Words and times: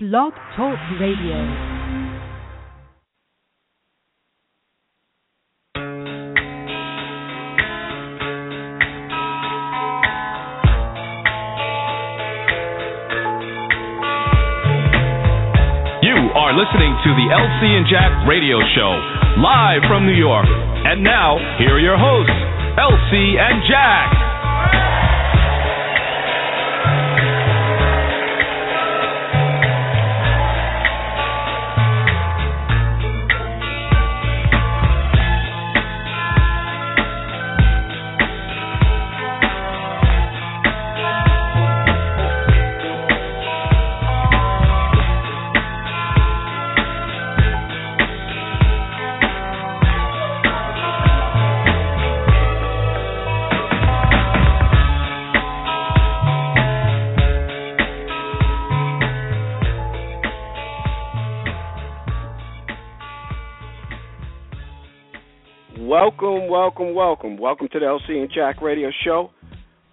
Blog 0.00 0.32
Talk 0.54 0.78
Radio. 1.00 1.42
You 15.98 16.14
are 16.30 16.54
listening 16.54 16.94
to 17.02 17.10
the 17.18 17.26
LC 17.34 17.66
and 17.66 17.86
Jack 17.90 18.28
Radio 18.28 18.60
Show, 18.76 18.94
live 19.42 19.82
from 19.88 20.06
New 20.06 20.14
York. 20.14 20.46
And 20.46 21.02
now, 21.02 21.38
here 21.58 21.74
are 21.74 21.80
your 21.80 21.98
hosts, 21.98 22.30
LC 22.78 23.34
and 23.36 23.64
Jack. 23.68 24.27
Welcome, 66.68 66.92
welcome, 66.94 67.38
welcome. 67.38 67.68
To 67.72 67.78
the 67.78 67.86
LC 67.86 68.20
and 68.20 68.30
Jack 68.30 68.60
Radio 68.60 68.90
Show 69.02 69.30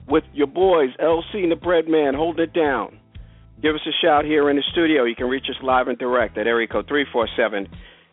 with 0.09 0.25
your 0.33 0.47
boys, 0.47 0.89
LC 1.01 1.35
and 1.35 1.49
the 1.49 1.55
Bread 1.55 1.87
Man, 1.87 2.13
holding 2.13 2.43
it 2.43 2.51
down. 2.51 2.99
Give 3.61 3.75
us 3.75 3.81
a 3.87 3.93
shout 4.05 4.25
here 4.25 4.49
in 4.49 4.57
the 4.57 4.63
studio. 4.73 5.05
You 5.05 5.15
can 5.15 5.27
reach 5.27 5.45
us 5.49 5.55
live 5.63 5.87
and 5.87 5.97
direct 5.97 6.37
at 6.37 6.47
area 6.47 6.67
code 6.67 6.91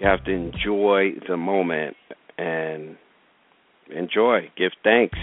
You 0.00 0.08
have 0.08 0.24
to 0.24 0.32
enjoy 0.32 1.10
the 1.28 1.36
moment 1.36 1.94
and 2.36 2.96
enjoy, 3.88 4.50
give 4.58 4.72
thanks 4.82 5.16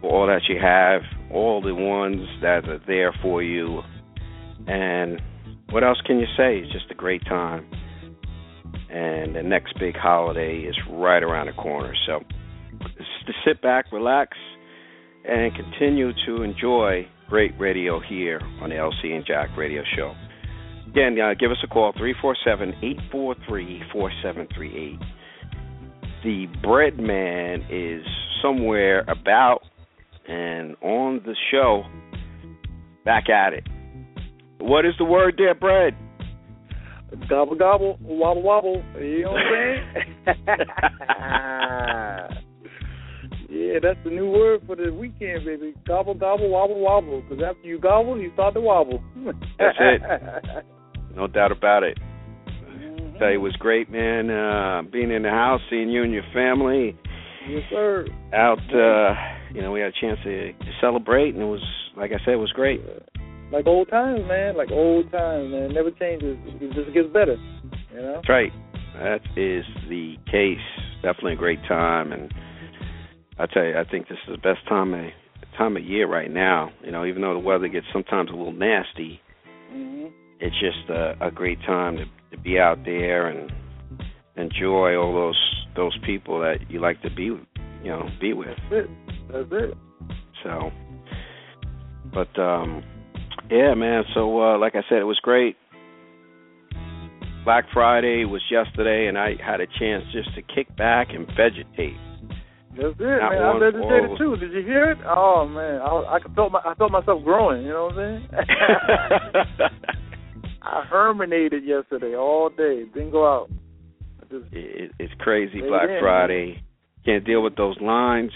for 0.00 0.12
all 0.12 0.26
that 0.28 0.42
you 0.48 0.60
have, 0.62 1.00
all 1.32 1.60
the 1.60 1.74
ones 1.74 2.24
that 2.40 2.68
are 2.68 2.80
there 2.86 3.12
for 3.20 3.42
you, 3.42 3.80
and 4.68 5.20
what 5.70 5.82
else 5.82 5.98
can 6.06 6.20
you 6.20 6.26
say? 6.36 6.58
It's 6.58 6.72
just 6.72 6.88
a 6.92 6.94
great 6.94 7.24
time. 7.24 7.68
And 8.92 9.34
the 9.34 9.42
next 9.42 9.76
big 9.80 9.96
holiday 9.96 10.58
is 10.58 10.76
right 10.88 11.20
around 11.24 11.48
the 11.48 11.52
corner. 11.54 11.94
So 12.06 12.20
to 12.78 13.32
sit 13.44 13.60
back, 13.60 13.90
relax, 13.90 14.36
and 15.28 15.52
continue 15.52 16.12
to 16.26 16.42
enjoy 16.44 17.08
great 17.28 17.52
radio 17.58 18.00
here 18.00 18.40
on 18.60 18.70
the 18.70 18.76
LC 18.76 19.14
and 19.14 19.24
Jack 19.26 19.50
Radio 19.56 19.82
Show. 19.96 20.14
Again, 20.88 21.18
uh, 21.20 21.34
give 21.38 21.50
us 21.50 21.58
a 21.62 21.66
call, 21.66 21.92
347-843-4738. 23.12 24.98
The 26.24 26.46
Bread 26.62 26.98
Man 26.98 27.62
is 27.70 28.02
somewhere 28.42 29.04
about 29.08 29.60
and 30.26 30.74
on 30.82 31.20
the 31.24 31.36
show, 31.50 31.84
back 33.04 33.28
at 33.28 33.52
it. 33.52 33.64
What 34.58 34.84
is 34.84 34.94
the 34.98 35.04
word 35.04 35.34
there, 35.38 35.54
Bread? 35.54 35.94
Gobble 37.28 37.54
gobble, 37.56 37.98
wobble 38.02 38.42
wobble. 38.42 38.82
You 39.00 39.22
know 39.24 39.32
what 39.32 39.40
I'm 39.40 39.46
saying? 40.26 40.34
yeah, 43.72 43.78
that's 43.82 43.98
the 44.04 44.10
new 44.10 44.30
word 44.30 44.62
for 44.66 44.76
the 44.76 44.90
weekend, 44.92 45.44
baby. 45.44 45.74
Gobble 45.86 46.14
gobble, 46.14 46.48
wobble 46.48 46.80
wobble. 46.80 47.22
Because 47.22 47.42
after 47.44 47.66
you 47.68 47.78
gobble, 47.78 48.18
you 48.20 48.30
start 48.34 48.54
to 48.54 48.60
wobble. 48.60 49.02
That's 49.58 49.76
it. 49.80 50.02
No 51.14 51.26
doubt 51.26 51.52
about 51.52 51.82
it. 51.82 51.98
Mhm. 52.46 53.18
Tell 53.18 53.28
you, 53.28 53.34
it 53.34 53.42
was 53.42 53.56
great, 53.56 53.90
man. 53.90 54.30
Uh, 54.30 54.82
being 54.90 55.10
in 55.10 55.22
the 55.22 55.30
house, 55.30 55.60
seeing 55.70 55.88
you 55.90 56.02
and 56.02 56.12
your 56.12 56.22
family 56.32 56.96
Yes, 57.48 57.62
sir. 57.70 58.06
out. 58.32 58.58
Uh, 58.72 59.14
you 59.54 59.62
know, 59.62 59.72
we 59.72 59.80
had 59.80 59.88
a 59.88 60.00
chance 60.00 60.18
to, 60.24 60.52
to 60.52 60.70
celebrate, 60.80 61.34
and 61.34 61.42
it 61.42 61.46
was, 61.46 61.64
like 61.96 62.12
I 62.12 62.18
said, 62.24 62.34
it 62.34 62.36
was 62.36 62.52
great. 62.52 62.80
Like 63.50 63.66
old 63.66 63.88
times, 63.88 64.20
man. 64.28 64.56
Like 64.56 64.70
old 64.70 65.10
times, 65.10 65.50
man. 65.50 65.72
Never 65.72 65.90
changes. 65.90 66.36
It 66.60 66.72
just 66.74 66.92
gets 66.94 67.08
better. 67.12 67.36
You 67.94 68.00
know. 68.02 68.12
That's 68.16 68.28
right. 68.28 68.52
That 68.94 69.20
is 69.36 69.64
the 69.88 70.16
case. 70.30 70.58
Definitely 71.02 71.34
a 71.34 71.36
great 71.36 71.60
time, 71.66 72.12
and 72.12 72.32
I 73.38 73.46
tell 73.46 73.64
you, 73.64 73.76
I 73.78 73.84
think 73.84 74.08
this 74.08 74.18
is 74.26 74.34
the 74.34 74.38
best 74.42 74.66
time 74.68 74.94
of 74.94 75.10
time 75.56 75.76
of 75.76 75.82
year 75.84 76.06
right 76.08 76.30
now. 76.30 76.70
You 76.84 76.90
know, 76.92 77.04
even 77.04 77.22
though 77.22 77.34
the 77.34 77.40
weather 77.40 77.68
gets 77.68 77.86
sometimes 77.92 78.30
a 78.30 78.34
little 78.34 78.52
nasty, 78.52 79.20
Mhm. 79.72 80.10
it's 80.40 80.58
just 80.60 80.88
a, 80.88 81.16
a 81.20 81.30
great 81.30 81.60
time 81.62 81.96
to, 81.96 82.04
to 82.30 82.42
be 82.42 82.58
out 82.58 82.84
there 82.84 83.26
and 83.28 83.52
enjoy 84.36 84.96
all 84.96 85.12
those 85.12 85.66
those 85.74 85.96
people 86.04 86.40
that 86.40 86.70
you 86.70 86.80
like 86.80 87.00
to 87.02 87.10
be, 87.10 87.24
you 87.24 87.40
know, 87.84 88.08
be 88.20 88.32
with. 88.32 88.56
That's 88.70 88.86
it. 88.86 88.90
That's 89.30 89.52
it. 89.52 89.74
So, 90.42 90.70
but 92.12 92.38
um, 92.40 92.82
yeah, 93.50 93.74
man. 93.74 94.04
So, 94.14 94.40
uh, 94.42 94.58
like 94.58 94.74
I 94.74 94.82
said, 94.88 94.98
it 94.98 95.04
was 95.04 95.18
great. 95.20 95.56
Black 97.44 97.64
Friday 97.72 98.24
was 98.24 98.42
yesterday, 98.50 99.06
and 99.06 99.16
I 99.18 99.36
had 99.44 99.60
a 99.60 99.66
chance 99.78 100.04
just 100.12 100.34
to 100.34 100.42
kick 100.42 100.74
back 100.76 101.08
and 101.10 101.26
vegetate. 101.36 101.96
That's 102.78 102.94
it, 103.00 103.02
Not 103.02 103.32
man. 103.32 103.42
I 103.42 103.48
one 103.50 103.60
meditated 103.60 104.10
for- 104.10 104.18
too. 104.18 104.36
Did 104.36 104.52
you 104.52 104.62
hear 104.62 104.92
it? 104.92 104.98
Oh 105.04 105.46
man, 105.48 105.80
I, 105.82 106.14
I 106.16 106.18
could 106.20 106.34
felt 106.34 106.52
my, 106.52 106.60
I 106.64 106.74
felt 106.74 106.92
myself 106.92 107.24
growing. 107.24 107.62
You 107.66 107.70
know 107.70 107.86
what 107.86 107.98
I'm 107.98 108.28
saying? 108.30 109.68
I 110.62 110.82
herminated 110.88 111.64
yesterday 111.64 112.14
all 112.14 112.50
day. 112.50 112.84
Didn't 112.94 113.10
go 113.10 113.26
out. 113.26 113.50
I 114.20 114.24
just 114.26 114.52
it, 114.52 114.92
it's 114.98 115.12
crazy. 115.18 115.60
Black 115.60 115.88
in. 115.88 115.98
Friday. 116.00 116.62
Can't 117.04 117.24
deal 117.24 117.42
with 117.42 117.56
those 117.56 117.76
lines. 117.80 118.32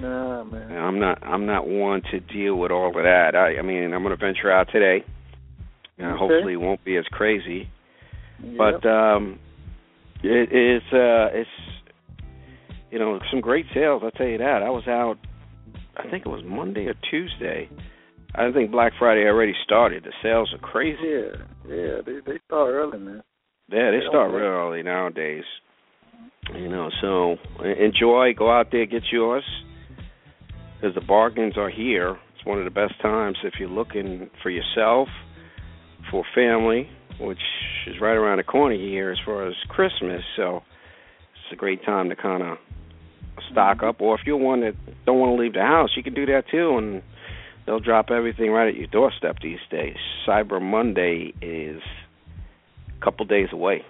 nah, 0.00 0.44
man. 0.44 0.70
I'm 0.72 0.98
not. 1.00 1.22
I'm 1.22 1.46
not 1.46 1.66
one 1.66 2.02
to 2.12 2.20
deal 2.20 2.54
with 2.56 2.70
all 2.70 2.88
of 2.88 2.94
that. 3.02 3.34
I, 3.34 3.58
I 3.58 3.62
mean, 3.62 3.92
I'm 3.92 4.02
going 4.02 4.16
to 4.16 4.24
venture 4.24 4.50
out 4.52 4.68
today. 4.72 5.04
And 5.98 6.12
Okay. 6.12 6.18
hopefully, 6.18 6.52
it 6.52 6.56
won't 6.60 6.84
be 6.84 6.96
as 6.96 7.04
crazy. 7.10 7.68
Yep. 8.42 8.56
But 8.56 8.88
um, 8.88 9.38
it, 10.22 10.52
it 10.52 10.76
is. 10.76 10.82
Uh, 10.92 11.28
it's 11.32 11.50
you 12.90 12.98
know 12.98 13.18
some 13.30 13.40
great 13.40 13.66
sales. 13.74 14.02
I'll 14.04 14.10
tell 14.10 14.26
you 14.26 14.38
that. 14.38 14.62
I 14.62 14.70
was 14.70 14.86
out. 14.88 15.16
I 15.96 16.08
think 16.10 16.26
it 16.26 16.28
was 16.28 16.42
Monday 16.44 16.86
or 16.86 16.94
Tuesday. 17.10 17.68
I 18.34 18.52
think 18.52 18.70
Black 18.70 18.92
Friday 18.98 19.24
already 19.24 19.54
started. 19.64 20.04
The 20.04 20.12
sales 20.22 20.52
are 20.52 20.58
crazy. 20.58 20.98
yeah, 21.02 21.44
yeah, 21.68 21.96
they 22.04 22.20
they 22.24 22.38
start 22.46 22.70
early, 22.70 22.98
man. 22.98 23.22
Yeah, 23.70 23.90
they 23.90 23.98
They 23.98 24.06
start 24.08 24.30
real 24.32 24.44
early 24.44 24.82
nowadays. 24.82 25.44
You 26.54 26.68
know, 26.68 26.90
so 27.00 27.36
enjoy. 27.62 28.32
Go 28.36 28.50
out 28.50 28.68
there, 28.72 28.86
get 28.86 29.02
yours, 29.12 29.44
because 30.74 30.94
the 30.94 31.02
bargains 31.02 31.58
are 31.58 31.68
here. 31.68 32.16
It's 32.34 32.46
one 32.46 32.58
of 32.58 32.64
the 32.64 32.70
best 32.70 32.94
times 33.02 33.36
if 33.44 33.54
you're 33.58 33.68
looking 33.68 34.30
for 34.42 34.50
yourself, 34.50 35.08
for 36.10 36.24
family, 36.34 36.88
which 37.20 37.40
is 37.86 37.96
right 38.00 38.14
around 38.14 38.38
the 38.38 38.44
corner 38.44 38.76
here 38.76 39.10
as 39.10 39.18
far 39.24 39.46
as 39.46 39.54
Christmas. 39.68 40.22
So 40.36 40.62
it's 41.48 41.54
a 41.54 41.56
great 41.56 41.82
time 41.84 42.10
to 42.10 42.16
kind 42.16 42.42
of 42.42 42.58
stock 43.50 43.82
up, 43.82 44.00
or 44.00 44.14
if 44.18 44.26
you're 44.26 44.36
one 44.36 44.60
that 44.60 44.74
don't 45.06 45.18
want 45.18 45.36
to 45.36 45.42
leave 45.42 45.54
the 45.54 45.60
house, 45.60 45.90
you 45.96 46.02
can 46.02 46.12
do 46.12 46.26
that 46.26 46.44
too, 46.50 46.76
and 46.76 47.02
they'll 47.64 47.80
drop 47.80 48.10
everything 48.10 48.50
right 48.50 48.68
at 48.68 48.76
your 48.76 48.86
doorstep 48.88 49.36
these 49.42 49.58
days. 49.70 49.96
Cyber 50.26 50.60
Monday 50.60 51.32
is 51.40 51.80
a 52.88 53.04
couple 53.04 53.24
days 53.24 53.48
away. 53.52 53.82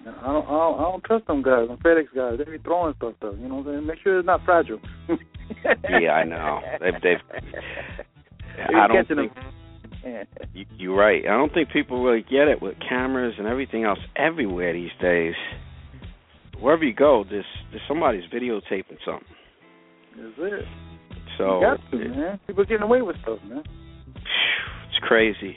I 0.00 0.04
don't, 0.04 0.26
I 0.26 0.50
don't, 0.50 0.78
I 0.78 0.82
don't 0.82 1.04
trust 1.04 1.26
them 1.26 1.42
guys, 1.42 1.68
them 1.68 1.78
FedEx 1.78 2.06
guys. 2.14 2.38
They 2.38 2.50
be 2.50 2.58
throwing 2.58 2.94
stuff 2.96 3.14
though. 3.22 3.32
You 3.32 3.48
know 3.48 3.56
what 3.56 3.68
I'm 3.68 3.74
saying? 3.76 3.86
Make 3.86 3.98
sure 4.02 4.18
it's 4.18 4.26
not 4.26 4.44
fragile. 4.44 4.80
yeah, 5.88 6.10
I 6.10 6.24
know. 6.24 6.60
They've, 6.80 7.00
they've. 7.02 7.42
They 8.56 8.74
I 8.74 8.86
don't 8.86 8.96
catching 8.98 9.16
think 9.16 9.34
them. 9.34 10.26
you, 10.54 10.66
you're 10.76 10.96
right. 10.96 11.24
I 11.24 11.30
don't 11.30 11.54
think 11.54 11.70
people 11.70 12.04
really 12.04 12.22
get 12.22 12.48
it 12.48 12.60
with 12.60 12.74
cameras 12.86 13.34
and 13.38 13.46
everything 13.46 13.84
else 13.84 13.98
everywhere 14.14 14.74
these 14.74 14.90
days. 15.00 15.34
Wherever 16.64 16.82
you 16.82 16.94
go, 16.94 17.24
there's 17.28 17.44
there's 17.70 17.82
somebody's 17.86 18.24
videotaping 18.32 18.96
something. 19.04 19.28
That's 20.16 20.32
it. 20.38 20.64
So 21.36 21.60
you 21.60 21.66
got 21.66 21.90
to, 21.90 21.96
man. 22.08 22.40
People 22.46 22.64
getting 22.64 22.82
away 22.82 23.02
with 23.02 23.16
stuff, 23.22 23.38
man. 23.46 23.62
it's 24.16 24.98
crazy. 25.02 25.56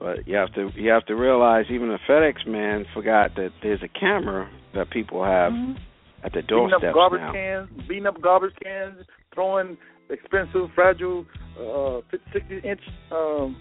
But 0.00 0.26
you 0.26 0.34
have 0.34 0.52
to 0.54 0.70
you 0.74 0.90
have 0.90 1.06
to 1.06 1.14
realize 1.14 1.66
even 1.70 1.88
the 1.88 1.98
FedEx 2.08 2.44
man 2.44 2.86
forgot 2.92 3.36
that 3.36 3.50
there's 3.62 3.82
a 3.84 3.88
camera 4.00 4.50
that 4.74 4.90
people 4.90 5.22
have 5.22 5.52
Mhm. 5.52 5.76
at 6.24 6.32
the 6.32 6.42
beating 6.42 6.72
up 6.72 6.82
garbage 6.92 7.20
now. 7.20 7.32
cans, 7.32 7.68
beating 7.86 8.06
up 8.06 8.20
garbage 8.20 8.54
cans, 8.64 9.06
throwing 9.32 9.76
expensive, 10.08 10.72
fragile, 10.74 11.24
uh, 11.56 12.00
60 12.32 12.58
inch 12.64 12.80
um, 13.12 13.56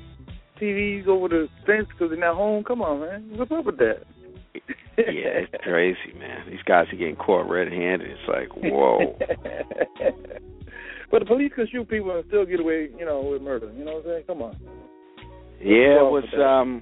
TVs 0.59 1.07
over 1.07 1.27
the 1.27 1.47
fence 1.67 1.87
because 1.89 2.09
they're 2.09 2.19
not 2.19 2.35
home. 2.35 2.63
Come 2.63 2.81
on, 2.81 3.01
man, 3.01 3.37
what's 3.37 3.51
up 3.51 3.65
with 3.65 3.77
that? 3.77 4.03
Yeah, 4.53 5.45
it's 5.45 5.53
crazy, 5.63 6.17
man. 6.17 6.49
These 6.49 6.63
guys 6.65 6.87
are 6.91 6.97
getting 6.97 7.15
caught 7.15 7.49
red-handed. 7.49 8.09
It's 8.09 8.27
like, 8.27 8.49
whoa. 8.55 9.17
but 11.11 11.19
the 11.19 11.25
police 11.25 11.51
can 11.55 11.67
shoot 11.71 11.87
people 11.87 12.15
and 12.15 12.25
still 12.27 12.45
get 12.45 12.59
away, 12.59 12.89
you 12.97 13.05
know, 13.05 13.21
with 13.21 13.41
murder. 13.41 13.71
You 13.77 13.85
know 13.85 13.95
what 13.95 14.05
I'm 14.05 14.11
saying? 14.11 14.23
Come 14.27 14.41
on. 14.41 14.57
Yeah, 15.61 15.99
it 15.99 16.11
was 16.11 16.23
um 16.39 16.81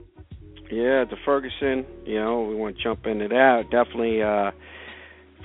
yeah, 0.70 1.06
the 1.10 1.16
Ferguson, 1.26 1.86
you 2.06 2.20
know, 2.20 2.44
we 2.44 2.56
want 2.56 2.78
to 2.78 2.84
jump 2.84 3.06
into 3.06 3.28
that. 3.30 3.64
Definitely 3.72 4.22
uh 4.22 4.52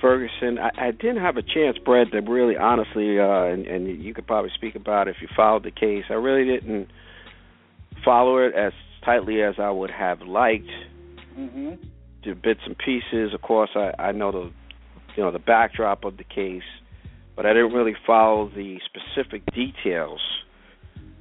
Ferguson. 0.01 0.59
I, 0.59 0.87
I 0.87 0.91
didn't 0.91 1.21
have 1.21 1.37
a 1.37 1.41
chance, 1.41 1.77
Brett, 1.83 2.11
to 2.11 2.19
really 2.19 2.55
honestly 2.57 3.19
uh 3.19 3.45
and, 3.45 3.65
and 3.65 4.03
you 4.03 4.13
could 4.13 4.27
probably 4.27 4.51
speak 4.55 4.75
about 4.75 5.07
it 5.07 5.15
if 5.15 5.21
you 5.21 5.27
followed 5.35 5.63
the 5.63 5.71
case. 5.71 6.03
I 6.09 6.13
really 6.13 6.45
didn't 6.45 6.89
follow 8.05 8.37
it 8.37 8.53
as 8.53 8.73
tightly 9.03 9.41
as 9.41 9.55
I 9.57 9.71
would 9.71 9.91
have 9.91 10.21
liked. 10.21 10.69
Mhm. 11.37 11.79
The 12.25 12.33
bits 12.33 12.61
and 12.65 12.77
pieces, 12.77 13.33
of 13.33 13.41
course 13.41 13.71
I, 13.75 13.91
I 13.99 14.11
know 14.11 14.31
the 14.31 14.51
you 15.15 15.23
know, 15.23 15.31
the 15.31 15.39
backdrop 15.39 16.03
of 16.05 16.17
the 16.17 16.23
case, 16.23 16.63
but 17.35 17.45
I 17.45 17.53
didn't 17.53 17.73
really 17.73 17.95
follow 18.05 18.49
the 18.49 18.79
specific 18.85 19.43
details 19.53 20.21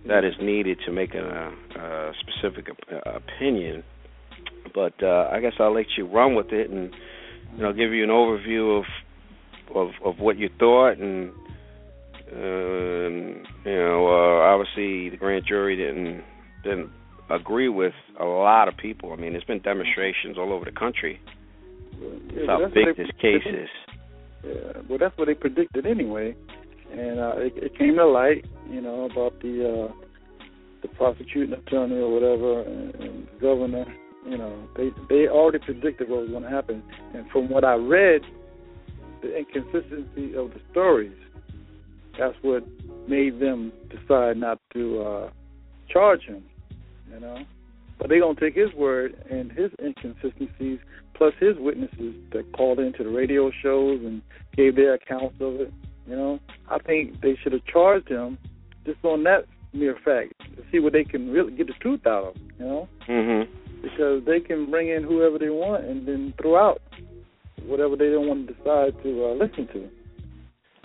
that 0.06 0.24
is 0.24 0.34
needed 0.40 0.78
to 0.86 0.92
make 0.92 1.14
a, 1.14 1.52
a 1.76 2.12
specific 2.20 2.68
op- 2.70 3.06
opinion. 3.06 3.84
But 4.74 4.94
uh, 5.02 5.28
I 5.30 5.40
guess 5.40 5.52
I'll 5.60 5.74
let 5.74 5.86
you 5.96 6.06
run 6.06 6.34
with 6.34 6.52
it 6.52 6.70
and 6.70 6.94
you 7.56 7.62
know 7.62 7.72
give 7.72 7.92
you 7.92 8.02
an 8.04 8.10
overview 8.10 8.78
of 8.78 8.84
of, 9.74 9.88
of 10.04 10.18
what 10.18 10.38
you 10.38 10.50
thought 10.58 10.98
and 10.98 11.30
um, 12.32 13.44
you 13.64 13.76
know 13.76 14.06
uh, 14.06 14.42
obviously 14.42 15.10
the 15.10 15.16
grand 15.18 15.44
jury 15.46 15.76
didn't 15.76 16.24
didn't 16.64 16.90
agree 17.30 17.68
with 17.68 17.94
a 18.20 18.24
lot 18.24 18.68
of 18.68 18.76
people. 18.76 19.12
I 19.12 19.16
mean, 19.16 19.32
there's 19.32 19.44
been 19.44 19.60
demonstrations 19.60 20.36
all 20.38 20.52
over 20.52 20.64
the 20.64 20.72
country. 20.72 21.20
Yeah, 22.32 22.46
how 22.46 22.66
big 22.66 22.96
this 22.96 23.10
case 23.20 23.46
is. 23.46 23.68
Yeah, 24.44 24.82
well, 24.88 24.98
that's 24.98 25.16
what 25.16 25.26
they 25.26 25.34
predicted 25.34 25.86
anyway, 25.86 26.34
and 26.90 27.20
uh, 27.20 27.34
it, 27.36 27.52
it 27.56 27.78
came 27.78 27.96
to 27.96 28.06
light, 28.06 28.44
you 28.68 28.80
know, 28.80 29.08
about 29.10 29.40
the 29.40 29.88
uh, 29.88 29.92
the 30.82 30.88
prosecuting 30.88 31.54
attorney 31.54 31.96
or 31.96 32.12
whatever 32.12 32.62
and, 32.62 32.94
and 32.96 33.28
the 33.28 33.40
governor. 33.40 33.84
You 34.28 34.38
know, 34.38 34.68
they 34.76 34.90
they 35.08 35.28
already 35.28 35.58
predicted 35.64 36.08
what 36.08 36.22
was 36.22 36.30
going 36.30 36.42
to 36.42 36.50
happen, 36.50 36.82
and 37.14 37.30
from 37.30 37.48
what 37.50 37.64
I 37.64 37.74
read, 37.74 38.22
the 39.22 39.36
inconsistency 39.36 40.34
of 40.34 40.50
the 40.50 40.60
stories, 40.72 41.16
that's 42.18 42.36
what 42.42 42.64
made 43.08 43.40
them 43.40 43.72
decide 43.90 44.36
not 44.36 44.58
to 44.74 45.02
uh, 45.02 45.30
charge 45.88 46.22
him. 46.22 46.42
You 47.12 47.20
know, 47.20 47.38
but 47.98 48.08
they 48.08 48.18
gonna 48.18 48.38
take 48.40 48.54
his 48.54 48.72
word 48.74 49.14
and 49.30 49.52
his 49.52 49.70
inconsistencies 49.82 50.78
plus 51.14 51.34
his 51.38 51.56
witnesses 51.58 52.14
that 52.32 52.50
called 52.52 52.78
into 52.80 53.04
the 53.04 53.10
radio 53.10 53.50
shows 53.62 54.00
and 54.04 54.22
gave 54.56 54.76
their 54.76 54.94
accounts 54.94 55.36
of 55.40 55.60
it. 55.60 55.72
You 56.08 56.16
know, 56.16 56.40
I 56.68 56.78
think 56.78 57.20
they 57.20 57.36
should 57.42 57.52
have 57.52 57.64
charged 57.66 58.08
him 58.08 58.38
just 58.84 59.04
on 59.04 59.22
that 59.24 59.44
mere 59.72 59.96
fact 60.04 60.32
to 60.56 60.62
see 60.72 60.78
what 60.80 60.92
they 60.92 61.04
can 61.04 61.30
really 61.30 61.52
get 61.52 61.66
the 61.68 61.74
truth 61.74 62.06
out 62.06 62.24
of. 62.24 62.36
You 62.58 62.64
know, 62.66 62.88
Mhm. 63.08 63.46
because 63.82 64.24
they 64.24 64.40
can 64.40 64.70
bring 64.70 64.88
in 64.88 65.02
whoever 65.02 65.38
they 65.38 65.50
want 65.50 65.84
and 65.84 66.06
then 66.06 66.32
throw 66.40 66.56
out 66.56 66.82
whatever 67.66 67.94
they 67.94 68.10
don't 68.10 68.26
want 68.26 68.48
to 68.48 68.54
decide 68.54 69.00
to 69.02 69.26
uh, 69.26 69.34
listen 69.34 69.68
to. 69.68 69.88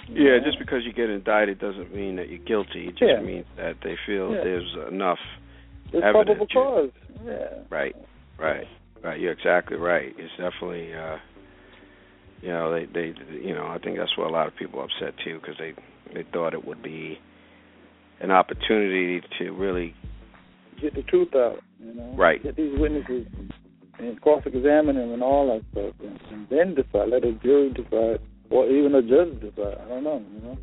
Yeah, 0.10 0.38
know? 0.38 0.44
just 0.46 0.60
because 0.60 0.86
you 0.86 0.94
get 0.94 1.10
indicted 1.10 1.60
doesn't 1.60 1.94
mean 1.94 2.16
that 2.18 2.30
you're 2.30 2.40
guilty. 2.40 2.88
It 2.88 2.96
just 2.96 3.12
Yeah. 3.12 3.22
means 3.22 3.46
that 3.58 3.78
they 3.82 3.96
feel 4.06 4.34
Yeah. 4.34 4.44
there's 4.44 4.76
enough. 4.90 5.20
It's 5.94 6.04
evidence, 6.04 6.14
probable 6.14 6.48
cause. 6.48 6.90
Yeah. 7.26 7.64
Right, 7.70 7.96
right, 8.40 8.66
right. 9.04 9.20
You're 9.20 9.34
exactly 9.34 9.78
right. 9.78 10.14
It's 10.18 10.32
definitely, 10.38 10.94
uh, 10.94 11.18
you 12.42 12.50
know, 12.50 12.72
they, 12.74 12.86
they, 12.86 13.14
you 13.42 13.54
know, 13.54 13.68
I 13.68 13.80
think 13.80 13.98
that's 13.98 14.16
what 14.18 14.28
a 14.28 14.34
lot 14.34 14.48
of 14.48 14.56
people 14.56 14.80
are 14.80 14.86
upset 14.86 15.16
too 15.24 15.40
because 15.40 15.56
they, 15.58 15.74
they 16.14 16.28
thought 16.32 16.54
it 16.54 16.66
would 16.66 16.84
be 16.84 17.18
an 18.20 18.32
opportunity 18.32 19.22
to 19.40 19.52
really, 19.52 19.94
Get 20.82 20.94
the 20.94 21.02
truth 21.04 21.30
out. 21.36 21.58
You 21.80 21.94
know. 21.96 22.14
Right. 22.16 22.42
Get 22.44 22.56
these 22.56 22.78
witnesses 22.78 23.26
and 23.98 24.22
cross-examine 24.22 24.96
them 24.96 25.12
and 25.12 25.24
all 25.24 25.48
that 25.48 25.66
stuff, 25.72 25.96
and, 26.08 26.20
and 26.32 26.48
then 26.50 26.76
decide. 26.76 27.10
Let 27.10 27.24
a 27.24 27.32
jury 27.34 27.72
decide, 27.74 28.20
or 28.52 28.70
even 28.70 28.94
a 28.94 29.02
judge 29.02 29.40
decide. 29.42 29.78
I 29.84 29.90
don't 29.90 30.04
know. 30.04 30.24
You 30.36 30.42
know. 30.42 30.58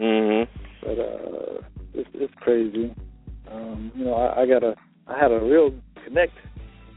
mhm, 0.00 0.48
but 0.82 0.98
uh 0.98 1.60
it's 1.92 2.08
it's 2.14 2.32
crazy. 2.40 2.94
Um, 3.50 3.92
you 3.94 4.04
know, 4.04 4.14
I, 4.14 4.42
I 4.42 4.46
got 4.46 4.62
a 4.62 4.74
I 5.06 5.18
had 5.18 5.32
a 5.32 5.40
real 5.40 5.72
connect. 6.04 6.32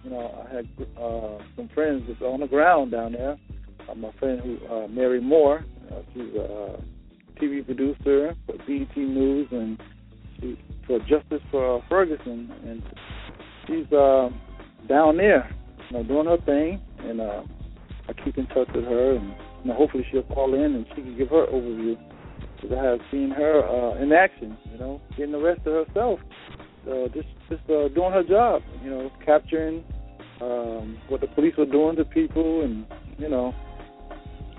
You 0.04 0.12
know, 0.12 0.46
I 0.46 0.54
had 0.56 0.68
uh 1.00 1.44
some 1.56 1.70
friends 1.74 2.04
that's 2.08 2.22
on 2.22 2.42
the 2.42 2.48
ground 2.48 2.92
down 2.92 3.14
there. 3.14 3.38
Uh, 3.90 3.96
my 3.96 4.12
friend 4.20 4.42
who 4.42 4.58
uh 4.68 4.88
Mary 4.88 5.22
Moore, 5.22 5.66
uh, 5.92 6.02
she's 6.14 6.34
a 6.36 6.44
uh, 6.44 6.82
TV 7.42 7.66
producer 7.66 8.36
for 8.46 8.58
BET 8.68 8.96
News 8.96 9.48
and 9.52 9.80
she 10.40 10.58
for 10.86 11.00
Justice 11.00 11.42
for 11.50 11.78
uh, 11.78 11.82
Ferguson 11.90 12.52
and 12.66 12.84
she's 13.68 13.92
uh 13.94 14.30
down 14.88 15.18
there, 15.18 15.50
you 15.90 15.98
know, 15.98 16.04
doing 16.04 16.28
her 16.28 16.38
thing 16.46 16.82
and 17.00 17.22
uh 17.22 17.44
I 18.08 18.14
keep 18.24 18.38
in 18.38 18.48
touch 18.48 18.68
with 18.76 18.84
her 18.86 19.16
and 19.16 19.34
you 19.64 19.72
know, 19.72 19.76
hopefully 19.76 20.06
she'll 20.12 20.24
call 20.24 20.54
in 20.54 20.76
and 20.76 20.86
she 20.90 21.02
can 21.02 21.18
give 21.18 21.30
her 21.30 21.48
overview 21.48 21.98
have 22.70 23.00
seen 23.12 23.30
her 23.32 23.64
uh, 23.68 24.02
in 24.02 24.12
action, 24.12 24.58
you 24.72 24.78
know, 24.78 25.02
getting 25.18 25.36
arrested 25.36 25.86
herself, 25.86 26.20
uh, 26.90 27.08
just 27.14 27.28
just 27.50 27.64
uh, 27.70 27.88
doing 27.90 28.12
her 28.12 28.24
job, 28.24 28.62
you 28.84 28.90
know, 28.90 29.12
capturing 29.26 29.84
um, 30.42 30.98
what 31.10 31.22
the 31.22 31.28
police 31.28 31.54
were 31.58 31.66
doing 31.66 31.96
to 31.96 32.06
people, 32.06 32.64
and 32.64 32.86
you 33.18 33.30
know, 33.30 33.54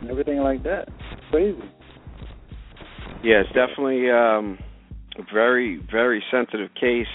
and 0.01 0.11
everything 0.11 0.39
like 0.39 0.63
that. 0.63 0.89
It's 1.13 1.23
crazy. 1.31 1.59
yeah, 3.23 3.41
it's 3.41 3.49
definitely 3.53 4.11
um, 4.11 4.59
a 5.19 5.23
very, 5.33 5.81
very 5.91 6.23
sensitive 6.31 6.71
case. 6.75 7.07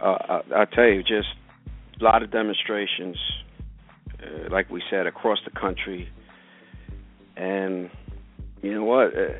Uh, 0.00 0.40
I, 0.54 0.62
I 0.62 0.64
tell 0.64 0.86
you, 0.86 1.02
just 1.02 1.28
a 2.00 2.04
lot 2.04 2.22
of 2.22 2.30
demonstrations, 2.30 3.16
uh, 4.20 4.50
like 4.50 4.70
we 4.70 4.82
said, 4.90 5.06
across 5.06 5.38
the 5.44 5.58
country, 5.58 6.08
and 7.36 7.90
you 8.62 8.74
know 8.74 8.84
what? 8.84 9.08
Uh, 9.08 9.34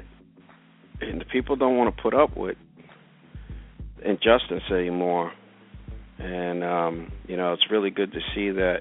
and 1.00 1.20
the 1.20 1.24
people 1.24 1.56
don't 1.56 1.76
want 1.76 1.94
to 1.94 2.02
put 2.02 2.14
up 2.14 2.36
with 2.36 2.56
injustice 4.04 4.62
anymore. 4.70 5.32
And 6.18 6.62
um, 6.62 7.12
you 7.26 7.36
know, 7.36 7.52
it's 7.54 7.70
really 7.70 7.90
good 7.90 8.12
to 8.12 8.20
see 8.34 8.50
that 8.50 8.80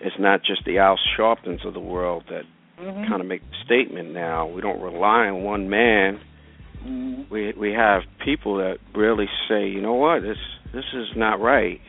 it's 0.00 0.16
not 0.18 0.40
just 0.44 0.64
the 0.64 0.78
Al 0.78 0.98
Sharptons 1.16 1.64
of 1.66 1.74
the 1.74 1.80
world 1.80 2.24
that 2.28 2.42
Mm-hmm. 2.80 3.08
kind 3.08 3.20
of 3.20 3.26
make 3.26 3.42
the 3.42 3.56
statement 3.64 4.12
now. 4.12 4.46
We 4.46 4.60
don't 4.60 4.80
rely 4.80 5.26
on 5.26 5.42
one 5.42 5.68
man. 5.68 6.20
Mm-hmm. 6.86 7.22
We 7.28 7.52
we 7.58 7.72
have 7.72 8.02
people 8.24 8.58
that 8.58 8.76
really 8.94 9.26
say, 9.48 9.66
you 9.68 9.80
know 9.80 9.94
what, 9.94 10.20
this 10.22 10.36
this 10.72 10.84
is 10.94 11.08
not 11.16 11.40
right, 11.40 11.80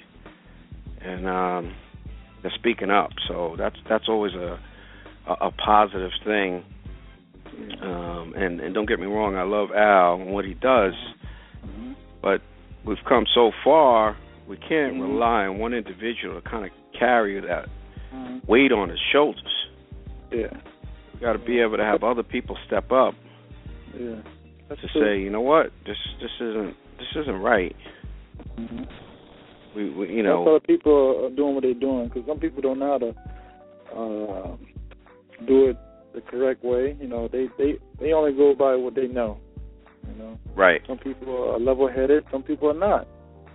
and 0.99 1.27
um, 1.27 1.75
they're 2.41 2.51
speaking 2.55 2.89
up. 2.89 3.11
So 3.27 3.55
that's 3.55 3.75
that's 3.87 4.05
always 4.09 4.33
a 4.33 4.59
a, 5.27 5.33
a 5.47 5.51
positive 5.51 6.09
thing. 6.25 6.65
Um, 7.81 8.33
and 8.35 8.59
and 8.59 8.73
don't 8.73 8.87
get 8.87 8.99
me 8.99 9.05
wrong, 9.07 9.35
I 9.35 9.43
love 9.43 9.69
Al 9.75 10.15
and 10.21 10.31
what 10.31 10.45
he 10.45 10.53
does, 10.53 10.93
Mm-hmm. 11.65 11.91
but 12.21 12.41
we've 12.85 13.03
come 13.07 13.25
so 13.33 13.51
far. 13.63 14.15
We 14.47 14.57
can't 14.57 14.95
Mhm. 14.95 15.01
rely 15.01 15.45
on 15.45 15.59
one 15.59 15.73
individual 15.73 16.39
to 16.41 16.49
kind 16.49 16.65
of 16.65 16.71
carry 16.97 17.39
that 17.39 17.67
Mm-hmm. 18.13 18.39
weight 18.47 18.71
on 18.71 18.89
his 18.89 18.99
shoulders. 19.11 19.53
Yeah. 20.31 20.47
We 21.13 21.19
got 21.19 21.33
to 21.33 21.39
be 21.39 21.59
able 21.59 21.77
to 21.77 21.83
have 21.83 22.03
other 22.03 22.23
people 22.23 22.57
step 22.65 22.91
up 22.91 23.13
Yeah. 23.99 24.15
That's 24.67 24.81
to 24.81 24.87
true. 24.89 25.01
say, 25.01 25.19
you 25.21 25.29
know 25.29 25.41
what, 25.41 25.71
this 25.85 25.97
this 26.21 26.31
isn't 26.39 26.75
this 26.97 27.15
isn't 27.23 27.41
right. 27.41 27.75
Mhm. 28.57 28.87
We, 29.75 29.89
we 29.91 30.09
you 30.13 30.23
know, 30.23 30.53
the 30.55 30.59
people 30.61 31.25
are 31.25 31.29
doing 31.29 31.53
what 31.55 31.63
they're 31.63 31.73
doing 31.73 32.05
because 32.07 32.25
some 32.27 32.39
people 32.39 32.61
don't 32.61 32.79
know 32.79 32.91
how 32.91 32.97
to 32.97 33.09
uh, 33.95 34.55
do 35.45 35.69
it 35.69 35.77
the 36.19 36.31
correct 36.31 36.63
way. 36.63 36.97
You 36.99 37.07
know, 37.07 37.27
they 37.27 37.47
they 37.57 37.77
they 37.99 38.13
only 38.13 38.33
go 38.33 38.53
by 38.53 38.75
what 38.75 38.95
they 38.95 39.07
know. 39.07 39.39
You 40.07 40.15
know, 40.15 40.39
right? 40.55 40.81
some 40.87 40.97
people 40.97 41.51
are 41.51 41.59
level-headed, 41.59 42.23
some 42.31 42.41
people 42.41 42.69
are 42.69 42.73
not, 42.73 43.07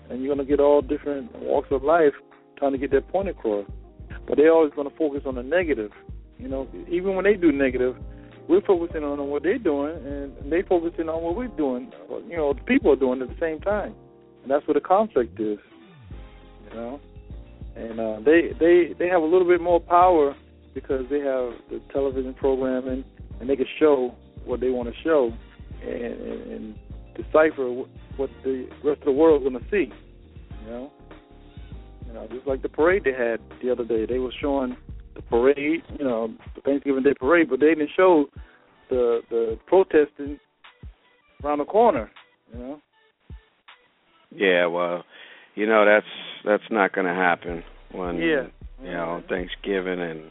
and 0.09 0.23
you're 0.23 0.35
gonna 0.35 0.47
get 0.47 0.61
all 0.61 0.83
different 0.83 1.35
walks 1.41 1.69
of 1.71 1.83
life 1.83 2.13
trying 2.59 2.73
to 2.73 2.79
get 2.79 2.91
their 2.91 3.01
point 3.01 3.29
across. 3.29 3.67
But 4.27 4.37
they're 4.37 4.53
always 4.53 4.73
gonna 4.77 4.91
focus 4.97 5.23
on 5.27 5.35
the 5.35 5.43
negative. 5.43 5.91
You 6.39 6.49
know, 6.49 6.69
even 6.89 7.15
when 7.15 7.25
they 7.25 7.35
do 7.35 7.51
negative, 7.51 7.97
we're 8.49 8.61
focusing 8.63 9.03
on 9.03 9.19
what 9.31 9.43
they're 9.43 9.59
doing, 9.59 9.97
and 10.07 10.53
they 10.53 10.63
focusing 10.63 11.09
on 11.09 11.23
what 11.23 11.37
we're 11.37 11.49
doing. 11.49 11.91
You 12.29 12.37
know, 12.37 12.53
the 12.53 12.63
people 12.63 12.93
are 12.93 12.97
doing 12.97 13.23
at 13.23 13.29
the 13.29 13.37
same 13.41 13.61
time, 13.61 13.95
and 14.43 14.51
that's 14.51 14.67
where 14.67 14.75
the 14.75 14.81
conflict 14.81 15.41
is. 15.41 15.59
You 16.69 16.77
know, 16.77 17.01
and 17.75 17.99
uh, 17.99 18.21
they 18.25 18.53
they 18.61 18.95
they 18.99 19.09
have 19.09 19.23
a 19.23 19.27
little 19.27 19.47
bit 19.47 19.61
more 19.61 19.81
power 19.81 20.37
because 20.75 21.05
they 21.11 21.21
have 21.21 21.53
the 21.71 21.81
television 21.93 22.35
programming, 22.35 23.05
and 23.41 23.49
they 23.49 23.57
can 23.57 23.67
show 23.79 24.15
what 24.45 24.61
they 24.61 24.71
want 24.71 24.89
to 24.89 24.95
show, 25.03 25.33
and, 25.83 25.91
and, 25.93 26.53
and 26.53 26.75
decipher 27.17 27.71
what, 27.71 27.89
what 28.17 28.31
the 28.43 28.69
rest 28.83 29.01
of 29.01 29.07
the 29.07 29.13
world's 29.13 29.45
going 29.45 29.59
to 29.59 29.71
see. 29.71 29.93
You 30.65 30.71
know, 30.71 30.93
you 32.07 32.13
know, 32.13 32.27
just 32.31 32.47
like 32.47 32.63
the 32.63 32.69
parade 32.69 33.05
they 33.05 33.13
had 33.13 33.41
the 33.63 33.71
other 33.71 33.85
day, 33.85 34.07
they 34.07 34.19
were 34.19 34.33
showing 34.41 34.77
the 35.15 35.23
parade, 35.23 35.83
you 35.99 36.05
know, 36.05 36.33
the 36.55 36.61
Thanksgiving 36.63 37.03
Day 37.03 37.15
parade, 37.19 37.49
but 37.49 37.61
they 37.61 37.69
didn't 37.69 37.91
show 37.97 38.27
the 38.91 39.21
the 39.31 39.59
protesting 39.67 40.39
around 41.43 41.59
the 41.59 41.65
corner. 41.65 42.11
You 42.53 42.59
know. 42.59 42.81
Yeah, 44.35 44.67
well, 44.67 45.05
you 45.55 45.67
know 45.67 45.85
that's 45.85 46.07
that's 46.45 46.71
not 46.71 46.93
going 46.93 47.07
to 47.07 47.15
happen 47.15 47.63
when 47.93 48.17
Yeah. 48.17 48.47
you 48.83 48.91
know 48.91 49.23
Thanksgiving 49.29 50.01
and 50.01 50.31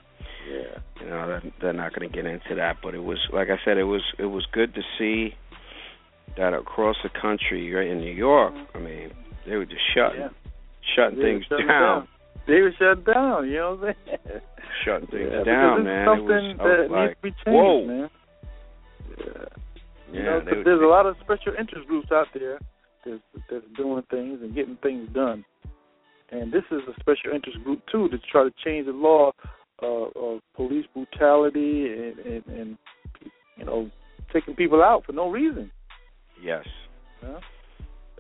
Yeah. 0.50 0.80
you 1.02 1.10
know 1.10 1.28
they're, 1.28 1.44
they're 1.62 1.74
not 1.74 1.94
going 1.94 2.10
to 2.10 2.16
get 2.16 2.26
into 2.26 2.56
that. 2.56 2.78
But 2.84 2.96
it 2.96 3.04
was 3.04 3.18
like 3.34 3.50
I 3.50 3.58
said, 3.66 3.78
it 3.78 3.84
was 3.84 4.02
it 4.20 4.26
was 4.26 4.46
good 4.52 4.74
to 4.76 4.82
see 4.98 5.36
that 6.38 6.54
across 6.54 6.96
the 7.04 7.10
country, 7.10 7.72
right 7.74 7.88
in 7.88 8.00
New 8.00 8.12
York. 8.14 8.54
Mm-hmm. 8.54 8.78
I 8.78 8.80
mean, 8.82 9.12
they 9.48 9.56
were 9.56 9.66
just 9.66 9.82
shutting 9.96 10.20
Yeah. 10.22 10.30
shutting 10.96 11.18
They 11.20 11.24
things 11.26 11.46
shutting 11.48 11.68
down, 11.68 12.08
They 12.48 12.62
were 12.62 12.72
shut 12.80 13.06
down. 13.06 13.48
You 13.50 13.56
know 13.56 13.76
what 13.76 13.90
I'm 13.90 13.96
saying? 14.06 14.42
shutting 14.86 15.08
things 15.08 15.30
Yeah, 15.32 15.44
down, 15.44 15.84
man. 15.84 16.08
it's 16.10 16.20
It 16.20 16.24
was, 16.24 16.56
I 16.60 16.64
was 16.64 16.88
that 16.90 16.92
like, 16.92 17.08
needs 17.08 17.16
to 17.16 17.22
be 17.22 17.30
changed, 17.30 17.48
whoa. 17.48 17.86
man. 17.86 18.10
Yeah. 19.18 19.26
yeah, 20.12 20.20
you 20.20 20.24
know, 20.24 20.40
'cause 20.42 20.56
were- 20.58 20.64
there's 20.64 20.82
a 20.82 20.86
lot 20.86 21.06
of 21.06 21.16
special 21.24 21.54
interest 21.60 21.88
groups 21.88 22.12
out 22.12 22.28
there 22.34 22.60
that's, 23.06 23.22
that's 23.50 23.66
doing 23.78 24.04
things 24.10 24.42
and 24.42 24.54
getting 24.56 24.78
things 24.78 25.08
done. 25.14 25.46
And 26.32 26.52
this 26.52 26.64
is 26.72 26.82
a 26.90 26.94
special 27.00 27.32
interest 27.34 27.64
group 27.64 27.82
too 27.92 28.10
to 28.10 28.18
try 28.32 28.44
to 28.44 28.52
change 28.66 28.88
the 28.88 28.92
law 28.94 29.32
uh, 29.84 30.20
of 30.20 30.40
police 30.56 30.86
brutality 30.94 31.86
and, 31.88 32.20
and, 32.20 32.44
and 32.48 32.78
you 33.58 33.66
know 33.66 33.90
taking 34.32 34.56
people 34.56 34.82
out 34.82 35.04
for 35.06 35.12
no 35.14 35.30
reason. 35.30 35.70
yes, 36.42 36.66
know? 37.22 37.40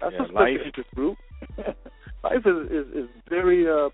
That's 0.01 0.13
Yeah, 0.20 0.25
a 0.25 0.32
life- 0.32 0.60
interest 0.65 0.89
group. 0.96 1.17
life 2.24 2.46
is, 2.46 2.72
is 2.72 2.88
is 3.03 3.10
very 3.29 3.67
uh, 3.70 3.89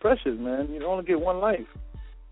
precious, 0.00 0.36
man. 0.38 0.68
You 0.70 0.84
only 0.86 1.04
get 1.04 1.20
one 1.20 1.38
life, 1.40 1.66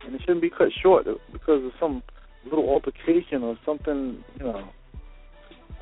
and 0.05 0.15
it 0.15 0.21
shouldn't 0.23 0.43
be 0.43 0.51
cut 0.51 0.69
short 0.83 1.07
because 1.33 1.65
of 1.65 1.73
some 1.81 2.03
little 2.45 2.69
altercation 2.69 3.43
or 3.43 3.57
something, 3.65 4.23
you 4.39 4.45
know, 4.45 4.69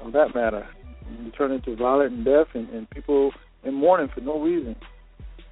of 0.03 0.13
that 0.13 0.35
matter. 0.35 0.67
You 1.25 1.31
turn 1.33 1.51
into 1.53 1.75
violent 1.77 2.13
and 2.13 2.25
death, 2.25 2.47
and, 2.55 2.69
and 2.71 2.89
people 2.91 3.33
in 3.65 3.75
mourning 3.75 4.09
for 4.15 4.21
no 4.21 4.41
reason. 4.41 4.77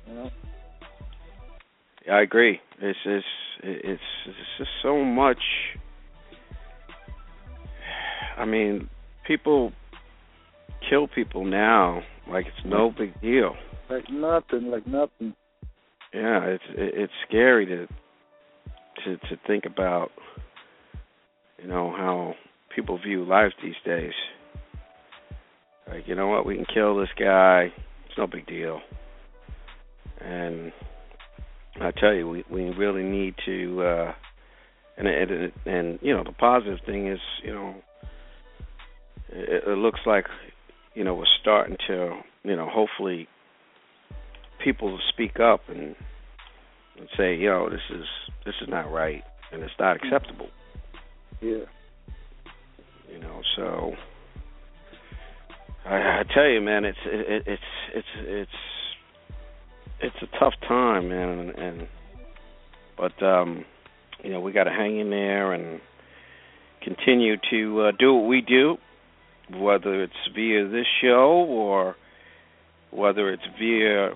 You 0.06 0.14
know. 0.14 0.30
I 2.10 2.22
agree. 2.22 2.60
It's 2.80 2.98
it's 3.04 3.26
it's 3.62 4.02
it's 4.26 4.38
just 4.58 4.70
so 4.82 5.04
much. 5.04 5.42
I 8.36 8.44
mean, 8.44 8.88
people 9.26 9.72
kill 10.88 11.08
people 11.08 11.44
now 11.44 12.02
like 12.30 12.46
it's 12.46 12.66
no 12.66 12.92
big 12.96 13.20
deal. 13.20 13.54
Like 13.90 14.04
nothing, 14.10 14.70
like 14.70 14.86
nothing. 14.86 15.34
Yeah, 16.14 16.44
it's 16.44 16.64
it's 16.74 17.12
scary 17.26 17.66
to 17.66 17.86
to 19.04 19.16
to 19.16 19.36
think 19.46 19.64
about. 19.66 20.10
You 21.60 21.68
know 21.68 21.90
how 21.90 22.34
people 22.74 22.98
view 22.98 23.24
life 23.24 23.52
these 23.62 23.74
days. 23.84 24.12
Like 25.88 26.06
you 26.06 26.14
know 26.14 26.28
what, 26.28 26.46
we 26.46 26.54
can 26.54 26.66
kill 26.72 26.96
this 26.96 27.08
guy. 27.18 27.72
It's 28.06 28.18
no 28.18 28.26
big 28.26 28.46
deal. 28.46 28.80
And 30.20 30.72
I 31.80 31.90
tell 31.92 32.14
you, 32.14 32.28
we 32.28 32.44
we 32.50 32.70
really 32.70 33.02
need 33.02 33.34
to. 33.46 33.82
uh 33.82 34.12
And 34.96 35.06
and 35.08 35.52
and 35.64 35.98
you 36.02 36.14
know 36.14 36.24
the 36.24 36.32
positive 36.32 36.80
thing 36.84 37.06
is 37.08 37.20
you 37.44 37.52
know 37.52 37.74
it, 39.28 39.62
it 39.66 39.78
looks 39.78 40.00
like 40.06 40.26
you 40.94 41.04
know 41.04 41.14
we're 41.14 41.34
starting 41.40 41.76
to 41.86 42.18
you 42.44 42.56
know 42.56 42.68
hopefully 42.68 43.28
people 44.62 44.98
speak 45.12 45.38
up 45.40 45.60
and 45.68 45.94
and 46.98 47.08
say, 47.16 47.36
you 47.36 47.48
know, 47.48 47.70
this 47.70 47.80
is 47.90 48.04
this 48.44 48.54
is 48.60 48.68
not 48.68 48.90
right 48.90 49.22
and 49.52 49.62
it's 49.62 49.72
not 49.78 49.96
acceptable. 49.96 50.48
Yeah. 51.40 51.64
You 53.10 53.20
know, 53.20 53.40
so 53.56 53.92
I, 55.86 55.96
I 55.96 56.22
tell 56.34 56.48
you, 56.48 56.60
man, 56.60 56.84
it's 56.84 56.98
it, 57.06 57.42
it's 57.46 57.62
it's 57.94 58.08
it's 58.16 58.50
it's 60.00 60.16
a 60.22 60.38
tough 60.38 60.54
time, 60.66 61.08
man, 61.08 61.28
and, 61.28 61.50
and 61.50 61.88
but 62.96 63.22
um, 63.22 63.64
you 64.22 64.30
know 64.30 64.40
we 64.40 64.52
got 64.52 64.64
to 64.64 64.70
hang 64.70 64.98
in 64.98 65.10
there 65.10 65.52
and 65.52 65.80
continue 66.82 67.36
to 67.50 67.80
uh, 67.82 67.92
do 67.98 68.14
what 68.14 68.28
we 68.28 68.40
do, 68.40 68.76
whether 69.52 70.02
it's 70.02 70.12
via 70.34 70.68
this 70.68 70.86
show 71.00 71.44
or 71.48 71.96
whether 72.90 73.32
it's 73.32 73.42
via 73.58 74.10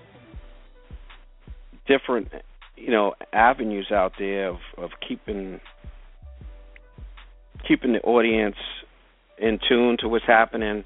different 1.87 2.29
you 2.75 2.91
know 2.91 3.13
avenues 3.31 3.91
out 3.91 4.13
there 4.17 4.49
of 4.49 4.57
of 4.77 4.91
keeping 5.07 5.59
keeping 7.67 7.93
the 7.93 8.01
audience 8.01 8.55
in 9.37 9.59
tune 9.67 9.97
to 9.99 10.07
what's 10.07 10.25
happening 10.25 10.83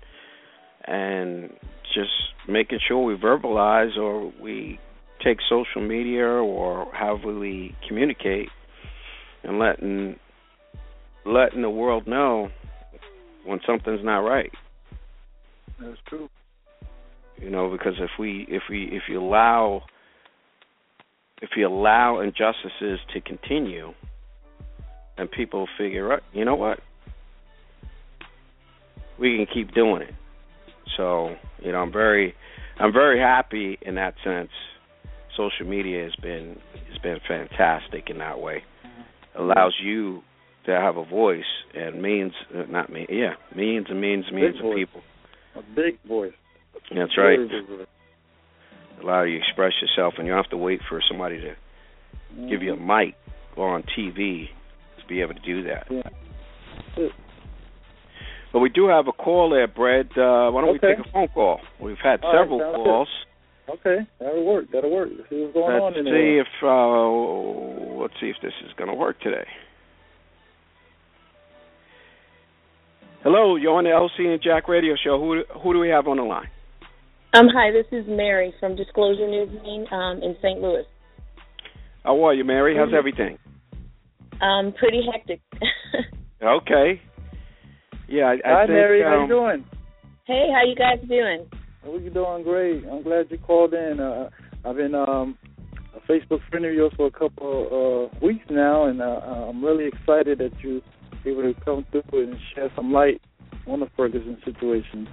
and 0.86 1.52
just 1.94 2.12
making 2.48 2.80
sure 2.88 3.04
we 3.04 3.16
verbalize 3.16 3.98
or 3.98 4.32
we 4.42 4.80
take 5.24 5.40
social 5.50 5.82
media 5.82 6.26
or 6.26 6.88
however 6.94 7.38
we 7.38 7.76
communicate 7.88 8.50
and 9.44 9.60
letting 9.60 10.18
letting 11.26 11.62
the 11.62 11.70
world 11.70 12.08
know 12.08 12.50
when 13.46 13.60
something's 13.66 14.04
not 14.04 14.20
right. 14.20 14.52
That's 15.80 15.98
true. 16.08 16.30
you 17.42 17.50
know 17.50 17.70
because 17.70 17.96
if 18.00 18.12
we 18.20 18.46
if 18.50 18.64
we 18.70 18.90
if 18.92 19.04
you 19.10 19.22
allow 19.22 19.84
if 21.42 21.52
you 21.56 21.68
allow 21.68 22.20
injustices 22.20 23.00
to 23.14 23.22
continue 23.22 23.94
and 25.18 25.30
people 25.30 25.68
figure 25.78 26.14
out 26.14 26.24
you 26.34 26.46
know 26.46 26.56
what? 26.56 26.80
We 29.20 29.36
can 29.38 29.48
keep 29.52 29.74
doing 29.74 30.04
it. 30.04 30.14
So 30.96 31.36
you 31.64 31.72
know 31.72 31.80
i'm 31.80 31.92
very 31.92 32.36
i'm 32.80 32.94
very 32.94 33.20
happy 33.20 33.78
in 33.82 33.96
that 33.96 34.16
sense 34.24 34.50
social 35.38 35.66
media 35.68 36.04
has 36.04 36.16
been 36.16 36.58
has 36.90 36.98
been 37.04 37.20
fantastic 37.28 38.10
in 38.10 38.18
that 38.18 38.40
way 38.40 38.64
allows 39.38 39.76
you 39.82 40.22
to 40.66 40.72
have 40.72 40.98
a 40.98 41.06
voice 41.06 41.46
and 41.76 42.02
means 42.02 42.34
uh, 42.58 42.64
not 42.70 42.92
me 42.92 43.06
yeah 43.10 43.34
means 43.56 43.86
and 43.90 44.02
means 44.02 44.26
and 44.28 44.36
means 44.36 44.56
of 44.64 44.76
people 44.76 45.02
A 45.56 45.62
big 45.76 45.98
voice. 46.08 46.34
that's 46.94 47.18
right 47.18 47.38
Very 47.38 47.48
big 47.62 47.68
voice. 47.70 47.88
allow 49.02 49.24
you 49.24 49.38
to 49.40 49.44
express 49.46 49.74
yourself 49.82 50.16
and 50.18 50.26
you 50.28 50.34
don't 50.34 50.44
have 50.44 50.50
to 50.52 50.58
wait 50.58 50.82
for 50.90 51.00
somebody 51.08 51.40
to 51.40 51.54
give 52.50 52.62
you 52.64 52.74
a 52.74 52.78
mic 52.78 53.16
or 53.56 53.70
on 53.76 53.84
TV 53.98 54.48
to 55.00 55.06
be 55.08 55.22
able 55.22 55.34
to 55.36 55.40
do 55.42 55.64
that. 55.64 55.88
Yeah. 55.90 57.08
But 58.54 58.60
we 58.60 58.70
do 58.70 58.88
have 58.88 59.08
a 59.08 59.12
call 59.12 59.50
there, 59.50 59.68
Brad. 59.68 60.08
Uh, 60.18 60.50
why 60.52 60.62
don't 60.62 60.76
Okay. 60.78 60.88
we 60.88 60.96
take 60.96 61.06
a 61.06 61.12
phone 61.12 61.28
call? 61.30 61.60
We've 61.82 61.98
had 62.02 62.24
All 62.24 62.34
right, 62.34 62.44
several 62.44 62.60
calls. 62.60 63.08
good. 63.08 63.27
Calls. 63.68 63.80
Okay, 63.80 64.08
that'll 64.20 64.46
work. 64.46 64.66
That'll 64.72 64.92
work. 64.92 65.10
Let's 65.18 65.30
see 65.30 65.42
what's 65.42 65.54
going 65.54 65.74
Let's 65.74 65.84
on 65.84 66.00
in 66.00 66.06
see 66.06 66.12
there. 66.12 66.42
if 66.42 66.48
uh, 66.64 68.02
let's 68.02 68.14
see 68.22 68.28
if 68.30 68.38
this 68.42 68.54
is 68.66 68.72
going 68.78 68.90
to 68.90 68.96
work 68.96 69.20
today. 69.22 69.46
Hello, 73.24 73.56
you're 73.56 73.74
on 73.76 73.84
the 73.84 73.90
LC 73.90 74.28
and 74.32 74.42
Jack 74.42 74.68
Radio 74.68 74.96
Show. 75.04 75.20
Who 75.20 75.44
who 75.62 75.74
do 75.74 75.80
we 75.80 75.90
have 75.90 76.08
on 76.08 76.18
the 76.18 76.24
line? 76.24 76.50
Um, 77.34 77.48
hi, 77.54 77.72
this 77.72 77.86
is 77.92 78.06
Mary 78.08 78.54
from 78.60 78.76
Disclosure 78.76 79.28
News 79.28 79.50
um, 79.92 80.24
in 80.24 80.36
St. 80.42 80.62
Louis. 80.62 80.86
How 82.04 82.24
are 82.26 82.34
you, 82.34 82.46
Mary? 82.46 82.76
How's 82.76 82.88
Mm-hmm. 82.88 82.96
everything? 82.96 83.38
Um, 84.42 84.74
pretty 84.78 85.02
hectic. 85.12 85.42
Okay. 86.40 87.02
Yeah, 88.08 88.26
I, 88.26 88.34
I 88.34 88.38
Hi, 88.54 88.60
think, 88.62 88.70
Mary. 88.70 89.04
um, 89.04 89.10
How 89.12 89.22
you 89.24 89.28
doing? 89.28 89.66
Hey, 90.28 90.46
how 90.54 90.64
you 90.64 90.76
guys 90.76 91.00
doing? 91.10 91.50
We're 91.88 92.10
doing 92.10 92.44
great. 92.44 92.84
I'm 92.92 93.04
glad 93.04 93.28
you 93.30 93.38
called 93.38 93.74
in. 93.74 94.00
Uh, 94.00 94.30
I've 94.66 94.76
been 94.76 94.94
um, 94.94 95.38
a 95.96 96.12
Facebook 96.12 96.40
friend 96.50 96.66
of 96.66 96.74
yours 96.74 96.92
for 96.98 97.08
a 97.08 97.12
couple 97.12 98.12
uh, 98.12 98.26
weeks 98.26 98.46
now, 98.50 98.88
and 98.88 99.02
uh, 99.02 99.06
I'm 99.50 99.64
really 99.64 99.88
excited 99.88 100.40
that 100.40 100.52
you 100.62 100.82
able 101.26 101.44
to 101.44 101.54
come 101.66 101.86
through 101.92 102.24
and 102.24 102.36
shed 102.56 102.72
some 102.76 102.92
light 102.92 103.22
on 103.68 103.80
the 103.80 103.88
Ferguson 103.96 104.38
situation. 104.46 105.08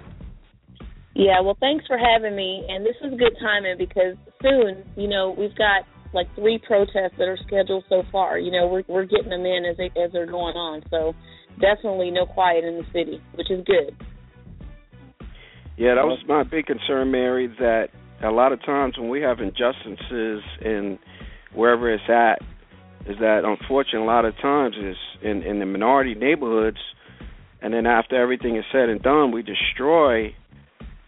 Yeah, 1.13 1.39
well, 1.41 1.57
thanks 1.59 1.85
for 1.87 1.97
having 1.97 2.35
me. 2.35 2.65
And 2.67 2.85
this 2.85 2.95
is 3.03 3.17
good 3.17 3.35
timing 3.39 3.77
because 3.77 4.15
soon, 4.41 4.83
you 4.95 5.07
know, 5.07 5.35
we've 5.37 5.55
got 5.55 5.83
like 6.13 6.27
three 6.35 6.59
protests 6.65 7.15
that 7.17 7.27
are 7.27 7.37
scheduled 7.47 7.83
so 7.89 8.03
far. 8.11 8.37
You 8.37 8.51
know, 8.51 8.67
we're 8.67 8.83
we're 8.87 9.05
getting 9.05 9.29
them 9.29 9.45
in 9.45 9.65
as 9.65 9.77
they 9.77 9.91
as 9.99 10.11
they're 10.11 10.25
going 10.25 10.55
on. 10.55 10.83
So 10.89 11.13
definitely 11.59 12.11
no 12.11 12.25
quiet 12.25 12.63
in 12.63 12.77
the 12.77 12.85
city, 12.91 13.21
which 13.35 13.51
is 13.51 13.63
good. 13.65 13.95
Yeah, 15.77 15.95
that 15.95 16.05
was 16.05 16.19
my 16.27 16.43
big 16.43 16.67
concern, 16.67 17.11
Mary. 17.11 17.47
That 17.47 17.89
a 18.23 18.31
lot 18.31 18.53
of 18.53 18.63
times 18.63 18.97
when 18.97 19.09
we 19.09 19.21
have 19.21 19.39
injustices 19.39 20.41
in 20.61 20.97
wherever 21.53 21.93
it's 21.93 22.03
at, 22.09 22.41
is 23.09 23.17
that 23.19 23.41
unfortunately 23.43 24.07
a 24.07 24.11
lot 24.11 24.25
of 24.25 24.35
times 24.41 24.75
is 24.81 24.95
in 25.21 25.43
in 25.43 25.59
the 25.59 25.65
minority 25.65 26.15
neighborhoods, 26.15 26.77
and 27.61 27.73
then 27.73 27.85
after 27.85 28.15
everything 28.21 28.55
is 28.55 28.63
said 28.71 28.89
and 28.89 29.01
done, 29.01 29.31
we 29.31 29.43
destroy 29.43 30.33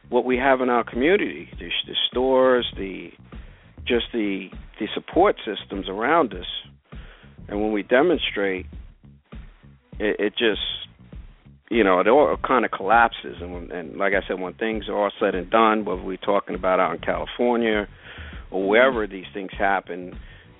what 0.09 0.25
we 0.25 0.37
have 0.37 0.61
in 0.61 0.69
our 0.69 0.83
community, 0.83 1.49
the, 1.59 1.69
the 1.87 1.95
stores, 2.09 2.65
the 2.77 3.09
just 3.87 4.05
the 4.11 4.49
the 4.79 4.87
support 4.93 5.37
systems 5.45 5.87
around 5.87 6.33
us, 6.33 6.45
and 7.47 7.61
when 7.61 7.71
we 7.71 7.83
demonstrate, 7.83 8.65
it, 9.97 10.19
it 10.19 10.33
just 10.37 10.59
you 11.69 11.83
know, 11.83 11.99
it 11.99 12.07
all 12.07 12.37
kind 12.45 12.65
of 12.65 12.71
collapses. 12.71 13.35
And, 13.41 13.53
when, 13.53 13.71
and 13.71 13.97
like 13.97 14.13
I 14.13 14.25
said, 14.27 14.39
when 14.39 14.53
things 14.53 14.87
are 14.87 14.95
all 14.95 15.11
said 15.19 15.35
and 15.35 15.49
done, 15.49 15.85
whether 15.85 16.01
we're 16.01 16.17
talking 16.17 16.55
about 16.55 16.79
out 16.79 16.95
in 16.95 17.01
California 17.01 17.87
or 18.51 18.67
wherever 18.67 19.05
these 19.05 19.25
things 19.33 19.51
happen, 19.57 20.17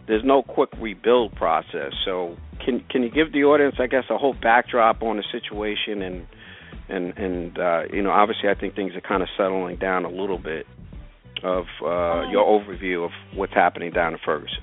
there's 0.08 0.24
no 0.24 0.44
quick 0.44 0.70
rebuild 0.80 1.36
process. 1.36 1.94
So, 2.06 2.38
can 2.66 2.84
can 2.90 3.04
you 3.04 3.12
give 3.12 3.32
the 3.32 3.44
audience, 3.44 3.76
I 3.80 3.88
guess, 3.88 4.06
a 4.10 4.18
whole 4.18 4.36
backdrop 4.42 5.02
on 5.02 5.18
the 5.18 5.24
situation 5.32 6.02
and 6.02 6.28
and 6.90 7.18
and 7.18 7.60
uh, 7.60 7.82
you 7.92 8.02
know, 8.02 8.12
obviously, 8.12 8.50
I 8.50 8.56
think 8.56 8.76
things 8.76 8.94
are 8.96 9.02
kind 9.02 9.22
of 9.22 9.30
settling 9.38 9.78
down 9.78 10.06
a 10.06 10.10
little 10.10 10.40
bit. 10.40 10.66
Of 11.44 11.66
uh, 11.84 12.28
your 12.32 12.44
overview 12.46 13.06
of 13.06 13.12
what's 13.36 13.54
happening 13.54 13.92
down 13.92 14.14
in 14.14 14.20
Ferguson. 14.26 14.58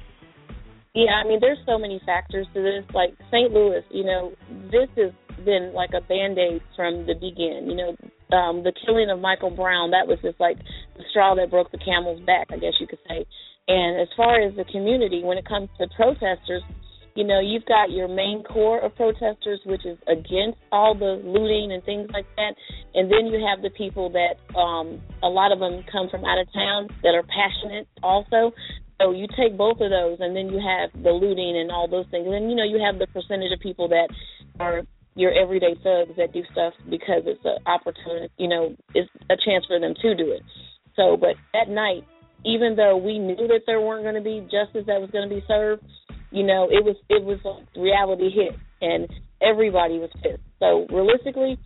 Yeah, 0.93 1.23
I 1.25 1.29
mean, 1.29 1.39
there's 1.41 1.59
so 1.67 1.79
many 1.79 2.01
factors 2.05 2.49
to 2.53 2.61
this. 2.61 2.85
Like 2.93 3.11
St. 3.31 3.53
Louis, 3.53 3.83
you 3.91 4.03
know, 4.03 4.33
this 4.73 4.89
has 4.97 5.13
been 5.45 5.73
like 5.75 5.91
a 5.97 6.01
band 6.01 6.39
aid 6.39 6.63
from 6.77 7.07
the 7.07 7.15
begin. 7.15 7.67
You 7.71 7.77
know, 7.77 7.91
um, 8.37 8.63
the 8.63 8.73
killing 8.85 9.11
of 9.11 9.21
Michael 9.21 9.51
Brown, 9.51 9.91
that 9.91 10.07
was 10.07 10.19
just 10.23 10.39
like 10.41 10.59
the 10.97 11.05
straw 11.11 11.35
that 11.35 11.51
broke 11.51 11.71
the 11.73 11.79
camel's 11.79 12.21
back, 12.25 12.49
I 12.51 12.59
guess 12.59 12.75
you 12.81 12.87
could 12.87 13.03
say. 13.09 13.27
And 13.69 14.01
as 14.01 14.09
far 14.17 14.41
as 14.41 14.55
the 14.57 14.65
community, 14.65 15.23
when 15.25 15.39
it 15.39 15.47
comes 15.47 15.69
to 15.79 15.89
protesters, 15.97 16.63
you 17.15 17.25
know, 17.25 17.39
you've 17.39 17.65
got 17.65 17.91
your 17.91 18.09
main 18.09 18.43
core 18.43 18.81
of 18.81 18.95
protesters, 18.97 19.61
which 19.65 19.87
is 19.87 19.97
against 20.09 20.59
all 20.73 20.95
the 20.99 21.23
looting 21.25 21.71
and 21.73 21.83
things 21.85 22.11
like 22.13 22.27
that, 22.37 22.55
and 22.95 23.11
then 23.11 23.27
you 23.27 23.39
have 23.47 23.63
the 23.63 23.71
people 23.71 24.11
that 24.11 24.35
um, 24.59 25.01
a 25.23 25.29
lot 25.29 25.53
of 25.53 25.61
them 25.61 25.85
come 25.91 26.09
from 26.11 26.25
out 26.25 26.39
of 26.39 26.53
town 26.53 26.89
that 27.03 27.15
are 27.15 27.23
passionate 27.23 27.87
also. 28.03 28.51
So 29.01 29.13
you 29.13 29.27
take 29.37 29.57
both 29.57 29.79
of 29.81 29.91
those, 29.91 30.19
and 30.19 30.35
then 30.35 30.51
you 30.51 30.59
have 30.59 30.91
the 31.03 31.11
looting 31.11 31.57
and 31.57 31.71
all 31.71 31.87
those 31.89 32.07
things, 32.11 32.27
and 32.27 32.51
you 32.51 32.57
know 32.57 32.65
you 32.65 32.83
have 32.83 32.99
the 32.99 33.07
percentage 33.07 33.53
of 33.53 33.61
people 33.61 33.89
that 33.89 34.09
are 34.59 34.83
your 35.15 35.33
everyday 35.33 35.75
thugs 35.75 36.17
that 36.17 36.33
do 36.33 36.43
stuff 36.53 36.75
because 36.91 37.23
it's 37.27 37.45
an 37.45 37.59
opportunity, 37.67 38.33
you 38.37 38.49
know, 38.49 38.75
it's 38.95 39.11
a 39.31 39.37
chance 39.45 39.65
for 39.67 39.79
them 39.79 39.95
to 40.03 40.15
do 40.15 40.33
it. 40.33 40.43
So, 40.97 41.17
but 41.17 41.37
at 41.59 41.69
night, 41.69 42.05
even 42.45 42.77
though 42.77 42.97
we 42.97 43.19
knew 43.19 43.49
that 43.49 43.63
there 43.67 43.81
weren't 43.81 44.03
going 44.03 44.17
to 44.17 44.21
be 44.21 44.41
justice 44.51 44.85
that 44.87 45.01
was 45.01 45.11
going 45.11 45.29
to 45.29 45.35
be 45.35 45.43
served, 45.47 45.83
you 46.31 46.43
know, 46.43 46.65
it 46.71 46.85
was 46.85 46.97
it 47.09 47.23
was 47.23 47.39
like 47.45 47.67
reality 47.77 48.31
hit, 48.31 48.59
and 48.83 49.09
everybody 49.41 49.99
was 49.99 50.11
pissed. 50.23 50.43
So 50.59 50.87
realistically, 50.91 51.59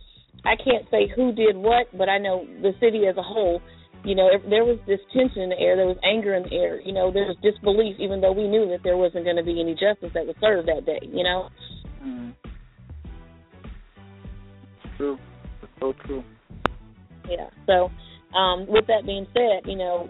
I 0.45 0.55
can't 0.55 0.85
say 0.91 1.11
who 1.13 1.33
did 1.33 1.57
what, 1.57 1.89
but 1.97 2.07
I 2.07 2.17
know 2.17 2.45
the 2.61 2.73
city 2.79 3.07
as 3.09 3.17
a 3.17 3.23
whole. 3.23 3.61
You 4.05 4.15
know, 4.15 4.29
if 4.31 4.41
there 4.49 4.63
was 4.63 4.79
this 4.87 5.01
tension 5.11 5.41
in 5.41 5.49
the 5.49 5.59
air, 5.59 5.75
there 5.75 5.89
was 5.89 5.99
anger 6.05 6.33
in 6.33 6.43
the 6.43 6.53
air. 6.55 6.79
You 6.79 6.93
know, 6.93 7.11
there 7.11 7.25
was 7.25 7.35
disbelief, 7.43 7.97
even 7.99 8.21
though 8.21 8.31
we 8.31 8.47
knew 8.47 8.69
that 8.69 8.79
there 8.83 8.95
wasn't 8.95 9.25
going 9.25 9.35
to 9.35 9.43
be 9.43 9.59
any 9.59 9.73
justice 9.73 10.13
that 10.13 10.25
was 10.25 10.37
served 10.39 10.69
that 10.69 10.85
day. 10.85 11.01
You 11.03 11.23
know. 11.23 11.49
Mm. 12.01 12.33
True. 14.99 15.17
So 15.79 15.93
true. 16.05 16.23
Yeah. 17.29 17.49
So, 17.65 17.89
um, 18.37 18.65
with 18.67 18.85
that 18.87 19.05
being 19.05 19.25
said, 19.33 19.63
you 19.63 19.77
know, 19.77 20.09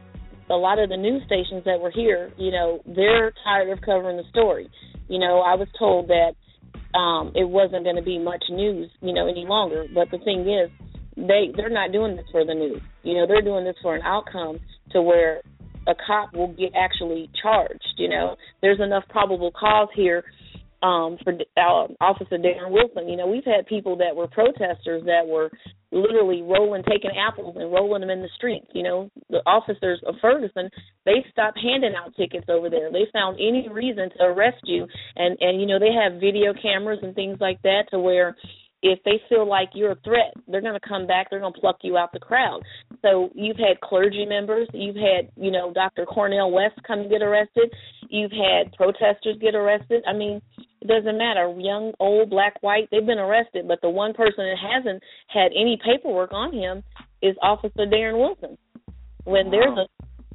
a 0.49 0.55
lot 0.55 0.79
of 0.79 0.89
the 0.89 0.97
news 0.97 1.21
stations 1.27 1.63
that 1.65 1.79
were 1.79 1.91
here, 1.91 2.31
you 2.37 2.49
know, 2.49 2.81
they're 2.87 3.31
tired 3.43 3.69
of 3.69 3.81
covering 3.85 4.17
the 4.17 4.23
story. 4.31 4.67
You 5.07 5.19
know, 5.19 5.41
I 5.41 5.53
was 5.53 5.67
told 5.77 6.09
that 6.09 6.33
um 6.97 7.33
it 7.35 7.47
wasn't 7.47 7.83
going 7.83 7.97
to 7.97 8.01
be 8.01 8.17
much 8.17 8.43
news, 8.49 8.89
you 9.01 9.13
know, 9.13 9.27
any 9.27 9.45
longer. 9.45 9.85
But 9.93 10.09
the 10.09 10.17
thing 10.25 10.41
is, 10.49 10.71
they 11.15 11.53
they're 11.55 11.69
not 11.69 11.91
doing 11.91 12.15
this 12.15 12.25
for 12.31 12.43
the 12.43 12.55
news. 12.55 12.81
You 13.03 13.13
know, 13.13 13.27
they're 13.27 13.43
doing 13.43 13.65
this 13.65 13.75
for 13.83 13.95
an 13.95 14.01
outcome 14.01 14.59
to 14.93 15.03
where 15.03 15.41
a 15.87 15.93
cop 16.07 16.33
will 16.33 16.53
get 16.53 16.73
actually 16.75 17.29
charged. 17.43 17.93
You 17.97 18.09
know, 18.09 18.37
there's 18.63 18.79
enough 18.79 19.03
probable 19.09 19.51
cause 19.51 19.89
here 19.95 20.23
um 20.81 21.17
for 21.23 21.33
uh, 21.33 21.87
Officer 21.99 22.37
Darren 22.37 22.71
Wilson. 22.71 23.09
You 23.09 23.17
know, 23.17 23.27
we've 23.27 23.45
had 23.45 23.67
people 23.67 23.97
that 23.97 24.15
were 24.15 24.27
protesters 24.27 25.03
that 25.05 25.25
were 25.27 25.49
literally 25.91 26.41
rolling, 26.41 26.83
taking 26.83 27.11
apples 27.17 27.55
and 27.59 27.71
rolling 27.71 28.01
them 28.01 28.09
in 28.09 28.21
the 28.21 28.29
streets. 28.35 28.67
You 28.73 28.83
know, 28.83 29.09
the 29.29 29.41
officers 29.45 29.99
of 30.05 30.15
Ferguson, 30.21 30.69
they 31.05 31.25
stopped 31.31 31.59
handing 31.61 31.93
out 31.95 32.15
tickets 32.15 32.45
over 32.49 32.69
there. 32.69 32.91
They 32.91 33.07
found 33.11 33.37
any 33.37 33.67
reason 33.69 34.09
to 34.17 34.23
arrest 34.23 34.61
you, 34.63 34.87
and 35.15 35.37
and 35.39 35.59
you 35.59 35.67
know 35.67 35.79
they 35.79 35.93
have 35.93 36.19
video 36.19 36.53
cameras 36.53 36.99
and 37.01 37.15
things 37.15 37.37
like 37.39 37.61
that 37.63 37.83
to 37.91 37.99
where 37.99 38.35
if 38.81 38.99
they 39.03 39.21
feel 39.27 39.47
like 39.47 39.69
you're 39.73 39.91
a 39.91 39.99
threat, 40.03 40.33
they're 40.47 40.61
going 40.61 40.79
to 40.79 40.87
come 40.87 41.05
back. 41.05 41.29
They're 41.29 41.39
going 41.39 41.53
to 41.53 41.59
pluck 41.59 41.77
you 41.81 41.97
out 41.97 42.11
the 42.13 42.19
crowd. 42.19 42.61
So 43.01 43.29
you've 43.35 43.57
had 43.57 43.79
clergy 43.81 44.25
members. 44.25 44.67
You've 44.73 44.95
had, 44.95 45.29
you 45.35 45.51
know, 45.51 45.73
Dr. 45.73 46.05
Cornel 46.05 46.51
West 46.51 46.79
come 46.87 46.99
and 46.99 47.09
get 47.09 47.21
arrested. 47.21 47.71
You've 48.09 48.31
had 48.31 48.71
protesters 48.73 49.37
get 49.41 49.55
arrested. 49.55 50.03
I 50.07 50.13
mean, 50.13 50.41
it 50.81 50.87
doesn't 50.87 51.17
matter, 51.17 51.53
young, 51.57 51.91
old, 51.99 52.29
black, 52.29 52.55
white. 52.61 52.87
They've 52.91 53.05
been 53.05 53.19
arrested. 53.19 53.67
But 53.67 53.81
the 53.81 53.89
one 53.89 54.13
person 54.13 54.45
that 54.45 54.57
hasn't 54.57 55.03
had 55.27 55.51
any 55.51 55.77
paperwork 55.83 56.31
on 56.31 56.53
him 56.53 56.83
is 57.21 57.35
Officer 57.41 57.85
Darren 57.85 58.17
Wilson. 58.17 58.57
When 59.25 59.47
Wow. 59.47 59.51
there's 59.51 59.77
a 59.77 59.87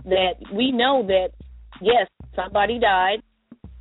that 0.07 0.35
we 0.53 0.71
know 0.71 1.03
that 1.07 1.31
yes, 1.81 2.09
somebody 2.37 2.79
died, 2.79 3.23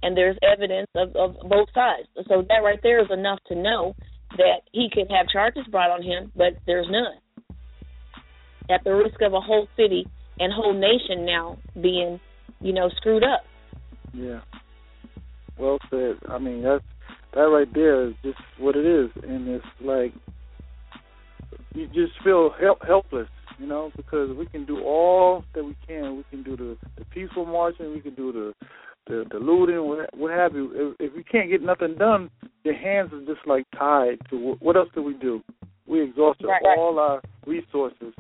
and 0.04 0.16
there's 0.16 0.38
evidence 0.42 0.88
of, 0.96 1.16
of 1.16 1.36
both 1.50 1.68
sides. 1.74 2.08
So 2.28 2.44
that 2.48 2.64
right 2.64 2.80
there 2.84 3.02
is 3.02 3.12
enough 3.12 3.40
to 3.48 3.56
know 3.56 3.96
that 4.38 4.62
he 4.72 4.90
could 4.92 5.10
have 5.10 5.28
charges 5.28 5.64
brought 5.72 5.92
on 5.92 6.04
him, 6.04 6.32
but 6.36 6.54
there's 6.66 6.88
none. 6.90 7.18
At 8.70 8.84
the 8.84 8.92
risk 8.92 9.22
of 9.22 9.34
a 9.34 9.42
whole 9.42 9.68
city 9.76 10.06
and 10.40 10.52
whole 10.54 10.74
nation 10.74 11.26
now 11.26 11.58
being, 11.82 12.20
you 12.60 12.74
know, 12.74 12.90
screwed 12.98 13.24
up. 13.24 13.42
Yeah. 14.14 14.42
Well 15.58 15.80
said. 15.90 16.18
I 16.30 16.40
mean, 16.40 16.64
that's 16.64 16.84
that 17.34 17.42
right 17.42 17.72
there 17.74 18.08
is 18.08 18.14
just 18.24 18.38
what 18.58 18.76
it 18.76 18.86
is, 18.86 19.10
and 19.24 19.48
it's 19.48 19.66
like 19.82 20.14
you 21.74 21.88
just 21.88 22.14
feel 22.24 22.52
help, 22.60 22.80
helpless, 22.86 23.28
you 23.60 23.68
know, 23.68 23.92
because 23.96 24.36
we 24.38 24.46
can 24.46 24.66
do 24.66 24.82
all 24.84 25.44
that 25.54 25.64
we 25.64 25.76
can. 25.88 26.18
We 26.18 26.24
can 26.30 26.44
do 26.44 26.56
the 26.56 26.78
the 26.98 27.06
peaceful 27.06 27.46
marching. 27.46 27.92
We 27.92 28.02
can 28.02 28.16
do 28.16 28.32
the 28.32 28.54
the, 29.08 29.26
the 29.32 29.38
looting, 29.38 29.84
what, 29.84 30.18
what 30.18 30.32
have 30.32 30.54
you. 30.54 30.96
If, 31.00 31.10
if 31.10 31.16
we 31.16 31.24
can't 31.24 31.50
get 31.50 31.62
nothing 31.62 31.96
done, 31.96 32.30
your 32.64 32.76
hands 32.76 33.12
are 33.14 33.26
just 33.26 33.46
like 33.46 33.66
tied 33.78 34.18
to 34.30 34.38
what, 34.38 34.62
what 34.62 34.78
else 34.78 34.90
do 34.96 35.02
we 35.04 35.14
do? 35.16 35.42
We 35.86 36.02
exhausted 36.02 36.48
Right, 36.48 36.62
right. 36.64 36.78
all 36.78 36.98
our 37.00 37.22
resources, 37.46 38.14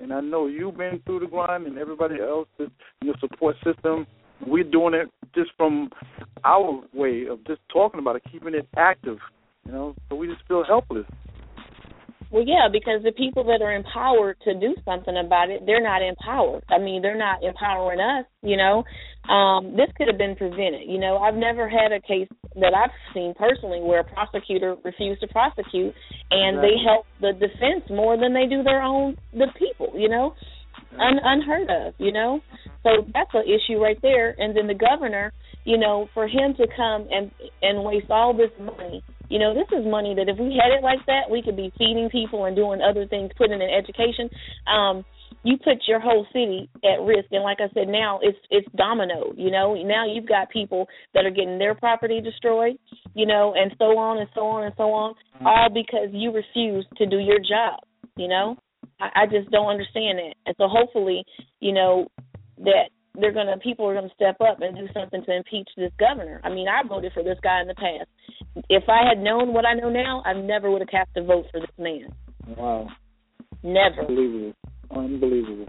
and 0.00 0.12
I 0.12 0.20
know 0.20 0.46
you've 0.46 0.76
been 0.76 1.02
through 1.04 1.20
the 1.20 1.26
grind, 1.26 1.66
and 1.66 1.76
everybody 1.76 2.20
else, 2.20 2.48
is 2.58 2.68
your 3.02 3.14
support 3.20 3.56
system. 3.64 4.06
We're 4.46 4.64
doing 4.64 4.94
it 4.94 5.10
just 5.34 5.50
from 5.56 5.90
our 6.44 6.82
way 6.94 7.26
of 7.26 7.44
just 7.46 7.60
talking 7.72 8.00
about 8.00 8.16
it, 8.16 8.22
keeping 8.30 8.54
it 8.54 8.66
active, 8.76 9.18
you 9.66 9.72
know. 9.72 9.94
So 10.08 10.16
we 10.16 10.28
just 10.28 10.46
feel 10.46 10.64
helpless. 10.64 11.04
Well, 12.30 12.44
yeah, 12.46 12.68
because 12.70 13.02
the 13.02 13.10
people 13.10 13.42
that 13.44 13.60
are 13.60 13.74
empowered 13.74 14.36
to 14.44 14.54
do 14.54 14.76
something 14.84 15.16
about 15.16 15.50
it, 15.50 15.66
they're 15.66 15.82
not 15.82 16.00
empowered. 16.00 16.62
I 16.68 16.78
mean, 16.78 17.02
they're 17.02 17.18
not 17.18 17.42
empowering 17.42 17.98
us. 17.98 18.24
You 18.42 18.56
know, 18.56 18.84
um, 19.32 19.72
this 19.76 19.90
could 19.96 20.06
have 20.06 20.16
been 20.18 20.36
prevented. 20.36 20.88
You 20.88 20.98
know, 20.98 21.18
I've 21.18 21.34
never 21.34 21.68
had 21.68 21.90
a 21.90 22.00
case 22.00 22.28
that 22.54 22.72
I've 22.72 22.94
seen 23.12 23.34
personally 23.36 23.80
where 23.80 24.00
a 24.00 24.04
prosecutor 24.04 24.76
refused 24.84 25.20
to 25.22 25.28
prosecute, 25.28 25.92
and 26.30 26.58
they 26.58 26.78
Exactly. 26.78 26.84
help 26.86 27.06
the 27.20 27.32
defense 27.32 27.90
more 27.90 28.16
than 28.16 28.32
they 28.32 28.46
do 28.46 28.62
their 28.62 28.82
own 28.82 29.16
the 29.32 29.48
people. 29.58 29.92
You 29.96 30.08
know, 30.08 30.34
Un- 30.98 31.20
unheard 31.22 31.70
of. 31.70 31.94
You 31.98 32.12
know, 32.12 32.40
so 32.82 33.06
that's 33.12 33.30
an 33.34 33.44
issue 33.44 33.78
right 33.80 33.98
there. 34.02 34.34
And 34.38 34.56
then 34.56 34.66
the 34.66 34.74
governor, 34.74 35.32
you 35.64 35.78
know, 35.78 36.08
for 36.14 36.26
him 36.26 36.54
to 36.56 36.66
come 36.76 37.08
and 37.10 37.30
and 37.62 37.84
waste 37.84 38.10
all 38.10 38.34
this 38.34 38.50
money 38.58 39.02
You 39.30 39.38
know, 39.38 39.54
this 39.54 39.70
is 39.72 39.86
money 39.86 40.14
that 40.14 40.28
if 40.28 40.38
we 40.38 40.58
had 40.58 40.74
it 40.76 40.82
like 40.82 41.06
that, 41.06 41.30
we 41.30 41.40
could 41.40 41.56
be 41.56 41.72
feeding 41.78 42.10
people 42.10 42.44
and 42.44 42.56
doing 42.56 42.80
other 42.82 43.06
things, 43.06 43.30
putting 43.38 43.62
in 43.62 43.70
education. 43.70 44.28
Um, 44.66 45.04
you 45.42 45.56
put 45.56 45.86
your 45.86 46.00
whole 46.00 46.26
city 46.32 46.68
at 46.84 47.00
risk 47.02 47.28
and 47.30 47.42
like 47.42 47.58
I 47.60 47.72
said 47.72 47.88
now 47.88 48.18
it's 48.22 48.36
it's 48.50 48.66
domino 48.76 49.32
you 49.36 49.50
know 49.50 49.74
now 49.74 50.04
you've 50.06 50.28
got 50.28 50.50
people 50.50 50.86
that 51.14 51.24
are 51.24 51.30
getting 51.30 51.58
their 51.58 51.74
property 51.74 52.20
destroyed 52.20 52.76
you 53.14 53.26
know 53.26 53.54
and 53.56 53.74
so 53.78 53.96
on 53.96 54.18
and 54.18 54.28
so 54.34 54.40
on 54.42 54.64
and 54.64 54.74
so 54.76 54.92
on 54.92 55.14
all 55.46 55.68
because 55.72 56.08
you 56.12 56.32
refuse 56.32 56.84
to 56.96 57.06
do 57.06 57.18
your 57.18 57.38
job 57.38 57.80
you 58.16 58.28
know 58.28 58.56
I, 59.00 59.22
I 59.22 59.26
just 59.26 59.50
don't 59.50 59.68
understand 59.68 60.18
it 60.18 60.36
and 60.44 60.54
so 60.58 60.68
hopefully 60.68 61.24
you 61.60 61.72
know 61.72 62.08
that 62.58 62.90
they're 63.14 63.32
gonna 63.32 63.56
people 63.58 63.88
are 63.88 63.94
gonna 63.94 64.12
step 64.14 64.36
up 64.40 64.60
and 64.60 64.76
do 64.76 64.86
something 64.94 65.24
to 65.24 65.36
impeach 65.36 65.68
this 65.76 65.92
governor. 65.98 66.40
I 66.44 66.48
mean, 66.48 66.68
I 66.68 66.86
voted 66.86 67.12
for 67.12 67.22
this 67.22 67.38
guy 67.42 67.60
in 67.60 67.68
the 67.68 67.74
past. 67.74 68.08
If 68.68 68.84
I 68.88 69.08
had 69.08 69.22
known 69.22 69.52
what 69.52 69.64
I 69.64 69.74
know 69.74 69.90
now, 69.90 70.22
I 70.24 70.32
never 70.34 70.70
would 70.70 70.82
have 70.82 70.88
cast 70.88 71.10
a 71.16 71.22
vote 71.22 71.46
for 71.50 71.60
this 71.60 71.70
man. 71.78 72.08
Wow. 72.56 72.88
Never. 73.62 74.00
Unbelievable. 74.00 74.54
Unbelievable. 74.90 75.66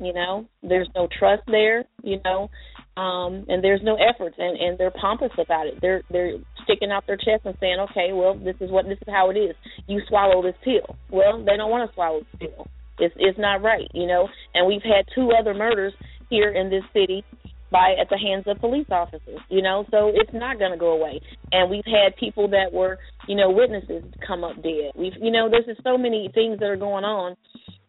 You 0.00 0.12
know, 0.12 0.46
there's 0.62 0.88
no 0.94 1.08
trust 1.18 1.42
there. 1.48 1.84
You 2.02 2.20
know, 2.24 2.50
um, 2.96 3.44
and 3.48 3.64
there's 3.64 3.80
no 3.82 3.96
efforts, 3.96 4.36
and 4.38 4.56
and 4.56 4.78
they're 4.78 4.92
pompous 4.92 5.32
about 5.38 5.66
it. 5.66 5.80
They're 5.80 6.02
they're 6.10 6.34
sticking 6.62 6.92
out 6.92 7.06
their 7.06 7.16
chest 7.16 7.44
and 7.44 7.56
saying, 7.58 7.78
okay, 7.90 8.12
well, 8.12 8.34
this 8.34 8.54
is 8.60 8.70
what 8.70 8.84
this 8.86 8.98
is 8.98 9.08
how 9.12 9.30
it 9.30 9.36
is. 9.36 9.56
You 9.88 10.00
swallow 10.08 10.42
this 10.42 10.54
pill. 10.62 10.96
Well, 11.10 11.44
they 11.44 11.56
don't 11.56 11.70
want 11.70 11.90
to 11.90 11.94
swallow 11.94 12.20
the 12.32 12.38
pill. 12.38 12.66
It's 12.98 13.14
it's 13.18 13.38
not 13.38 13.62
right, 13.62 13.88
you 13.92 14.06
know. 14.06 14.28
And 14.54 14.68
we've 14.68 14.82
had 14.82 15.04
two 15.14 15.30
other 15.32 15.54
murders 15.54 15.94
here 16.30 16.50
in 16.50 16.70
this 16.70 16.84
city 16.92 17.24
by 17.70 17.94
at 18.00 18.08
the 18.08 18.18
hands 18.18 18.44
of 18.46 18.58
police 18.58 18.86
officers, 18.90 19.40
you 19.48 19.62
know, 19.62 19.84
so 19.90 20.10
it's 20.14 20.32
not 20.32 20.58
going 20.58 20.72
to 20.72 20.78
go 20.78 20.92
away. 20.92 21.20
And 21.52 21.70
we've 21.70 21.84
had 21.86 22.16
people 22.16 22.48
that 22.48 22.72
were, 22.72 22.98
you 23.26 23.36
know, 23.36 23.50
witnesses 23.50 24.04
come 24.26 24.44
up 24.44 24.56
dead. 24.62 24.92
We've, 24.94 25.12
you 25.20 25.30
know, 25.30 25.48
there's 25.50 25.66
just 25.66 25.82
so 25.82 25.98
many 25.98 26.30
things 26.34 26.58
that 26.60 26.66
are 26.66 26.76
going 26.76 27.04
on 27.04 27.36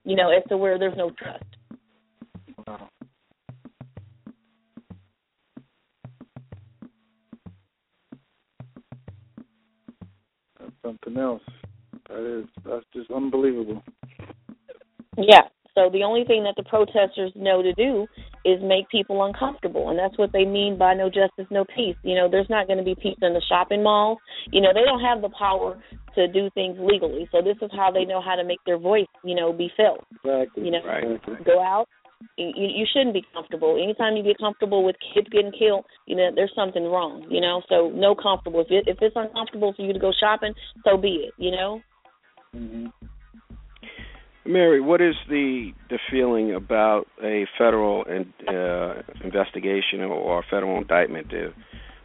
you 0.10 0.15
know, 0.15 0.32
as 0.32 0.44
to 0.50 0.58
where 0.58 0.80
there's 0.80 0.98
no 0.98 1.12
trust. 1.12 1.44
Wow. 2.65 2.89
That's 10.60 10.72
something 10.84 11.18
else. 11.18 11.44
That 12.08 12.39
is 12.39 12.46
that's 12.65 12.86
just 12.92 13.12
unbelievable. 13.12 13.84
Yeah. 15.15 15.42
So 15.80 15.89
the 15.89 16.04
only 16.04 16.26
thing 16.26 16.44
that 16.44 16.56
the 16.58 16.68
protesters 16.68 17.32
know 17.36 17.62
to 17.63 17.72
do 17.72 18.06
is 18.44 18.60
make 18.62 18.89
people 18.89 19.24
uncomfortable, 19.24 19.89
and 19.89 19.98
that's 19.98 20.18
what 20.18 20.34
they 20.34 20.44
mean 20.44 20.78
by 20.78 20.94
no 20.94 21.08
justice, 21.08 21.48
no 21.50 21.63
peace. 21.63 21.96
You 22.04 22.15
know, 22.15 22.28
there's 22.30 22.50
not 22.50 22.68
going 22.68 22.80
to 22.80 22.84
be 22.84 22.96
peace 22.96 23.18
in 23.22 23.32
the 23.32 23.42
shopping 23.48 23.82
malls. 23.82 24.18
You 24.52 24.60
know, 24.60 24.72
they 24.74 24.84
don't 24.84 25.00
have 25.00 25.22
the 25.22 25.30
power 25.30 25.82
to 26.15 26.28
do 26.28 26.50
things 26.54 26.76
legally. 26.80 27.30
So 27.32 27.42
this 27.42 27.56
is 27.62 27.72
how 27.72 27.92
they 27.92 28.04
know 28.04 28.22
how 28.22 28.36
to 28.36 28.44
make 28.44 28.60
their 28.65 28.78
voice, 28.78 29.08
you 29.24 29.36
know, 29.36 29.54
be 29.54 29.72
felt. 29.78 30.04
Exactly. 30.26 30.65
You 30.65 30.72
know, 30.72 30.84
Right. 30.84 31.46
Go 31.46 31.63
out. 31.63 31.88
You 32.38 32.52
you 32.56 32.86
shouldn't 32.92 33.13
be 33.13 33.24
comfortable. 33.34 33.80
Anytime 33.82 34.18
you 34.18 34.24
get 34.24 34.38
comfortable 34.38 34.84
with 34.84 34.98
kids 35.13 35.30
getting 35.32 35.54
killed, 35.54 35.86
you 36.06 36.18
know 36.18 36.32
there's 36.36 36.52
something 36.54 36.84
wrong. 36.84 37.26
You 37.30 37.39
know, 37.39 37.62
so 37.70 37.92
no 37.96 38.13
comfortable. 38.13 38.60
If 38.60 38.68
it, 38.70 38.84
if 38.88 38.98
it's 39.00 39.15
uncomfortable 39.15 39.74
for 39.74 39.84
you 39.84 39.94
to 39.94 40.00
go 40.00 40.12
shopping, 40.20 40.54
so 40.84 40.98
be 40.98 41.28
it. 41.28 41.34
You 41.38 41.52
know. 41.52 41.82
hmm 42.52 42.88
Mary, 44.50 44.82
what 44.82 45.00
is 45.00 45.14
the 45.30 45.72
the 45.90 46.00
feeling 46.12 46.56
about 46.56 47.06
a 47.24 47.46
federal 47.56 48.04
in, 48.06 48.34
uh, 48.48 49.04
investigation 49.24 50.02
or 50.02 50.40
a 50.40 50.44
federal 50.50 50.78
indictment? 50.82 51.28
Uh, 51.32 51.52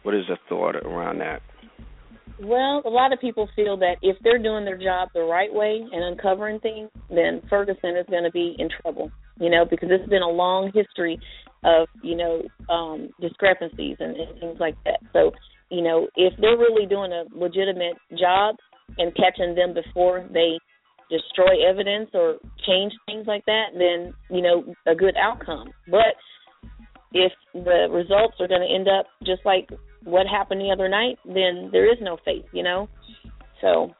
What 0.03 0.13
is 0.13 0.25
the 0.29 0.37
thought 0.47 0.75
around 0.75 1.17
that? 1.19 1.41
Well, 2.39 2.83
a 2.85 2.89
lot 2.89 3.13
of 3.13 3.19
people 3.19 3.49
feel 3.55 3.77
that 3.77 3.95
if 4.03 4.17
they're 4.23 4.37
doing 4.37 4.63
their 4.63 4.77
job 4.77 5.09
the 5.15 5.21
right 5.21 5.51
way 5.51 5.81
and 5.91 6.03
uncovering 6.03 6.59
things, 6.59 6.89
then 7.09 7.41
Ferguson 7.49 7.97
is 7.97 8.05
going 8.11 8.25
to 8.25 8.31
be 8.31 8.55
in 8.59 8.69
trouble. 8.81 9.09
You 9.39 9.49
know, 9.49 9.65
because 9.65 9.89
this 9.89 10.01
has 10.01 10.09
been 10.09 10.21
a 10.21 10.29
long 10.29 10.71
history 10.71 11.19
of 11.63 11.87
you 12.03 12.15
know 12.15 12.43
um, 12.69 13.09
discrepancies 13.19 13.97
and, 13.99 14.15
and 14.15 14.39
things 14.39 14.57
like 14.59 14.75
that. 14.85 14.99
So, 15.13 15.31
you 15.71 15.81
know, 15.81 16.07
if 16.15 16.33
they're 16.39 16.57
really 16.57 16.85
doing 16.85 17.11
a 17.11 17.23
legitimate 17.33 17.97
job 18.19 18.57
and 18.99 19.15
catching 19.15 19.55
them 19.55 19.73
before 19.73 20.27
they 20.31 20.59
destroy 21.09 21.67
evidence 21.67 22.09
or 22.13 22.37
change 22.65 22.93
things 23.05 23.27
like 23.27 23.45
that, 23.45 23.73
then 23.73 24.13
you 24.29 24.41
know 24.41 24.73
a 24.87 24.95
good 24.95 25.15
outcome. 25.17 25.71
But 25.89 26.15
if 27.13 27.31
the 27.53 27.87
results 27.91 28.35
are 28.39 28.47
going 28.47 28.61
to 28.61 28.73
end 28.73 28.87
up 28.87 29.05
just 29.25 29.45
like 29.45 29.69
what 30.03 30.27
happened 30.27 30.61
the 30.61 30.71
other 30.71 30.89
night, 30.89 31.17
then 31.25 31.69
there 31.71 31.91
is 31.91 31.97
no 32.01 32.17
faith, 32.25 32.45
you 32.51 32.63
know. 32.63 32.89
So 33.61 33.93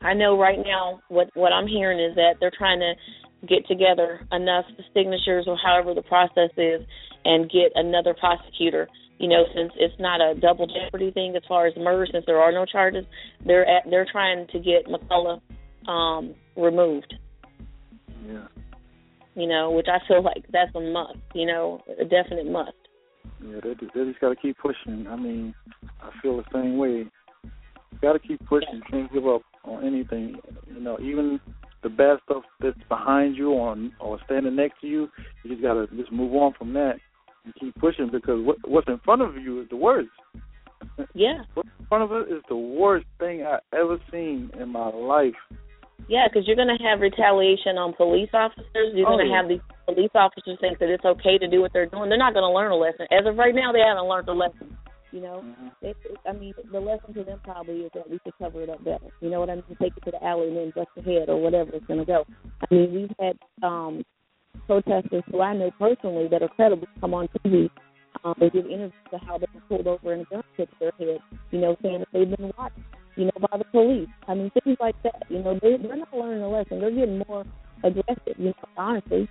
I 0.00 0.14
know 0.14 0.38
right 0.38 0.58
now 0.58 1.00
what 1.08 1.28
what 1.34 1.52
I'm 1.52 1.66
hearing 1.66 2.00
is 2.00 2.14
that 2.16 2.34
they're 2.40 2.52
trying 2.56 2.80
to 2.80 2.94
get 3.46 3.66
together 3.66 4.20
enough 4.30 4.64
signatures 4.94 5.44
or 5.46 5.56
however 5.56 5.94
the 5.94 6.02
process 6.02 6.50
is 6.56 6.80
and 7.24 7.50
get 7.50 7.72
another 7.74 8.14
prosecutor. 8.14 8.88
You 9.18 9.28
know, 9.28 9.44
since 9.54 9.72
it's 9.76 9.94
not 10.00 10.20
a 10.20 10.34
double 10.38 10.66
jeopardy 10.66 11.12
thing 11.12 11.36
as 11.36 11.42
far 11.46 11.66
as 11.66 11.74
murder, 11.76 12.06
since 12.10 12.24
there 12.26 12.40
are 12.40 12.50
no 12.50 12.64
charges, 12.64 13.04
they're 13.44 13.68
at, 13.68 13.84
they're 13.88 14.06
trying 14.10 14.46
to 14.48 14.58
get 14.58 14.86
McCulloch 14.86 15.40
um 15.88 16.34
removed. 16.56 17.14
Yeah. 18.26 18.46
You 19.34 19.48
know, 19.48 19.70
which 19.70 19.86
I 19.88 19.98
feel 20.06 20.22
like 20.22 20.44
that's 20.52 20.74
a 20.74 20.80
must. 20.80 21.18
You 21.34 21.46
know, 21.46 21.82
a 22.00 22.04
definite 22.04 22.50
must. 22.50 22.72
Yeah, 23.44 23.60
they 23.62 23.74
just, 23.74 23.94
they 23.94 24.04
just 24.04 24.20
got 24.20 24.28
to 24.28 24.36
keep 24.36 24.56
pushing. 24.58 25.06
I 25.08 25.16
mean, 25.16 25.54
I 26.00 26.10
feel 26.20 26.36
the 26.36 26.44
same 26.52 26.76
way. 26.76 27.06
Got 28.00 28.12
to 28.12 28.18
keep 28.18 28.44
pushing. 28.46 28.74
You 28.74 28.82
can't 28.90 29.12
give 29.12 29.26
up 29.26 29.42
on 29.64 29.84
anything. 29.84 30.36
You 30.66 30.80
know, 30.80 30.98
even 31.00 31.40
the 31.82 31.88
bad 31.88 32.18
stuff 32.24 32.44
that's 32.60 32.78
behind 32.88 33.36
you 33.36 33.50
or 33.50 33.76
or 34.00 34.18
standing 34.24 34.56
next 34.56 34.80
to 34.82 34.86
you, 34.86 35.08
you 35.42 35.50
just 35.50 35.62
got 35.62 35.74
to 35.74 35.86
just 35.96 36.12
move 36.12 36.34
on 36.34 36.52
from 36.58 36.72
that 36.74 36.94
and 37.44 37.54
keep 37.58 37.74
pushing 37.76 38.10
because 38.10 38.44
what 38.44 38.56
what's 38.66 38.88
in 38.88 39.00
front 39.04 39.22
of 39.22 39.36
you 39.36 39.60
is 39.62 39.68
the 39.70 39.76
worst. 39.76 40.10
Yeah, 41.14 41.42
What's 41.54 41.68
in 41.78 41.86
front 41.86 42.04
of 42.04 42.12
it 42.12 42.32
is 42.32 42.42
the 42.48 42.56
worst 42.56 43.06
thing 43.18 43.44
I 43.44 43.58
ever 43.74 43.98
seen 44.10 44.50
in 44.60 44.68
my 44.68 44.88
life. 44.88 45.34
Yeah, 46.08 46.26
because 46.28 46.46
you're 46.46 46.56
going 46.56 46.70
to 46.76 46.82
have 46.84 47.00
retaliation 47.00 47.78
on 47.78 47.92
police 47.94 48.30
officers. 48.32 48.92
You're 48.94 49.06
Oh, 49.08 49.16
going 49.16 49.26
to 49.26 49.30
yeah. 49.30 49.36
have 49.42 49.48
these 49.48 49.60
police 49.86 50.10
officers 50.14 50.58
think 50.60 50.78
that 50.78 50.88
it's 50.88 51.04
okay 51.04 51.38
to 51.38 51.48
do 51.48 51.60
what 51.60 51.72
they're 51.72 51.86
doing. 51.86 52.08
They're 52.08 52.18
not 52.18 52.34
going 52.34 52.46
to 52.48 52.54
learn 52.54 52.70
a 52.72 52.76
lesson. 52.76 53.06
As 53.10 53.26
of 53.26 53.36
right 53.36 53.54
now, 53.54 53.72
they 53.72 53.80
haven't 53.80 54.06
learned 54.08 54.28
a 54.28 54.32
lesson. 54.32 54.76
You 55.12 55.20
know, 55.20 55.44
Mhm. 55.44 55.72
it, 55.82 55.96
it, 56.08 56.16
I 56.26 56.32
mean, 56.32 56.54
the 56.72 56.80
lesson 56.80 57.12
to 57.14 57.22
them 57.24 57.38
probably 57.44 57.80
is 57.84 57.90
that 57.94 58.08
we 58.08 58.18
should 58.24 58.32
cover 58.38 58.62
it 58.62 58.70
up 58.70 58.82
better. 58.82 59.06
You 59.20 59.28
know 59.28 59.40
what 59.40 59.50
I 59.50 59.56
mean? 59.56 59.64
Take 59.80 59.92
it 59.96 60.04
to 60.04 60.10
the 60.10 60.24
alley 60.24 60.48
and 60.48 60.56
then 60.56 60.72
bust 60.74 60.88
the 60.96 61.02
head 61.02 61.28
or 61.28 61.36
whatever 61.36 61.70
it's 61.74 61.84
going 61.86 62.00
to 62.00 62.06
go. 62.06 62.24
I 62.62 62.74
mean, 62.74 62.94
we've 62.94 63.12
had 63.20 63.36
um 63.62 64.02
protesters 64.66 65.22
who 65.30 65.40
I 65.42 65.54
know 65.54 65.70
personally 65.78 66.28
that 66.28 66.42
are 66.42 66.48
credible 66.48 66.86
come 67.00 67.14
on 67.14 67.28
TV 67.44 67.68
um, 68.24 68.34
and 68.40 68.52
give 68.52 68.64
interviews 68.66 68.92
to 69.10 69.18
how 69.18 69.36
they 69.38 69.46
were 69.54 69.60
pulled 69.68 69.86
over 69.86 70.12
and 70.12 70.22
a 70.22 70.24
gun 70.26 70.42
to 70.56 70.66
their 70.80 70.92
head. 70.98 71.18
You 71.50 71.60
know, 71.60 71.76
saying 71.82 71.98
that 72.00 72.08
they've 72.12 72.36
been 72.36 72.52
watched. 72.56 72.78
You 73.16 73.26
know, 73.26 73.32
by 73.50 73.58
the 73.58 73.64
police. 73.72 74.08
I 74.28 74.34
mean, 74.34 74.50
things 74.64 74.76
like 74.80 74.96
that. 75.04 75.22
You 75.28 75.42
know, 75.42 75.58
they 75.62 75.76
they're 75.76 75.96
not 75.96 76.08
learning 76.12 76.42
a 76.42 76.48
lesson. 76.48 76.80
They're 76.80 76.90
getting 76.90 77.22
more 77.28 77.44
aggressive. 77.84 78.36
You 78.38 78.46
know, 78.46 78.52
honestly. 78.76 79.28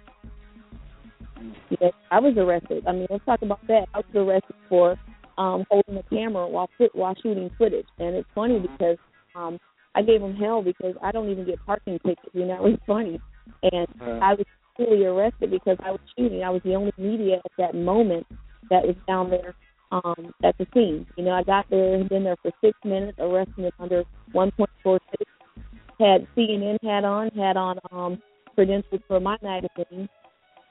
You 1.69 1.77
know, 1.81 1.91
I 2.11 2.19
was 2.19 2.35
arrested. 2.37 2.83
I 2.87 2.91
mean, 2.93 3.07
let's 3.09 3.25
talk 3.25 3.39
about 3.41 3.59
that. 3.67 3.85
I 3.93 3.99
was 3.99 4.15
arrested 4.15 4.55
for 4.69 4.95
um 5.37 5.63
holding 5.69 5.97
a 5.97 6.03
camera 6.15 6.47
while 6.47 6.69
fit, 6.77 6.91
while 6.93 7.15
shooting 7.21 7.49
footage, 7.57 7.87
and 7.99 8.15
it's 8.15 8.29
funny 8.35 8.59
because 8.59 8.97
um 9.35 9.57
I 9.95 10.01
gave 10.03 10.21
them 10.21 10.35
hell 10.35 10.61
because 10.61 10.95
I 11.01 11.11
don't 11.11 11.29
even 11.29 11.45
get 11.45 11.59
parking 11.65 11.99
tickets. 12.05 12.21
You 12.33 12.45
know, 12.45 12.65
it's 12.67 12.81
funny, 12.87 13.19
and 13.63 13.87
Uh, 14.01 14.21
I 14.21 14.33
was 14.33 14.45
fully 14.77 15.05
arrested 15.05 15.51
because 15.51 15.77
I 15.83 15.91
was 15.91 15.99
shooting. 16.17 16.43
I 16.43 16.49
was 16.49 16.61
the 16.63 16.75
only 16.75 16.91
media 16.97 17.37
at 17.43 17.51
that 17.57 17.75
moment 17.75 18.25
that 18.69 18.85
was 18.85 18.95
down 19.07 19.29
there 19.29 19.53
um 19.91 20.33
at 20.43 20.57
the 20.57 20.65
scene. 20.73 21.05
You 21.17 21.25
know, 21.25 21.31
I 21.31 21.43
got 21.43 21.69
there 21.69 21.95
and 21.95 22.09
been 22.09 22.23
there 22.23 22.37
for 22.41 22.51
six 22.61 22.77
minutes, 22.83 23.17
under 23.79 24.03
one 24.31 24.51
point 24.51 24.69
four 24.83 24.99
six. 25.11 25.31
Had 25.99 26.27
CNN 26.35 26.77
hat 26.83 27.03
on, 27.05 27.29
had 27.29 27.57
on 27.57 27.79
um 27.91 28.21
credentials 28.55 29.01
for 29.07 29.19
my 29.19 29.37
magazine. 29.41 30.09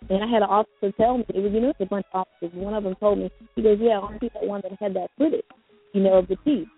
And 0.08 0.24
I 0.24 0.26
had 0.26 0.42
an 0.42 0.48
officer 0.48 0.92
tell 0.96 1.18
me, 1.18 1.24
it 1.28 1.40
was, 1.40 1.52
you 1.52 1.60
know, 1.60 1.70
it's 1.70 1.80
a 1.80 1.84
bunch 1.84 2.06
of 2.14 2.26
officers. 2.26 2.56
One 2.58 2.72
of 2.74 2.84
them 2.84 2.94
told 2.96 3.18
me, 3.18 3.30
he 3.54 3.62
goes, 3.62 3.78
yeah, 3.80 3.98
aren't 3.98 4.22
you 4.22 4.30
that 4.32 4.44
one 4.44 4.62
that 4.62 4.72
had 4.80 4.94
that 4.94 5.10
footage, 5.18 5.44
you 5.92 6.02
know, 6.02 6.14
of 6.14 6.28
the 6.28 6.36
teeth? 6.44 6.68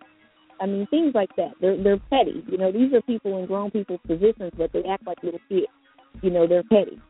I 0.61 0.67
mean, 0.67 0.87
things 0.89 1.13
like 1.15 1.35
that. 1.37 1.53
They're 1.61 1.83
they're 1.83 1.99
petty. 2.11 2.45
You 2.49 2.59
know, 2.59 2.71
these 2.71 2.93
are 2.93 3.03
people 3.03 3.39
in 3.39 3.47
grown 3.47 3.71
people's 3.71 4.01
positions, 4.07 4.53
but 4.57 4.73
they 4.73 4.83
act 4.85 5.07
like 5.07 5.23
little 5.23 5.41
kids. 5.49 5.67
You 6.21 6.31
know, 6.31 6.47
they're 6.47 6.63
petty. 6.63 7.01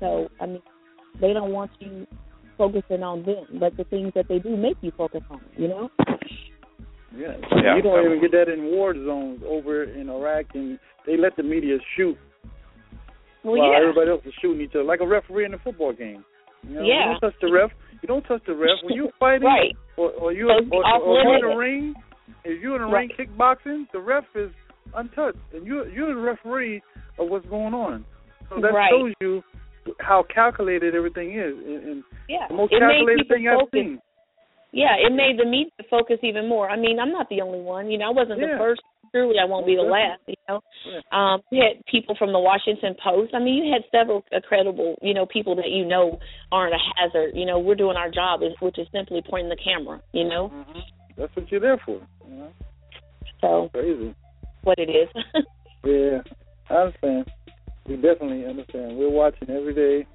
So, 0.00 0.28
I 0.40 0.46
mean, 0.46 0.62
they 1.20 1.32
don't 1.32 1.52
want 1.52 1.70
you 1.80 2.06
focusing 2.56 3.02
on 3.02 3.24
them, 3.24 3.44
but 3.60 3.76
the 3.76 3.84
things 3.84 4.12
that 4.14 4.26
they 4.28 4.38
do 4.38 4.56
make 4.56 4.76
you 4.80 4.92
focus 4.96 5.22
on, 5.30 5.40
you 5.56 5.68
know? 5.68 5.90
Yeah. 7.16 7.36
Yeah. 7.62 7.76
You 7.76 7.82
don't 7.82 8.04
even 8.06 8.20
get 8.20 8.32
that 8.32 8.48
in 8.52 8.64
war 8.64 8.94
zones 8.94 9.40
over 9.46 9.84
in 9.84 10.08
Iraq, 10.08 10.46
and 10.54 10.78
they 11.06 11.16
let 11.16 11.36
the 11.36 11.42
media 11.44 11.76
shoot 11.96 12.16
Well, 13.44 13.56
while 13.58 13.72
yeah. 13.72 13.78
everybody 13.78 14.10
else 14.10 14.22
is 14.26 14.32
shooting 14.42 14.62
each 14.62 14.70
other, 14.74 14.84
like 14.84 15.00
a 15.00 15.06
referee 15.06 15.44
in 15.44 15.54
a 15.54 15.58
football 15.58 15.92
game. 15.92 16.24
You 16.66 16.74
know, 16.76 16.82
Yeah. 16.82 17.12
You 17.14 17.18
don't 17.20 17.30
touch 17.30 17.40
the 17.40 17.52
ref. 17.52 17.70
You 18.02 18.08
don't 18.08 18.22
touch 18.22 18.42
the 18.46 18.54
ref 18.54 18.78
when 18.82 18.94
you're 18.94 19.10
fighting, 19.20 19.46
Right. 19.46 19.76
or, 19.96 20.10
or 20.12 20.32
you 20.32 20.48
or, 20.50 20.60
or, 20.72 21.00
or 21.00 21.22
you're 21.22 21.34
in 21.36 21.50
the 21.50 21.56
ring. 21.56 21.94
If 22.44 22.60
you're 22.62 22.76
in 22.76 22.82
the 22.82 22.94
ring 22.94 23.10
kickboxing, 23.18 23.86
the 23.92 24.00
ref 24.00 24.24
is 24.34 24.50
untouched, 24.94 25.38
and 25.54 25.66
you're 25.66 25.88
you're 25.88 26.14
the 26.14 26.20
referee 26.20 26.82
of 27.18 27.28
what's 27.28 27.46
going 27.46 27.74
on. 27.74 28.04
So 28.50 28.60
that 28.60 28.72
Right. 28.74 28.90
shows 28.90 29.12
you 29.20 29.42
how 30.00 30.24
calculated 30.32 30.94
everything 30.94 31.32
is, 31.38 31.54
and, 31.54 31.84
and 31.84 32.04
Yeah, 32.28 32.48
the 32.48 32.54
most 32.54 32.72
it 32.72 32.80
calculated 32.80 33.28
thing 33.28 33.48
I've 33.48 33.68
seen. 33.72 34.00
Yeah, 34.72 34.96
it 34.98 35.12
made 35.12 35.38
the 35.38 35.48
media 35.48 35.70
focus 35.88 36.18
even 36.22 36.48
more. 36.48 36.68
I 36.68 36.76
mean, 36.76 36.98
I'm 36.98 37.12
not 37.12 37.28
the 37.28 37.40
only 37.40 37.60
one. 37.60 37.90
You 37.90 37.98
know, 37.98 38.06
I 38.06 38.10
wasn't 38.10 38.40
Yeah. 38.40 38.54
the 38.54 38.58
first. 38.58 38.82
Truly, 39.12 39.38
I 39.38 39.44
won't 39.44 39.64
be 39.64 39.76
the 39.76 39.82
last. 39.82 40.20
You 40.26 40.34
know, 40.48 40.60
Yeah. 40.84 41.00
um, 41.12 41.40
you 41.52 41.62
had 41.62 41.84
people 41.86 42.16
from 42.16 42.32
the 42.32 42.40
Washington 42.40 42.96
Post. 43.02 43.32
I 43.32 43.38
mean, 43.38 43.62
you 43.62 43.72
had 43.72 43.84
several 43.92 44.24
credible, 44.48 44.98
you 45.02 45.14
know, 45.14 45.24
people 45.26 45.54
that 45.54 45.70
you 45.70 45.84
know 45.84 46.18
aren't 46.50 46.74
a 46.74 46.78
hazard. 46.96 47.30
You 47.34 47.46
know, 47.46 47.60
we're 47.60 47.76
doing 47.76 47.96
our 47.96 48.10
job, 48.10 48.40
which 48.58 48.78
is 48.78 48.88
simply 48.90 49.22
pointing 49.22 49.50
the 49.50 49.56
camera. 49.62 50.00
You 50.12 50.24
know, 50.24 50.48
hmm 50.48 50.80
That's 51.16 51.34
what 51.36 51.48
you're 51.52 51.60
there 51.60 51.78
for. 51.86 52.00
You 52.28 52.34
know? 52.34 52.52
so 53.40 53.68
Crazy. 53.72 54.12
what 54.64 54.78
it 54.80 54.90
is. 54.90 55.08
Yeah, 55.84 56.22
I 56.70 56.74
understand. 56.74 57.30
We 57.86 57.96
definitely 57.96 58.46
understand. 58.46 58.96
We're 58.96 59.10
watching 59.10 59.50
every 59.50 59.74
day, 59.74 60.06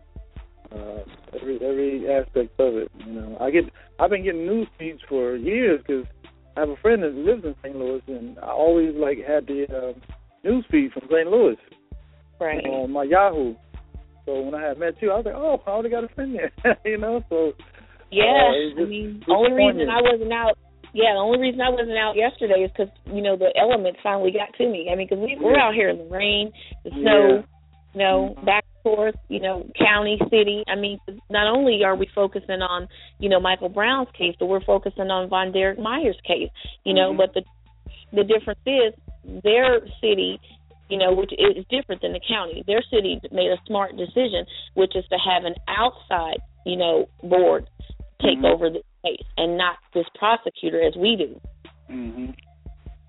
uh, 0.72 1.04
every 1.40 1.56
every 1.58 2.12
aspect 2.12 2.60
of 2.60 2.76
it. 2.76 2.92
You 3.06 3.14
know, 3.14 3.38
I 3.40 3.52
get 3.52 3.66
I've 4.00 4.10
been 4.10 4.24
getting 4.24 4.46
news 4.46 4.68
feeds 4.78 5.00
for 5.08 5.36
years 5.36 5.82
because 5.86 6.06
I 6.58 6.62
have 6.62 6.70
a 6.70 6.76
friend 6.78 7.04
that 7.04 7.14
lives 7.14 7.44
in 7.46 7.56
St. 7.64 7.76
Louis, 7.76 8.02
and 8.08 8.40
I 8.40 8.50
always 8.50 8.96
like 8.96 9.20
had 9.20 9.46
the 9.48 9.66
uh, 9.70 10.00
news 10.44 10.66
feed 10.72 10.92
from 10.94 11.04
St. 11.12 11.28
Louis 11.28 11.58
right. 12.40 12.64
on 12.66 12.92
my 12.92 13.04
Yahoo. 13.04 13.56
So 14.26 14.42
when 14.42 14.56
I 14.56 14.68
had 14.68 14.80
met 14.80 14.96
you, 15.02 15.12
I 15.12 15.18
was 15.18 15.26
like, 15.26 15.36
oh, 15.36 15.62
I 15.66 15.70
already 15.70 15.90
got 15.90 16.04
a 16.04 16.08
friend 16.10 16.36
there. 16.36 16.78
you 16.86 16.98
know, 16.98 17.24
so 17.30 17.54
Yeah, 18.12 18.26
Uh, 18.26 18.52
it's 18.54 18.80
I 18.80 18.86
mean, 18.86 19.24
the 19.26 19.34
only 19.34 19.54
reason. 19.54 19.90
I 19.90 20.02
wasn't 20.02 20.34
out. 20.34 20.58
Yeah, 20.94 21.14
the 21.14 21.22
only 21.22 21.40
reason 21.40 21.62
I 21.62 21.70
wasn't 21.70 21.98
out 21.98 22.18
yesterday 22.18 22.66
is 22.66 22.72
because 22.74 22.90
you 23.06 23.22
know 23.22 23.38
the 23.38 23.54
elements 23.54 24.00
finally 24.02 24.32
got 24.32 24.50
to 24.58 24.66
me. 24.66 24.90
I 24.92 24.96
mean, 24.96 25.06
because 25.08 25.22
we 25.22 25.38
we're 25.40 25.58
out 25.58 25.76
here 25.76 25.90
in 25.90 25.98
the 25.98 26.10
rain, 26.10 26.52
the 26.84 26.90
snow, 26.90 27.44
you 27.94 28.00
know, 28.00 28.36
Mhm. 28.38 28.46
back 28.46 28.66
and 28.66 28.96
forth, 28.96 29.16
you 29.30 29.40
know, 29.40 29.66
county, 29.78 30.20
city. 30.30 30.64
I 30.68 30.76
mean, 30.76 31.00
not 31.30 31.48
only 31.48 31.84
are 31.84 31.96
we 31.96 32.08
focusing 32.14 32.62
on 32.62 32.88
you 33.20 33.30
know 33.30 33.40
Michael 33.40 33.70
Brown's 33.70 34.12
case, 34.12 34.36
but 34.40 34.48
we're 34.48 34.62
focusing 34.62 35.10
on 35.10 35.30
VonDerrit 35.30 35.80
Myers' 35.80 36.20
case. 36.26 36.52
You 36.84 36.94
know, 36.94 37.14
Mhm. 37.14 37.18
but 37.18 37.34
the 37.34 37.44
the 38.12 38.24
difference 38.24 38.60
is 38.66 38.94
their 39.44 39.82
city 40.02 40.40
you 40.90 40.98
know, 40.98 41.14
which 41.14 41.32
is 41.34 41.64
different 41.70 42.02
than 42.02 42.14
the 42.14 42.20
county. 42.28 42.64
Their 42.66 42.82
city 42.82 43.22
made 43.32 43.52
a 43.52 43.62
smart 43.68 43.96
decision, 43.96 44.46
which 44.74 44.96
is 44.96 45.06
to 45.10 45.18
have 45.18 45.46
an 45.46 45.56
outside, 45.68 46.40
you 46.66 46.76
know, 46.76 47.08
board 47.22 47.70
take 48.22 48.40
Mhm. 48.40 48.46
over 48.46 48.70
the 48.70 48.82
case 49.06 49.26
and 49.38 49.58
not 49.58 49.78
this 49.94 50.08
prosecutor 50.16 50.82
as 50.82 50.96
we 50.96 51.16
do. 51.16 51.40
hmm 51.88 52.32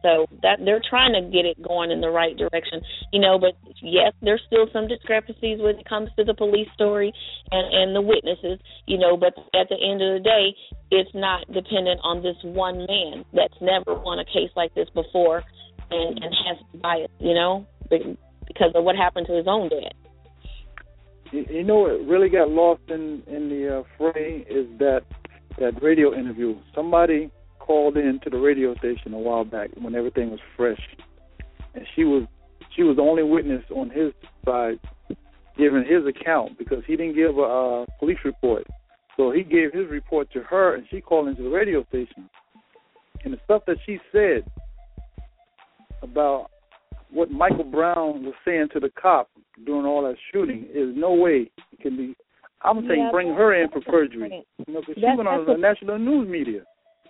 So 0.02 0.26
that 0.42 0.60
they're 0.64 0.80
trying 0.80 1.12
to 1.12 1.20
get 1.30 1.44
it 1.44 1.60
going 1.60 1.90
in 1.90 2.00
the 2.00 2.08
right 2.08 2.36
direction, 2.36 2.80
you 3.12 3.20
know. 3.20 3.38
But 3.38 3.52
yes, 3.82 4.12
there's 4.22 4.40
still 4.46 4.66
some 4.72 4.88
discrepancies 4.88 5.60
when 5.60 5.76
it 5.76 5.88
comes 5.88 6.08
to 6.16 6.24
the 6.24 6.34
police 6.34 6.68
story 6.74 7.12
and 7.50 7.66
and 7.74 7.94
the 7.94 8.00
witnesses, 8.00 8.58
you 8.86 8.96
know. 8.96 9.16
But 9.16 9.34
at 9.52 9.68
the 9.68 9.76
end 9.76 10.00
of 10.00 10.16
the 10.16 10.24
day, 10.24 10.56
it's 10.90 11.10
not 11.14 11.46
dependent 11.52 12.00
on 12.02 12.22
this 12.22 12.36
one 12.42 12.86
man 12.86 13.24
that's 13.34 13.60
never 13.60 13.94
won 13.94 14.18
a 14.18 14.24
case 14.24 14.50
like 14.56 14.74
this 14.74 14.88
before, 14.94 15.42
and 15.90 16.18
and 16.22 16.32
has 16.48 16.80
bias, 16.80 17.10
you 17.18 17.34
know, 17.34 17.66
because 17.90 18.72
of 18.74 18.84
what 18.84 18.96
happened 18.96 19.26
to 19.26 19.34
his 19.36 19.46
own 19.46 19.68
dad. 19.68 19.92
You, 21.32 21.62
know 21.62 21.76
what 21.76 22.06
really 22.06 22.28
got 22.28 22.50
lost 22.50 22.82
in 22.88 23.22
in 23.28 23.48
the 23.48 23.80
uh, 23.80 23.82
fray 23.96 24.44
is 24.48 24.66
that 24.78 25.02
that 25.58 25.80
radio 25.82 26.12
interview. 26.14 26.56
Somebody 26.74 27.30
called 27.70 27.96
in 27.96 28.18
to 28.24 28.28
the 28.28 28.36
radio 28.36 28.74
station 28.78 29.14
a 29.14 29.18
while 29.18 29.44
back 29.44 29.70
when 29.80 29.94
everything 29.94 30.28
was 30.28 30.40
fresh, 30.56 30.80
and 31.72 31.86
she 31.94 32.02
was 32.02 32.24
she 32.74 32.82
was 32.82 32.96
the 32.96 33.02
only 33.02 33.22
witness 33.22 33.62
on 33.70 33.88
his 33.88 34.12
side 34.44 34.80
giving 35.56 35.84
his 35.84 36.04
account 36.04 36.58
because 36.58 36.82
he 36.84 36.96
didn't 36.96 37.14
give 37.14 37.38
a 37.38 37.42
uh, 37.42 37.86
police 38.00 38.18
report. 38.24 38.66
So 39.16 39.30
he 39.30 39.44
gave 39.44 39.72
his 39.72 39.88
report 39.88 40.32
to 40.32 40.40
her, 40.40 40.74
and 40.74 40.84
she 40.90 41.00
called 41.00 41.28
into 41.28 41.44
the 41.44 41.48
radio 41.48 41.84
station. 41.84 42.28
And 43.22 43.34
the 43.34 43.38
stuff 43.44 43.62
that 43.68 43.76
she 43.86 44.00
said 44.10 44.42
about 46.02 46.50
what 47.12 47.30
Michael 47.30 47.62
Brown 47.62 48.24
was 48.24 48.34
saying 48.44 48.70
to 48.72 48.80
the 48.80 48.90
cop 49.00 49.30
during 49.64 49.86
all 49.86 50.02
that 50.02 50.16
shooting 50.32 50.66
is 50.74 50.88
no 50.96 51.14
way 51.14 51.48
it 51.72 51.80
can 51.80 51.96
be. 51.96 52.16
I'm 52.62 52.84
saying 52.88 53.04
Yeah, 53.04 53.10
bring 53.12 53.28
her 53.28 53.54
in 53.62 53.68
for 53.70 53.80
perjury. 53.80 54.44
You 54.66 54.74
know, 54.74 54.80
because 54.80 54.96
she 54.96 55.16
went 55.16 55.28
on 55.28 55.46
the 55.46 55.56
national 55.56 56.00
news 56.00 56.28
media. 56.28 56.62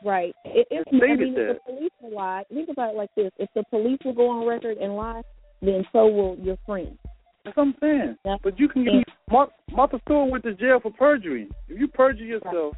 Right. 0.04 0.34
It, 0.44 0.66
it's, 0.70 0.88
I 0.92 0.94
mean, 0.96 1.34
if 1.36 1.56
the 1.56 1.72
police 1.72 1.90
will 2.00 2.14
lie, 2.14 2.44
think 2.52 2.68
about 2.70 2.94
it 2.94 2.96
like 2.96 3.10
this: 3.16 3.30
if 3.38 3.48
the 3.54 3.62
police 3.64 3.98
will 4.04 4.14
go 4.14 4.28
on 4.30 4.46
record 4.46 4.78
and 4.78 4.96
lie, 4.96 5.22
then 5.60 5.84
so 5.92 6.06
will 6.06 6.36
your 6.38 6.56
friend. 6.64 6.96
That's 7.44 7.56
what 7.56 7.64
I'm 7.68 7.74
saying. 7.80 8.16
But 8.42 8.58
you 8.58 8.68
can 8.68 8.84
get 8.84 8.94
Yeah. 8.94 9.02
Mar- 9.30 9.50
Martha 9.70 10.00
Stewart 10.04 10.30
went 10.30 10.44
to 10.44 10.54
jail 10.54 10.80
for 10.80 10.90
perjury. 10.90 11.48
If 11.68 11.78
you 11.78 11.88
perjure 11.88 12.24
yourself, 12.24 12.74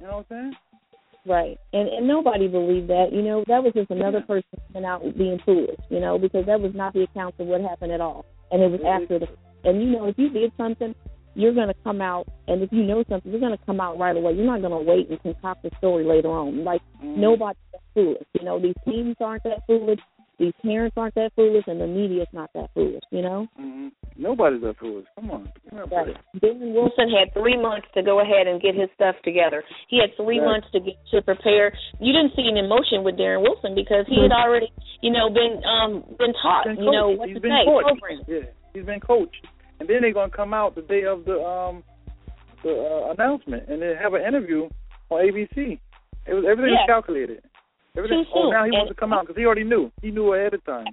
you 0.00 0.06
know 0.06 0.18
what 0.18 0.26
I'm 0.30 0.52
saying? 0.52 0.52
Right. 1.26 1.58
And 1.72 1.88
and 1.88 2.06
nobody 2.08 2.48
believed 2.48 2.88
that. 2.88 3.12
You 3.12 3.22
know, 3.22 3.44
that 3.48 3.62
was 3.62 3.72
just 3.74 3.90
another 3.90 4.18
Yeah. 4.18 4.24
person 4.26 4.58
coming 4.72 4.84
out 4.88 5.02
being 5.16 5.38
foolish. 5.44 5.78
You 5.90 6.00
know, 6.00 6.18
because 6.18 6.46
that 6.46 6.60
was 6.60 6.72
not 6.74 6.92
the 6.92 7.02
account 7.02 7.34
of 7.38 7.46
what 7.46 7.60
happened 7.60 7.92
at 7.92 8.00
all, 8.00 8.24
and 8.50 8.62
it 8.62 8.70
was 8.70 8.80
Mhm. 8.80 9.02
after 9.02 9.18
the. 9.20 9.28
And 9.64 9.82
you 9.82 9.90
know, 9.90 10.06
if 10.06 10.18
you 10.18 10.28
did 10.30 10.52
something, 10.56 10.94
you're 11.38 11.54
going 11.54 11.68
to 11.68 11.74
come 11.84 12.00
out, 12.00 12.26
and 12.48 12.62
if 12.62 12.70
you 12.72 12.82
know 12.82 13.04
something, 13.08 13.30
you're 13.30 13.40
going 13.40 13.56
to 13.56 13.64
come 13.64 13.80
out 13.80 13.96
right 13.96 14.16
away. 14.16 14.32
You're 14.32 14.44
not 14.44 14.60
going 14.60 14.74
to 14.84 14.90
wait 14.90 15.08
and 15.08 15.22
concoct 15.22 15.64
a 15.64 15.70
story 15.78 16.04
later 16.04 16.28
on. 16.30 16.64
Like 16.64 16.82
Mhm. 17.02 17.16
nobody's 17.16 17.62
that 17.72 17.80
foolish. 17.94 18.26
You 18.34 18.44
know, 18.44 18.58
these 18.58 18.74
teens 18.84 19.16
aren't 19.20 19.44
that 19.44 19.64
foolish. 19.66 20.00
These 20.38 20.52
parents 20.62 20.96
aren't 20.96 21.14
that 21.16 21.32
foolish, 21.34 21.64
and 21.66 21.80
the 21.80 21.86
media's 21.86 22.28
not 22.32 22.50
that 22.54 22.70
foolish. 22.74 23.02
You 23.10 23.22
know. 23.22 23.46
Mhm. 23.58 23.90
Nobody's 24.16 24.62
that 24.62 24.76
foolish. 24.78 25.06
Come 25.16 25.30
on. 25.30 25.48
Give 25.64 25.72
me 25.74 25.78
a. 25.80 25.84
Right. 25.86 26.16
Darren 26.42 26.72
Wilson 26.74 27.08
had 27.10 27.32
three 27.34 27.56
months 27.56 27.86
to 27.94 28.02
go 28.02 28.18
ahead 28.20 28.46
and 28.48 28.60
get 28.60 28.74
his 28.74 28.88
stuff 28.94 29.14
together. 29.22 29.62
He 29.88 29.98
had 29.98 30.14
three 30.16 30.38
Right. 30.40 30.46
months 30.46 30.70
to 30.72 30.80
get 30.80 30.94
to 31.12 31.22
prepare. 31.22 31.72
You 32.00 32.12
didn't 32.12 32.34
see 32.34 32.46
an 32.48 32.56
emotion 32.56 33.02
with 33.04 33.16
Darren 33.16 33.42
Wilson 33.42 33.74
because 33.74 34.06
he 34.08 34.20
had 34.22 34.32
already, 34.32 34.70
you 35.02 35.10
know, 35.10 35.28
been 35.30 35.62
um 35.64 36.04
been 36.18 36.32
taught, 36.34 36.66
Been 36.66 36.82
you 36.82 36.90
know, 36.90 37.10
what 37.10 37.28
He's 37.28 37.36
to 37.36 37.40
been 37.40 37.50
say, 37.52 37.64
program. 37.64 38.20
Yeah, 38.28 38.38
he's 38.74 38.84
been 38.84 39.00
coached, 39.00 39.44
and 39.80 39.88
then 39.88 40.02
they're 40.02 40.12
gonna 40.12 40.30
come 40.30 40.54
out 40.54 40.74
the 40.74 40.82
day 40.82 41.04
of 41.04 41.24
the 41.24 41.40
um 41.40 41.82
the 42.62 42.70
uh, 42.70 43.12
announcement, 43.12 43.68
and 43.68 43.80
then 43.82 43.96
have 43.96 44.14
an 44.14 44.22
interview 44.22 44.68
on 45.10 45.20
ABC. 45.22 45.78
It 46.26 46.34
was 46.34 46.44
everything 46.44 46.74
Yeah. 46.74 46.82
was 46.82 46.88
calculated. 46.88 47.42
Everything. 47.96 48.24
Too 48.24 48.30
soon. 48.30 48.34
Oh, 48.34 48.42
soon. 48.46 48.50
now 48.50 48.64
he 48.64 48.70
wants 48.70 48.90
to 48.90 48.94
come 48.94 49.12
out 49.12 49.22
because 49.26 49.36
he 49.36 49.46
already 49.46 49.64
knew. 49.64 49.90
He 50.02 50.10
knew 50.10 50.34
ahead 50.34 50.54
of 50.54 50.64
time. 50.64 50.86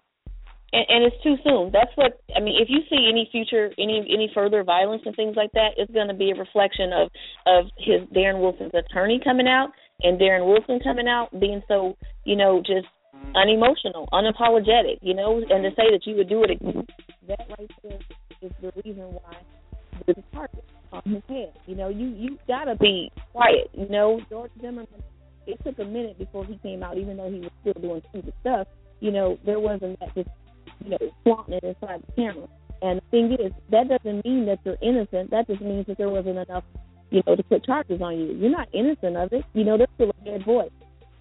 And, 0.73 0.85
and 0.89 1.03
it's 1.05 1.21
too 1.23 1.35
soon. 1.43 1.71
That's 1.71 1.91
what 1.95 2.21
I 2.35 2.39
mean. 2.39 2.61
If 2.61 2.69
you 2.69 2.81
see 2.89 3.09
any 3.09 3.27
future, 3.31 3.71
any 3.77 4.05
any 4.09 4.29
further 4.33 4.63
violence 4.63 5.03
and 5.05 5.15
things 5.15 5.35
like 5.35 5.51
that, 5.53 5.73
it's 5.77 5.91
going 5.91 6.07
to 6.07 6.13
be 6.13 6.31
a 6.31 6.35
reflection 6.35 6.93
of 6.93 7.09
of 7.45 7.65
his 7.77 8.01
Darren 8.15 8.39
Wilson's 8.41 8.73
attorney 8.73 9.19
coming 9.23 9.47
out 9.47 9.69
and 10.03 10.19
Darren 10.19 10.45
Wilson 10.45 10.79
coming 10.83 11.07
out 11.07 11.29
being 11.39 11.61
so, 11.67 11.95
you 12.25 12.35
know, 12.35 12.59
just 12.59 12.87
unemotional, 13.35 14.07
unapologetic, 14.13 14.99
you 15.01 15.13
know, 15.13 15.37
and 15.37 15.63
to 15.63 15.69
say 15.71 15.89
that 15.91 16.01
you 16.05 16.15
would 16.15 16.29
do 16.29 16.43
it 16.43 16.51
again, 16.51 16.85
that 17.27 17.45
right 17.57 17.71
there 17.83 17.99
is 18.41 18.51
the 18.61 18.71
reason 18.83 19.03
why 19.03 19.37
there's 20.05 20.17
a 20.17 20.35
target 20.35 20.63
on 20.91 21.01
his 21.05 21.23
head. 21.27 21.53
You 21.65 21.75
know, 21.75 21.89
you 21.89 22.07
you 22.07 22.37
gotta 22.47 22.75
be 22.75 23.11
quiet. 23.31 23.69
You 23.73 23.87
know, 23.89 24.21
George 24.29 24.51
Zimmerman. 24.61 24.87
It 25.47 25.59
took 25.63 25.77
a 25.77 25.85
minute 25.85 26.17
before 26.17 26.43
he 26.43 26.57
came 26.57 26.81
out, 26.81 26.97
even 26.97 27.17
though 27.17 27.29
he 27.29 27.39
was 27.39 27.51
still 27.61 27.79
doing 27.79 28.01
stupid 28.09 28.33
stuff. 28.41 28.67
You 28.99 29.11
know, 29.11 29.37
there 29.45 29.59
wasn't 29.59 29.99
that 29.99 30.15
just 30.15 30.29
you 30.83 30.91
know 30.91 30.97
flaunting 31.23 31.55
it 31.55 31.63
inside 31.63 32.01
the 32.07 32.11
camera. 32.13 32.47
And 32.81 32.99
the 32.99 33.05
thing 33.11 33.31
is, 33.33 33.51
that 33.71 33.87
doesn't 33.87 34.25
mean 34.25 34.45
that 34.47 34.59
you're 34.63 34.77
innocent. 34.81 35.31
That 35.31 35.47
just 35.47 35.61
means 35.61 35.85
that 35.87 35.97
there 35.97 36.09
wasn't 36.09 36.37
enough, 36.37 36.63
you 37.09 37.21
know, 37.25 37.35
to 37.35 37.43
put 37.43 37.63
charges 37.65 38.01
on 38.01 38.17
you. 38.17 38.33
You're 38.33 38.51
not 38.51 38.67
innocent 38.73 39.15
of 39.17 39.31
it. 39.33 39.45
You 39.53 39.63
know, 39.63 39.77
there's 39.77 39.89
still 39.95 40.09
a 40.09 40.25
dead 40.25 40.45
boy. 40.45 40.67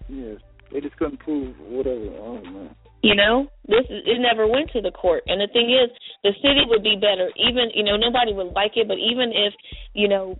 Yes, 0.09 0.39
they 0.71 0.81
just 0.81 0.97
couldn't 0.97 1.19
prove 1.19 1.55
whatever. 1.59 2.09
Oh 2.19 2.41
man. 2.41 2.75
You 3.05 3.15
know, 3.15 3.47
this 3.67 3.85
is, 3.89 4.01
it 4.05 4.19
never 4.19 4.47
went 4.47 4.71
to 4.73 4.81
the 4.81 4.91
court. 4.91 5.23
And 5.27 5.39
the 5.39 5.47
thing 5.53 5.69
is, 5.69 5.93
the 6.23 6.33
city 6.41 6.65
would 6.65 6.81
be 6.81 6.95
better. 6.95 7.29
Even 7.37 7.69
you 7.73 7.83
know, 7.83 7.97
nobody 7.97 8.33
would 8.33 8.53
like 8.53 8.73
it, 8.75 8.87
but 8.87 8.97
even 8.97 9.29
if 9.29 9.53
you 9.93 10.07
know, 10.07 10.35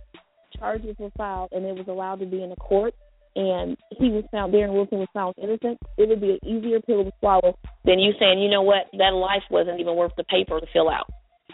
charges 0.58 0.96
were 0.98 1.10
filed 1.16 1.50
and 1.52 1.64
it 1.64 1.74
was 1.76 1.86
allowed 1.88 2.18
to 2.20 2.26
be 2.26 2.42
in 2.42 2.50
the 2.50 2.56
court, 2.56 2.94
and 3.36 3.76
he 3.98 4.08
was 4.08 4.24
found, 4.32 4.52
Darren 4.54 4.72
Wilson 4.72 4.98
was 4.98 5.08
found 5.12 5.34
innocent, 5.36 5.78
it 5.98 6.08
would 6.08 6.22
be 6.22 6.38
an 6.42 6.48
easier 6.48 6.80
pill 6.80 7.04
to 7.04 7.12
swallow 7.20 7.58
than 7.84 7.98
you 7.98 8.12
saying, 8.18 8.40
you 8.40 8.50
know 8.50 8.62
what, 8.62 8.86
that 8.94 9.12
life 9.12 9.42
wasn't 9.50 9.78
even 9.78 9.94
worth 9.94 10.12
the 10.16 10.24
paper 10.24 10.58
to 10.58 10.66
fill 10.72 10.88
out. 10.88 11.06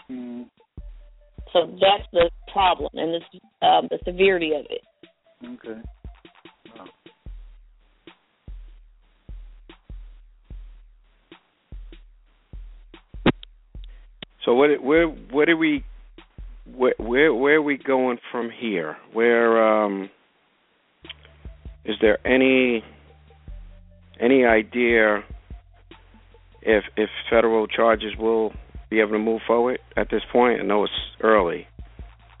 Mm, 0.09 0.45
So 1.51 1.67
that's 1.67 2.07
the 2.13 2.31
problem 2.51 2.89
and 2.95 3.21
the 3.21 3.65
um, 3.67 3.87
the 3.91 3.99
severity 4.05 4.53
of 4.53 4.65
it. 4.69 4.81
okay. 5.45 5.81
So 14.45 14.53
what 14.53 14.69
where 14.83 15.07
where 15.07 15.45
do 15.45 15.57
we 15.57 15.83
where 16.65 16.93
where 16.97 17.33
where 17.33 17.55
are 17.55 17.61
we 17.61 17.77
going 17.77 18.17
from 18.31 18.49
here? 18.49 18.97
Where 19.13 19.83
um 19.83 20.09
is 21.85 21.95
there 22.01 22.25
any 22.27 22.83
any 24.19 24.45
idea 24.45 25.23
if 26.61 26.83
if 26.97 27.09
federal 27.29 27.67
charges 27.67 28.11
will 28.17 28.53
be 28.89 28.99
able 28.99 29.11
to 29.11 29.19
move 29.19 29.41
forward 29.47 29.79
at 29.95 30.09
this 30.09 30.21
point? 30.31 30.61
I 30.61 30.63
know 30.63 30.83
it's 30.83 30.93
early. 31.21 31.67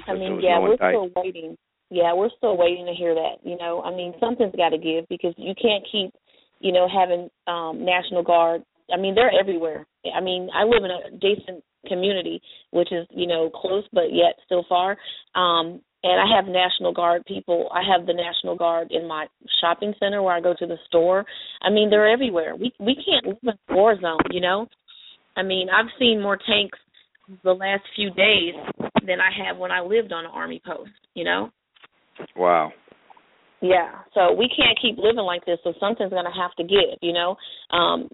I 0.07 0.13
mean, 0.13 0.41
yeah, 0.41 0.55
no 0.55 0.61
we're 0.61 0.75
still 0.75 1.09
waiting. 1.15 1.57
Yeah, 1.89 2.13
we're 2.13 2.29
still 2.37 2.57
waiting 2.57 2.85
to 2.87 2.93
hear 2.93 3.13
that. 3.13 3.37
You 3.43 3.57
know, 3.57 3.81
I 3.81 3.95
mean, 3.95 4.13
something's 4.19 4.55
got 4.55 4.69
to 4.69 4.77
give 4.77 5.07
because 5.09 5.33
you 5.37 5.53
can't 5.55 5.85
keep, 5.89 6.13
you 6.59 6.71
know, 6.73 6.87
having 6.87 7.29
um 7.47 7.85
National 7.85 8.23
Guard. 8.23 8.63
I 8.93 8.99
mean, 8.99 9.15
they're 9.15 9.31
everywhere. 9.39 9.85
I 10.13 10.19
mean, 10.19 10.49
I 10.53 10.63
live 10.63 10.83
in 10.83 10.91
a 10.91 11.17
decent 11.17 11.63
community, 11.87 12.41
which 12.71 12.91
is 12.91 13.07
you 13.09 13.27
know 13.27 13.49
close 13.49 13.83
but 13.93 14.11
yet 14.11 14.35
still 14.45 14.65
far. 14.67 14.97
Um, 15.35 15.81
and 16.05 16.19
I 16.19 16.35
have 16.35 16.45
National 16.51 16.93
Guard 16.93 17.23
people. 17.25 17.69
I 17.73 17.81
have 17.89 18.05
the 18.05 18.13
National 18.13 18.57
Guard 18.57 18.89
in 18.91 19.07
my 19.07 19.27
shopping 19.61 19.93
center 19.99 20.21
where 20.21 20.35
I 20.35 20.41
go 20.41 20.53
to 20.57 20.67
the 20.67 20.77
store. 20.87 21.25
I 21.61 21.69
mean, 21.69 21.89
they're 21.89 22.11
everywhere. 22.11 22.55
We 22.55 22.73
we 22.79 22.95
can't 22.95 23.25
live 23.25 23.37
in 23.43 23.49
a 23.49 23.73
war 23.73 23.95
zone, 23.99 24.19
you 24.31 24.41
know. 24.41 24.67
I 25.35 25.43
mean, 25.43 25.67
I've 25.69 25.89
seen 25.97 26.21
more 26.21 26.37
tanks 26.37 26.77
the 27.43 27.53
last 27.53 27.83
few 27.95 28.09
days 28.11 28.53
than 29.07 29.19
I 29.19 29.29
have 29.45 29.57
when 29.57 29.71
I 29.71 29.81
lived 29.81 30.11
on 30.11 30.25
an 30.25 30.31
army 30.33 30.61
post, 30.65 30.91
you 31.13 31.23
know. 31.23 31.49
Wow. 32.35 32.71
Yeah. 33.61 33.91
So 34.13 34.33
we 34.33 34.49
can't 34.49 34.77
keep 34.81 34.97
living 34.97 35.23
like 35.23 35.45
this. 35.45 35.57
So 35.63 35.73
something's 35.79 36.11
going 36.11 36.25
to 36.25 36.41
have 36.41 36.53
to 36.57 36.63
give, 36.63 36.99
you 37.01 37.13
know. 37.13 37.35
Um 37.71 38.09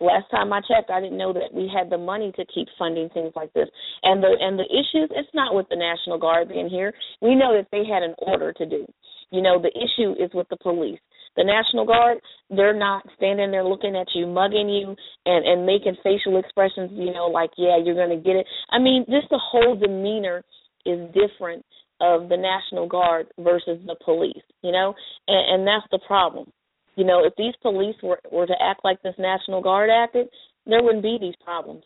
last 0.00 0.30
time 0.30 0.52
I 0.52 0.60
checked, 0.60 0.90
I 0.90 1.00
didn't 1.00 1.18
know 1.18 1.32
that 1.32 1.52
we 1.52 1.70
had 1.72 1.90
the 1.90 1.98
money 1.98 2.32
to 2.36 2.44
keep 2.46 2.68
funding 2.78 3.08
things 3.10 3.32
like 3.34 3.52
this. 3.52 3.68
And 4.02 4.22
the 4.22 4.36
and 4.40 4.58
the 4.58 4.64
issues, 4.64 5.10
it's 5.10 5.34
not 5.34 5.54
with 5.54 5.68
the 5.68 5.76
National 5.76 6.18
Guard 6.18 6.48
being 6.48 6.68
here. 6.68 6.92
We 7.20 7.34
know 7.34 7.56
that 7.56 7.68
they 7.72 7.84
had 7.84 8.02
an 8.02 8.14
order 8.18 8.52
to 8.52 8.66
do. 8.66 8.86
You 9.30 9.42
know, 9.42 9.60
the 9.60 9.72
issue 9.74 10.12
is 10.22 10.30
with 10.32 10.48
the 10.48 10.56
police. 10.56 11.00
The 11.36 11.44
National 11.44 11.84
Guard, 11.84 12.18
they're 12.50 12.76
not 12.76 13.04
standing 13.16 13.50
there 13.50 13.64
looking 13.64 13.94
at 13.94 14.08
you, 14.14 14.26
mugging 14.26 14.68
you, 14.68 14.96
and 15.26 15.46
and 15.46 15.66
making 15.66 15.96
facial 16.02 16.38
expressions. 16.38 16.90
You 16.92 17.12
know, 17.12 17.26
like 17.26 17.50
yeah, 17.56 17.78
you're 17.82 17.94
to 17.94 18.16
get 18.16 18.36
it. 18.36 18.46
I 18.70 18.78
mean, 18.78 19.04
just 19.08 19.28
the 19.30 19.40
whole 19.42 19.76
demeanor 19.76 20.42
is 20.86 20.98
different 21.12 21.64
of 22.00 22.28
the 22.28 22.36
National 22.36 22.86
Guard 22.86 23.26
versus 23.38 23.78
the 23.86 23.96
police. 24.04 24.42
You 24.62 24.72
know, 24.72 24.94
and, 25.26 25.60
and 25.60 25.66
that's 25.66 25.86
the 25.90 26.00
problem. 26.06 26.50
You 26.98 27.04
know, 27.04 27.24
if 27.24 27.32
these 27.38 27.54
police 27.62 27.94
were 28.02 28.18
were 28.32 28.46
to 28.48 28.56
act 28.60 28.80
like 28.82 29.00
this 29.02 29.14
National 29.20 29.62
Guard 29.62 29.88
acted, 29.88 30.26
there 30.66 30.82
wouldn't 30.82 31.04
be 31.04 31.16
these 31.20 31.36
problems. 31.44 31.84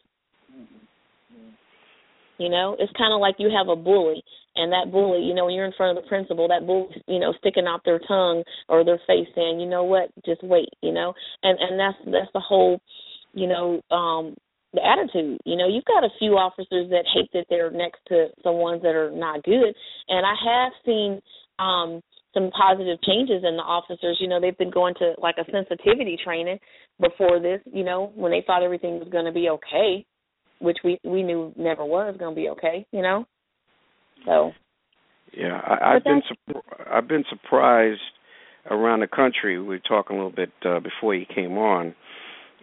You 2.39 2.49
know, 2.49 2.77
it's 2.79 2.93
kind 2.97 3.13
of 3.13 3.21
like 3.21 3.35
you 3.39 3.51
have 3.55 3.69
a 3.69 3.77
bully, 3.77 4.25
and 4.57 4.73
that 4.73 4.91
bully, 4.91 5.23
you 5.23 5.35
know, 5.35 5.45
when 5.45 5.55
you're 5.55 5.67
in 5.67 5.75
front 5.77 5.99
of 5.99 6.03
the 6.03 6.09
principal, 6.09 6.49
that 6.49 6.67
bully, 6.67 6.89
you 7.07 7.21
know, 7.21 7.35
sticking 7.41 7.67
out 7.67 7.83
their 7.85 8.01
tongue 8.09 8.43
or 8.71 8.87
their 8.87 9.01
face, 9.07 9.29
saying, 9.35 9.61
you 9.61 9.69
know 9.69 9.85
what, 9.85 10.09
just 10.25 10.43
wait, 10.43 10.71
you 10.81 10.93
know, 10.93 11.13
and 11.43 11.59
and 11.61 11.79
that's 11.79 11.99
that's 12.07 12.33
the 12.33 12.41
whole, 12.41 12.81
you 13.35 13.47
know, 13.47 13.83
um, 13.95 14.35
the 14.73 14.81
attitude. 14.83 15.39
You 15.45 15.59
know, 15.59 15.69
you've 15.69 15.85
got 15.85 16.05
a 16.05 16.17
few 16.19 16.39
officers 16.39 16.89
that 16.89 17.05
hate 17.13 17.29
that 17.35 17.45
they're 17.51 17.71
next 17.71 18.01
to 18.09 18.29
some 18.43 18.55
ones 18.55 18.81
that 18.81 18.95
are 18.95 19.11
not 19.11 19.43
good, 19.43 19.75
and 20.09 20.25
I 20.25 20.35
have 20.43 20.73
seen 20.87 21.21
um 21.59 22.01
some 22.35 22.51
positive 22.51 22.99
changes 23.03 23.45
in 23.47 23.57
the 23.57 23.63
officers. 23.63 24.19
You 24.21 24.29
know, 24.29 24.41
they've 24.41 24.57
been 24.57 24.71
going 24.71 24.95
to 25.01 25.13
like 25.19 25.37
a 25.39 25.51
sensitivity 25.51 26.17
training 26.25 26.59
before 27.01 27.41
this. 27.41 27.61
You 27.73 27.85
know, 27.85 28.13
when 28.15 28.33
they 28.33 28.43
thought 28.47 28.63
everything 28.63 28.99
was 28.99 29.09
going 29.11 29.27
to 29.27 29.33
be 29.33 29.49
okay, 29.51 30.05
which 30.61 30.79
we 30.85 30.99
we 31.05 31.23
knew 31.23 31.53
never 31.57 31.85
was 31.85 32.17
going 32.19 32.35
to 32.35 32.41
be 32.41 32.49
okay. 32.51 32.87
You 32.93 33.03
know, 33.03 33.27
so 34.27 34.53
Yeah, 35.37 35.61
I, 35.65 35.95
I've 35.97 36.05
been 36.05 36.23
I've 36.91 37.09
been 37.09 37.25
surprised 37.31 38.01
around 38.71 39.01
the 39.01 39.09
country. 39.09 39.59
We 39.59 39.67
were 39.67 39.79
talking 39.81 40.17
a 40.17 40.19
little 40.25 40.37
bit 40.37 40.53
uh, 40.65 40.81
before 40.81 41.15
you 41.15 41.27
came 41.35 41.59
on 41.59 41.95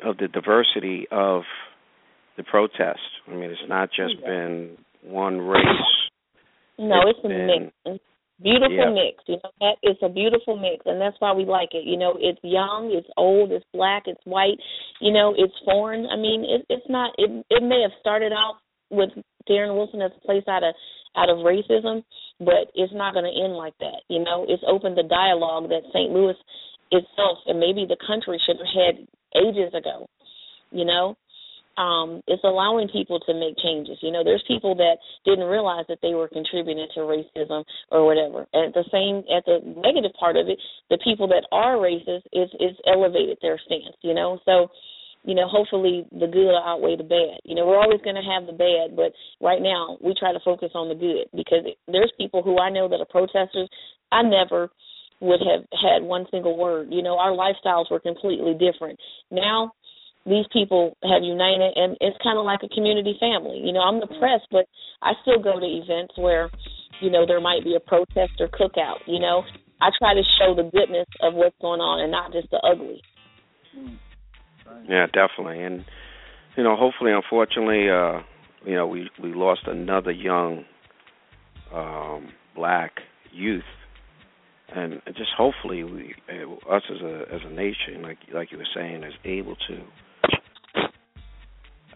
of 0.05 0.17
the 0.17 0.27
diversity 0.29 1.05
of 1.12 1.41
the 2.38 2.43
protest. 2.43 2.99
I 3.27 3.32
mean, 3.32 3.49
it's 3.49 3.60
not 3.67 3.89
just 3.89 4.13
Yeah. 4.21 4.27
been 4.29 4.77
one 5.03 5.39
race. 5.41 5.65
no, 6.77 7.01
It's 7.08 7.19
it's, 7.19 7.25
a 7.25 7.27
been- 7.27 7.71
mix. 7.86 8.03
Beautiful 8.41 8.75
Yeah. 8.75 8.89
mix. 8.89 9.23
You 9.28 9.38
know, 9.43 9.52
that 9.60 9.75
it's 9.84 10.02
a 10.02 10.10
beautiful 10.10 10.56
mix, 10.56 10.86
and 10.86 10.99
that's 10.99 11.19
why 11.19 11.34
we 11.34 11.45
like 11.45 11.73
it. 11.73 11.84
You 11.84 11.97
know, 11.97 12.15
it's 12.19 12.39
young, 12.43 12.91
it's 12.91 13.10
old, 13.17 13.52
it's 13.52 13.65
black, 13.73 14.04
it's 14.08 14.23
white. 14.25 14.60
You 15.02 15.12
know, 15.12 15.34
it's 15.38 15.54
foreign. 15.65 16.08
I 16.08 16.15
mean, 16.15 16.45
it, 16.45 16.65
it's 16.69 16.88
not. 16.89 17.13
It 17.17 17.45
it 17.49 17.63
may 17.63 17.82
have 17.82 17.91
started 17.99 18.32
out 18.32 18.60
with 18.89 19.10
Darren 19.49 19.75
Wilson 19.75 20.02
as 20.02 20.12
a 20.15 20.25
place 20.25 20.43
out 20.47 20.63
of 20.63 20.73
out 21.15 21.30
of 21.30 21.39
racism, 21.39 22.04
but 22.39 22.71
it's 22.75 22.93
not 22.93 23.13
going 23.13 23.25
to 23.25 23.43
end 23.43 23.54
like 23.56 23.78
that. 23.80 24.02
You 24.08 24.23
know, 24.23 24.45
it's 24.47 24.63
opened 24.67 24.97
the 24.97 25.04
dialogue 25.04 25.69
that 25.69 25.84
St. 25.91 26.12
Louis 26.12 26.36
itself 26.91 27.39
and 27.47 27.60
maybe 27.60 27.86
the 27.88 27.97
country 28.06 28.39
should 28.45 28.58
have 28.58 28.73
had 28.73 29.08
ages 29.36 29.73
ago. 29.73 30.08
You 30.71 30.86
know, 30.86 31.17
um, 31.80 32.22
it's 32.28 32.44
allowing 32.44 32.89
people 32.92 33.20
to 33.24 33.34
make 33.34 33.56
changes. 33.63 33.98
You 34.04 34.12
know, 34.12 34.24
there's 34.24 34.44
people 34.48 34.76
that 34.76 35.00
didn't 35.24 35.48
realize 35.48 35.86
that 35.88 36.00
they 36.04 36.13
were 36.13 36.28
contributing 36.28 36.88
to 36.94 37.08
racism 37.08 37.63
or 37.89 38.06
whatever. 38.06 38.46
And 38.52 38.68
at 38.68 38.74
the 38.76 38.84
same, 38.92 39.24
at 39.32 39.48
the 39.48 39.63
negative 39.80 40.12
part 40.20 40.36
of 40.36 40.52
it, 40.52 40.60
the 40.89 41.00
people 41.02 41.28
that 41.30 41.48
are 41.52 41.80
racist 41.80 42.28
is 42.36 42.52
is 42.60 42.76
elevated 42.86 43.39
their 43.42 43.58
stance. 43.65 43.96
You 44.04 44.13
know, 44.13 44.39
so 44.44 44.68
you 45.24 45.36
know, 45.36 45.48
hopefully 45.48 46.06
the 46.12 46.28
good 46.28 46.52
will 46.52 46.63
outweigh 46.63 46.96
the 46.96 47.04
bad. 47.04 47.39
You 47.44 47.56
know, 47.56 47.65
we're 47.65 47.80
always 47.80 48.02
going 48.04 48.15
to 48.15 48.28
have 48.28 48.46
the 48.46 48.56
bad, 48.56 48.96
but 48.96 49.12
right 49.39 49.62
now 49.62 49.98
we 50.02 50.13
try 50.20 50.32
to 50.32 50.39
focus 50.44 50.72
on 50.76 50.88
the 50.88 50.96
good 50.96 51.28
because 51.36 51.63
there's 51.88 52.12
people 52.18 52.44
who 52.44 52.60
I 52.60 52.70
know 52.70 52.88
that 52.88 53.00
are 53.00 53.10
protesters. 53.10 53.70
I 54.12 54.24
never 54.24 54.70
would 55.22 55.42
have 55.44 55.68
had 55.76 56.04
one 56.04 56.26
single 56.32 56.58
word. 56.58 56.88
You 56.92 57.04
know, 57.04 57.20
our 57.20 57.32
lifestyles 57.32 57.92
were 57.92 58.00
completely 58.00 58.54
different. 58.54 59.00
Now 59.32 59.74
these 60.25 60.45
people 60.51 60.97
have 61.03 61.23
united 61.23 61.73
and 61.75 61.97
it's 62.01 62.17
kind 62.23 62.38
of 62.38 62.45
like 62.45 62.60
a 62.63 62.69
community 62.69 63.15
family. 63.19 63.62
You 63.63 63.73
know, 63.73 63.82
I'm 63.82 63.99
the 63.99 64.08
press, 64.19 64.41
but 64.51 64.65
I 65.01 65.13
still 65.21 65.41
go 65.41 65.60
to 65.60 65.65
events 65.65 66.13
where, 66.17 66.49
you 67.01 67.10
know, 67.10 67.25
there 67.25 67.39
might 67.39 67.63
be 67.63 67.75
a 67.75 67.79
protest 67.79 68.39
or 68.39 68.47
cookout, 68.47 68.99
you 69.08 69.19
know. 69.19 69.43
I 69.82 69.89
try 69.97 70.13
to 70.13 70.23
show 70.38 70.53
the 70.55 70.69
goodness 70.69 71.08
of 71.21 71.34
what's 71.34 71.55
going 71.62 71.79
on 71.79 72.03
and 72.03 72.12
not 72.12 72.34
just 72.34 72.51
the 72.51 72.60
ugly. 72.60 73.01
Yeah, 74.88 75.05
definitely. 75.08 75.63
And 75.63 75.86
you 76.58 76.63
know, 76.63 76.75
hopefully, 76.75 77.12
unfortunately, 77.12 77.89
uh, 77.89 78.21
you 78.65 78.75
know, 78.75 78.88
we 78.88 79.10
we 79.21 79.34
lost 79.34 79.62
another 79.67 80.12
young 80.12 80.65
um, 81.73 82.29
black 82.55 82.91
youth, 83.32 83.63
and 84.75 85.01
just 85.08 85.29
hopefully, 85.38 85.84
we 85.84 86.15
uh, 86.27 86.73
us 86.75 86.84
as 86.89 87.01
a 87.01 87.23
as 87.34 87.41
a 87.45 87.49
nation, 87.49 88.01
like 88.01 88.17
like 88.34 88.51
you 88.51 88.58
were 88.58 88.67
saying, 88.75 89.03
is 89.03 89.13
able 89.23 89.55
to 89.67 89.82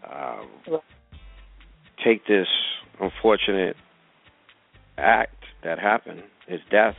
uh, 0.04 0.78
take 2.04 2.26
this 2.28 2.48
unfortunate 3.00 3.76
act 4.98 5.36
that 5.64 5.80
happened, 5.80 6.24
his 6.48 6.60
death, 6.70 6.96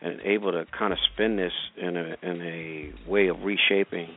and 0.00 0.20
able 0.22 0.52
to 0.52 0.66
kind 0.76 0.92
of 0.92 0.98
spin 1.12 1.36
this 1.36 1.52
in 1.76 1.96
a 1.96 2.16
in 2.22 2.42
a 2.42 3.10
way 3.10 3.28
of 3.28 3.42
reshaping 3.42 4.10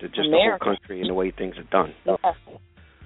the, 0.00 0.08
just 0.08 0.28
the 0.30 0.38
whole 0.38 0.58
country 0.58 1.00
and 1.00 1.08
the 1.08 1.14
way 1.14 1.30
things 1.30 1.56
are 1.56 1.64
done. 1.64 1.94
Yeah. 2.06 2.16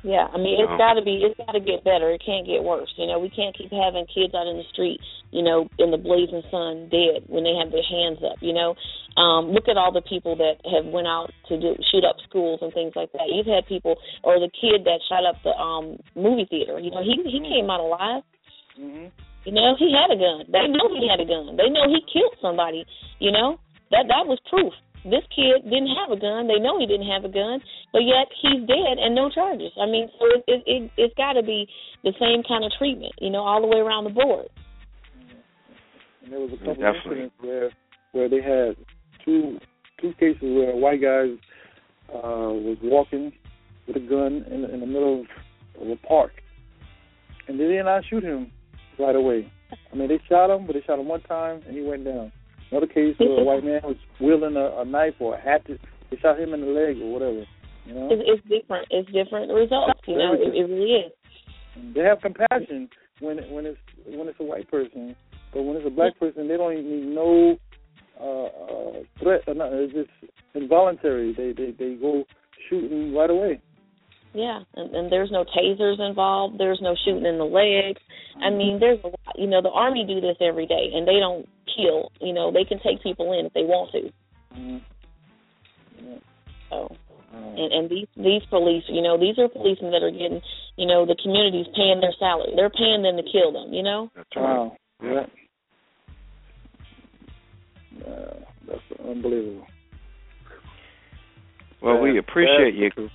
Yeah, 0.02 0.30
I 0.30 0.38
mean 0.38 0.62
it's 0.62 0.78
got 0.78 0.94
to 0.94 1.02
be 1.02 1.26
it's 1.26 1.36
got 1.38 1.52
to 1.52 1.60
get 1.60 1.82
better. 1.82 2.10
It 2.10 2.22
can't 2.24 2.46
get 2.46 2.62
worse. 2.62 2.92
You 2.96 3.06
know, 3.06 3.18
we 3.18 3.30
can't 3.30 3.56
keep 3.56 3.70
having 3.70 4.06
kids 4.06 4.34
out 4.34 4.46
in 4.46 4.56
the 4.56 4.68
street, 4.70 5.00
you 5.30 5.42
know, 5.42 5.68
in 5.78 5.90
the 5.90 5.98
blazing 5.98 6.42
sun 6.50 6.86
dead 6.86 7.26
when 7.26 7.42
they 7.42 7.54
have 7.58 7.74
their 7.74 7.82
hands 7.82 8.22
up, 8.22 8.38
you 8.40 8.54
know. 8.54 8.78
Um 9.18 9.50
look 9.50 9.66
at 9.66 9.76
all 9.76 9.90
the 9.90 10.02
people 10.06 10.36
that 10.36 10.62
have 10.70 10.86
went 10.86 11.10
out 11.10 11.34
to 11.50 11.58
do 11.58 11.74
shoot 11.90 12.06
up 12.06 12.16
schools 12.28 12.60
and 12.62 12.72
things 12.72 12.94
like 12.94 13.10
that. 13.12 13.26
You've 13.26 13.50
had 13.50 13.66
people 13.66 13.98
or 14.22 14.38
the 14.38 14.50
kid 14.54 14.86
that 14.86 15.02
shot 15.10 15.26
up 15.26 15.42
the 15.42 15.50
um 15.58 15.98
movie 16.14 16.46
theater, 16.46 16.78
you 16.78 16.90
know, 16.90 17.02
he 17.02 17.18
he 17.26 17.42
came 17.42 17.68
out 17.68 17.80
alive. 17.80 18.22
Mhm. 18.78 19.10
You 19.44 19.52
know, 19.52 19.74
he 19.78 19.90
had 19.90 20.14
a 20.14 20.18
gun. 20.18 20.46
They 20.46 20.68
know 20.68 20.94
he 20.94 21.08
had 21.08 21.20
a 21.20 21.24
gun. 21.24 21.56
They 21.56 21.70
know 21.70 21.88
he 21.88 22.04
killed 22.12 22.36
somebody. 22.40 22.86
You 23.18 23.32
know, 23.32 23.58
that 23.90 24.06
that 24.08 24.26
was 24.26 24.38
proof. 24.48 24.72
This 25.10 25.24
kid 25.34 25.64
didn't 25.64 25.94
have 25.96 26.12
a 26.12 26.20
gun. 26.20 26.48
They 26.48 26.60
know 26.60 26.78
he 26.78 26.86
didn't 26.86 27.08
have 27.08 27.24
a 27.24 27.32
gun, 27.32 27.60
but 27.92 28.04
yet 28.04 28.28
he's 28.40 28.66
dead 28.68 28.96
and 29.00 29.14
no 29.14 29.30
charges. 29.30 29.72
I 29.80 29.86
mean, 29.86 30.08
so 30.18 30.24
it 30.26 30.44
it, 30.46 30.62
it 30.66 30.90
it's 30.96 31.14
got 31.16 31.34
to 31.34 31.42
be 31.42 31.66
the 32.04 32.12
same 32.20 32.42
kind 32.46 32.64
of 32.64 32.72
treatment. 32.78 33.12
You 33.20 33.30
know, 33.30 33.40
all 33.40 33.60
the 33.60 33.66
way 33.66 33.78
around 33.78 34.04
the 34.04 34.10
board. 34.10 34.48
And 36.22 36.32
there 36.32 36.40
was 36.40 36.52
a 36.52 36.58
couple 36.58 36.72
of 36.72 36.78
Definitely. 36.78 37.24
incidents 37.24 37.34
where 37.40 37.70
where 38.12 38.28
they 38.28 38.42
had 38.42 38.76
two 39.24 39.58
two 40.00 40.12
cases 40.20 40.42
where 40.42 40.72
a 40.72 40.76
white 40.76 41.00
guy 41.00 41.32
uh, 42.12 42.52
was 42.52 42.78
walking 42.82 43.32
with 43.86 43.96
a 43.96 44.00
gun 44.00 44.44
in, 44.50 44.64
in 44.64 44.80
the 44.80 44.86
middle 44.86 45.22
of, 45.22 45.82
of 45.82 45.88
a 45.88 45.96
park, 46.06 46.32
and 47.48 47.58
they 47.58 47.64
did 47.64 47.84
not 47.84 48.04
shoot 48.08 48.22
him 48.22 48.52
right 48.98 49.16
away. 49.16 49.50
I 49.92 49.96
mean, 49.96 50.08
they 50.08 50.20
shot 50.28 50.54
him, 50.54 50.66
but 50.66 50.74
they 50.74 50.82
shot 50.86 50.98
him 50.98 51.08
one 51.08 51.22
time 51.22 51.62
and 51.66 51.76
he 51.76 51.82
went 51.82 52.04
down. 52.04 52.32
Another 52.70 52.86
case 52.86 53.14
where 53.18 53.40
a 53.40 53.44
white 53.48 53.64
man 53.64 53.80
was 53.84 53.96
wielding 54.20 54.56
a, 54.56 54.80
a 54.80 54.84
knife 54.84 55.14
or 55.20 55.34
a 55.34 55.40
hatchet, 55.40 55.80
they 56.10 56.16
shot 56.18 56.38
him 56.38 56.54
in 56.54 56.60
the 56.60 56.66
leg 56.66 57.00
or 57.00 57.12
whatever. 57.12 57.44
You 57.86 57.94
know, 57.94 58.08
It's, 58.10 58.22
it's 58.26 58.42
different. 58.48 58.86
It's 58.90 59.10
different 59.12 59.52
results. 59.52 60.00
You 60.06 60.16
know, 60.18 60.34
it, 60.34 60.54
it 60.54 60.70
really 60.70 60.92
is. 61.06 61.12
they 61.94 62.02
have 62.02 62.20
compassion 62.20 62.88
when 63.20 63.38
when 63.50 63.66
it's 63.66 63.78
when 64.06 64.28
it's 64.28 64.40
a 64.40 64.44
white 64.44 64.70
person, 64.70 65.16
but 65.52 65.62
when 65.62 65.76
it's 65.76 65.86
a 65.86 65.90
black 65.90 66.18
person, 66.18 66.48
they 66.48 66.56
don't 66.56 66.72
even 66.72 66.90
need 66.90 67.14
no 67.14 67.56
uh, 68.20 68.44
uh, 68.44 68.92
threat. 69.22 69.42
Uh, 69.48 69.54
no, 69.54 69.70
it's 69.72 69.92
just 69.94 70.10
involuntary. 70.54 71.32
They 71.34 71.52
they 71.52 71.70
they 71.72 71.94
go 71.94 72.24
shooting 72.68 73.14
right 73.14 73.30
away. 73.30 73.60
Yeah, 74.34 74.60
and, 74.74 74.94
and 74.94 75.12
there's 75.12 75.30
no 75.30 75.44
tasers 75.44 76.00
involved. 76.00 76.58
There's 76.58 76.80
no 76.82 76.94
shooting 77.04 77.26
in 77.26 77.38
the 77.38 77.44
legs. 77.44 78.00
I 78.42 78.50
mean, 78.50 78.78
there's 78.78 79.00
a 79.02 79.08
lot. 79.08 79.34
You 79.36 79.46
know, 79.46 79.62
the 79.62 79.70
army 79.70 80.04
do 80.06 80.20
this 80.20 80.36
every 80.40 80.66
day, 80.66 80.90
and 80.94 81.08
they 81.08 81.18
don't 81.18 81.48
kill. 81.64 82.12
You 82.20 82.34
know, 82.34 82.52
they 82.52 82.64
can 82.64 82.78
take 82.78 83.02
people 83.02 83.32
in 83.32 83.46
if 83.46 83.52
they 83.54 83.62
want 83.62 83.90
to. 83.92 84.12
Mm-hmm. 84.54 86.16
So, 86.70 86.94
and 87.32 87.72
and 87.72 87.90
these 87.90 88.06
these 88.16 88.42
police, 88.50 88.84
you 88.88 89.02
know, 89.02 89.18
these 89.18 89.38
are 89.38 89.48
policemen 89.48 89.90
that 89.92 90.02
are 90.02 90.10
getting, 90.10 90.42
you 90.76 90.86
know, 90.86 91.06
the 91.06 91.16
community's 91.22 91.66
paying 91.74 92.00
their 92.00 92.14
salary. 92.18 92.52
They're 92.54 92.70
paying 92.70 93.02
them 93.02 93.16
to 93.16 93.22
kill 93.22 93.52
them. 93.52 93.72
You 93.72 93.82
know. 93.82 94.10
That's 94.14 94.36
right. 94.36 94.42
Wow. 94.42 94.76
Yeah. 95.02 95.26
Uh, 98.06 98.34
that's 98.66 99.00
unbelievable. 99.08 99.66
Well, 101.82 102.00
we 102.00 102.18
appreciate 102.18 102.74
you 102.74 102.90
truth. 102.90 103.10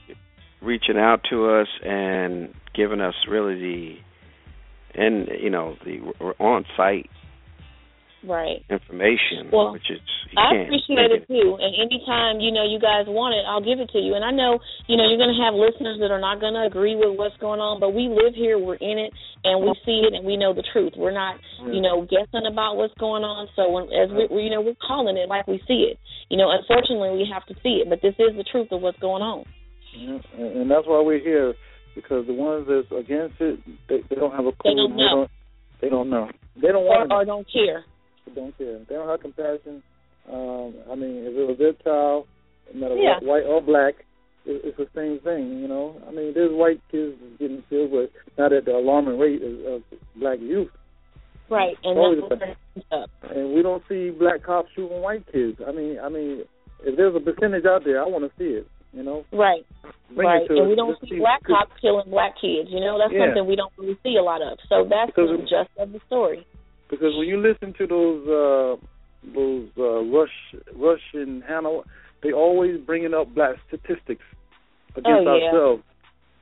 Reaching 0.63 0.97
out 0.97 1.21
to 1.29 1.49
us 1.49 1.67
and 1.85 2.53
giving 2.75 3.01
us 3.01 3.15
really 3.29 3.55
the 3.59 3.95
and 4.95 5.27
you 5.41 5.49
know 5.49 5.75
the 5.83 5.99
on 6.39 6.65
site 6.77 7.09
Right. 8.23 8.63
information, 8.71 9.51
Well, 9.51 9.75
which 9.75 9.91
is 9.91 9.99
I 10.39 10.63
appreciate 10.63 11.11
it 11.11 11.27
too. 11.27 11.59
And 11.59 11.75
anytime 11.75 12.39
you 12.39 12.55
know 12.55 12.63
you 12.63 12.79
guys 12.79 13.03
want 13.03 13.35
it, 13.35 13.43
I'll 13.43 13.59
give 13.59 13.83
it 13.83 13.91
to 13.91 13.99
you. 13.99 14.15
And 14.15 14.23
I 14.23 14.31
know 14.31 14.63
you 14.87 14.95
know 14.95 15.03
you're 15.11 15.19
going 15.19 15.35
to 15.35 15.43
have 15.43 15.51
listeners 15.51 15.99
that 15.99 16.07
are 16.07 16.23
not 16.23 16.39
going 16.39 16.55
to 16.55 16.63
agree 16.63 16.95
with 16.95 17.19
what's 17.19 17.35
going 17.43 17.59
on, 17.59 17.83
but 17.83 17.91
we 17.91 18.07
live 18.07 18.31
here, 18.31 18.55
we're 18.55 18.79
in 18.79 18.95
it, 18.95 19.11
and 19.43 19.59
we 19.59 19.75
see 19.83 20.07
it, 20.07 20.15
and 20.15 20.23
we 20.23 20.39
know 20.39 20.55
the 20.55 20.63
truth. 20.71 20.95
We're 20.95 21.11
not 21.11 21.35
you 21.67 21.83
know 21.83 22.07
guessing 22.07 22.47
about 22.47 22.79
what's 22.79 22.95
going 22.95 23.27
on. 23.27 23.51
So 23.59 23.67
when, 23.67 23.91
as 23.91 24.07
we 24.15 24.23
we- 24.31 24.47
you 24.47 24.51
know 24.55 24.63
we're 24.63 24.79
calling 24.79 25.19
it 25.19 25.27
like 25.27 25.43
we 25.43 25.59
see 25.67 25.91
it. 25.91 25.99
You 26.31 26.39
know, 26.39 26.47
unfortunately 26.47 27.11
we 27.19 27.27
have 27.27 27.43
to 27.51 27.55
see 27.59 27.83
it, 27.83 27.91
but 27.91 27.99
this 27.99 28.15
is 28.23 28.39
the 28.39 28.47
truth 28.47 28.71
of 28.71 28.79
what's 28.79 28.97
going 29.03 29.21
on. 29.21 29.43
Yeah, 29.95 30.19
and 30.37 30.57
and 30.61 30.71
that's 30.71 30.87
why 30.87 31.01
we're 31.01 31.19
here 31.19 31.53
because 31.95 32.25
the 32.27 32.33
ones 32.33 32.67
that's 32.67 32.91
against 32.91 33.35
it, 33.39 33.59
they, 33.87 33.99
they 34.09 34.15
don't 34.15 34.31
have 34.31 34.45
a 34.45 34.51
clue. 34.51 34.71
They 34.71 34.75
don't 34.75 34.95
know. 34.95 35.27
They 35.81 35.89
don't 35.89 36.09
know. 36.09 36.29
They 36.61 36.67
don't 36.69 36.85
want 36.85 37.09
to. 37.09 37.15
or 37.15 37.25
don't 37.25 37.47
care. 37.51 37.85
They 38.25 38.33
don't 38.33 38.57
care. 38.57 38.79
They 38.87 38.95
don't 38.95 39.07
have 39.09 39.21
compassion. 39.21 39.83
Um, 40.31 40.73
I 40.89 40.95
mean, 40.95 41.27
if 41.27 41.35
it 41.35 41.47
was 41.47 41.57
their 41.59 41.73
child, 41.83 42.27
no 42.73 42.79
matter 42.79 42.95
Yeah. 42.95 43.15
what, 43.15 43.23
white 43.23 43.45
or 43.45 43.61
black, 43.61 43.95
it, 44.45 44.61
it's 44.63 44.77
the 44.77 44.87
same 44.95 45.19
thing. 45.19 45.59
You 45.59 45.67
know, 45.67 46.01
I 46.07 46.11
mean, 46.11 46.33
there's 46.33 46.51
white 46.53 46.81
kids 46.91 47.15
getting 47.39 47.63
killed, 47.69 47.91
but 47.91 48.09
not 48.37 48.53
at 48.53 48.65
the 48.65 48.71
alarming 48.71 49.19
rate 49.19 49.41
of, 49.43 49.53
of 49.65 49.81
black 50.15 50.39
youth. 50.39 50.69
Right. 51.49 51.75
And 51.83 51.99
Always 51.99 52.19
that's 52.29 52.41
what. 52.89 53.09
And 53.35 53.53
we 53.53 53.61
don't 53.61 53.83
see 53.89 54.09
black 54.09 54.43
cops 54.43 54.69
shooting 54.75 55.01
white 55.01 55.25
kids. 55.31 55.59
I 55.67 55.71
mean, 55.71 55.99
I 56.01 56.09
mean, 56.09 56.43
if 56.83 56.95
there's 56.97 57.15
a 57.15 57.19
percentage 57.19 57.65
out 57.65 57.83
there, 57.83 58.01
I 58.01 58.07
want 58.07 58.23
to 58.23 58.31
see 58.37 58.55
it. 58.55 58.67
You 58.93 59.01
know, 59.03 59.25
Right. 59.33 59.65
Bring 60.13 60.27
right. 60.27 60.49
and 60.49 60.59
us. 60.59 60.67
we 60.69 60.75
don't 60.75 60.89
Let's 60.89 61.09
see 61.09 61.17
black 61.17 61.43
cops 61.43 61.71
killing 61.81 62.09
black 62.09 62.35
kids. 62.39 62.69
You 62.69 62.79
know, 62.79 62.97
that's 62.99 63.11
Yeah. 63.11 63.25
something 63.27 63.47
we 63.47 63.55
don't 63.55 63.73
really 63.77 63.97
see 64.03 64.17
a 64.17 64.21
lot 64.21 64.41
of. 64.41 64.59
So 64.69 64.85
that's 64.85 65.07
Because 65.07 65.29
the 65.33 65.41
gist 65.49 65.71
of 65.77 65.91
the 65.91 65.99
story. 66.05 66.45
because 66.89 67.15
when 67.17 67.27
you 67.27 67.37
listen 67.41 67.73
to 67.73 67.87
those 67.87 68.21
uh 68.29 68.75
those 69.33 69.67
uh 69.79 70.03
rush 70.13 70.35
russian 70.75 71.41
hannah 71.47 71.79
they 72.21 72.31
always 72.33 72.79
bringing 72.81 73.13
up 73.15 73.33
black 73.33 73.55
statistics 73.67 74.21
against 74.95 75.25
Oh, 75.27 75.35
yeah. 75.37 75.45
ourselves 75.47 75.83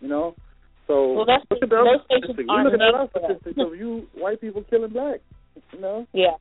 you 0.02 0.08
know 0.10 0.36
so 0.88 1.14
well, 1.14 1.26
that's, 1.26 1.46
look 1.52 1.62
at 1.64 1.70
those 1.70 2.02
statistics. 2.06 2.50
we're 2.50 2.64
looking 2.64 2.82
at 2.82 2.96
our 2.96 3.08
statistics 3.16 3.56
of 3.66 3.76
you 3.78 4.08
white 4.16 4.42
people 4.42 4.64
killing 4.70 4.92
black 4.92 5.22
you 5.72 5.80
know 5.80 6.06
Yeah. 6.12 6.36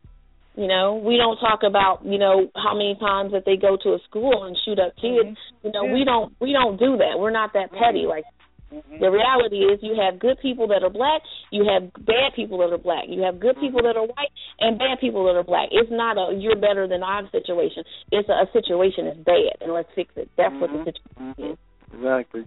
You 0.60 0.68
know, 0.68 1.00
we 1.00 1.16
don't 1.16 1.40
talk 1.40 1.64
about, 1.64 2.04
you 2.04 2.18
know, 2.18 2.52
how 2.54 2.76
many 2.76 2.94
times 3.00 3.32
that 3.32 3.44
they 3.48 3.56
go 3.56 3.78
to 3.80 3.96
a 3.96 3.98
school 4.04 4.44
and 4.44 4.54
shoot 4.62 4.78
up 4.78 4.92
kids. 5.00 5.32
Mm-hmm. 5.32 5.66
You 5.66 5.72
know, 5.72 5.84
Yeah. 5.86 5.94
we 5.94 6.04
don't 6.04 6.36
we 6.38 6.52
don't 6.52 6.76
do 6.76 6.98
that. 6.98 7.16
We're 7.18 7.30
not 7.32 7.54
that 7.54 7.72
mm-hmm. 7.72 7.82
petty. 7.82 8.04
Like 8.04 8.24
mm-hmm. 8.68 9.00
the 9.00 9.10
reality 9.10 9.64
is 9.64 9.80
you 9.80 9.96
have 9.96 10.20
good 10.20 10.36
people 10.42 10.68
that 10.68 10.82
are 10.84 10.90
black, 10.92 11.22
you 11.50 11.64
have 11.64 11.88
bad 12.04 12.36
people 12.36 12.58
that 12.58 12.74
are 12.74 12.84
black. 12.84 13.08
You 13.08 13.22
have 13.22 13.40
good 13.40 13.56
people 13.58 13.80
that 13.88 13.96
are 13.96 14.04
white 14.04 14.28
and 14.60 14.78
bad 14.78 15.00
people 15.00 15.24
that 15.24 15.34
are 15.40 15.48
black. 15.48 15.70
It's 15.72 15.90
not 15.90 16.20
a 16.20 16.36
you're 16.36 16.60
better 16.60 16.86
than 16.86 17.02
I'm 17.02 17.30
situation. 17.32 17.82
It's 18.12 18.28
a, 18.28 18.44
a 18.44 18.46
situation 18.52 19.06
is 19.06 19.16
bad 19.24 19.64
and 19.64 19.72
let's 19.72 19.88
fix 19.96 20.12
it. 20.16 20.28
That's 20.36 20.52
what 20.60 20.68
the 20.68 20.78
Mhm. 20.78 20.92
situation 20.92 21.52
is. 21.52 21.58
exactly 21.94 22.44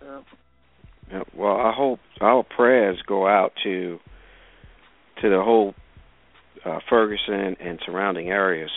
yeah. 0.00 0.20
Yeah, 1.12 1.22
well, 1.34 1.56
I 1.56 1.72
hope 1.72 2.00
our 2.20 2.42
prayers 2.42 2.98
go 3.06 3.26
out 3.26 3.52
to 3.64 3.98
to 5.20 5.28
the 5.28 5.42
whole 5.42 5.74
uh, 6.64 6.78
Ferguson 6.88 7.56
and 7.60 7.78
surrounding 7.86 8.28
areas. 8.28 8.70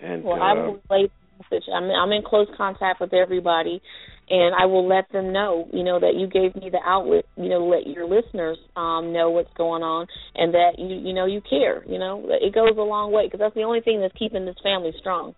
And 0.00 0.24
Well, 0.24 0.40
uh, 0.40 0.44
I 0.44 0.54
will 0.54 0.80
relay 0.90 1.08
the 1.08 1.44
message. 1.50 1.68
I'm 1.74 1.84
I'm 1.84 2.12
in 2.12 2.22
close 2.22 2.48
contact 2.56 3.00
with 3.00 3.12
everybody, 3.12 3.82
and 4.30 4.54
I 4.54 4.66
will 4.66 4.86
let 4.86 5.10
them 5.12 5.32
know, 5.32 5.68
you 5.72 5.82
know, 5.82 5.98
that 5.98 6.14
you 6.14 6.26
gave 6.28 6.54
me 6.60 6.70
the 6.70 6.80
outlet, 6.84 7.24
you 7.36 7.48
know, 7.48 7.66
let 7.66 7.86
your 7.86 8.06
listeners 8.06 8.58
um 8.76 9.12
know 9.12 9.30
what's 9.30 9.52
going 9.56 9.82
on, 9.82 10.06
and 10.34 10.54
that 10.54 10.78
you 10.78 10.94
you 10.94 11.12
know 11.14 11.26
you 11.26 11.40
care. 11.40 11.84
You 11.86 11.98
know, 11.98 12.26
it 12.28 12.54
goes 12.54 12.76
a 12.76 12.82
long 12.82 13.12
way 13.12 13.26
because 13.26 13.40
that's 13.40 13.54
the 13.54 13.64
only 13.64 13.80
thing 13.80 14.00
that's 14.00 14.14
keeping 14.16 14.44
this 14.46 14.56
family 14.62 14.92
strong. 15.00 15.34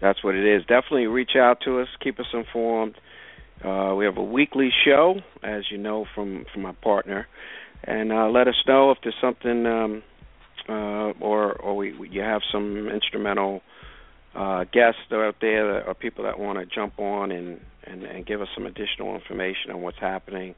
that's 0.00 0.22
what 0.24 0.34
it 0.34 0.44
is. 0.44 0.62
Definitely 0.62 1.06
reach 1.06 1.32
out 1.36 1.58
to 1.64 1.80
us. 1.80 1.88
Keep 2.02 2.20
us 2.20 2.26
informed. 2.32 2.94
Uh, 3.64 3.94
we 3.96 4.04
have 4.04 4.16
a 4.18 4.22
weekly 4.22 4.70
show, 4.84 5.14
as 5.42 5.62
you 5.70 5.78
know 5.78 6.04
from 6.14 6.44
from 6.52 6.62
my 6.62 6.72
partner, 6.82 7.26
and 7.86 8.12
uh, 8.12 8.28
let 8.28 8.48
us 8.48 8.54
know 8.66 8.90
if 8.90 8.98
there's 9.02 9.14
something, 9.20 9.66
um, 9.66 10.02
uh, 10.68 11.24
or 11.24 11.52
or 11.52 11.76
we, 11.76 11.94
you 12.10 12.20
have 12.20 12.42
some 12.50 12.88
instrumental 12.88 13.62
uh, 14.34 14.64
guests 14.64 15.00
out 15.12 15.36
there 15.40 15.74
that, 15.74 15.86
or 15.86 15.94
people 15.94 16.24
that 16.24 16.38
want 16.38 16.58
to 16.58 16.66
jump 16.66 16.98
on 16.98 17.30
and, 17.30 17.60
and 17.84 18.02
and 18.02 18.26
give 18.26 18.40
us 18.40 18.48
some 18.54 18.66
additional 18.66 19.14
information 19.14 19.70
on 19.72 19.82
what's 19.82 19.98
happening. 19.98 20.54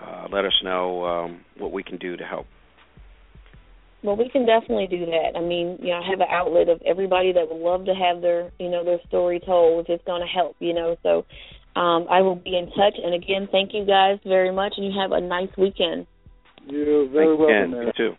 Uh, 0.00 0.26
let 0.32 0.44
us 0.44 0.54
know 0.62 1.04
um, 1.04 1.40
what 1.58 1.72
we 1.72 1.82
can 1.82 1.98
do 1.98 2.16
to 2.16 2.24
help. 2.24 2.46
Well, 4.02 4.16
we 4.16 4.28
can 4.28 4.44
definitely 4.44 4.86
do 4.86 5.06
that. 5.06 5.32
I 5.34 5.40
mean, 5.40 5.78
you 5.80 5.88
know, 5.88 6.00
I 6.02 6.10
have 6.10 6.20
an 6.20 6.26
outlet 6.30 6.68
of 6.68 6.82
everybody 6.84 7.32
that 7.32 7.48
would 7.48 7.58
love 7.58 7.86
to 7.86 7.94
have 7.94 8.20
their, 8.20 8.52
you 8.58 8.68
know, 8.68 8.84
their 8.84 8.98
story 9.08 9.40
told 9.40 9.86
it's 9.88 10.04
going 10.04 10.20
to 10.20 10.26
help, 10.26 10.56
you 10.58 10.74
know. 10.74 10.96
So, 11.02 11.24
um, 11.80 12.06
I 12.10 12.20
will 12.20 12.36
be 12.36 12.56
in 12.56 12.66
touch. 12.66 13.00
And 13.02 13.14
again, 13.14 13.48
thank 13.50 13.72
you 13.72 13.86
guys 13.86 14.18
very 14.24 14.52
much, 14.52 14.74
and 14.76 14.84
you 14.84 14.92
have 15.00 15.12
a 15.12 15.20
nice 15.20 15.48
weekend. 15.56 16.06
You're 16.66 17.08
very 17.08 17.26
Thanks, 17.26 17.38
welcome 17.38 17.46
Ken. 17.48 17.70
man. 17.70 17.86
You 17.86 17.92
too. 17.96 18.16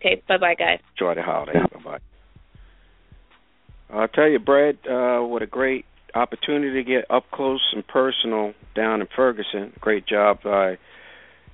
Okay, 0.00 0.22
bye 0.28 0.38
bye, 0.38 0.54
guys. 0.54 0.80
Enjoy 0.98 1.14
the 1.14 1.22
holiday. 1.22 1.58
Bye 1.72 1.80
bye. 1.84 1.98
I'll 3.90 4.08
tell 4.08 4.28
you, 4.28 4.38
Brad, 4.38 4.78
uh, 4.90 5.20
what 5.20 5.42
a 5.42 5.46
great 5.46 5.84
opportunity 6.14 6.82
to 6.82 6.84
get 6.88 7.04
up 7.10 7.24
close 7.30 7.60
and 7.74 7.86
personal 7.86 8.54
down 8.74 9.00
in 9.00 9.06
Ferguson. 9.14 9.72
Great 9.80 10.06
job 10.06 10.38
by 10.42 10.72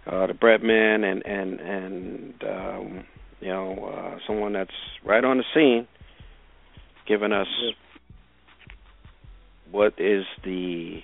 uh, 0.07 0.27
the 0.27 0.33
Breadman 0.35 1.05
and 1.05 1.25
and 1.27 1.61
and 1.61 2.35
um, 2.45 3.05
you 3.41 3.49
know 3.49 3.93
uh, 3.93 4.19
someone 4.27 4.53
that's 4.53 4.71
right 5.05 5.25
on 5.25 5.39
the 5.39 5.45
scene, 5.55 5.87
giving 7.07 7.33
us 7.33 7.47
Yes. 7.61 7.75
what 9.71 9.95
is 9.99 10.25
the 10.45 11.01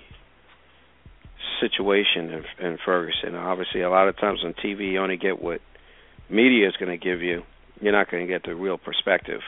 situation 1.59 2.31
in, 2.59 2.65
in 2.65 2.77
Ferguson. 2.85 3.35
Obviously, 3.35 3.81
a 3.81 3.89
lot 3.89 4.07
of 4.07 4.17
times 4.17 4.39
on 4.43 4.53
TV, 4.53 4.93
you 4.93 4.99
only 4.99 5.17
get 5.17 5.41
what 5.41 5.61
media 6.29 6.67
is 6.67 6.75
going 6.77 6.97
to 6.97 7.03
give 7.03 7.21
you. 7.21 7.41
You're 7.81 7.93
not 7.93 8.09
going 8.09 8.25
to 8.25 8.31
get 8.31 8.43
the 8.43 8.55
real 8.55 8.77
perspective. 8.77 9.41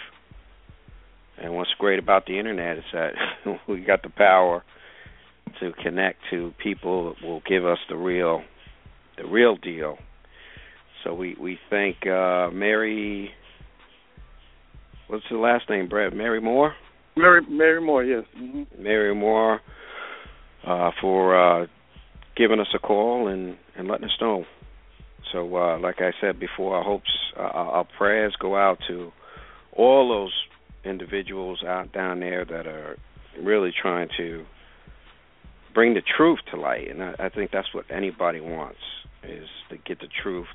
And 1.42 1.56
what's 1.56 1.70
great 1.78 2.00
about 2.00 2.26
the 2.26 2.40
internet 2.40 2.78
is 2.78 2.84
that 2.94 3.12
we 3.68 3.82
got 3.82 4.04
the 4.04 4.10
power 4.10 4.64
to 5.60 5.72
connect 5.84 6.20
to 6.32 6.54
people 6.62 7.14
that 7.14 7.28
will 7.28 7.42
give 7.48 7.66
us 7.66 7.78
the 7.90 7.96
real, 7.96 8.42
the 9.18 9.26
real 9.26 9.56
deal. 9.56 9.98
So 11.04 11.14
we 11.14 11.36
we 11.40 11.58
thank 11.70 12.06
uh, 12.06 12.50
Mary. 12.52 13.32
What's 15.08 15.24
the 15.32 15.38
last 15.38 15.70
name, 15.70 15.88
Brad? 15.88 16.14
Mary 16.14 16.42
Moore. 16.42 16.74
mary 17.16 17.42
mary 17.50 17.82
moore 17.82 18.04
yes 18.04 18.24
hmm 18.36 18.64
Mary 18.78 19.16
Moore 19.16 19.62
uh, 20.68 20.92
for 21.00 21.64
uh, 21.64 21.68
giving 22.38 22.60
us 22.60 22.68
a 22.74 22.80
call 22.80 23.28
and, 23.28 23.58
and 23.76 23.88
letting 23.88 24.06
us 24.06 24.18
know. 24.22 24.46
So, 25.32 25.56
uh, 25.56 25.80
like 25.80 26.00
I 26.00 26.12
said 26.22 26.40
before, 26.40 26.78
our 26.78 26.84
hopes, 26.84 27.10
uh, 27.38 27.42
our 27.42 27.88
prayers 27.98 28.36
go 28.40 28.56
out 28.56 28.80
to 28.88 29.12
all 29.74 30.08
those 30.08 30.34
individuals 30.86 31.64
out 31.64 31.92
down 31.92 32.20
there 32.20 32.46
that 32.46 32.66
are 32.66 32.98
really 33.42 33.72
trying 33.80 34.10
to 34.18 34.46
bring 35.74 35.94
the 35.94 36.02
truth 36.02 36.40
to 36.52 36.58
light, 36.58 36.90
and 36.90 37.04
I, 37.04 37.16
I 37.20 37.30
think 37.30 37.52
that's 37.52 37.74
what 37.74 37.86
anybody 37.92 38.40
wants 38.40 38.80
is 39.24 39.48
to 39.70 39.78
get 39.78 40.00
the 40.00 40.08
truth 40.24 40.48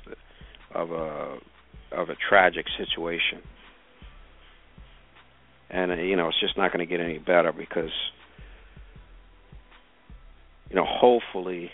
of 0.73 0.91
a 0.91 1.37
of 1.91 2.09
a 2.09 2.15
tragic 2.15 2.65
situation. 2.77 3.39
And 5.69 5.91
uh, 5.91 5.95
you 5.95 6.15
know, 6.15 6.29
it's 6.29 6.39
just 6.39 6.57
not 6.57 6.73
going 6.73 6.85
to 6.85 6.89
get 6.89 7.03
any 7.03 7.19
better 7.19 7.51
because 7.51 7.91
you 10.73 10.79
know, 10.79 10.87
hopefully 10.87 11.69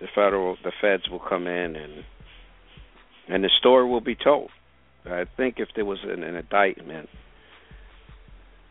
the 0.00 0.06
federal 0.14 0.56
the 0.62 0.72
feds 0.80 1.08
will 1.10 1.18
come 1.18 1.46
in 1.46 1.76
and 1.76 2.04
and 3.28 3.44
the 3.44 3.50
story 3.58 3.86
will 3.88 4.00
be 4.00 4.14
told. 4.14 4.50
I 5.04 5.24
think 5.36 5.56
if 5.58 5.68
there 5.74 5.84
was 5.84 5.98
an, 6.04 6.22
an 6.22 6.36
indictment, 6.36 7.08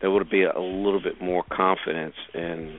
there 0.00 0.10
would 0.10 0.28
be 0.30 0.42
a 0.42 0.58
little 0.58 1.02
bit 1.02 1.20
more 1.20 1.44
confidence 1.50 2.14
in 2.34 2.78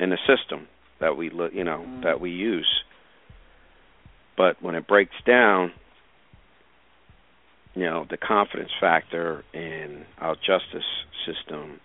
in 0.00 0.10
the 0.10 0.18
system 0.26 0.66
that 1.00 1.16
we 1.16 1.30
look, 1.30 1.52
you 1.54 1.64
know, 1.64 1.84
mm. 1.86 2.02
that 2.02 2.20
we 2.20 2.30
use. 2.30 2.68
But 4.36 4.60
when 4.62 4.74
it 4.74 4.88
breaks 4.88 5.14
down, 5.26 5.72
you 7.74 7.84
know, 7.84 8.06
the 8.10 8.16
confidence 8.16 8.70
factor 8.80 9.44
in 9.52 10.04
our 10.18 10.34
justice 10.34 10.84
system 11.26 11.80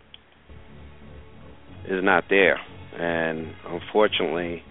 is 1.87 2.03
not 2.03 2.25
there, 2.29 2.59
and 2.99 3.53
unfortunately, 3.67 4.63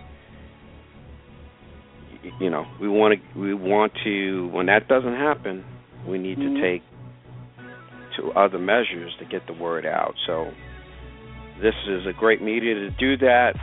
you 2.40 2.50
know, 2.50 2.64
we 2.80 2.88
want 2.88 3.20
to 3.20 3.38
we 3.38 3.54
want 3.54 3.92
to 4.04 4.48
when 4.48 4.66
that 4.66 4.88
doesn't 4.88 5.14
happen, 5.14 5.64
we 6.08 6.18
need 6.18 6.38
mm-hmm. 6.38 6.54
to 6.54 6.60
take 6.62 6.82
to 8.16 8.30
other 8.32 8.58
measures 8.58 9.12
to 9.18 9.26
get 9.26 9.46
the 9.46 9.52
word 9.52 9.84
out. 9.84 10.14
So 10.26 10.50
this 11.60 11.74
is 11.88 12.06
a 12.06 12.12
great 12.12 12.40
media 12.40 12.74
to 12.74 12.90
do 12.90 13.16
that. 13.18 13.54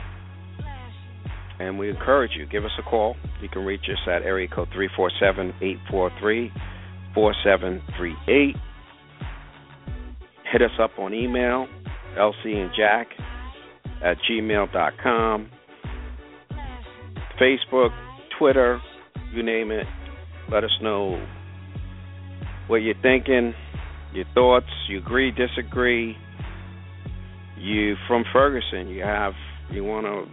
And 1.58 1.78
we 1.78 1.90
encourage 1.90 2.32
you, 2.36 2.46
give 2.46 2.64
us 2.64 2.72
a 2.78 2.82
call. 2.82 3.16
You 3.40 3.48
can 3.48 3.64
reach 3.64 3.82
us 3.90 3.98
at 4.06 4.22
area 4.22 4.48
code 4.48 4.68
347 4.72 5.54
843 5.60 6.52
4738. 7.14 8.56
Hit 10.50 10.62
us 10.62 10.70
up 10.80 10.98
on 10.98 11.14
email, 11.14 11.66
LC 12.18 12.56
and 12.56 12.70
Jack 12.76 13.08
at 14.02 14.16
gmail.com. 14.28 15.50
Facebook, 17.40 17.90
Twitter, 18.38 18.80
you 19.32 19.42
name 19.42 19.70
it. 19.70 19.86
Let 20.50 20.64
us 20.64 20.70
know 20.82 21.24
what 22.66 22.76
you're 22.76 22.94
thinking, 23.00 23.54
your 24.12 24.24
thoughts, 24.34 24.66
you 24.88 24.98
agree, 24.98 25.30
disagree. 25.30 26.16
You 27.58 27.94
from 28.08 28.24
Ferguson, 28.32 28.88
you 28.88 29.02
have 29.02 29.32
you 29.70 29.84
want 29.84 30.06
to 30.06 30.26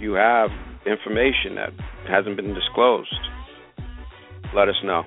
you 0.00 0.14
have 0.14 0.48
information 0.86 1.56
that 1.56 1.70
hasn't 2.08 2.36
been 2.36 2.54
disclosed. 2.54 3.14
Let 4.54 4.68
us 4.68 4.76
know. 4.82 5.02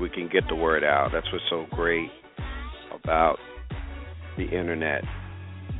We 0.00 0.10
can 0.10 0.28
get 0.30 0.44
the 0.48 0.54
word 0.54 0.84
out. 0.84 1.10
That's 1.12 1.26
what's 1.32 1.44
so 1.48 1.66
great 1.70 2.10
about 2.92 3.38
the 4.36 4.44
internet. 4.44 5.02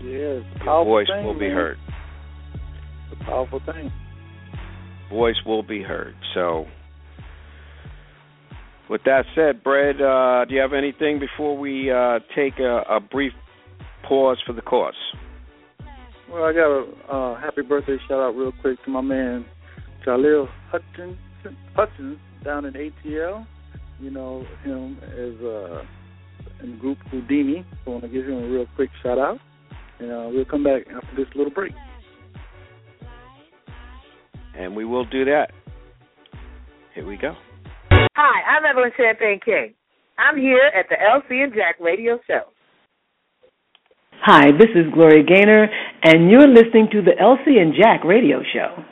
Yeah, 0.03 0.40
Your 0.64 0.84
voice 0.84 1.07
thing, 1.09 1.24
will 1.24 1.34
be 1.34 1.49
man. 1.49 1.57
heard. 1.57 1.78
It's 3.12 3.20
a 3.20 3.24
powerful 3.24 3.61
thing. 3.64 3.92
Voice 5.11 5.36
will 5.47 5.62
be 5.62 5.82
heard. 5.82 6.14
So 6.34 6.66
with 8.88 9.03
that 9.05 9.24
said, 9.34 9.62
Brad, 9.62 10.01
uh, 10.01 10.44
do 10.47 10.55
you 10.55 10.61
have 10.61 10.72
anything 10.72 11.18
before 11.18 11.57
we 11.57 11.90
uh, 11.90 12.20
take 12.34 12.59
a, 12.59 12.82
a, 12.88 13.01
brief 13.01 13.32
pause 14.09 14.38
for 14.47 14.53
the 14.53 14.62
course? 14.62 14.97
Well, 16.30 16.44
I 16.44 16.53
got 16.53 16.66
a 16.66 17.12
uh, 17.12 17.40
happy 17.40 17.62
birthday 17.62 17.97
shout 18.09 18.20
out 18.20 18.36
real 18.36 18.53
quick 18.61 18.82
to 18.84 18.90
my 18.90 19.01
man 19.01 19.44
Hutchins, 20.07 21.16
Hutchins 21.74 22.18
down 22.44 22.64
in 22.64 22.74
ATL. 22.74 23.47
You 24.01 24.11
know 24.11 24.44
him 24.62 24.99
as 25.03 25.44
uh, 25.44 25.82
in 26.62 26.78
group 26.78 26.99
Whodini. 27.12 27.64
So 27.84 27.90
I 27.90 27.90
want 27.90 28.03
to 28.05 28.09
give 28.09 28.26
him 28.26 28.44
a 28.44 28.49
real 28.49 28.66
quick 28.76 28.90
shout 29.03 29.18
out, 29.18 29.38
and 29.99 30.11
uh, 30.11 30.28
we'll 30.32 30.44
come 30.44 30.64
back 30.64 30.82
after 30.94 31.16
this 31.16 31.26
little 31.34 31.53
break. 31.53 31.72
And 34.59 34.74
we 34.74 34.84
will 34.84 35.05
do 35.05 35.24
that. 35.26 35.51
Here 36.94 37.07
we 37.07 37.16
go. 37.16 37.34
Hi, 37.90 38.57
I'm 38.57 38.64
Evelyn 38.64 38.90
Champagne 38.97 39.40
King. 39.44 39.74
I'm 40.18 40.38
here 40.38 40.70
at 40.74 40.86
the 40.88 40.97
LC 40.97 41.44
and 41.44 41.53
Jack 41.53 41.76
radio 41.78 42.18
show. 42.26 42.42
Hi, 44.22 44.47
this 44.59 44.70
is 44.74 44.92
Gloria 44.94 45.22
Gaynor, 45.22 45.68
and 46.03 46.30
you're 46.30 46.49
listening 46.49 46.88
to 46.92 47.03
the 47.03 47.12
LC 47.20 47.61
and 47.61 47.74
Jack 47.78 48.03
radio 48.03 48.40
show. 48.53 48.82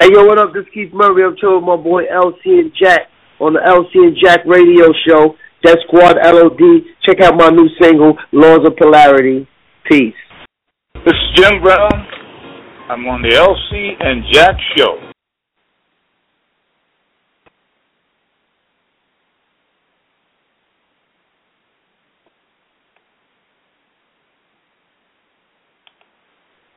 Hey, 0.00 0.08
yo, 0.14 0.24
what 0.24 0.38
up? 0.38 0.54
This 0.54 0.62
is 0.62 0.68
Keith 0.72 0.92
Murray. 0.94 1.22
I'm 1.24 1.36
chilling 1.38 1.56
with 1.56 1.64
my 1.64 1.76
boy 1.76 2.04
LC 2.04 2.58
and 2.58 2.72
Jack 2.80 3.02
on 3.40 3.52
the 3.52 3.60
LC 3.60 4.06
and 4.06 4.16
Jack 4.20 4.40
radio 4.46 4.86
show. 5.06 5.34
Def 5.62 5.76
Squad 5.86 6.16
LOD. 6.22 6.60
Check 7.04 7.20
out 7.20 7.36
my 7.36 7.48
new 7.50 7.68
single, 7.80 8.16
Laws 8.32 8.66
of 8.66 8.76
Polarity. 8.76 9.48
Peace. 9.90 10.14
This 10.94 11.14
is 11.14 11.36
Jim 11.36 11.62
Brown. 11.62 12.06
I'm 12.90 13.06
on 13.06 13.22
the 13.22 13.28
LC 13.28 13.92
and 14.00 14.24
Jack 14.32 14.54
show. 14.76 14.96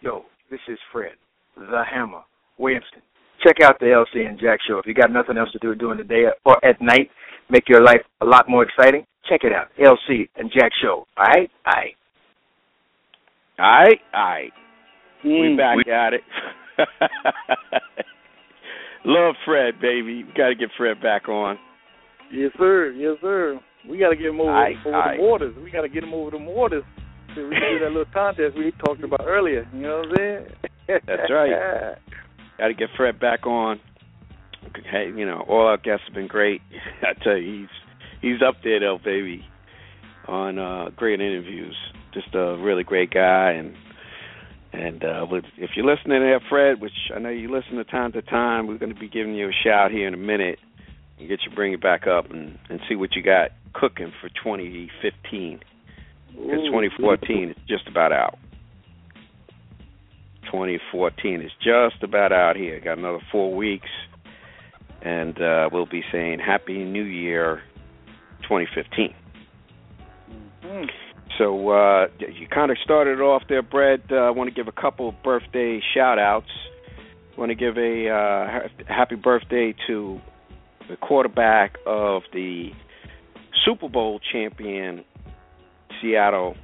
Yo, 0.01 0.23
this 0.49 0.59
is 0.67 0.79
Fred, 0.91 1.11
the 1.55 1.83
Hammer, 1.89 2.21
Williamson. 2.57 3.01
Check 3.45 3.57
out 3.63 3.79
the 3.79 3.85
LC 3.85 4.27
and 4.27 4.39
Jack 4.39 4.59
show. 4.67 4.79
If 4.79 4.87
you 4.87 4.93
got 4.93 5.11
nothing 5.11 5.37
else 5.37 5.51
to 5.51 5.59
do 5.59 5.75
during 5.75 5.99
the 5.99 6.03
day 6.03 6.25
or 6.43 6.63
at 6.65 6.81
night, 6.81 7.09
make 7.51 7.67
your 7.69 7.83
life 7.83 8.01
a 8.21 8.25
lot 8.25 8.49
more 8.49 8.63
exciting. 8.63 9.05
Check 9.29 9.41
it 9.43 9.51
out, 9.53 9.67
LC 9.79 10.29
and 10.35 10.51
Jack 10.51 10.71
show. 10.81 11.05
All 11.17 11.25
right, 11.25 11.49
all 11.65 11.73
right. 11.73 11.95
All 13.59 13.65
right, 13.65 13.99
all 14.13 14.23
right. 14.23 14.51
Mm, 15.23 15.51
we 15.51 15.57
back 15.57 15.77
we- 15.77 15.91
at 15.91 16.13
it. 16.13 16.21
Love 19.05 19.35
Fred, 19.45 19.79
baby. 19.81 20.23
We 20.23 20.25
got 20.35 20.49
to 20.49 20.55
get 20.55 20.69
Fred 20.77 21.01
back 21.01 21.27
on. 21.27 21.57
Yes, 22.31 22.51
sir. 22.57 22.91
Yes, 22.91 23.17
sir. 23.21 23.59
We 23.87 23.97
got 23.97 24.09
to 24.09 24.15
get 24.15 24.27
him 24.27 24.39
over, 24.39 24.51
aye, 24.51 24.73
over 24.85 24.95
aye. 24.95 25.17
the 25.17 25.23
waters. 25.23 25.55
We 25.63 25.71
got 25.71 25.81
to 25.81 25.89
get 25.89 26.03
him 26.03 26.13
over 26.13 26.31
the 26.31 26.37
waters 26.37 26.83
so 27.35 27.43
we 27.43 27.49
can 27.49 27.61
do 27.73 27.79
that 27.79 27.91
little 27.91 28.05
contest 28.13 28.57
we 28.57 28.71
talked 28.85 29.03
about 29.03 29.21
earlier. 29.25 29.67
You 29.73 29.81
know 29.81 29.97
what 30.07 30.19
I'm 30.21 30.45
saying? 30.87 31.01
That's 31.07 31.31
right. 31.31 31.95
Got 32.57 32.67
to 32.67 32.73
get 32.75 32.89
Fred 32.95 33.19
back 33.19 33.47
on. 33.47 33.79
Hey, 34.89 35.11
you 35.15 35.25
know, 35.25 35.43
all 35.47 35.67
our 35.67 35.77
guests 35.77 36.05
have 36.07 36.13
been 36.13 36.27
great. 36.27 36.61
I 37.01 37.13
tell 37.23 37.37
you, 37.37 37.61
he's 37.61 37.69
he's 38.21 38.41
up 38.47 38.55
there 38.63 38.79
though, 38.79 38.99
baby, 39.03 39.45
on 40.27 40.59
uh 40.59 40.89
great 40.95 41.19
interviews. 41.19 41.75
Just 42.13 42.33
a 42.35 42.57
really 42.57 42.83
great 42.83 43.11
guy, 43.11 43.51
and 43.51 43.75
and 44.73 45.03
uh 45.03 45.25
with, 45.29 45.45
if 45.57 45.71
you're 45.75 45.85
listening 45.85 46.21
there, 46.21 46.41
Fred, 46.49 46.81
which 46.81 46.91
I 47.15 47.19
know 47.19 47.29
you 47.29 47.51
listen 47.51 47.75
to 47.75 47.83
time 47.83 48.11
to 48.13 48.21
time, 48.21 48.67
we're 48.67 48.77
going 48.77 48.93
to 48.93 48.99
be 48.99 49.09
giving 49.09 49.35
you 49.35 49.49
a 49.49 49.63
shout 49.63 49.91
here 49.91 50.07
in 50.07 50.13
a 50.13 50.17
minute 50.17 50.59
and 51.19 51.27
get 51.27 51.39
you 51.47 51.55
bring 51.55 51.73
it 51.73 51.81
back 51.81 52.07
up 52.07 52.29
and 52.31 52.57
and 52.69 52.79
see 52.87 52.95
what 52.95 53.15
you 53.15 53.23
got 53.23 53.51
cooking 53.73 54.11
for 54.21 54.29
2015 54.29 55.59
because 56.33 56.65
2014 56.65 57.49
is 57.49 57.55
just 57.67 57.87
about 57.87 58.11
out. 58.11 58.37
2014 60.45 61.41
is 61.41 61.51
just 61.63 62.03
about 62.03 62.31
out 62.31 62.55
here. 62.55 62.79
Got 62.79 62.97
another 62.97 63.21
four 63.31 63.53
weeks, 63.53 63.87
and 65.01 65.41
uh, 65.41 65.69
we'll 65.71 65.85
be 65.85 66.03
saying 66.11 66.39
Happy 66.39 66.83
New 66.83 67.03
Year 67.03 67.61
2015. 68.43 69.13
Mm-hmm. 70.63 70.85
So 71.37 71.69
uh, 71.69 72.07
you 72.19 72.47
kind 72.47 72.71
of 72.71 72.77
started 72.83 73.19
off 73.19 73.43
there, 73.49 73.61
Brett. 73.61 74.01
Uh, 74.11 74.15
I 74.15 74.29
want 74.29 74.49
to 74.49 74.53
give 74.53 74.67
a 74.67 74.81
couple 74.81 75.09
of 75.09 75.15
birthday 75.23 75.81
shout 75.93 76.19
outs. 76.19 76.51
I 77.35 77.39
want 77.39 77.49
to 77.49 77.55
give 77.55 77.77
a 77.77 78.09
uh, 78.09 78.67
happy 78.87 79.15
birthday 79.15 79.73
to 79.87 80.19
the 80.89 80.97
quarterback 80.97 81.77
of 81.87 82.23
the 82.33 82.71
Super 83.65 83.89
Bowl 83.89 84.19
champion 84.31 85.03
Seattle 86.01 86.55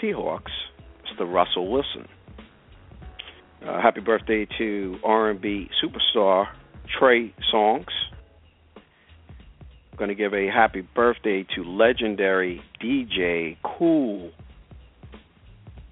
Seahawks, 0.00 0.52
Mr. 1.04 1.32
Russell 1.32 1.70
Wilson. 1.70 2.06
Uh, 3.66 3.80
happy 3.80 4.00
birthday 4.00 4.46
to 4.58 4.98
R&B 5.02 5.70
superstar 5.82 6.46
Trey 6.98 7.34
Songz. 7.52 7.86
I'm 8.76 9.98
going 9.98 10.08
to 10.08 10.14
give 10.14 10.34
a 10.34 10.46
happy 10.46 10.82
birthday 10.82 11.46
to 11.54 11.64
legendary 11.64 12.62
DJ 12.82 13.56
Kool 13.62 14.30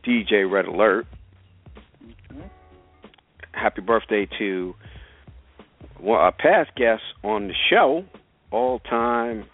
DJ 0.07 0.51
Red 0.51 0.66
Alert. 0.66 1.07
Happy 3.53 3.80
birthday 3.80 4.28
to 4.38 4.74
well, 6.01 6.26
a 6.26 6.32
past 6.32 6.74
guest 6.76 7.03
on 7.22 7.49
the 7.49 7.55
show, 7.70 8.05
all 8.51 8.78
time 8.80 9.45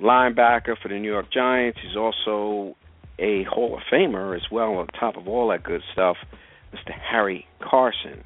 linebacker 0.00 0.76
for 0.82 0.88
the 0.88 0.98
New 0.98 1.12
York 1.12 1.30
Giants. 1.32 1.78
He's 1.86 1.96
also 1.96 2.74
a 3.18 3.44
Hall 3.44 3.76
of 3.76 3.82
Famer 3.92 4.34
as 4.34 4.50
well, 4.50 4.74
on 4.74 4.88
top 4.88 5.16
of 5.16 5.28
all 5.28 5.48
that 5.50 5.62
good 5.62 5.82
stuff, 5.92 6.16
Mr. 6.74 6.92
Harry 6.92 7.46
Carson. 7.60 8.24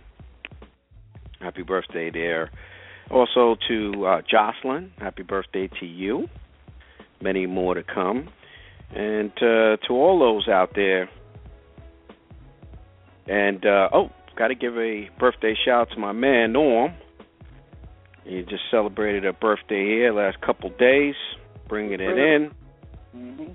Happy 1.45 1.63
birthday 1.63 2.11
there. 2.11 2.51
Also 3.11 3.57
to 3.69 4.07
uh, 4.07 4.23
Jocelyn, 4.27 4.93
happy 4.97 5.23
birthday 5.23 5.69
to 5.79 5.85
you. 5.85 6.27
Many 7.21 7.45
more 7.45 7.75
to 7.75 7.83
come. 7.83 8.31
And 8.95 9.31
uh, 9.37 9.77
to 9.87 9.91
all 9.91 10.19
those 10.19 10.49
out 10.49 10.71
there. 10.75 11.11
And, 13.27 13.63
uh, 13.67 13.91
oh, 13.93 14.09
got 14.39 14.49
to 14.49 14.55
give 14.55 14.79
a 14.79 15.11
birthday 15.19 15.55
shout 15.67 15.89
out 15.89 15.95
to 15.95 16.01
my 16.01 16.13
man, 16.13 16.55
Norm. 16.55 16.95
He 18.25 18.41
just 18.49 18.63
celebrated 18.71 19.27
a 19.27 19.35
birthday 19.35 19.85
here 19.85 20.15
last 20.15 20.41
couple 20.41 20.71
days, 20.71 21.15
bringing 21.69 22.01
it 22.01 22.01
in. 22.01 22.53
Mm-hmm. 23.15 23.53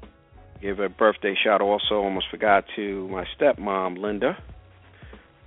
Give 0.61 0.79
a 0.79 0.89
birthday 0.89 1.35
shout 1.43 1.61
also, 1.61 1.95
almost 1.95 2.27
forgot 2.29 2.65
to 2.75 3.07
my 3.07 3.25
stepmom, 3.35 3.97
Linda, 3.97 4.37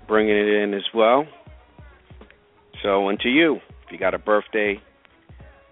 bringing 0.08 0.36
it 0.36 0.48
in 0.48 0.74
as 0.74 0.82
well. 0.92 1.28
So, 2.82 3.08
and 3.08 3.18
to 3.20 3.28
you, 3.28 3.56
if 3.86 3.92
you 3.92 3.98
got 3.98 4.14
a 4.14 4.18
birthday, 4.18 4.80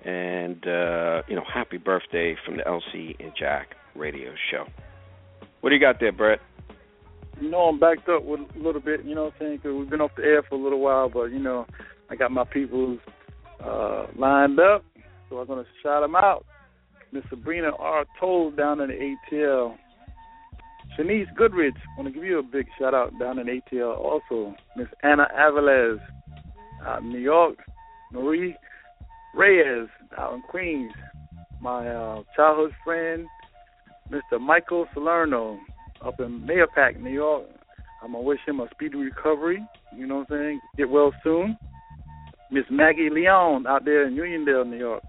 and, 0.04 0.66
uh, 0.66 1.22
you 1.28 1.36
know, 1.36 1.44
happy 1.52 1.76
birthday 1.76 2.36
from 2.44 2.56
the 2.56 2.62
LC 2.62 3.16
and 3.20 3.32
Jack 3.38 3.74
radio 3.94 4.32
show. 4.50 4.64
What 5.60 5.70
do 5.70 5.76
you 5.76 5.80
got 5.80 6.00
there, 6.00 6.12
Brett? 6.12 6.40
You 7.40 7.50
know, 7.50 7.62
I'm 7.62 7.78
backed 7.78 8.08
up 8.08 8.24
with 8.24 8.40
a 8.40 8.58
little 8.58 8.80
bit, 8.80 9.04
you 9.04 9.14
know 9.14 9.24
what 9.24 9.34
I'm 9.34 9.38
saying? 9.40 9.56
Because 9.58 9.76
we've 9.76 9.90
been 9.90 10.00
off 10.00 10.12
the 10.16 10.22
air 10.22 10.42
for 10.42 10.54
a 10.54 10.62
little 10.62 10.80
while, 10.80 11.08
but, 11.08 11.24
you 11.24 11.38
know, 11.38 11.66
I 12.08 12.16
got 12.16 12.30
my 12.30 12.44
peoples 12.44 12.98
uh, 13.62 14.06
lined 14.16 14.58
up, 14.58 14.84
so 15.28 15.38
I'm 15.38 15.46
to 15.46 15.64
shout 15.82 16.02
them 16.02 16.16
out. 16.16 16.46
Miss 17.12 17.24
Sabrina 17.28 17.70
R. 17.78 18.04
Toll 18.18 18.52
down 18.52 18.80
in 18.80 18.88
the 18.88 19.16
ATL. 19.34 19.76
Shanice 20.98 21.34
Goodrich, 21.36 21.74
want 21.96 22.08
to 22.08 22.14
give 22.14 22.24
you 22.24 22.38
a 22.38 22.42
big 22.42 22.66
shout 22.78 22.94
out 22.94 23.18
down 23.18 23.38
in 23.38 23.46
ATL 23.46 23.96
also. 23.96 24.54
Miss 24.76 24.88
Anna 25.02 25.26
Avalez 25.36 25.98
out 26.86 27.02
in 27.02 27.10
New 27.10 27.18
York. 27.18 27.56
Marie 28.12 28.56
Reyes 29.34 29.88
out 30.18 30.34
in 30.34 30.42
Queens. 30.42 30.92
My 31.60 31.88
uh, 31.88 32.22
childhood 32.34 32.72
friend, 32.84 33.26
Mr. 34.10 34.40
Michael 34.40 34.86
Salerno 34.94 35.58
up 36.04 36.18
in 36.20 36.40
Mahopac, 36.40 37.00
New 37.00 37.10
York. 37.10 37.46
I'm 38.02 38.12
going 38.12 38.24
to 38.24 38.28
wish 38.28 38.40
him 38.46 38.60
a 38.60 38.68
speedy 38.70 38.96
recovery. 38.96 39.64
You 39.94 40.06
know 40.06 40.18
what 40.18 40.30
I'm 40.30 40.38
saying? 40.38 40.60
Get 40.76 40.88
well 40.88 41.12
soon. 41.22 41.56
Miss 42.50 42.64
Maggie 42.70 43.10
Leon 43.10 43.66
out 43.66 43.84
there 43.84 44.06
in 44.06 44.14
Uniondale, 44.14 44.68
New 44.68 44.78
York. 44.78 45.02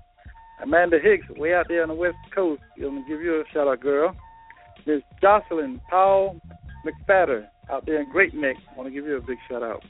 Amanda 0.61 0.97
Hicks, 1.01 1.28
way 1.39 1.53
out 1.55 1.65
there 1.69 1.82
on 1.82 1.88
the 1.88 1.95
West 1.95 2.17
Coast. 2.36 2.61
I'm 2.76 2.84
going 2.84 3.03
to 3.03 3.09
give 3.09 3.22
you 3.22 3.41
a 3.41 3.43
shout 3.51 3.67
out, 3.67 3.80
girl. 3.80 4.15
Miss 4.86 5.01
Jocelyn 5.22 5.82
Powell 5.89 6.39
McFadder 6.86 7.47
out 7.72 7.86
there 7.86 8.01
in 8.01 8.11
Great 8.11 8.34
Neck. 8.36 8.57
I 8.72 8.78
want 8.78 8.88
to 8.88 8.93
give 8.93 9.05
you 9.05 9.17
a 9.17 9.22
big 9.22 9.38
shout 9.49 9.63
out. 9.63 9.84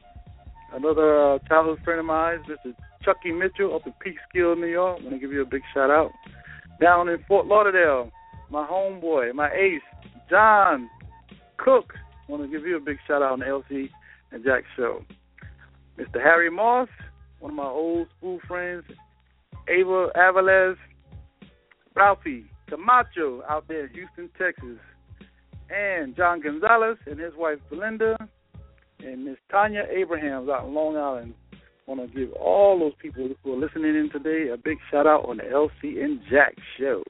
Another 0.73 1.33
uh, 1.33 1.39
childhood 1.47 1.79
friend 1.83 1.99
of 1.99 2.05
mine, 2.05 2.39
Mr. 2.49 2.73
Chucky 3.03 3.31
Mitchell 3.31 3.75
up 3.75 3.85
in 3.85 3.93
Peekskill, 3.93 4.57
New 4.57 4.67
York. 4.67 4.99
I 4.99 5.03
want 5.03 5.15
to 5.15 5.19
give 5.19 5.31
you 5.31 5.41
a 5.41 5.45
big 5.45 5.63
shout 5.73 5.89
out. 5.89 6.11
Down 6.79 7.09
in 7.09 7.17
Fort 7.27 7.45
Lauderdale, 7.45 8.11
my 8.49 8.65
homeboy, 8.65 9.33
my 9.33 9.51
ace, 9.51 9.81
John 10.29 10.89
Cook. 11.57 11.93
I 12.27 12.31
want 12.31 12.43
to 12.43 12.49
give 12.49 12.65
you 12.65 12.77
a 12.77 12.79
big 12.79 12.97
shout 13.07 13.21
out 13.21 13.33
on 13.33 13.39
the 13.39 13.45
LC 13.45 13.89
and 14.31 14.43
Jack 14.43 14.63
show. 14.77 15.03
Mr. 15.97 16.21
Harry 16.21 16.49
Moss, 16.49 16.87
one 17.39 17.51
of 17.51 17.57
my 17.57 17.65
old 17.65 18.07
school 18.17 18.39
friends, 18.47 18.83
Ava 19.67 20.07
Avalez, 20.15 20.75
Ralphie 21.95 22.45
Camacho 22.69 23.43
out 23.49 23.67
there 23.67 23.85
in 23.85 23.93
Houston, 23.93 24.29
Texas, 24.37 24.79
and 25.69 26.15
John 26.15 26.41
Gonzalez 26.41 26.97
and 27.05 27.19
his 27.19 27.33
wife 27.35 27.59
Belinda, 27.69 28.17
and 29.05 29.25
Miss 29.25 29.37
Tanya 29.49 29.85
Abrahams 29.89 30.49
out 30.49 30.67
in 30.67 30.73
Long 30.73 30.97
Island. 30.97 31.33
Want 31.87 32.01
to 32.01 32.07
give 32.15 32.31
all 32.33 32.79
those 32.79 32.93
people 33.01 33.29
who 33.43 33.53
are 33.53 33.57
listening 33.57 33.95
in 33.95 34.09
today 34.11 34.49
a 34.51 34.57
big 34.57 34.77
shout 34.89 35.07
out 35.07 35.27
on 35.27 35.37
the 35.37 35.43
LC 35.43 36.03
and 36.03 36.21
Jack 36.29 36.55
show. 36.79 37.03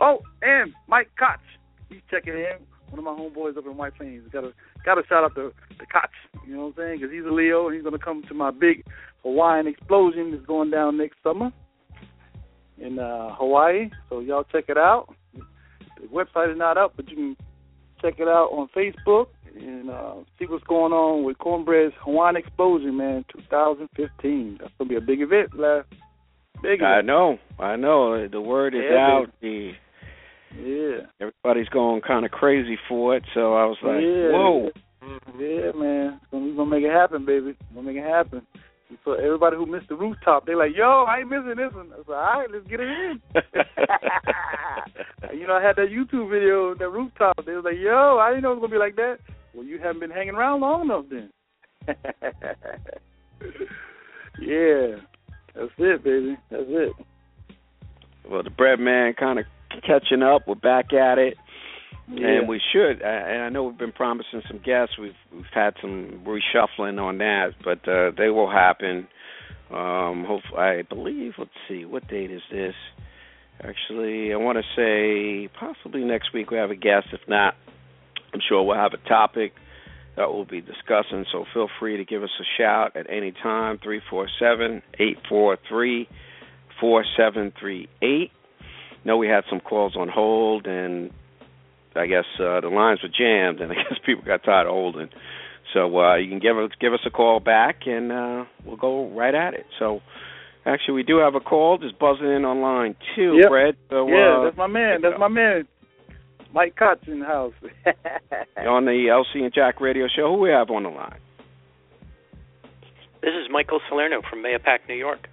Oh, 0.00 0.18
and 0.42 0.72
Mike 0.88 1.10
Koch, 1.18 1.40
he's 1.88 2.00
checking 2.10 2.34
in. 2.34 2.58
One 2.90 2.98
of 2.98 3.04
my 3.04 3.12
homeboys 3.12 3.56
up 3.56 3.66
in 3.66 3.76
White 3.76 3.96
Plains. 3.96 4.28
Got 4.32 4.42
to 4.42 4.52
got 4.84 4.94
to 4.94 5.02
shout 5.08 5.24
out 5.24 5.34
to 5.34 5.52
the 5.78 5.86
Koch. 5.86 6.10
You 6.46 6.54
know 6.54 6.66
what 6.66 6.66
I'm 6.68 6.74
saying? 6.76 7.00
Because 7.00 7.12
he's 7.12 7.24
a 7.24 7.32
Leo 7.32 7.66
and 7.66 7.74
he's 7.74 7.82
going 7.82 7.98
to 7.98 8.04
come 8.04 8.22
to 8.28 8.34
my 8.34 8.50
big 8.50 8.84
Hawaiian 9.22 9.66
explosion 9.66 10.32
that's 10.32 10.46
going 10.46 10.70
down 10.70 10.96
next 10.96 11.16
summer 11.22 11.52
in 12.78 12.98
uh, 12.98 13.34
Hawaii. 13.34 13.90
So 14.08 14.20
y'all 14.20 14.44
check 14.44 14.64
it 14.68 14.78
out. 14.78 15.14
The 15.34 16.08
website 16.12 16.52
is 16.52 16.58
not 16.58 16.78
up, 16.78 16.94
but 16.96 17.08
you 17.08 17.16
can 17.16 17.36
check 18.00 18.14
it 18.18 18.28
out 18.28 18.50
on 18.52 18.68
Facebook 18.76 19.26
and 19.56 19.90
uh, 19.90 20.14
see 20.38 20.46
what's 20.46 20.64
going 20.64 20.92
on 20.92 21.24
with 21.24 21.38
Cornbread's 21.38 21.94
Hawaiian 22.04 22.36
Explosion, 22.36 22.96
man, 22.96 23.24
2015. 23.32 24.58
That's 24.60 24.72
gonna 24.78 24.88
be 24.88 24.96
a 24.96 25.00
big 25.00 25.20
event, 25.20 25.58
lad. 25.58 25.84
Big 26.62 26.82
I 26.82 26.94
event. 27.00 27.06
know, 27.06 27.38
I 27.58 27.76
know. 27.76 28.26
The 28.28 28.40
word 28.40 28.74
is 28.74 28.82
Yeah, 28.90 28.96
out. 28.96 29.26
The 29.40 29.72
Yeah. 30.56 31.06
everybody's 31.20 31.68
going 31.68 32.00
kind 32.02 32.24
of 32.24 32.30
crazy 32.30 32.78
for 32.88 33.16
it. 33.16 33.24
So 33.34 33.54
I 33.54 33.64
was 33.66 33.76
like, 33.82 34.02
yeah. 34.02 34.32
whoa. 34.32 34.70
Yeah, 35.38 35.72
man. 35.72 36.20
We're 36.32 36.54
gonna 36.56 36.66
make 36.70 36.84
it 36.84 36.92
happen, 36.92 37.24
baby. 37.24 37.54
We're 37.70 37.82
gonna 37.82 37.92
make 37.92 38.02
it 38.02 38.08
happen. 38.08 38.42
So 39.04 39.12
everybody 39.14 39.56
who 39.56 39.66
missed 39.66 39.88
the 39.88 39.96
rooftop, 39.96 40.46
they're 40.46 40.56
like, 40.56 40.74
"Yo, 40.76 41.04
I 41.08 41.18
ain't 41.18 41.28
missing 41.28 41.56
this 41.56 41.72
one." 41.74 41.92
I 41.92 41.96
was 41.98 42.06
like, 42.08 42.18
"All 42.18 42.40
right, 42.40 42.50
let's 42.50 42.66
get 42.68 42.80
it 42.80 42.88
in." 42.88 43.20
you 45.38 45.46
know, 45.46 45.54
I 45.54 45.62
had 45.62 45.76
that 45.76 45.90
YouTube 45.90 46.30
video, 46.30 46.74
that 46.74 46.88
rooftop. 46.88 47.44
They 47.44 47.52
was 47.54 47.64
like, 47.64 47.78
"Yo, 47.78 48.18
I 48.18 48.30
didn't 48.30 48.42
know 48.44 48.52
it 48.52 48.60
was 48.60 48.62
gonna 48.62 48.72
be 48.72 48.78
like 48.78 48.96
that." 48.96 49.18
Well, 49.56 49.64
you 49.64 49.78
haven't 49.78 50.00
been 50.00 50.10
hanging 50.10 50.34
around 50.34 50.60
long 50.60 50.82
enough, 50.82 51.06
then. 51.10 51.30
yeah, 54.40 54.96
that's 55.54 55.72
it, 55.78 56.04
baby. 56.04 56.36
That's 56.50 56.64
it. 56.68 56.92
well, 58.30 58.42
the 58.42 58.50
bread 58.50 58.78
man 58.80 59.14
kind 59.18 59.38
of 59.38 59.46
catching 59.86 60.22
up. 60.22 60.42
We're 60.46 60.56
back 60.56 60.92
at 60.92 61.18
it. 61.18 61.36
Yeah. 62.08 62.28
And 62.40 62.48
we 62.48 62.60
should. 62.72 63.02
I- 63.02 63.30
And 63.32 63.42
I 63.44 63.48
know 63.48 63.64
we've 63.64 63.78
been 63.78 63.92
promising 63.92 64.42
some 64.46 64.58
guests. 64.64 64.96
We've 64.98 65.14
we've 65.32 65.44
had 65.52 65.74
some 65.80 66.22
reshuffling 66.24 67.00
on 67.02 67.18
that, 67.18 67.54
but 67.64 67.86
uh, 67.88 68.10
they 68.16 68.28
will 68.28 68.50
happen. 68.50 69.08
Um, 69.70 70.24
hopefully, 70.28 70.60
I 70.60 70.82
believe. 70.82 71.32
Let's 71.38 71.50
see, 71.68 71.84
what 71.84 72.06
date 72.08 72.30
is 72.30 72.42
this? 72.52 72.74
Actually, 73.60 74.32
I 74.32 74.36
want 74.36 74.58
to 74.58 74.64
say 74.76 75.48
possibly 75.58 76.04
next 76.04 76.32
week 76.34 76.50
we 76.50 76.58
have 76.58 76.70
a 76.70 76.76
guest. 76.76 77.08
If 77.12 77.20
not, 77.26 77.54
I'm 78.36 78.42
sure 78.46 78.62
we'll 78.62 78.76
have 78.76 78.92
a 78.92 79.08
topic 79.08 79.52
that 80.16 80.30
we'll 80.30 80.44
be 80.44 80.60
discussing. 80.60 81.24
So 81.32 81.46
feel 81.54 81.68
free 81.80 81.96
to 81.96 82.04
give 82.04 82.22
us 82.22 82.30
a 82.38 82.44
shout 82.58 82.96
at 82.96 83.08
any 83.08 83.32
time. 83.32 83.78
Three 83.82 84.02
four 84.10 84.28
seven 84.38 84.82
eight 84.98 85.16
four 85.26 85.56
three 85.68 86.06
four 86.78 87.04
seven 87.16 87.52
three 87.58 87.88
eight. 88.02 88.30
Know 89.04 89.16
we 89.16 89.28
had 89.28 89.44
some 89.48 89.60
calls 89.60 89.96
on 89.96 90.08
hold 90.08 90.66
and 90.66 91.12
I 91.94 92.06
guess 92.06 92.24
uh, 92.38 92.60
the 92.60 92.68
lines 92.68 93.00
were 93.02 93.08
jammed, 93.08 93.60
and 93.60 93.72
I 93.72 93.74
guess 93.88 93.98
people 94.04 94.24
got 94.24 94.44
tired 94.44 94.66
of 94.66 94.72
holding. 94.72 95.08
So 95.72 95.98
uh, 95.98 96.16
you 96.16 96.28
can 96.28 96.38
give 96.38 96.58
us 96.58 96.70
give 96.80 96.92
us 96.92 97.00
a 97.06 97.10
call 97.10 97.40
back, 97.40 97.86
and 97.86 98.12
uh, 98.12 98.44
we'll 98.64 98.76
go 98.76 99.08
right 99.10 99.34
at 99.34 99.54
it. 99.54 99.66
So 99.78 100.00
actually, 100.64 100.94
we 100.94 101.02
do 101.02 101.18
have 101.18 101.34
a 101.34 101.40
call 101.40 101.78
just 101.78 101.98
buzzing 101.98 102.26
in 102.30 102.44
on 102.44 102.60
line 102.60 102.96
two, 103.14 103.38
Yep. 103.40 103.48
Brett. 103.48 103.74
So, 103.90 104.08
yeah, 104.08 104.38
uh, 104.38 104.44
that's 104.44 104.56
my 104.56 104.66
man. 104.66 105.00
That's 105.02 105.18
my 105.18 105.28
man. 105.28 105.66
Mike 106.56 106.74
Koch 106.74 107.06
in 107.06 107.20
the 107.20 107.26
house. 107.26 107.52
on 108.56 108.86
the 108.86 109.08
LC 109.10 109.44
and 109.44 109.52
Jack 109.52 109.78
Radio 109.78 110.06
Show. 110.08 110.32
Who 110.34 110.40
we 110.40 110.48
have 110.48 110.70
on 110.70 110.84
the 110.84 110.88
line? 110.88 111.20
This 113.20 113.32
is 113.32 113.48
Michael 113.50 113.80
Salerno 113.90 114.22
from 114.30 114.42
Mahopac, 114.42 114.88
New 114.88 114.94
York. 114.94 115.28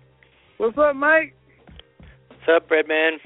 What's 0.58 0.78
up, 0.78 0.98
Mike? 0.98 1.34
What's 2.28 2.64
up, 2.64 2.70
Breadman? 2.70 3.20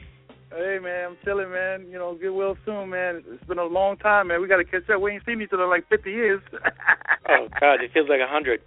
Hey 0.52 0.78
man, 0.80 1.10
I'm 1.10 1.18
chilling, 1.26 1.50
man. 1.52 1.88
You 1.90 1.98
know, 1.98 2.16
get 2.22 2.34
well 2.34 2.56
soon, 2.66 2.92
man. 2.92 3.24
It's 3.28 3.44
been 3.46 3.58
a 3.58 3.66
long 3.66 3.98
time, 3.98 4.28
man. 4.28 4.44
We 4.44 4.48
got 4.48 4.58
to 4.58 4.64
catch 4.64 4.88
up. 4.94 5.02
We 5.02 5.14
ain't 5.14 5.26
seen 5.26 5.42
each 5.42 5.50
other 5.52 5.64
in 5.64 5.70
like 5.70 5.90
50 5.90 6.12
years. 6.12 6.42
Oh 7.30 7.50
God, 7.60 7.84
it 7.84 7.92
feels 7.94 8.08
like 8.08 8.22
a 8.22 8.32
hundred. 8.32 8.62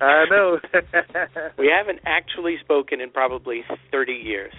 I 0.00 0.24
know. 0.30 0.58
We 1.58 1.68
haven't 1.68 2.00
actually 2.06 2.56
spoken 2.64 3.02
in 3.02 3.10
probably 3.10 3.64
30 3.92 4.12
years. 4.14 4.54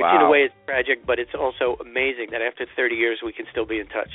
Which 0.00 0.08
Wow. 0.08 0.16
in 0.16 0.26
a 0.26 0.30
way 0.30 0.48
is 0.48 0.52
tragic, 0.64 1.04
but 1.04 1.18
it's 1.18 1.34
also 1.36 1.76
amazing 1.84 2.28
that 2.32 2.40
after 2.40 2.64
30 2.74 2.94
years 2.96 3.20
we 3.22 3.32
can 3.36 3.44
still 3.52 3.66
be 3.66 3.78
in 3.78 3.86
touch. 3.88 4.08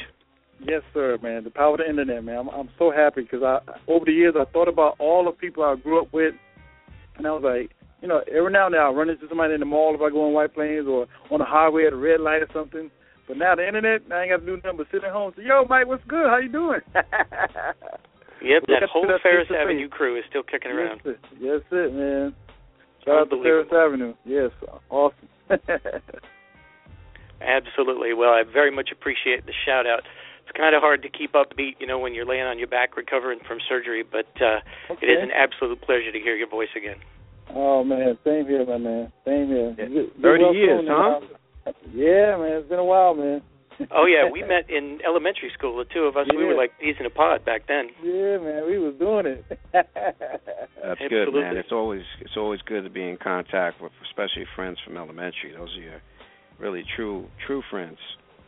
yes, 0.65 0.81
sir, 0.95 1.17
man. 1.21 1.43
The 1.43 1.51
power 1.51 1.73
of 1.73 1.77
the 1.79 1.88
internet, 1.89 2.23
man. 2.23 2.38
I'm, 2.39 2.49
I'm 2.49 2.69
so 2.79 2.89
happy 2.89 3.21
because 3.21 3.43
I, 3.43 3.59
over 3.88 4.05
the 4.05 4.11
years, 4.13 4.33
I 4.39 4.45
thought 4.51 4.67
about 4.67 4.95
all 4.97 5.25
the 5.25 5.31
people 5.31 5.61
I 5.63 5.75
grew 5.75 6.01
up 6.01 6.11
with, 6.11 6.33
and 7.17 7.27
I 7.27 7.31
was 7.31 7.43
like, 7.43 7.69
you 8.01 8.07
know, 8.07 8.21
every 8.31 8.51
now 8.51 8.65
and 8.65 8.73
then 8.73 8.81
I 8.81 8.89
run 8.89 9.09
into 9.09 9.27
somebody 9.29 9.53
in 9.53 9.59
the 9.59 9.65
mall 9.65 9.93
if 9.93 10.01
I 10.01 10.09
go 10.09 10.25
on 10.25 10.33
White 10.33 10.53
Plains 10.55 10.88
or 10.88 11.05
on 11.29 11.39
the 11.39 11.45
highway 11.45 11.86
at 11.86 11.93
a 11.93 11.97
red 11.97 12.19
light 12.19 12.41
or 12.41 12.47
something. 12.53 12.89
But 13.27 13.38
now 13.38 13.53
the 13.55 13.67
internet, 13.67 14.01
I 14.11 14.23
ain't 14.23 14.31
got 14.31 14.39
to 14.41 14.45
do 14.45 14.57
nothing 14.57 14.77
but 14.77 14.88
sit 14.91 15.03
at 15.03 15.11
home. 15.11 15.33
and 15.33 15.36
Say, 15.38 15.47
yo, 15.49 15.65
Mike, 15.69 15.88
what's 15.88 16.03
good? 16.07 16.25
How 16.27 16.38
you 16.38 16.49
doing? 16.51 16.81
Yep, 18.43 18.63
that 18.67 18.83
whole 18.91 19.07
Ferris. 19.23 19.47
Avenue 19.49 19.89
crew 19.89 20.17
is 20.17 20.23
still 20.29 20.43
kicking 20.43 20.69
around. 20.71 21.01
Yes, 21.03 21.15
it, 21.15 21.38
yes, 21.41 21.61
it, 21.71 21.93
man. 21.93 22.36
Shout 23.03 23.21
out 23.21 23.29
to 23.31 23.41
Ferris 23.41 23.67
Avenue. 23.73 24.13
Yes, 24.23 24.51
awesome. 24.89 25.27
Absolutely. 27.41 28.13
Well, 28.13 28.29
I 28.31 28.43
very 28.43 28.71
much 28.71 28.89
appreciate 28.91 29.45
the 29.45 29.53
shout 29.65 29.85
out. 29.85 30.01
It's 30.47 30.55
kind 30.57 30.75
of 30.75 30.81
hard 30.81 31.01
to 31.03 31.09
keep 31.09 31.33
upbeat, 31.33 31.75
you 31.79 31.87
know, 31.87 31.99
when 31.99 32.13
you're 32.13 32.25
laying 32.25 32.43
on 32.43 32.57
your 32.59 32.67
back 32.67 32.95
recovering 32.95 33.39
from 33.47 33.57
surgery, 33.67 34.03
but 34.03 34.27
uh 34.41 34.59
it 35.01 35.05
is 35.05 35.23
an 35.23 35.31
absolute 35.31 35.81
pleasure 35.81 36.11
to 36.11 36.19
hear 36.19 36.35
your 36.35 36.49
voice 36.49 36.69
again. 36.77 36.97
oh 37.53 37.83
man, 37.83 38.17
same 38.23 38.45
here, 38.47 38.65
my 38.65 38.77
man. 38.77 39.11
Same 39.25 39.47
here. 39.47 39.73
Get- 39.77 39.93
get 39.93 40.21
30 40.21 40.43
well 40.43 40.53
years, 40.55 40.85
huh? 40.87 41.19
Yeah, 41.93 42.37
man. 42.37 42.51
It's 42.61 42.69
been 42.69 42.79
a 42.79 42.85
while, 42.85 43.15
man. 43.15 43.41
oh 43.91 44.05
yeah, 44.05 44.30
we 44.30 44.41
met 44.41 44.69
in 44.69 44.99
elementary 45.05 45.51
school. 45.57 45.78
The 45.78 45.86
two 45.86 46.01
of 46.01 46.15
us, 46.15 46.28
yeah. 46.32 46.38
we 46.38 46.45
were 46.45 46.55
like 46.55 46.71
peas 46.80 46.95
in 46.99 47.05
a 47.05 47.09
pod 47.09 47.43
back 47.43 47.67
then. 47.67 47.89
Yeah, 48.03 48.38
man, 48.38 48.65
we 48.65 48.78
was 48.78 48.95
doing 48.99 49.26
it. 49.26 49.45
That's 49.73 51.01
Absolutely. 51.01 51.09
good, 51.09 51.34
man. 51.34 51.57
It's 51.57 51.71
always 51.71 52.03
it's 52.21 52.38
always 52.38 52.61
good 52.61 52.84
to 52.84 52.89
be 52.89 53.03
in 53.03 53.17
contact 53.17 53.82
with, 53.82 53.91
especially 54.09 54.45
friends 54.55 54.78
from 54.86 54.97
elementary. 54.97 55.53
Those 55.55 55.76
are 55.78 55.82
your 55.82 56.01
really 56.59 56.86
true 56.95 57.28
true 57.45 57.63
friends. 57.69 57.97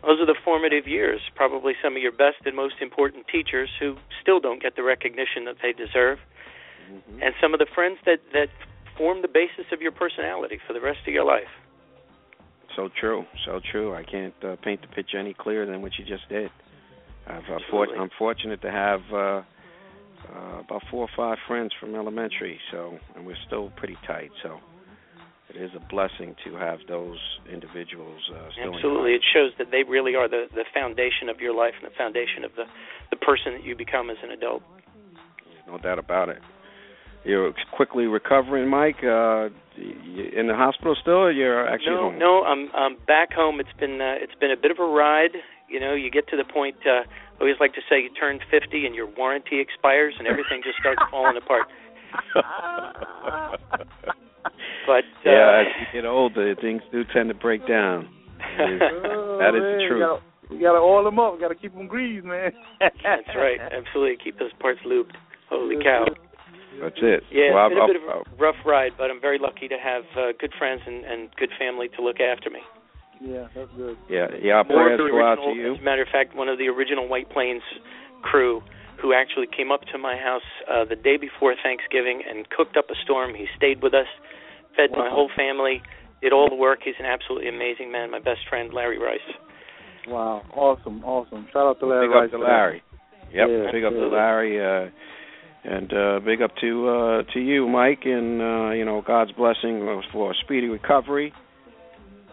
Those 0.03 0.21
are 0.21 0.25
the 0.25 0.37
formative 0.45 0.87
years. 0.87 1.19
Probably 1.35 1.73
some 1.83 1.95
of 1.95 2.01
your 2.01 2.11
best 2.11 2.45
and 2.45 2.55
most 2.55 2.75
important 2.81 3.25
teachers 3.27 3.69
who 3.79 3.97
still 4.21 4.39
don't 4.39 4.61
get 4.61 4.75
the 4.75 4.83
recognition 4.83 5.45
that 5.45 5.55
they 5.61 5.73
deserve, 5.73 6.19
mm-hmm. 6.89 7.21
and 7.21 7.33
some 7.41 7.53
of 7.53 7.59
the 7.59 7.67
friends 7.73 7.97
that 8.05 8.19
that 8.33 8.49
form 8.97 9.21
the 9.21 9.27
basis 9.27 9.65
of 9.73 9.81
your 9.81 9.91
personality 9.91 10.59
for 10.65 10.73
the 10.73 10.81
rest 10.81 10.99
of 11.07 11.13
your 11.13 11.25
life. 11.25 11.51
So 12.77 12.89
true, 12.99 13.25
so 13.43 13.59
true. 13.71 13.95
I 13.95 14.03
can't 14.03 14.35
uh, 14.43 14.55
paint 14.63 14.81
the 14.81 14.87
picture 14.87 15.17
any 15.17 15.33
clearer 15.33 15.65
than 15.65 15.81
what 15.81 15.93
you 15.97 16.05
just 16.05 16.29
did. 16.29 16.51
I've, 17.25 17.43
uh, 17.51 17.57
for- 17.71 17.87
I'm 17.97 18.11
fortunate 18.19 18.61
to 18.61 18.71
have 18.71 19.01
uh, 19.11 19.17
uh, 19.17 20.59
about 20.59 20.83
four 20.91 21.01
or 21.01 21.09
five 21.17 21.39
friends 21.47 21.71
from 21.79 21.95
elementary, 21.95 22.59
so 22.71 22.99
and 23.15 23.25
we're 23.25 23.35
still 23.47 23.71
pretty 23.77 23.97
tight. 24.05 24.29
So 24.43 24.59
it 25.49 25.59
is 25.59 25.71
a 25.75 25.81
blessing 25.89 26.35
to 26.45 26.55
have 26.55 26.79
those 26.87 27.17
individuals 27.51 28.21
uh, 28.31 28.49
still. 28.51 28.75
Absolutely, 28.75 29.13
it 29.13 29.23
shows 29.33 29.51
that 29.57 29.67
they 29.71 29.81
really 29.83 30.13
are 30.13 30.29
the 30.29 30.45
the 30.53 30.65
foundation 30.71 31.29
of 31.29 31.39
your 31.39 31.55
life 31.55 31.73
and 31.81 31.89
the 31.89 31.95
foundation 31.97 32.45
of 32.45 32.51
the 32.55 32.65
the 33.09 33.17
person 33.17 33.53
that 33.53 33.65
you 33.65 33.75
become 33.75 34.11
as 34.11 34.17
an 34.23 34.29
adult. 34.29 34.61
No 35.65 35.79
doubt 35.79 35.97
about 35.97 36.29
it. 36.29 36.41
You're 37.27 37.51
quickly 37.75 38.05
recovering, 38.05 38.69
Mike. 38.69 39.03
Uh, 39.03 39.49
you 39.75 40.31
in 40.35 40.47
the 40.47 40.55
hospital 40.55 40.95
still? 41.01 41.27
Or 41.27 41.31
you're 41.31 41.67
actually 41.67 41.91
no, 41.95 42.09
home. 42.09 42.17
no, 42.19 42.43
I'm 42.43 42.69
I'm 42.73 42.95
back 43.05 43.33
home. 43.33 43.59
It's 43.59 43.73
been 43.79 43.99
uh, 44.01 44.15
it's 44.23 44.33
been 44.39 44.51
a 44.51 44.55
bit 44.55 44.71
of 44.71 44.79
a 44.79 44.85
ride. 44.85 45.35
You 45.69 45.79
know, 45.81 45.93
you 45.93 46.09
get 46.09 46.27
to 46.29 46.37
the 46.37 46.45
point. 46.45 46.77
Uh, 46.85 47.03
I 47.03 47.39
always 47.41 47.57
like 47.59 47.73
to 47.73 47.81
say 47.89 47.99
you 48.01 48.09
turn 48.17 48.39
50 48.49 48.85
and 48.85 48.95
your 48.95 49.05
warranty 49.05 49.59
expires 49.59 50.13
and 50.17 50.27
everything 50.27 50.61
just 50.63 50.79
starts 50.79 51.01
falling 51.11 51.37
apart. 51.37 51.67
But 54.87 55.03
uh, 55.25 55.29
yeah, 55.29 55.61
as 55.61 55.67
you 55.93 56.01
get 56.01 56.07
older, 56.07 56.55
things 56.55 56.81
do 56.93 57.03
tend 57.13 57.27
to 57.29 57.35
break 57.35 57.67
down. 57.67 58.07
That 58.57 58.71
is, 58.71 58.81
Oh, 58.81 59.37
that 59.39 59.53
is 59.53 59.61
the 59.61 59.85
truth. 59.89 60.01
gotta- 60.01 60.55
You 60.55 60.61
gotta 60.61 60.79
oil 60.79 61.03
them 61.03 61.19
up. 61.19 61.33
You 61.35 61.41
gotta 61.41 61.55
keep 61.59 61.73
them 61.75 61.87
greased, 61.87 62.25
man. 62.25 62.51
that's 62.79 63.27
right. 63.35 63.59
Absolutely, 63.59 64.15
keep 64.23 64.39
those 64.39 64.53
parts 64.61 64.79
lubed. 64.87 65.11
Holy 65.49 65.75
cow! 65.83 66.05
That's 66.81 66.99
it. 67.01 67.23
Yeah, 67.31 67.53
Well, 67.53 67.67
it's 67.67 67.73
been 67.73 67.81
I'll- 67.81 67.89
a 67.89 67.93
bit 67.93 68.01
of 68.01 68.07
a 68.07 68.41
rough 68.41 68.59
ride, 68.65 68.93
but 68.97 69.09
I'm 69.09 69.21
very 69.21 69.39
lucky 69.39 69.67
to 69.67 69.77
have 69.77 70.03
uh, 70.15 70.31
good 70.39 70.53
friends 70.57 70.81
and, 70.85 71.05
and 71.05 71.29
good 71.35 71.49
family 71.57 71.89
to 71.97 72.01
look 72.01 72.19
after 72.19 72.49
me. 72.49 72.61
Yeah, 73.19 73.47
that's 73.55 73.71
good. 73.75 73.97
yeah, 74.09 74.27
yeah. 74.41 74.61
Our 74.61 74.63
More 74.65 74.85
prayers 74.85 74.99
of 75.01 75.07
the 75.09 75.13
original, 75.17 75.53
to 75.53 75.59
you. 75.59 75.73
As 75.73 75.79
a 75.79 75.83
matter 75.83 76.03
of 76.03 76.09
fact, 76.09 76.35
one 76.35 76.49
of 76.49 76.59
the 76.59 76.67
original 76.69 77.07
White 77.07 77.29
Plains 77.31 77.63
crew 78.21 78.61
who 79.01 79.13
actually 79.13 79.47
came 79.49 79.71
up 79.71 79.81
to 79.91 79.97
my 79.97 80.17
house 80.17 80.45
uh, 80.69 80.85
the 80.85 80.95
day 80.95 81.17
before 81.17 81.55
Thanksgiving 81.61 82.21
and 82.27 82.49
cooked 82.49 82.77
up 82.77 82.89
a 82.89 82.95
storm. 83.03 83.33
He 83.33 83.45
stayed 83.55 83.81
with 83.81 83.93
us, 83.93 84.05
fed 84.75 84.89
my 84.93 85.09
whole 85.09 85.29
family, 85.35 85.81
did 86.21 86.33
all 86.33 86.49
the 86.49 86.55
work. 86.55 86.79
He's 86.83 86.97
an 86.99 87.05
absolutely 87.05 87.49
amazing 87.49 87.91
man. 87.91 88.09
My 88.11 88.19
best 88.19 88.41
friend, 88.49 88.73
Larry 88.73 88.97
Rice. 88.99 89.19
Wow, 90.07 90.41
awesome, 90.53 91.03
awesome. 91.03 91.47
Shout 91.51 91.67
out 91.67 91.79
to 91.79 91.85
Larry. 91.87 92.07
Big 92.07 92.15
Rice 92.15 92.29
up 92.33 92.39
to. 92.39 92.45
Larry. 92.45 92.83
Yep. 93.33 93.47
Yeah, 93.49 93.71
big 93.71 93.83
up 93.83 93.93
to. 93.93 94.07
Larry. 94.07 94.55
Uh, 94.61 94.89
and 95.67 95.91
uh, 95.93 96.19
big 96.23 96.41
up 96.41 96.51
to 96.61 96.87
uh, 96.89 97.23
to 97.33 97.39
you, 97.39 97.67
Mike, 97.67 98.03
and 98.05 98.41
uh, 98.41 98.71
you 98.71 98.85
know 98.85 99.01
God's 99.05 99.31
blessing 99.33 100.01
for 100.11 100.31
a 100.31 100.35
speedy 100.43 100.67
recovery. 100.67 101.33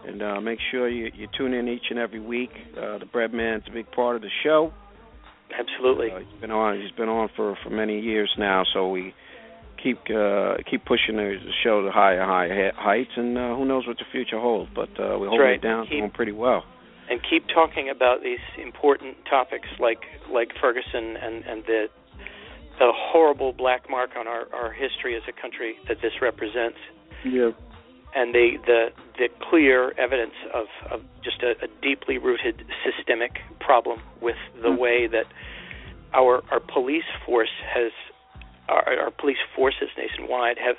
And 0.07 0.21
uh, 0.21 0.39
make 0.39 0.59
sure 0.71 0.87
you, 0.87 1.11
you 1.15 1.27
tune 1.35 1.53
in 1.53 1.67
each 1.67 1.85
and 1.89 1.97
every 1.97 2.19
week. 2.19 2.51
Uh, 2.77 2.99
the 2.99 3.07
Bread 3.11 3.33
Man's 3.33 3.63
a 3.67 3.71
big 3.71 3.91
part 3.91 4.15
of 4.15 4.21
the 4.21 4.29
show. 4.43 4.71
Absolutely. 5.57 6.11
Uh, 6.11 6.19
he's 6.19 6.39
been 6.41 6.51
on. 6.51 6.79
He's 6.79 6.91
been 6.91 7.09
on 7.09 7.29
for 7.35 7.57
for 7.63 7.69
many 7.69 7.99
years 8.01 8.31
now. 8.37 8.63
So 8.73 8.89
we 8.89 9.13
keep 9.81 9.97
uh, 10.15 10.55
keep 10.69 10.85
pushing 10.85 11.17
the 11.17 11.37
show 11.63 11.81
to 11.81 11.91
higher 11.91 12.23
higher 12.23 12.71
heights, 12.75 13.11
and 13.15 13.37
uh, 13.37 13.55
who 13.55 13.65
knows 13.65 13.87
what 13.87 13.97
the 13.97 14.05
future 14.11 14.39
holds. 14.39 14.69
But 14.73 14.89
uh, 14.99 15.17
we're 15.19 15.25
That's 15.25 15.29
holding 15.29 15.39
right. 15.39 15.55
it 15.55 15.61
down, 15.61 15.85
Keep- 15.87 15.99
doing 15.99 16.11
pretty 16.11 16.31
well. 16.33 16.63
and 17.09 17.19
keep 17.29 17.45
talking 17.53 17.89
about 17.89 18.21
these 18.23 18.39
important 18.61 19.17
topics 19.29 19.67
like 19.79 20.01
like 20.31 20.49
Ferguson 20.61 21.15
and 21.17 21.43
and 21.45 21.63
the 21.65 21.85
the 22.79 22.91
horrible 22.93 23.53
black 23.53 23.89
mark 23.89 24.11
on 24.17 24.27
our 24.27 24.47
our 24.53 24.71
history 24.71 25.15
as 25.15 25.23
a 25.27 25.41
country 25.41 25.75
that 25.87 25.97
this 26.01 26.13
represents 26.21 26.77
Yeah. 27.23 27.51
and 28.15 28.33
the 28.33 28.57
the 28.65 28.91
the 29.17 29.29
clear 29.49 29.93
evidence 29.97 30.35
of 30.53 30.67
of 30.91 31.01
just 31.23 31.41
a, 31.43 31.51
a 31.63 31.67
deeply 31.81 32.17
rooted 32.17 32.65
systemic 32.83 33.39
problem 33.59 34.01
with 34.21 34.37
the 34.61 34.69
Mm. 34.69 34.77
way 34.77 35.07
that 35.07 35.25
our 36.13 36.43
our 36.51 36.59
police 36.59 37.09
force 37.25 37.55
has 37.73 37.91
our, 38.69 38.83
our 38.99 39.11
police 39.11 39.37
forces 39.55 39.89
nationwide 39.97 40.57
have 40.57 40.77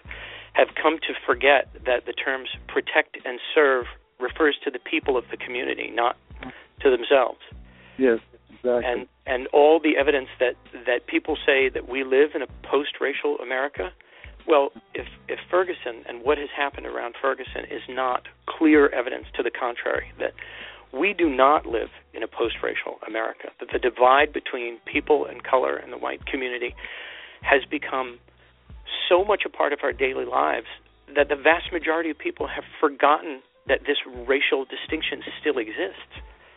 have 0.54 0.68
come 0.82 0.98
to 0.98 1.12
forget 1.26 1.68
that 1.84 2.06
the 2.06 2.12
terms 2.12 2.48
protect 2.68 3.18
and 3.24 3.38
serve 3.54 3.84
refers 4.18 4.56
to 4.64 4.70
the 4.70 4.78
people 4.78 5.16
of 5.18 5.24
the 5.30 5.36
community, 5.36 5.90
not 5.94 6.16
to 6.80 6.90
themselves. 6.90 7.40
Yes, 7.98 8.20
exactly. 8.50 8.84
And 8.84 9.08
and 9.26 9.46
all 9.48 9.80
the 9.80 9.96
evidence 9.96 10.28
that 10.40 10.54
that 10.86 11.06
people 11.06 11.36
say 11.44 11.68
that 11.68 11.88
we 11.88 12.04
live 12.04 12.30
in 12.34 12.42
a 12.42 12.46
post-racial 12.62 13.38
America. 13.38 13.92
Well, 14.46 14.70
if 14.94 15.06
if 15.28 15.38
Ferguson 15.50 16.04
and 16.08 16.22
what 16.22 16.38
has 16.38 16.48
happened 16.56 16.86
around 16.86 17.14
Ferguson 17.20 17.64
is 17.70 17.82
not 17.88 18.28
clear 18.46 18.88
evidence 18.88 19.26
to 19.36 19.42
the 19.42 19.50
contrary 19.50 20.12
that 20.18 20.32
we 20.92 21.12
do 21.12 21.28
not 21.28 21.66
live 21.66 21.90
in 22.14 22.22
a 22.22 22.28
post-racial 22.28 22.98
America, 23.06 23.48
that 23.60 23.68
the 23.72 23.78
divide 23.78 24.32
between 24.32 24.78
people 24.86 25.26
and 25.26 25.42
color 25.42 25.76
and 25.76 25.92
the 25.92 25.98
white 25.98 26.24
community 26.26 26.74
has 27.42 27.64
become 27.68 28.18
so 29.08 29.24
much 29.24 29.42
a 29.44 29.48
part 29.48 29.72
of 29.72 29.80
our 29.82 29.92
daily 29.92 30.24
lives 30.24 30.66
that 31.14 31.28
the 31.28 31.36
vast 31.36 31.72
majority 31.72 32.10
of 32.10 32.18
people 32.18 32.46
have 32.46 32.64
forgotten 32.80 33.42
that 33.66 33.80
this 33.86 33.98
racial 34.26 34.64
distinction 34.64 35.22
still 35.40 35.58
exists. 35.58 36.14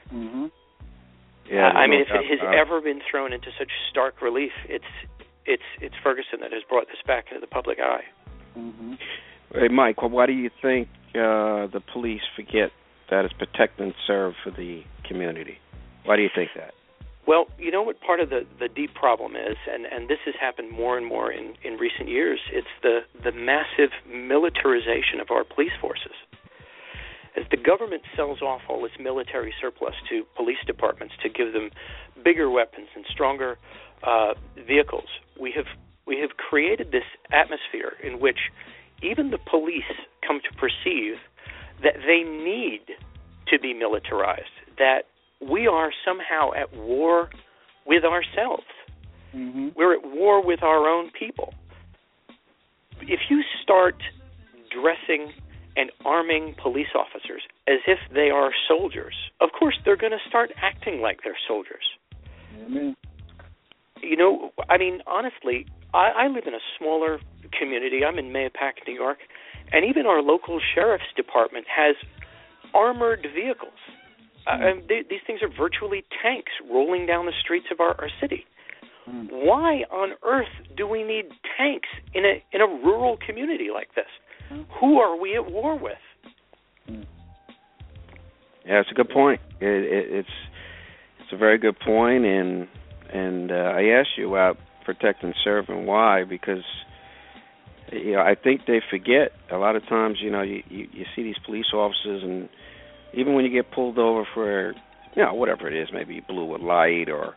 hmm 0.09 0.47
Yeah, 1.49 1.69
I 1.69 1.87
mean, 1.87 2.01
if 2.01 2.07
it 2.09 2.25
has 2.29 2.39
about 2.41 2.53
it. 2.53 2.57
ever 2.59 2.81
been 2.81 3.01
thrown 3.09 3.33
into 3.33 3.47
such 3.57 3.71
stark 3.89 4.21
relief, 4.21 4.51
it's 4.67 4.85
it's 5.45 5.63
it's 5.81 5.95
Ferguson 6.03 6.39
that 6.41 6.51
has 6.53 6.63
brought 6.69 6.87
this 6.87 7.01
back 7.05 7.25
into 7.31 7.39
the 7.39 7.47
public 7.47 7.79
eye. 7.79 8.03
hmm 8.53 8.93
Hey, 9.53 9.67
Mike, 9.67 10.01
well, 10.01 10.11
why 10.11 10.27
do 10.27 10.33
you 10.33 10.51
think 10.61 10.89
uh, 11.15 11.65
the 11.73 11.81
police 11.91 12.21
forget 12.35 12.71
that 13.09 13.25
it's 13.25 13.33
protect 13.33 13.79
and 13.79 13.95
serve 14.05 14.35
for 14.43 14.51
the 14.51 14.83
community? 15.07 15.57
Why 16.05 16.17
do 16.17 16.21
you 16.21 16.29
think 16.35 16.51
that? 16.55 16.75
Well, 17.25 17.45
you 17.57 17.71
know 17.71 17.81
what 17.81 17.99
part 18.01 18.19
of 18.19 18.29
the, 18.29 18.45
the 18.59 18.67
deep 18.67 18.93
problem 18.93 19.35
is, 19.35 19.57
and, 19.71 19.85
and 19.85 20.09
this 20.09 20.17
has 20.25 20.35
happened 20.39 20.71
more 20.71 20.97
and 20.97 21.05
more 21.05 21.31
in, 21.31 21.53
in 21.63 21.73
recent 21.77 22.09
years, 22.09 22.39
it's 22.51 22.67
the, 22.81 23.01
the 23.23 23.31
massive 23.31 23.91
militarization 24.07 25.19
of 25.19 25.29
our 25.29 25.43
police 25.43 25.73
forces. 25.81 26.13
As 27.39 27.45
the 27.51 27.57
government 27.57 28.01
sells 28.17 28.41
off 28.41 28.61
all 28.67 28.83
its 28.85 28.95
military 28.99 29.53
surplus 29.61 29.93
to 30.09 30.23
police 30.35 30.57
departments 30.67 31.13
to 31.23 31.29
give 31.29 31.53
them 31.53 31.69
bigger 32.23 32.49
weapons 32.49 32.87
and 32.95 33.05
stronger 33.09 33.57
uh, 34.03 34.33
vehicles, 34.67 35.07
we 35.39 35.53
have 35.55 35.65
we 36.05 36.19
have 36.19 36.31
created 36.37 36.91
this 36.91 37.03
atmosphere 37.31 37.93
in 38.03 38.19
which 38.19 38.39
even 39.01 39.29
the 39.29 39.37
police 39.37 39.83
come 40.27 40.41
to 40.41 40.57
perceive 40.57 41.15
that 41.83 41.93
they 42.05 42.23
need 42.27 42.81
to 43.47 43.59
be 43.59 43.73
militarized, 43.73 44.49
that 44.77 45.03
we 45.39 45.67
are 45.67 45.91
somehow 46.05 46.51
at 46.53 46.75
war 46.75 47.29
with 47.85 48.03
ourselves. 48.03 48.65
hmm 49.31 49.69
We're 49.75 49.93
at 49.93 50.03
war 50.03 50.43
with 50.43 50.61
our 50.63 50.89
own 50.89 51.11
people. 51.17 51.53
If 53.01 53.21
you 53.29 53.41
start 53.63 53.95
dressing 54.71 55.31
and 55.75 55.91
arming 56.05 56.55
police 56.61 56.93
officers 56.95 57.41
as 57.67 57.79
if 57.87 57.99
they 58.13 58.29
are 58.29 58.51
soldiers, 58.67 59.15
of 59.41 59.49
course 59.57 59.75
they're 59.85 59.97
going 59.97 60.11
to 60.11 60.29
start 60.29 60.51
acting 60.61 61.01
like 61.01 61.19
they're 61.23 61.37
soldiers. 61.47 61.83
Amen. 62.65 62.95
You 64.01 64.15
know, 64.15 64.51
I 64.69 64.77
mean, 64.77 65.01
honestly, 65.07 65.65
I, 65.93 66.11
I 66.15 66.27
live 66.27 66.45
in 66.47 66.53
a 66.53 66.63
smaller 66.77 67.19
community. 67.57 68.05
I'm 68.05 68.17
in 68.17 68.31
Mahopac, 68.31 68.87
New 68.87 68.93
York, 68.93 69.19
and 69.71 69.85
even 69.85 70.05
our 70.05 70.21
local 70.21 70.59
sheriff's 70.73 71.11
department 71.15 71.65
has 71.73 71.95
armored 72.73 73.25
vehicles. 73.33 73.79
Uh, 74.47 74.57
and 74.59 74.87
they, 74.87 75.03
these 75.09 75.19
things 75.27 75.41
are 75.41 75.49
virtually 75.49 76.03
tanks 76.23 76.51
rolling 76.69 77.05
down 77.05 77.25
the 77.25 77.33
streets 77.39 77.67
of 77.71 77.79
our, 77.79 77.99
our 77.99 78.09
city. 78.21 78.45
Mm. 79.09 79.27
Why 79.31 79.83
on 79.91 80.13
earth 80.23 80.47
do 80.77 80.87
we 80.87 81.03
need 81.03 81.25
tanks 81.57 81.89
in 82.13 82.25
a 82.25 82.43
in 82.53 82.61
a 82.61 82.67
rural 82.67 83.17
community 83.25 83.69
like 83.73 83.95
this? 83.95 84.05
Who 84.79 84.99
are 84.99 85.19
we 85.19 85.35
at 85.35 85.51
war 85.51 85.77
with? 85.77 85.93
Yeah, 88.65 88.81
it's 88.81 88.91
a 88.91 88.95
good 88.95 89.09
point. 89.09 89.41
It, 89.59 89.67
it, 89.67 90.13
it's 90.13 90.29
it's 91.19 91.33
a 91.33 91.37
very 91.37 91.57
good 91.57 91.79
point, 91.79 92.25
and 92.25 92.67
and 93.11 93.51
uh, 93.51 93.55
I 93.55 93.83
asked 93.99 94.17
you 94.17 94.29
about 94.29 94.57
protect 94.85 95.23
and 95.23 95.33
serve 95.43 95.65
and 95.69 95.85
why 95.85 96.23
because 96.23 96.63
you 97.91 98.13
know 98.13 98.21
I 98.21 98.35
think 98.35 98.61
they 98.67 98.81
forget 98.89 99.31
a 99.51 99.57
lot 99.57 99.75
of 99.75 99.87
times. 99.87 100.17
You 100.21 100.31
know, 100.31 100.41
you 100.41 100.63
you, 100.69 100.87
you 100.91 101.05
see 101.15 101.23
these 101.23 101.37
police 101.45 101.73
officers, 101.73 102.23
and 102.23 102.49
even 103.13 103.33
when 103.33 103.45
you 103.45 103.51
get 103.51 103.71
pulled 103.71 103.97
over 103.97 104.27
for 104.33 104.73
you 105.15 105.23
know 105.23 105.33
whatever 105.33 105.67
it 105.67 105.79
is, 105.79 105.89
maybe 105.93 106.15
he 106.15 106.21
blew 106.21 106.55
a 106.55 106.57
light 106.57 107.09
or 107.09 107.35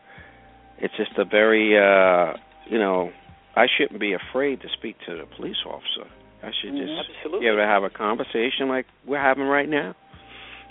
it's 0.78 0.94
just 0.96 1.12
a 1.18 1.24
very 1.24 1.76
uh, 1.78 2.36
you 2.68 2.78
know 2.78 3.10
I 3.54 3.66
shouldn't 3.76 4.00
be 4.00 4.14
afraid 4.14 4.60
to 4.62 4.68
speak 4.78 4.96
to 5.06 5.16
the 5.16 5.24
police 5.36 5.56
officer. 5.66 6.10
I 6.42 6.50
should 6.60 6.72
just 6.76 6.92
Absolutely. 7.08 7.40
be 7.40 7.46
able 7.46 7.58
to 7.58 7.66
have 7.66 7.84
a 7.84 7.90
conversation 7.90 8.68
like 8.68 8.86
we're 9.06 9.20
having 9.20 9.44
right 9.44 9.68
now. 9.68 9.94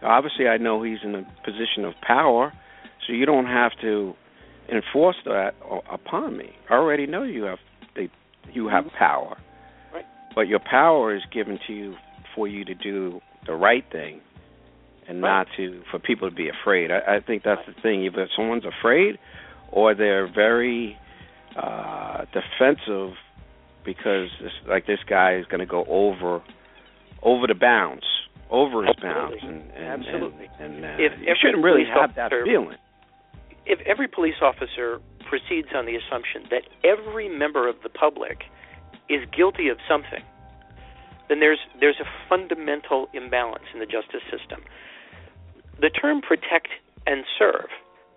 Obviously, 0.03 0.47
I 0.47 0.57
know 0.57 0.83
he's 0.83 0.97
in 1.03 1.15
a 1.15 1.23
position 1.45 1.85
of 1.85 1.93
power, 2.05 2.51
so 3.05 3.13
you 3.13 3.25
don't 3.25 3.45
have 3.45 3.71
to 3.81 4.13
enforce 4.71 5.15
that 5.25 5.51
upon 5.91 6.37
me. 6.37 6.49
I 6.69 6.73
already 6.73 7.05
know 7.07 7.23
you 7.23 7.43
have 7.43 7.59
they, 7.95 8.09
you 8.51 8.67
have 8.67 8.85
power, 8.97 9.37
Right. 9.93 10.05
but 10.35 10.47
your 10.47 10.59
power 10.59 11.15
is 11.15 11.21
given 11.31 11.59
to 11.67 11.73
you 11.73 11.95
for 12.35 12.47
you 12.47 12.65
to 12.65 12.73
do 12.73 13.21
the 13.45 13.53
right 13.53 13.83
thing, 13.91 14.21
and 15.07 15.21
Right. 15.21 15.29
not 15.29 15.47
to 15.57 15.83
for 15.91 15.99
people 15.99 16.29
to 16.29 16.35
be 16.35 16.49
afraid. 16.49 16.89
I, 16.91 17.17
I 17.17 17.19
think 17.19 17.43
that's 17.43 17.65
the 17.67 17.73
thing. 17.81 18.03
Either 18.03 18.27
someone's 18.35 18.65
afraid, 18.65 19.19
or 19.71 19.93
they're 19.95 20.27
very 20.27 20.97
uh 21.55 22.25
defensive 22.33 23.13
because 23.85 24.29
this, 24.41 24.51
like 24.67 24.85
this 24.87 24.99
guy 25.07 25.35
is 25.35 25.45
going 25.45 25.59
to 25.59 25.65
go 25.65 25.85
over 25.87 26.41
over 27.23 27.45
the 27.47 27.55
bounds, 27.55 28.03
over 28.49 28.85
his 28.85 28.95
bounds, 29.01 29.37
and 29.41 29.61
and 29.71 29.85
Absolutely. 30.05 30.49
and, 30.59 30.75
and 30.75 30.85
uh, 30.85 30.97
If 30.99 31.11
you 31.21 31.35
shouldn't 31.41 31.63
really 31.63 31.85
have 31.85 32.15
that 32.15 32.31
feeling. 32.43 32.77
if 33.65 33.79
every 33.85 34.07
police 34.07 34.41
officer 34.41 34.99
proceeds 35.29 35.69
on 35.75 35.85
the 35.85 35.95
assumption 35.95 36.43
that 36.49 36.63
every 36.83 37.29
member 37.29 37.69
of 37.69 37.75
the 37.83 37.89
public 37.89 38.43
is 39.09 39.21
guilty 39.35 39.69
of 39.69 39.77
something, 39.87 40.23
then 41.29 41.39
there's 41.39 41.59
there's 41.79 41.99
a 42.01 42.07
fundamental 42.27 43.07
imbalance 43.13 43.65
in 43.73 43.79
the 43.79 43.85
justice 43.85 44.23
system. 44.29 44.61
The 45.79 45.89
term 45.89 46.21
protect 46.21 46.67
and 47.07 47.23
serve 47.39 47.69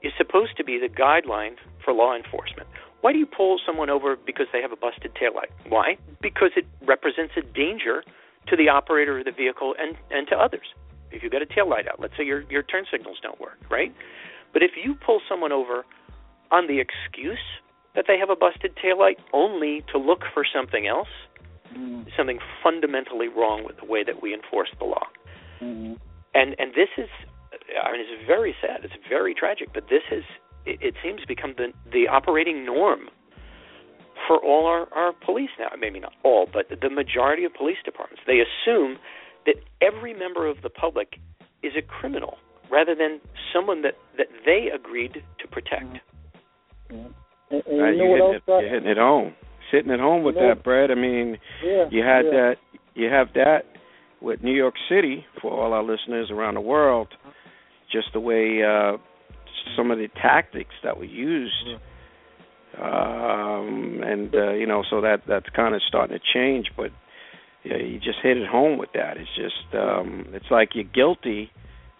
is 0.02 0.12
supposed 0.18 0.56
to 0.58 0.64
be 0.64 0.78
the 0.78 0.88
guideline 0.88 1.56
for 1.84 1.92
law 1.94 2.14
enforcement. 2.14 2.68
Why 3.04 3.12
do 3.12 3.18
you 3.18 3.26
pull 3.26 3.60
someone 3.66 3.90
over 3.90 4.16
because 4.16 4.46
they 4.50 4.62
have 4.62 4.72
a 4.72 4.76
busted 4.76 5.12
taillight? 5.14 5.52
Why? 5.68 5.98
Because 6.22 6.52
it 6.56 6.64
represents 6.86 7.34
a 7.36 7.42
danger 7.42 8.02
to 8.48 8.56
the 8.56 8.70
operator 8.70 9.18
of 9.18 9.26
the 9.26 9.30
vehicle 9.30 9.74
and, 9.78 9.94
and 10.10 10.26
to 10.28 10.34
others. 10.34 10.64
If 11.10 11.22
you've 11.22 11.30
got 11.30 11.42
a 11.42 11.46
taillight 11.46 11.86
out, 11.86 12.00
let's 12.00 12.16
say 12.16 12.24
your 12.24 12.44
your 12.48 12.62
turn 12.62 12.86
signals 12.90 13.18
don't 13.22 13.38
work, 13.38 13.58
right? 13.70 13.94
But 14.54 14.62
if 14.62 14.70
you 14.82 14.94
pull 14.94 15.20
someone 15.28 15.52
over 15.52 15.84
on 16.50 16.66
the 16.66 16.80
excuse 16.80 17.44
that 17.94 18.06
they 18.08 18.16
have 18.18 18.30
a 18.30 18.36
busted 18.36 18.72
taillight 18.82 19.16
only 19.34 19.84
to 19.92 19.98
look 19.98 20.22
for 20.32 20.46
something 20.50 20.86
else, 20.86 21.12
Mm-hmm. 21.76 22.08
something 22.16 22.38
fundamentally 22.62 23.26
wrong 23.26 23.64
with 23.64 23.76
the 23.78 23.84
way 23.84 24.04
that 24.04 24.22
we 24.22 24.32
enforce 24.32 24.68
the 24.78 24.84
law. 24.84 25.06
Mm-hmm. 25.60 25.94
And 26.32 26.54
and 26.58 26.72
this 26.72 26.88
is 26.96 27.08
I 27.82 27.90
mean 27.90 28.00
it's 28.00 28.26
very 28.26 28.54
sad, 28.62 28.84
it's 28.84 28.94
very 29.08 29.34
tragic, 29.34 29.70
but 29.74 29.88
this 29.88 30.02
is 30.12 30.22
it, 30.66 30.78
it 30.80 30.94
seems 31.02 31.20
to 31.20 31.26
become 31.26 31.54
the 31.56 31.72
the 31.92 32.08
operating 32.08 32.64
norm 32.64 33.08
for 34.26 34.38
all 34.38 34.66
our, 34.66 34.86
our 34.94 35.12
police 35.12 35.50
now. 35.58 35.68
Maybe 35.78 36.00
not 36.00 36.12
all, 36.22 36.46
but 36.52 36.66
the 36.80 36.90
majority 36.90 37.44
of 37.44 37.52
police 37.54 37.76
departments. 37.84 38.22
They 38.26 38.40
assume 38.40 38.96
that 39.46 39.56
every 39.82 40.14
member 40.14 40.46
of 40.48 40.62
the 40.62 40.70
public 40.70 41.18
is 41.62 41.72
a 41.76 41.82
criminal 41.82 42.36
rather 42.70 42.94
than 42.94 43.20
someone 43.52 43.82
that, 43.82 43.94
that 44.16 44.28
they 44.46 44.68
agreed 44.74 45.22
to 45.40 45.48
protect. 45.48 45.98
And, 46.88 47.12
and 47.50 47.62
you 47.66 47.76
know 47.76 47.86
you 47.90 48.08
what 48.08 48.18
hitting 48.18 48.20
else? 48.22 48.36
it, 48.36 48.46
Doc? 48.46 48.60
you're 48.62 48.70
hitting 48.74 48.88
it 48.88 48.96
home. 48.96 49.34
Sitting 49.70 49.90
at 49.90 50.00
home 50.00 50.22
with 50.22 50.36
You 50.36 50.42
know- 50.42 50.48
that, 50.54 50.64
Brett. 50.64 50.90
I 50.90 50.94
mean, 50.94 51.38
Yeah, 51.62 51.84
you 51.90 52.02
had 52.02 52.24
yeah. 52.24 52.30
that. 52.30 52.54
You 52.94 53.08
have 53.10 53.28
that 53.34 53.62
with 54.22 54.42
New 54.42 54.52
York 54.54 54.74
City 54.88 55.26
for 55.42 55.50
all 55.50 55.72
our 55.72 55.82
listeners 55.82 56.30
around 56.30 56.54
the 56.54 56.60
world. 56.60 57.08
Just 57.92 58.08
the 58.14 58.20
way 58.20 58.62
uh, 58.62 58.96
some 59.76 59.90
of 59.90 59.98
the 59.98 60.08
tactics 60.20 60.74
that 60.82 60.98
were 60.98 61.04
used, 61.04 61.68
um, 62.80 64.00
and 64.04 64.34
uh, 64.34 64.52
you 64.52 64.66
know, 64.66 64.82
so 64.88 65.00
that 65.00 65.22
that's 65.28 65.48
kind 65.54 65.74
of 65.74 65.82
starting 65.86 66.16
to 66.18 66.22
change. 66.32 66.70
But 66.76 66.90
yeah, 67.64 67.78
you 67.78 67.98
just 67.98 68.18
hit 68.22 68.36
it 68.36 68.48
home 68.48 68.78
with 68.78 68.90
that. 68.94 69.16
It's 69.16 69.30
just 69.36 69.74
um, 69.74 70.26
it's 70.32 70.50
like 70.50 70.70
you're 70.74 70.84
guilty 70.84 71.50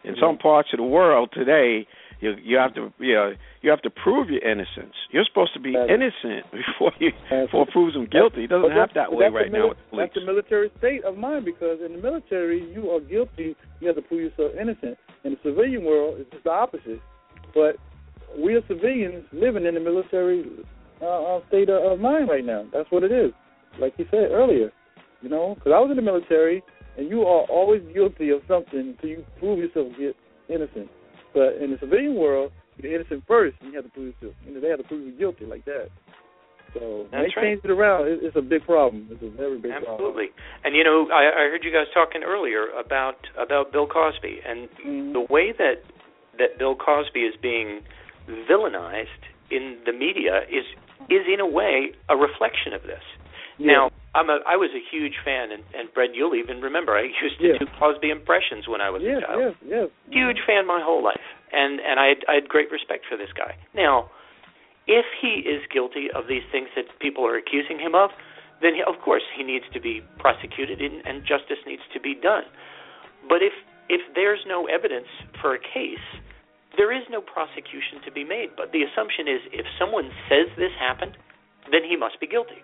in 0.05 0.15
some 0.21 0.37
parts 0.37 0.69
of 0.73 0.79
the 0.79 0.85
world 0.85 1.31
today. 1.33 1.87
You 2.21 2.35
you 2.43 2.57
have 2.59 2.75
to 2.75 2.93
you 2.99 3.15
know, 3.15 3.33
you 3.63 3.71
have 3.71 3.83
to 3.83 3.91
prove 3.91 4.29
your 4.31 4.43
innocence. 4.43 4.95
You're 5.11 5.25
supposed 5.25 5.55
to 5.55 5.61
be 5.61 5.73
That's- 5.73 5.91
innocent 5.91 6.47
before 6.53 6.93
you 7.01 7.13
before 7.31 7.63
it 7.63 7.71
proves 7.73 7.95
them 7.95 8.07
guilty. 8.11 8.45
It 8.45 8.51
doesn't 8.51 8.71
have 8.71 8.91
that 8.95 9.13
way 9.13 9.29
right 9.29 9.51
now 9.51 9.71
with 9.71 9.79
the 9.79 9.91
police. 9.91 10.11
That's 10.15 10.27
the 10.27 10.33
military 10.33 10.71
state 10.79 11.05
of 11.05 11.17
mind 11.17 11.45
because 11.45 11.81
in 11.85 11.97
the 11.97 12.03
military 12.03 12.63
you 12.73 12.91
are 12.91 13.01
guilty, 13.01 13.57
you 13.81 13.87
have 13.89 13.97
to 13.97 14.03
prove 14.03 14.33
yourself 14.33 14.53
innocent. 14.61 14.99
In 15.25 15.33
the 15.33 15.39
civilian 15.43 15.85
world, 15.85 16.21
it's 16.21 16.31
just 16.31 16.45
the 16.45 16.51
opposite. 16.51 17.01
But 17.55 17.77
we 18.39 18.55
are 18.55 18.63
civilians 18.69 19.25
living 19.33 19.65
in 19.65 19.75
the 19.75 19.81
military 19.81 20.45
uh, 21.01 21.37
uh, 21.37 21.41
state 21.49 21.69
of, 21.71 22.01
mind 22.01 22.29
right 22.29 22.45
now. 22.45 22.67
That's 22.73 22.91
what 22.91 23.03
it 23.03 23.13
is. 23.13 23.33
Like 23.81 23.95
you 23.99 24.07
said 24.11 24.31
earlier, 24.31 24.71
you 25.23 25.29
know, 25.29 25.55
because 25.55 25.73
I 25.75 25.81
was 25.81 25.91
in 25.91 25.97
the 25.97 26.03
military, 26.03 26.63
and 26.97 27.09
you 27.09 27.23
are 27.23 27.43
always 27.51 27.83
guilty 27.93 28.31
of 28.31 28.41
something 28.47 28.95
until 28.95 29.11
you 29.11 29.25
prove 29.39 29.59
yourself 29.59 29.89
innocent. 30.49 30.89
But 31.33 31.57
in 31.61 31.71
the 31.71 31.79
civilian 31.81 32.15
world, 32.15 32.53
you're 32.77 32.95
innocent 32.95 33.25
first, 33.27 33.57
and 33.61 33.71
you 33.71 33.77
have 33.77 33.85
to 33.85 33.91
prove 33.91 34.15
yourself. 34.15 34.35
You 34.47 34.55
know, 34.55 34.61
they 34.61 34.69
have 34.69 34.79
to 34.79 34.85
prove 34.85 35.07
you 35.07 35.13
guilty 35.13 35.47
like 35.47 35.65
that. 35.65 35.89
So 36.75 37.07
That's 37.11 37.31
they 37.35 37.41
right. 37.41 37.55
change 37.55 37.61
it 37.65 37.71
around, 37.71 38.07
it's 38.09 38.37
a 38.37 38.43
big 38.43 38.65
problem. 38.65 39.07
It's 39.11 39.23
a 39.23 39.31
very 39.31 39.59
big 39.59 39.71
problem. 39.71 39.95
Absolutely. 39.95 40.35
And 40.65 40.75
you 40.75 40.83
know, 40.83 41.07
I, 41.13 41.31
I 41.31 41.43
heard 41.51 41.63
you 41.63 41.71
guys 41.71 41.87
talking 41.95 42.23
earlier 42.23 42.67
about 42.75 43.15
about 43.39 43.73
Bill 43.73 43.87
Cosby 43.87 44.41
and 44.47 44.69
Mm-hmm. 44.85 45.13
the 45.13 45.25
way 45.31 45.53
that 45.57 45.87
that 46.39 46.59
Bill 46.59 46.75
Cosby 46.77 47.21
is 47.21 47.35
being 47.41 47.81
villainized 48.51 49.23
in 49.51 49.79
the 49.85 49.93
media 49.93 50.43
is 50.51 50.65
is 51.11 51.27
in 51.33 51.41
a 51.41 51.47
way 51.47 51.93
a 52.09 52.17
reflection 52.17 52.73
of 52.73 52.83
this. 52.83 53.03
Now, 53.59 53.91
I'm 54.15 54.31
a 54.31 54.39
I 54.47 54.57
was 54.57 54.71
a 54.75 54.83
huge 54.83 55.15
fan, 55.25 55.53
and, 55.53 55.63
and 55.79 55.93
Brett, 55.95 56.11
you'll 56.15 56.35
even 56.35 56.61
remember 56.61 56.97
I 56.97 57.03
used 57.23 57.39
to 57.41 57.47
Yeah. 57.49 57.59
do 57.59 57.67
Cosby 57.79 58.11
impressions 58.11 58.67
when 58.67 58.81
I 58.81 58.91
was 58.91 59.03
Yes, 59.03 59.23
a 59.23 59.27
child. 59.27 59.41
yes, 59.41 59.55
yes. 59.67 59.89
Huge 60.11 60.41
fan 60.47 60.67
my 60.67 60.81
whole 60.83 61.03
life, 61.03 61.23
and 61.53 61.81
and 61.81 62.01
I 62.01 62.07
had, 62.09 62.25
I 62.29 62.35
had 62.35 62.49
great 62.49 62.71
respect 62.73 63.07
for 63.07 63.17
this 63.17 63.33
guy. 63.37 63.55
Now, 63.75 64.11
if 64.87 65.07
he 65.21 65.43
is 65.47 65.63
guilty 65.73 66.11
of 66.15 66.27
these 66.27 66.43
things 66.51 66.69
that 66.75 66.87
people 67.01 67.25
are 67.27 67.37
accusing 67.37 67.79
him 67.79 67.95
of, 67.95 68.11
then 68.61 68.75
he, 68.75 68.83
of 68.83 69.01
course 69.05 69.23
he 69.37 69.43
needs 69.43 69.65
to 69.73 69.81
be 69.81 70.03
prosecuted 70.19 70.81
and, 70.81 71.05
and 71.07 71.23
justice 71.27 71.59
needs 71.67 71.83
to 71.93 72.01
be 72.01 72.15
done. 72.15 72.45
But 73.29 73.43
if 73.43 73.53
if 73.89 74.01
there's 74.15 74.41
no 74.47 74.67
evidence 74.67 75.09
for 75.41 75.55
a 75.55 75.59
case, 75.59 76.05
there 76.77 76.91
is 76.91 77.05
no 77.11 77.21
prosecution 77.21 78.03
to 78.05 78.11
be 78.11 78.25
made. 78.25 78.51
But 78.57 78.73
the 78.73 78.83
assumption 78.83 79.29
is 79.29 79.41
if 79.53 79.67
someone 79.79 80.11
says 80.29 80.51
this 80.57 80.73
happened, 80.79 81.17
then 81.71 81.83
he 81.87 81.97
must 81.97 82.19
be 82.21 82.27
guilty. 82.27 82.61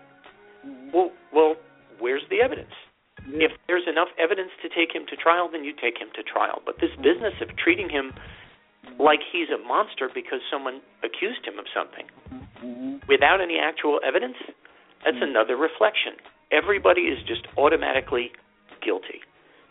Well, 0.93 1.11
well, 1.33 1.55
where's 1.99 2.23
the 2.29 2.41
evidence? 2.41 2.73
If 3.27 3.51
there's 3.67 3.85
enough 3.85 4.09
evidence 4.17 4.49
to 4.65 4.69
take 4.69 4.93
him 4.93 5.05
to 5.09 5.15
trial, 5.15 5.47
then 5.51 5.63
you 5.63 5.73
take 5.77 6.01
him 6.01 6.09
to 6.17 6.23
trial. 6.23 6.61
But 6.65 6.81
this 6.81 6.89
business 6.97 7.37
of 7.41 7.53
treating 7.55 7.89
him 7.89 8.13
like 8.97 9.21
he's 9.31 9.49
a 9.53 9.61
monster 9.61 10.09
because 10.09 10.41
someone 10.49 10.81
accused 11.05 11.45
him 11.45 11.61
of 11.61 11.65
something 11.69 12.09
mm-hmm. 12.65 12.97
without 13.07 13.39
any 13.39 13.61
actual 13.61 14.01
evidence, 14.01 14.37
that's 15.05 15.17
mm-hmm. 15.17 15.37
another 15.37 15.55
reflection. 15.55 16.17
Everybody 16.51 17.13
is 17.13 17.21
just 17.27 17.45
automatically 17.57 18.31
guilty. 18.81 19.21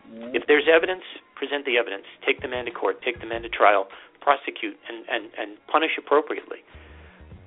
Mm-hmm. 0.06 0.34
If 0.34 0.46
there's 0.46 0.70
evidence, 0.70 1.02
present 1.40 1.64
the 1.64 1.80
evidence. 1.80 2.04
Take 2.20 2.44
the 2.44 2.48
man 2.52 2.68
to 2.68 2.70
court. 2.70 3.00
Take 3.00 3.24
the 3.24 3.26
man 3.26 3.40
to 3.42 3.48
trial. 3.48 3.88
Prosecute 4.20 4.76
and, 4.84 5.08
and, 5.08 5.32
and 5.40 5.56
punish 5.72 5.96
appropriately. 5.96 6.60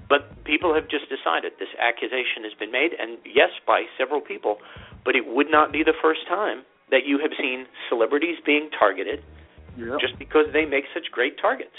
But 0.10 0.44
people 0.44 0.74
have 0.74 0.90
just 0.90 1.06
decided 1.08 1.54
this 1.62 1.72
accusation 1.78 2.42
has 2.44 2.54
been 2.58 2.74
made, 2.74 2.98
and 2.98 3.22
yes, 3.24 3.54
by 3.66 3.86
several 3.98 4.20
people, 4.20 4.58
but 5.06 5.16
it 5.16 5.30
would 5.30 5.50
not 5.50 5.72
be 5.72 5.86
the 5.86 5.94
first 6.02 6.26
time 6.28 6.66
that 6.90 7.06
you 7.06 7.18
have 7.22 7.32
seen 7.38 7.66
celebrities 7.90 8.38
being 8.46 8.70
targeted 8.74 9.22
just 10.02 10.18
because 10.20 10.46
they 10.54 10.66
make 10.66 10.86
such 10.94 11.10
great 11.10 11.40
targets. 11.42 11.78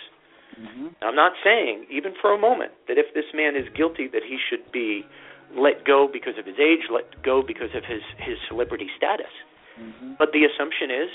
Mm-hmm. 0.59 0.99
I'm 1.03 1.15
not 1.15 1.33
saying, 1.43 1.87
even 1.91 2.15
for 2.21 2.33
a 2.33 2.39
moment, 2.39 2.73
that 2.89 2.99
if 2.99 3.15
this 3.15 3.27
man 3.35 3.55
is 3.55 3.67
guilty, 3.75 4.09
that 4.11 4.23
he 4.23 4.39
should 4.39 4.71
be 4.73 5.07
let 5.55 5.85
go 5.85 6.09
because 6.11 6.35
of 6.39 6.47
his 6.47 6.59
age, 6.59 6.91
let 6.91 7.07
go 7.23 7.43
because 7.43 7.71
of 7.75 7.85
his 7.85 8.03
his 8.19 8.39
celebrity 8.49 8.89
status. 8.97 9.31
Mm-hmm. 9.79 10.15
But 10.19 10.33
the 10.33 10.43
assumption 10.47 10.91
is, 10.91 11.11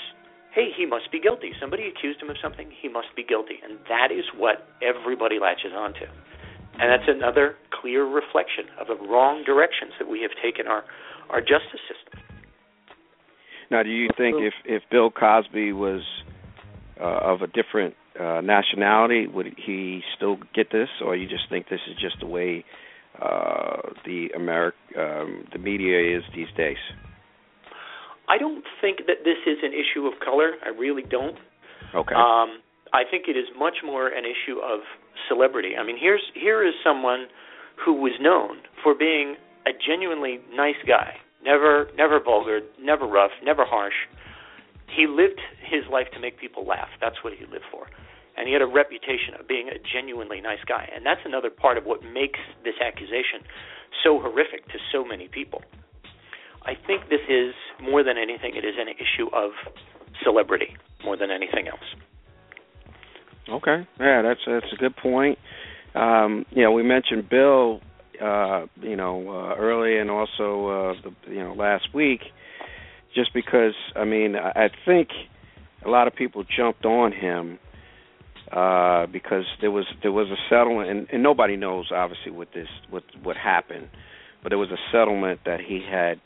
hey, 0.54 0.70
he 0.76 0.86
must 0.86 1.10
be 1.12 1.20
guilty. 1.20 1.52
Somebody 1.60 1.86
accused 1.86 2.20
him 2.20 2.30
of 2.30 2.36
something, 2.42 2.70
he 2.70 2.88
must 2.88 3.08
be 3.16 3.22
guilty, 3.22 3.58
and 3.62 3.78
that 3.88 4.10
is 4.10 4.24
what 4.36 4.66
everybody 4.82 5.38
latches 5.38 5.72
onto. 5.74 6.06
And 6.80 6.90
that's 6.90 7.08
another 7.08 7.56
clear 7.80 8.04
reflection 8.04 8.64
of 8.80 8.86
the 8.86 8.96
wrong 8.96 9.44
directions 9.44 9.92
that 9.98 10.08
we 10.08 10.22
have 10.22 10.30
taken 10.42 10.66
our 10.66 10.84
our 11.30 11.40
justice 11.40 11.80
system. 11.86 12.18
Now, 13.70 13.82
do 13.82 13.90
you 13.90 14.08
think 14.16 14.36
if 14.40 14.54
if 14.64 14.82
Bill 14.90 15.10
Cosby 15.10 15.72
was 15.72 16.02
uh, 17.00 17.04
of 17.04 17.42
a 17.42 17.46
different 17.46 17.94
uh, 18.18 18.40
nationality, 18.40 19.26
would 19.26 19.54
he 19.56 20.02
still 20.16 20.38
get 20.54 20.72
this, 20.72 20.88
or 21.04 21.16
you 21.16 21.28
just 21.28 21.48
think 21.48 21.68
this 21.68 21.80
is 21.88 21.96
just 22.00 22.16
the 22.20 22.26
way 22.26 22.64
uh, 23.20 23.90
the 24.04 24.28
Ameri- 24.36 24.72
um, 24.96 25.46
the 25.52 25.58
media 25.58 26.18
is 26.18 26.24
these 26.34 26.48
days? 26.56 26.78
I 28.30 28.38
don't 28.38 28.62
think 28.80 29.10
that 29.10 29.26
this 29.26 29.42
is 29.44 29.58
an 29.62 29.72
issue 29.74 30.06
of 30.06 30.14
color. 30.24 30.54
I 30.64 30.68
really 30.68 31.02
don't. 31.02 31.36
Okay. 31.94 32.14
Um, 32.14 32.62
I 32.94 33.02
think 33.02 33.26
it 33.26 33.36
is 33.36 33.50
much 33.58 33.82
more 33.84 34.06
an 34.06 34.22
issue 34.24 34.62
of 34.62 34.80
celebrity. 35.28 35.74
I 35.74 35.84
mean, 35.84 35.96
here's 35.98 36.22
here 36.34 36.66
is 36.66 36.74
someone 36.84 37.26
who 37.84 37.94
was 37.94 38.12
known 38.20 38.62
for 38.82 38.94
being 38.94 39.34
a 39.66 39.70
genuinely 39.74 40.38
nice 40.54 40.78
guy, 40.86 41.14
never 41.42 41.90
never 41.96 42.22
vulgar, 42.22 42.60
never 42.80 43.06
rough, 43.06 43.32
never 43.42 43.64
harsh. 43.64 43.98
He 44.94 45.06
lived 45.06 45.40
his 45.66 45.82
life 45.90 46.06
to 46.14 46.20
make 46.20 46.38
people 46.38 46.66
laugh. 46.66 46.88
That's 47.00 47.18
what 47.22 47.32
he 47.34 47.46
lived 47.46 47.66
for. 47.70 47.86
And 48.36 48.46
he 48.46 48.52
had 48.52 48.62
a 48.62 48.66
reputation 48.66 49.34
of 49.38 49.46
being 49.46 49.68
a 49.68 49.78
genuinely 49.92 50.40
nice 50.40 50.62
guy. 50.66 50.88
And 50.94 51.04
that's 51.04 51.20
another 51.24 51.50
part 51.50 51.78
of 51.78 51.84
what 51.84 52.02
makes 52.02 52.38
this 52.64 52.74
accusation 52.82 53.42
so 54.02 54.18
horrific 54.18 54.66
to 54.70 54.78
so 54.92 55.04
many 55.04 55.28
people. 55.28 55.62
I 56.62 56.74
think 56.86 57.08
this 57.08 57.20
is 57.28 57.54
more 57.82 58.04
than 58.04 58.16
anything 58.18 58.54
it 58.54 58.64
is 58.64 58.74
an 58.78 58.88
issue 58.88 59.28
of 59.34 59.52
celebrity 60.22 60.76
more 61.04 61.16
than 61.16 61.30
anything 61.30 61.68
else. 61.68 61.80
Okay, 63.48 63.86
yeah, 63.98 64.22
that's 64.22 64.40
that's 64.46 64.72
a 64.72 64.76
good 64.76 64.96
point. 64.96 65.38
Um, 65.94 66.46
you 66.50 66.62
know, 66.62 66.70
we 66.70 66.82
mentioned 66.82 67.28
Bill, 67.28 67.80
uh, 68.22 68.66
you 68.80 68.96
know, 68.96 69.28
uh, 69.28 69.56
early 69.56 69.98
and 69.98 70.10
also 70.10 70.66
uh, 70.68 70.94
the, 71.02 71.32
you 71.32 71.42
know 71.42 71.54
last 71.54 71.92
week, 71.92 72.20
just 73.14 73.34
because 73.34 73.74
I 73.96 74.04
mean 74.04 74.36
I, 74.36 74.68
think 74.86 75.08
a 75.84 75.88
lot 75.88 76.06
of 76.06 76.14
people 76.14 76.44
jumped 76.44 76.84
on 76.84 77.12
him 77.12 77.58
uh, 78.52 79.06
because 79.06 79.44
there 79.60 79.70
was 79.70 79.86
there 80.02 80.12
was 80.12 80.28
a 80.28 80.36
settlement, 80.48 80.90
and, 80.90 81.08
and 81.12 81.22
nobody 81.22 81.56
knows 81.56 81.90
obviously 81.92 82.30
what 82.30 82.48
this 82.54 82.68
what 82.90 83.02
what 83.22 83.36
happened, 83.36 83.88
but 84.42 84.50
there 84.50 84.58
was 84.58 84.70
a 84.70 84.78
settlement 84.92 85.40
that 85.44 85.60
he 85.60 85.84
had 85.88 86.20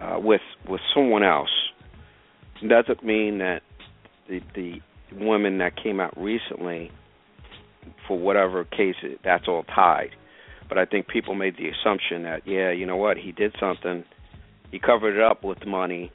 uh, 0.00 0.18
with 0.18 0.40
with 0.68 0.80
someone 0.94 1.22
else. 1.22 1.50
It 2.62 2.68
doesn't 2.68 3.04
mean 3.04 3.38
that 3.38 3.62
the 4.28 4.40
the 4.54 4.80
women 5.12 5.58
that 5.58 5.76
came 5.76 6.00
out 6.00 6.16
recently, 6.16 6.90
for 8.08 8.18
whatever 8.18 8.64
case, 8.64 8.96
that's 9.22 9.46
all 9.48 9.64
tied. 9.64 10.10
But 10.68 10.78
I 10.78 10.86
think 10.86 11.08
people 11.08 11.34
made 11.34 11.56
the 11.56 11.68
assumption 11.68 12.22
that 12.24 12.46
yeah, 12.46 12.70
you 12.70 12.86
know 12.86 12.96
what, 12.96 13.16
he 13.16 13.32
did 13.32 13.54
something, 13.60 14.04
he 14.70 14.78
covered 14.78 15.16
it 15.16 15.22
up 15.22 15.44
with 15.44 15.66
money, 15.66 16.10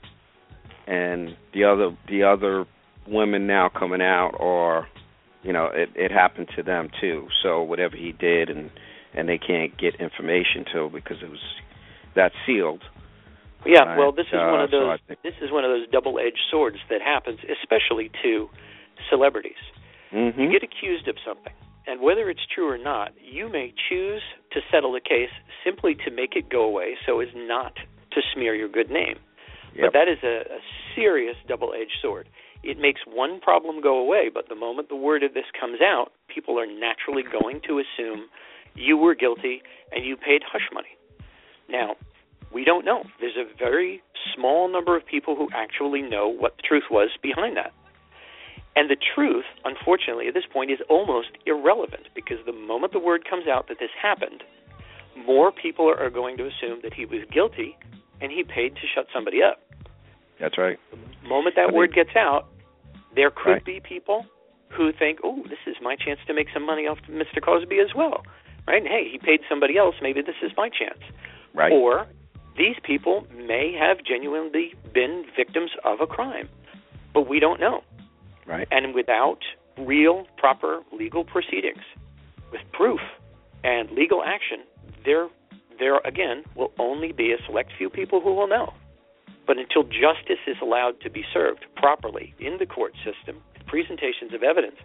and 0.88 1.36
the 1.54 1.66
other 1.66 1.96
the 2.08 2.24
other 2.24 2.66
women 3.08 3.48
now 3.48 3.70
coming 3.70 4.02
out 4.02 4.36
are, 4.40 4.88
you 5.44 5.54
know, 5.54 5.66
it 5.68 5.90
it 5.96 6.12
happened 6.12 6.48
to 6.56 6.64
them 6.64 6.90
too. 7.00 7.28
So 7.44 7.62
whatever 7.62 7.96
he 7.96 8.12
did, 8.12 8.50
and 8.50 8.72
and 9.14 9.28
they 9.28 9.38
can't 9.38 9.76
get 9.78 9.96
information 9.96 10.66
to 10.74 10.90
because 10.90 11.18
it 11.22 11.30
was 11.30 11.44
that 12.16 12.32
sealed. 12.46 12.84
Yeah, 13.66 13.98
well, 13.98 14.12
this 14.12 14.28
is 14.28 14.40
uh, 14.40 14.48
one 14.52 14.62
of 14.62 14.72
those. 14.72 14.88
I 14.90 14.98
think- 15.08 15.22
this 15.22 15.36
is 15.42 15.52
one 15.52 15.66
of 15.66 15.72
those 15.72 15.88
double-edged 15.90 16.40
swords 16.50 16.78
that 16.90 17.02
happens, 17.02 17.40
especially 17.62 18.10
to 18.24 18.50
celebrities. 19.10 19.60
Mhm. 20.14 20.38
You 20.38 20.50
get 20.50 20.64
accused 20.64 21.08
of 21.08 21.18
something, 21.26 21.54
and 21.86 22.00
whether 22.02 22.30
it's 22.30 22.46
true 22.46 22.70
or 22.70 22.78
not, 22.78 23.12
you 23.22 23.50
may 23.50 23.74
choose 23.90 24.24
to 24.52 24.62
settle 24.72 24.92
the 24.94 25.02
case 25.02 25.30
simply 25.64 25.96
to 25.96 26.12
make 26.12 26.36
it 26.36 26.50
go 26.50 26.64
away, 26.64 26.98
so 27.06 27.20
as 27.20 27.30
not 27.36 27.76
to 28.12 28.22
smear 28.34 28.56
your 28.56 28.70
good 28.70 28.90
name. 28.90 29.20
Yep. 29.76 29.86
But 29.86 29.94
that 29.94 30.08
is 30.08 30.18
a, 30.24 30.52
a 30.52 30.60
serious 30.96 31.38
double-edged 31.48 32.00
sword. 32.02 32.28
It 32.64 32.80
makes 32.80 33.02
one 33.06 33.40
problem 33.40 33.82
go 33.82 33.98
away, 34.00 34.30
but 34.30 34.50
the 34.50 34.56
moment 34.56 34.90
the 34.90 34.96
word 34.96 35.24
of 35.24 35.34
this 35.34 35.46
comes 35.60 35.80
out, 35.82 36.12
people 36.28 36.60
are 36.60 36.66
naturally 36.66 37.24
going 37.24 37.62
to 37.62 37.80
assume 37.80 38.30
you 38.80 38.98
were 38.98 39.14
guilty 39.16 39.62
and 39.92 40.06
you 40.06 40.16
paid 40.16 40.42
hush 40.50 40.68
money. 40.74 40.96
Now, 41.68 41.96
we 42.52 42.64
don't 42.64 42.86
know. 42.86 43.04
There's 43.20 43.38
a 43.38 43.46
very 43.58 44.02
small 44.36 44.72
number 44.72 44.96
of 44.96 45.06
people 45.06 45.36
who 45.36 45.50
actually 45.54 46.02
know 46.02 46.28
what 46.28 46.56
the 46.58 46.64
truth 46.64 46.86
was 46.90 47.10
behind 47.22 47.58
that. 47.58 47.74
And 48.76 48.90
the 48.90 48.98
truth, 49.16 49.46
unfortunately, 49.66 50.28
at 50.28 50.34
this 50.34 50.46
point 50.52 50.72
is 50.72 50.80
almost 50.90 51.30
irrelevant 51.46 52.08
because 52.16 52.38
the 52.46 52.54
moment 52.54 52.94
the 52.94 53.00
word 53.00 53.28
comes 53.30 53.48
out 53.48 53.68
that 53.68 53.78
this 53.80 53.90
happened, 54.02 54.44
more 55.18 55.52
people 55.52 55.90
are 55.90 56.10
going 56.10 56.38
to 56.38 56.48
assume 56.48 56.80
that 56.84 56.94
he 56.94 57.06
was 57.06 57.20
guilty 57.32 57.78
and 58.22 58.32
he 58.32 58.44
paid 58.44 58.76
to 58.76 58.82
shut 58.96 59.08
somebody 59.14 59.44
up. 59.44 59.62
That's 60.40 60.58
right. 60.58 60.80
The 60.92 61.28
moment 61.28 61.56
that 61.58 61.70
I 61.70 61.74
word 61.74 61.94
think- 61.94 62.08
gets 62.08 62.16
out, 62.16 62.46
there 63.16 63.32
could 63.32 63.52
Right. 63.52 63.66
be 63.66 63.80
people 63.82 64.26
who 64.70 64.92
think, 64.92 65.20
"Oh, 65.24 65.44
this 65.48 65.60
is 65.66 65.76
my 65.82 65.96
chance 65.96 66.20
to 66.28 66.34
make 66.34 66.50
some 66.54 66.64
money 66.64 66.88
off 66.88 67.00
Mr. 67.10 67.42
Cosby 67.42 67.80
as 67.80 67.94
well." 67.94 68.24
Right? 68.70 68.84
And 68.84 68.88
hey, 68.88 69.10
he 69.12 69.18
paid 69.18 69.40
somebody 69.50 69.78
else, 69.78 69.96
maybe 70.00 70.22
this 70.22 70.36
is 70.44 70.52
my 70.56 70.70
chance. 70.70 71.00
Right. 71.56 71.72
Or 71.72 72.06
these 72.56 72.76
people 72.84 73.26
may 73.36 73.74
have 73.74 73.98
genuinely 74.06 74.76
been 74.94 75.26
victims 75.36 75.72
of 75.84 76.02
a 76.02 76.06
crime, 76.08 76.48
but 77.12 77.28
we 77.28 77.40
don't 77.40 77.60
know. 77.60 77.82
Right. 78.46 78.68
And 78.70 78.94
without 78.94 79.40
real, 79.76 80.28
proper 80.38 80.82
legal 80.92 81.24
proceedings, 81.24 81.82
with 82.52 82.62
proof 82.72 83.00
and 83.64 83.90
legal 83.90 84.24
action, 84.24 84.60
there, 85.04 85.30
there 85.80 85.98
again 86.06 86.44
will 86.56 86.72
only 86.78 87.12
be 87.12 87.32
a 87.32 87.38
select 87.48 87.72
few 87.76 87.90
people 87.90 88.22
who 88.22 88.36
will 88.36 88.48
know. 88.48 88.74
But 89.48 89.58
until 89.58 89.82
justice 89.82 90.44
is 90.46 90.58
allowed 90.62 91.02
to 91.02 91.10
be 91.10 91.24
served 91.34 91.66
properly 91.76 92.36
in 92.40 92.58
the 92.60 92.68
court 92.68 92.94
system, 93.04 93.42
presentations 93.66 94.32
of 94.34 94.44
evidence, 94.44 94.76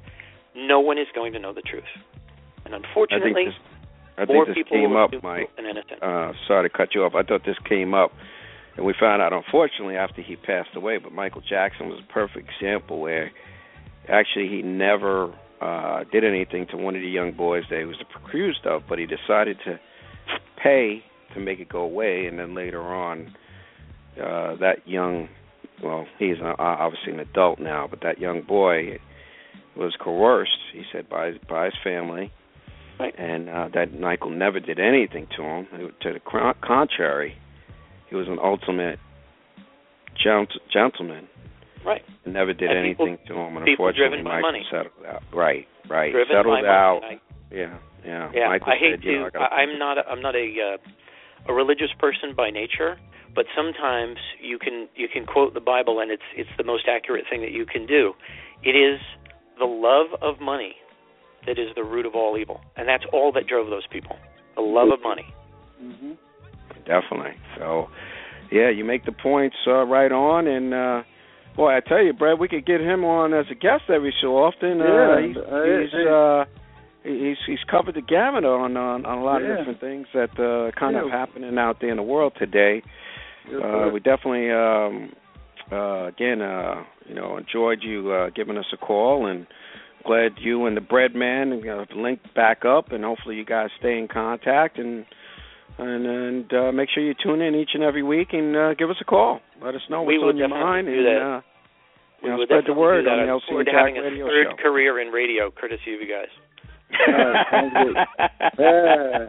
no 0.56 0.80
one 0.80 0.96
is 0.96 1.06
going 1.14 1.34
to 1.34 1.38
know 1.38 1.52
the 1.52 1.60
truth. 1.60 1.84
And 2.64 2.74
unfortunately, 2.74 3.48
I 4.16 4.26
think 4.26 4.46
this 4.46 4.56
came 4.68 4.94
up, 4.96 5.10
Mike. 5.22 5.50
Uh, 6.00 6.32
sorry 6.46 6.68
to 6.68 6.76
cut 6.76 6.94
you 6.94 7.02
off. 7.02 7.14
I 7.14 7.22
thought 7.22 7.42
this 7.44 7.56
came 7.68 7.94
up, 7.94 8.12
and 8.76 8.86
we 8.86 8.94
found 8.98 9.22
out 9.22 9.32
unfortunately 9.32 9.96
after 9.96 10.22
he 10.22 10.36
passed 10.36 10.70
away. 10.76 10.98
But 10.98 11.12
Michael 11.12 11.42
Jackson 11.48 11.88
was 11.88 12.00
a 12.00 12.12
perfect 12.12 12.48
example 12.48 13.00
where 13.00 13.32
actually 14.08 14.48
he 14.48 14.62
never 14.62 15.34
uh, 15.60 16.04
did 16.12 16.24
anything 16.24 16.66
to 16.70 16.76
one 16.76 16.94
of 16.94 17.02
the 17.02 17.08
young 17.08 17.32
boys 17.32 17.64
that 17.70 17.78
he 17.78 17.84
was 17.84 17.96
accused 18.24 18.66
of, 18.66 18.82
but 18.88 18.98
he 18.98 19.06
decided 19.06 19.58
to 19.64 19.80
pay 20.62 21.02
to 21.34 21.40
make 21.40 21.58
it 21.58 21.68
go 21.68 21.80
away, 21.80 22.26
and 22.26 22.38
then 22.38 22.54
later 22.54 22.82
on, 22.82 23.34
uh, 24.16 24.54
that 24.56 24.86
young, 24.86 25.28
well, 25.82 26.06
he's 26.20 26.36
obviously 26.40 27.12
an 27.12 27.20
adult 27.20 27.58
now, 27.58 27.88
but 27.90 28.00
that 28.02 28.20
young 28.20 28.42
boy 28.42 29.00
was 29.76 29.96
coerced. 30.00 30.58
He 30.72 30.84
said 30.92 31.08
by 31.08 31.32
by 31.48 31.64
his 31.64 31.74
family 31.82 32.30
Right. 32.98 33.14
and 33.18 33.48
uh, 33.50 33.68
that 33.74 33.98
Michael 33.98 34.30
never 34.30 34.60
did 34.60 34.78
anything 34.78 35.26
to 35.36 35.42
him. 35.42 35.66
To 36.02 36.12
the 36.12 36.20
contrary, 36.62 37.36
he 38.08 38.14
was 38.16 38.28
an 38.28 38.38
ultimate 38.42 38.98
gent- 40.22 40.52
gentleman 40.72 41.28
Right. 41.84 42.02
and 42.24 42.32
never 42.34 42.52
did 42.52 42.70
And 42.70 42.86
people- 42.86 43.06
anything 43.08 43.26
to 43.26 43.34
him. 43.34 43.56
And 43.56 43.68
unfortunately, 43.68 44.22
Michael 44.22 44.40
money. 44.42 44.66
settled 44.70 45.04
out. 45.06 45.22
Right, 45.32 45.66
right. 45.88 46.12
Driven 46.12 46.34
settled 46.36 46.64
out. 46.64 47.00
money. 47.02 47.20
Yeah, 47.50 47.76
yeah. 48.06 48.30
Yeah, 48.32 48.48
Michael 48.48 48.72
I 48.72 48.76
hate 48.76 48.92
said, 48.94 49.04
you 49.04 49.18
know, 49.20 49.30
to. 49.30 49.38
I 49.38 49.62
I'm 49.62 49.78
not. 49.78 49.98
A, 49.98 50.08
I'm 50.08 50.22
not 50.22 50.34
a 50.34 50.46
uh, 50.74 50.76
a 51.48 51.52
religious 51.52 51.90
person 51.98 52.32
by 52.34 52.48
nature, 52.50 52.96
but 53.34 53.44
sometimes 53.54 54.16
you 54.40 54.58
can 54.58 54.88
you 54.96 55.08
can 55.08 55.26
quote 55.26 55.52
the 55.54 55.60
Bible, 55.60 56.00
and 56.00 56.10
it's 56.10 56.22
it's 56.36 56.50
the 56.56 56.64
most 56.64 56.88
accurate 56.88 57.24
thing 57.28 57.42
that 57.42 57.52
you 57.52 57.66
can 57.66 57.86
do. 57.86 58.14
It 58.62 58.70
is 58.76 58.98
the 59.58 59.66
love 59.66 60.08
of 60.22 60.40
money 60.40 60.76
that 61.46 61.58
is 61.58 61.68
the 61.74 61.84
root 61.84 62.06
of 62.06 62.14
all 62.14 62.36
evil, 62.38 62.60
and 62.76 62.88
that's 62.88 63.04
all 63.12 63.32
that 63.32 63.46
drove 63.46 63.68
those 63.70 63.86
people. 63.86 64.16
The 64.56 64.62
love 64.62 64.88
of 64.92 65.02
money. 65.02 65.26
Mm-hmm. 65.82 66.12
Definitely. 66.86 67.36
So, 67.58 67.88
yeah, 68.52 68.70
you 68.70 68.84
make 68.84 69.04
the 69.04 69.12
points 69.12 69.56
uh, 69.66 69.84
right 69.84 70.12
on, 70.12 70.46
and 70.46 70.74
uh, 70.74 71.02
boy, 71.56 71.76
I 71.76 71.80
tell 71.80 72.02
you, 72.02 72.12
Brad, 72.12 72.38
we 72.38 72.48
could 72.48 72.66
get 72.66 72.80
him 72.80 73.04
on 73.04 73.32
as 73.34 73.46
a 73.50 73.54
guest 73.54 73.84
every 73.88 74.14
so 74.20 74.36
often. 74.36 74.80
Uh, 74.80 74.84
Yeah, 74.84 75.26
he's 75.26 75.36
uh, 75.36 75.80
he's, 75.80 75.92
hey. 75.92 76.06
uh, 76.10 76.44
he's 77.02 77.36
he's 77.46 77.64
covered 77.70 77.94
the 77.94 78.02
gamut 78.02 78.44
on 78.44 78.76
on, 78.76 79.04
on 79.06 79.18
a 79.18 79.24
lot 79.24 79.42
Yeah. 79.42 79.52
of 79.52 79.58
different 79.58 79.80
things 79.80 80.06
that 80.14 80.30
uh, 80.38 80.78
kind 80.78 80.96
of 80.96 81.10
happening 81.10 81.58
out 81.58 81.78
there 81.80 81.90
in 81.90 81.96
the 81.96 82.02
world 82.02 82.32
today. 82.38 82.82
Uh, 83.52 83.90
we 83.92 84.00
definitely, 84.00 84.50
um, 84.50 85.12
uh, 85.70 86.06
again, 86.06 86.40
uh, 86.40 86.82
you 87.06 87.14
know, 87.14 87.36
enjoyed 87.36 87.82
you 87.82 88.10
uh, 88.10 88.30
giving 88.34 88.56
us 88.56 88.64
a 88.72 88.76
call, 88.78 89.26
and 89.26 89.46
glad 90.04 90.32
you 90.40 90.66
and 90.66 90.76
the 90.76 90.80
Bread 90.80 91.14
Man 91.14 91.62
uh, 91.68 91.84
linked 91.96 92.34
back 92.34 92.64
up, 92.64 92.92
and 92.92 93.04
hopefully 93.04 93.36
you 93.36 93.44
guys 93.44 93.70
stay 93.78 93.98
in 93.98 94.08
contact 94.08 94.78
and. 94.78 95.04
And 95.76 96.06
and 96.06 96.52
uh, 96.54 96.70
make 96.70 96.88
sure 96.94 97.02
you 97.02 97.14
tune 97.20 97.40
in 97.42 97.56
each 97.56 97.70
and 97.74 97.82
every 97.82 98.04
week 98.04 98.28
and 98.30 98.54
uh, 98.54 98.74
give 98.74 98.90
us 98.90 98.96
a 99.00 99.04
call. 99.04 99.40
Let 99.60 99.74
us 99.74 99.80
know 99.90 100.04
We 100.04 100.14
what's 100.18 100.22
will 100.22 100.28
on 100.30 100.36
your 100.36 100.46
definitely 100.46 100.70
mind 100.70 100.86
do 100.86 100.92
and 100.94 101.06
uh, 101.34 101.40
We 102.22 102.30
you 102.30 102.36
know, 102.36 102.44
spread 102.44 102.62
the 102.62 102.78
definitely 102.78 102.80
word 102.80 103.02
do 103.02 103.10
that. 103.10 103.10
on 103.10 103.18
I 103.18 103.26
the 103.26 103.32
look 103.32 103.42
LC 103.42 103.48
forward 103.48 103.66
and 103.66 103.74
Jack 103.74 103.78
having 103.82 103.96
a 103.98 104.02
radio 104.02 104.26
third 104.28 104.46
show. 104.54 104.62
career 104.62 105.00
in 105.02 105.08
radio, 105.08 105.50
courtesy 105.50 105.94
of 105.94 106.00
you 106.00 106.06
guys. 106.06 106.30
Alright, 106.94 107.46
sounds 107.50 107.74
good. 107.74 107.96
Yeah. 108.54 109.26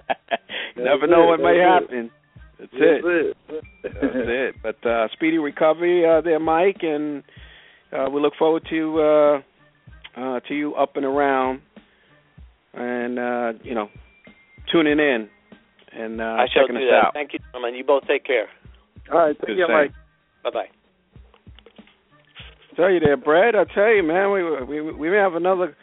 you 0.78 0.84
never 0.86 1.07
know 1.07 1.23
it, 1.23 1.28
what 1.34 1.39
may 1.41 1.57
it. 1.57 1.65
happen. 1.65 2.11
That's 2.59 2.71
it. 2.78 3.38
That's 3.82 3.95
That's 3.95 4.30
it. 4.30 4.55
But 4.61 4.86
uh, 4.88 5.07
speedy 5.13 5.39
recovery 5.39 6.05
uh, 6.05 6.21
there, 6.21 6.39
Mike, 6.39 6.82
and 6.84 7.23
uh, 7.91 8.07
we 8.13 8.21
look 8.21 8.34
forward 8.38 8.67
to 8.69 8.99
uh, 9.01 9.41
uh, 10.16 10.39
to 10.41 10.53
you 10.53 10.76
up 10.76 10.95
and 10.95 11.05
around, 11.05 11.61
and 12.74 13.20
uh, 13.20 13.53
you 13.63 13.74
know, 13.76 13.89
tuning 14.72 14.99
in 14.99 15.30
and 15.97 16.20
uh, 16.20 16.24
I 16.24 16.45
shall 16.53 16.63
checking 16.63 16.76
do 16.76 16.82
us 16.88 16.89
that. 16.91 17.07
out. 17.07 17.13
Thank 17.13 17.34
you, 17.34 17.39
gentlemen. 17.39 17.76
You 17.76 17.84
both 17.86 18.03
take 18.07 18.26
care. 18.26 18.47
All 19.11 19.20
right, 19.20 19.39
Good 19.39 19.47
take 19.47 19.57
care. 19.57 19.68
Mike. 19.70 19.91
Bye 20.43 20.49
bye. 20.51 20.66
tell 22.76 22.91
you 22.91 22.99
there, 22.99 23.18
Brad. 23.18 23.55
I 23.55 23.63
tell 23.74 23.93
you, 23.93 24.03
man, 24.03 24.32
we 24.32 24.82
we 24.82 24.91
we 24.93 25.09
may 25.09 25.18
have 25.18 25.36
another 25.36 25.76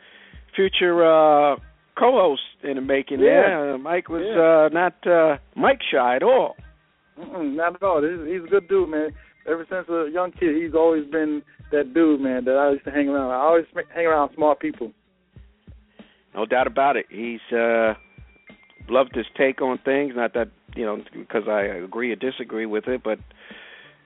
future 0.55 1.03
uh 1.05 1.57
co-host 1.99 2.43
in 2.63 2.77
the 2.77 2.81
making. 2.83 3.21
Yeah. 3.21 3.27
there. 3.27 3.75
Uh, 3.75 3.79
Mike 3.79 4.09
was 4.09 4.23
Yeah. 4.25 4.67
uh 4.67 4.69
not 4.73 5.07
uh 5.07 5.39
Mike 5.57 5.81
shy 5.91 6.17
at 6.17 6.23
all. 6.23 6.57
Mm-mm, 7.19 7.55
not 7.57 7.75
at 7.77 7.83
all. 7.83 8.03
He's, 8.03 8.27
he's 8.41 8.45
a 8.45 8.51
good 8.51 8.69
dude, 8.69 8.89
man. 8.89 9.11
Ever 9.47 9.67
since 9.69 9.89
a 9.89 10.09
young 10.13 10.33
kid, 10.33 10.57
he's 10.57 10.75
always 10.75 11.05
been 11.11 11.43
that 11.73 11.93
dude, 11.95 12.21
man, 12.21 12.45
that 12.45 12.57
I 12.57 12.71
used 12.71 12.85
to 12.85 12.91
hang 12.91 13.09
around. 13.09 13.31
I 13.31 13.37
always 13.37 13.65
hang 13.95 14.07
around 14.07 14.31
smart 14.35 14.61
people. 14.61 14.93
No 16.35 16.47
doubt 16.47 16.67
about 16.67 16.97
it. 16.97 17.07
He's 17.11 17.41
uh 17.53 17.95
loved 18.89 19.15
his 19.15 19.27
take 19.37 19.61
on 19.61 19.79
things. 19.85 20.13
Not 20.17 20.35
that 20.35 20.49
you 20.75 20.85
know 20.85 21.03
because 21.13 21.45
I 21.49 21.63
agree 21.63 22.11
or 22.13 22.17
disagree 22.17 22.67
with 22.67 22.89
it, 22.89 23.03
but 23.03 23.19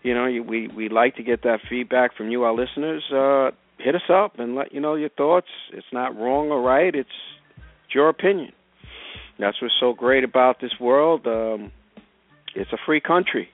you 0.03 0.15
know 0.15 0.25
we 0.47 0.69
we 0.69 0.89
like 0.89 1.17
to 1.17 1.23
get 1.23 1.43
that 1.43 1.61
feedback 1.69 2.17
from 2.17 2.31
you, 2.31 2.43
our 2.45 2.55
listeners. 2.55 3.05
Uh 3.13 3.51
Hit 3.79 3.95
us 3.95 4.09
up 4.11 4.39
and 4.39 4.55
let 4.55 4.73
you 4.73 4.81
know 4.81 4.95
your 4.95 5.11
thoughts. 5.11 5.49
It's 5.71 5.87
not 5.93 6.17
wrong 6.17 6.51
or 6.51 6.63
right. 6.63 6.95
It's, 6.95 7.11
it's 7.85 7.95
your 7.95 8.09
opinion. 8.09 8.53
That's 9.39 9.61
what's 9.61 9.75
so 9.79 9.93
great 9.93 10.25
about 10.25 10.61
this 10.61 10.73
world. 10.81 11.27
Um 11.27 11.73
It's 12.55 12.73
a 12.73 12.79
free 12.87 13.01
country. 13.01 13.49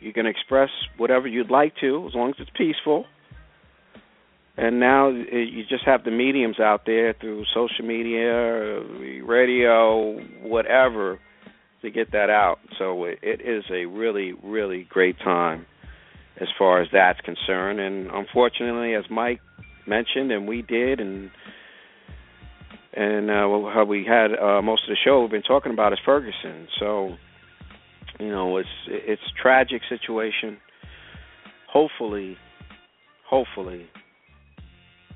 You 0.00 0.12
can 0.12 0.26
express 0.26 0.68
whatever 0.96 1.26
you'd 1.26 1.50
like 1.50 1.74
to 1.80 2.06
as 2.06 2.14
long 2.14 2.28
as 2.30 2.36
it's 2.38 2.50
peaceful. 2.56 3.06
And 4.58 4.80
now 4.80 5.08
you 5.10 5.62
just 5.68 5.84
have 5.84 6.02
the 6.02 6.10
mediums 6.10 6.58
out 6.58 6.82
there 6.84 7.14
through 7.20 7.44
social 7.54 7.84
media, 7.84 8.82
radio, 9.24 10.18
whatever, 10.42 11.20
to 11.82 11.90
get 11.92 12.10
that 12.10 12.28
out. 12.28 12.58
So 12.76 13.04
it, 13.04 13.18
is 13.22 13.62
a 13.70 13.84
really, 13.84 14.32
really 14.32 14.84
great 14.90 15.16
time 15.20 15.64
as 16.40 16.48
far 16.58 16.82
as 16.82 16.88
that's 16.92 17.20
concerned. 17.20 17.78
And 17.78 18.08
unfortunately, 18.10 18.96
as 18.96 19.04
Mike 19.08 19.38
mentioned, 19.86 20.32
and 20.32 20.48
we 20.48 20.62
did, 20.62 20.98
and 20.98 21.30
and 22.94 23.30
uh, 23.30 23.70
how 23.72 23.84
we 23.88 24.04
had 24.04 24.36
uh, 24.36 24.60
most 24.60 24.82
of 24.88 24.88
the 24.88 24.96
show 25.04 25.20
we've 25.20 25.30
been 25.30 25.42
talking 25.42 25.70
about 25.70 25.92
is 25.92 26.00
Ferguson. 26.04 26.66
So 26.80 27.14
you 28.18 28.28
know, 28.28 28.56
it's 28.56 28.68
it's 28.88 29.22
tragic 29.40 29.82
situation. 29.88 30.58
Hopefully, 31.70 32.36
hopefully 33.24 33.86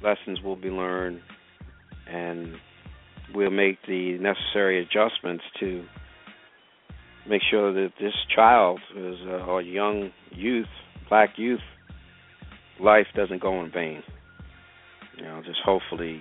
lessons 0.03 0.41
will 0.43 0.57
be 0.57 0.69
learned 0.69 1.21
and 2.09 2.55
we'll 3.35 3.51
make 3.51 3.79
the 3.87 4.19
necessary 4.19 4.81
adjustments 4.83 5.45
to 5.61 5.85
make 7.29 7.43
sure 7.51 7.73
that 7.73 7.93
this 8.01 8.13
child 8.35 8.81
is 8.97 9.17
uh, 9.27 9.45
or 9.47 9.63
young 9.63 10.11
youth 10.31 10.67
black 11.09 11.31
youth 11.37 11.61
life 12.81 13.07
doesn't 13.15 13.41
go 13.41 13.63
in 13.63 13.71
vain. 13.71 14.03
You 15.17 15.25
know 15.25 15.43
just 15.45 15.61
hopefully 15.65 16.21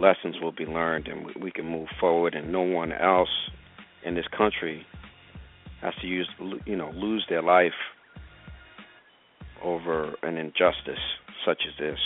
lessons 0.00 0.36
will 0.40 0.52
be 0.52 0.64
learned 0.66 1.08
and 1.08 1.26
we, 1.26 1.34
we 1.42 1.50
can 1.50 1.66
move 1.66 1.88
forward 2.00 2.34
and 2.34 2.50
no 2.52 2.62
one 2.62 2.92
else 2.92 3.28
in 4.04 4.14
this 4.14 4.26
country 4.36 4.86
has 5.80 5.94
to 6.00 6.06
use 6.06 6.28
you 6.66 6.76
know 6.76 6.90
lose 6.94 7.24
their 7.28 7.42
life 7.42 7.72
over 9.62 10.14
an 10.22 10.36
injustice 10.36 10.98
such 11.44 11.62
as 11.66 11.78
this 11.78 11.98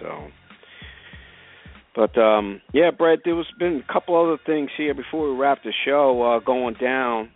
so, 0.00 0.28
but 1.94 2.16
um, 2.18 2.60
yeah, 2.72 2.90
Brett, 2.90 3.20
there 3.24 3.34
was 3.34 3.46
been 3.58 3.82
a 3.88 3.92
couple 3.92 4.16
other 4.22 4.38
things 4.44 4.70
here 4.76 4.94
before 4.94 5.30
we 5.32 5.38
wrap 5.38 5.62
the 5.64 5.72
show 5.84 6.22
uh, 6.22 6.44
going 6.44 6.74
down 6.74 7.30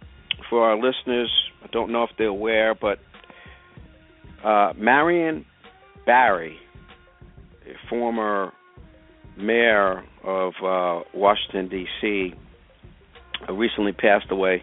for 0.48 0.68
our 0.68 0.76
listeners. 0.76 1.30
I 1.64 1.68
don't 1.68 1.90
know 1.92 2.04
if 2.04 2.10
they're 2.18 2.26
aware, 2.26 2.74
but 2.74 2.98
uh, 4.44 4.72
Marion 4.76 5.44
Barry, 6.06 6.56
a 7.66 7.88
former 7.88 8.52
mayor 9.36 10.04
of 10.24 10.52
uh, 10.62 11.04
Washington 11.14 11.68
D.C., 11.68 12.34
uh, 13.48 13.52
recently 13.52 13.92
passed 13.92 14.30
away. 14.30 14.62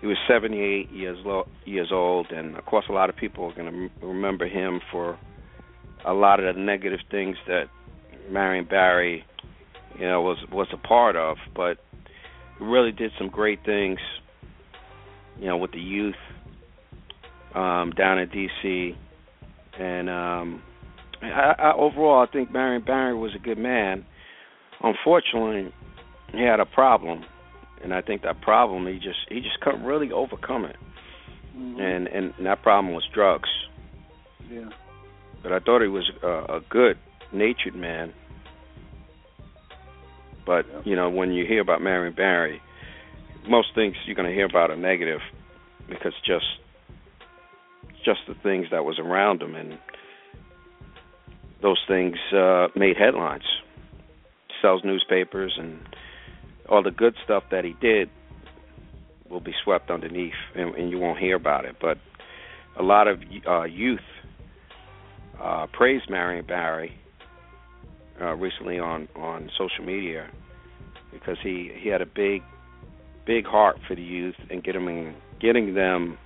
He 0.00 0.06
was 0.06 0.16
78 0.28 0.90
years 0.90 1.18
lo- 1.24 1.48
years 1.64 1.90
old, 1.92 2.30
and 2.30 2.56
of 2.56 2.64
course, 2.64 2.86
a 2.88 2.92
lot 2.92 3.10
of 3.10 3.16
people 3.16 3.44
are 3.46 3.54
going 3.54 3.70
to 3.70 3.78
m- 3.78 3.90
remember 4.00 4.46
him 4.46 4.80
for 4.90 5.18
a 6.04 6.12
lot 6.12 6.40
of 6.40 6.54
the 6.54 6.60
negative 6.60 7.00
things 7.10 7.36
that 7.46 7.64
Marion 8.30 8.66
Barry, 8.68 9.24
you 9.98 10.06
know, 10.06 10.22
was 10.22 10.38
was 10.50 10.68
a 10.72 10.76
part 10.76 11.16
of, 11.16 11.36
but 11.54 11.78
really 12.60 12.92
did 12.92 13.10
some 13.18 13.28
great 13.28 13.64
things, 13.64 13.98
you 15.38 15.46
know, 15.46 15.56
with 15.56 15.72
the 15.72 15.80
youth 15.80 16.14
um, 17.54 17.92
down 17.96 18.18
in 18.18 18.28
D.C. 18.28 18.96
And 19.78 20.10
um, 20.10 20.62
I, 21.22 21.54
I, 21.58 21.74
overall, 21.74 22.26
I 22.26 22.30
think 22.30 22.52
Marion 22.52 22.84
Barry 22.84 23.14
was 23.14 23.32
a 23.34 23.38
good 23.38 23.58
man. 23.58 24.04
Unfortunately, 24.82 25.72
he 26.32 26.42
had 26.42 26.60
a 26.60 26.66
problem, 26.66 27.24
and 27.82 27.92
I 27.92 28.00
think 28.02 28.22
that 28.22 28.40
problem 28.40 28.86
he 28.86 28.94
just 28.94 29.18
he 29.28 29.40
just 29.40 29.60
couldn't 29.60 29.84
really 29.84 30.12
overcome 30.12 30.64
it. 30.64 30.76
Mm-hmm. 31.56 31.80
And 31.80 32.08
and 32.08 32.46
that 32.46 32.62
problem 32.62 32.94
was 32.94 33.04
drugs 33.12 33.48
Yeah. 34.50 34.70
But 35.42 35.52
I 35.52 35.58
thought 35.58 35.82
he 35.82 35.88
was 35.88 36.10
uh, 36.22 36.56
a 36.56 36.60
good 36.68 36.98
natured 37.32 37.74
man. 37.74 38.12
But 40.46 40.66
you 40.84 40.96
know, 40.96 41.08
when 41.10 41.32
you 41.32 41.46
hear 41.46 41.60
about 41.60 41.82
Marion 41.82 42.14
Barry, 42.14 42.60
most 43.48 43.68
things 43.74 43.96
you're 44.06 44.16
going 44.16 44.28
to 44.28 44.34
hear 44.34 44.46
about 44.46 44.70
are 44.70 44.76
negative 44.76 45.20
because 45.88 46.12
just 46.24 46.46
just 48.04 48.20
the 48.26 48.34
things 48.42 48.66
that 48.70 48.84
was 48.84 48.98
around 48.98 49.42
him 49.42 49.54
and 49.54 49.78
those 51.62 51.78
things 51.86 52.16
uh 52.32 52.68
made 52.74 52.96
headlines. 52.96 53.44
Sells 54.62 54.82
newspapers 54.84 55.54
and 55.58 55.80
all 56.68 56.82
the 56.82 56.90
good 56.90 57.14
stuff 57.24 57.44
that 57.50 57.64
he 57.64 57.74
did 57.80 58.10
will 59.28 59.40
be 59.40 59.54
swept 59.64 59.90
underneath 59.90 60.34
and, 60.54 60.74
and 60.74 60.90
you 60.90 60.98
won't 60.98 61.18
hear 61.18 61.36
about 61.36 61.64
it. 61.64 61.76
But 61.80 61.98
a 62.76 62.82
lot 62.82 63.08
of 63.08 63.22
uh 63.46 63.64
youth 63.64 64.00
uh, 65.40 65.66
praised 65.72 66.10
Marion 66.10 66.46
Barry 66.46 66.92
uh, 68.20 68.34
recently 68.34 68.78
on 68.78 69.08
on 69.16 69.50
social 69.58 69.84
media 69.84 70.28
because 71.12 71.36
he 71.42 71.70
he 71.80 71.88
had 71.88 72.02
a 72.02 72.06
big 72.06 72.42
big 73.26 73.46
heart 73.46 73.76
for 73.86 73.94
the 73.94 74.02
youth 74.02 74.34
and 74.50 74.62
getting 74.62 75.14
getting 75.40 75.74
them 75.74 76.18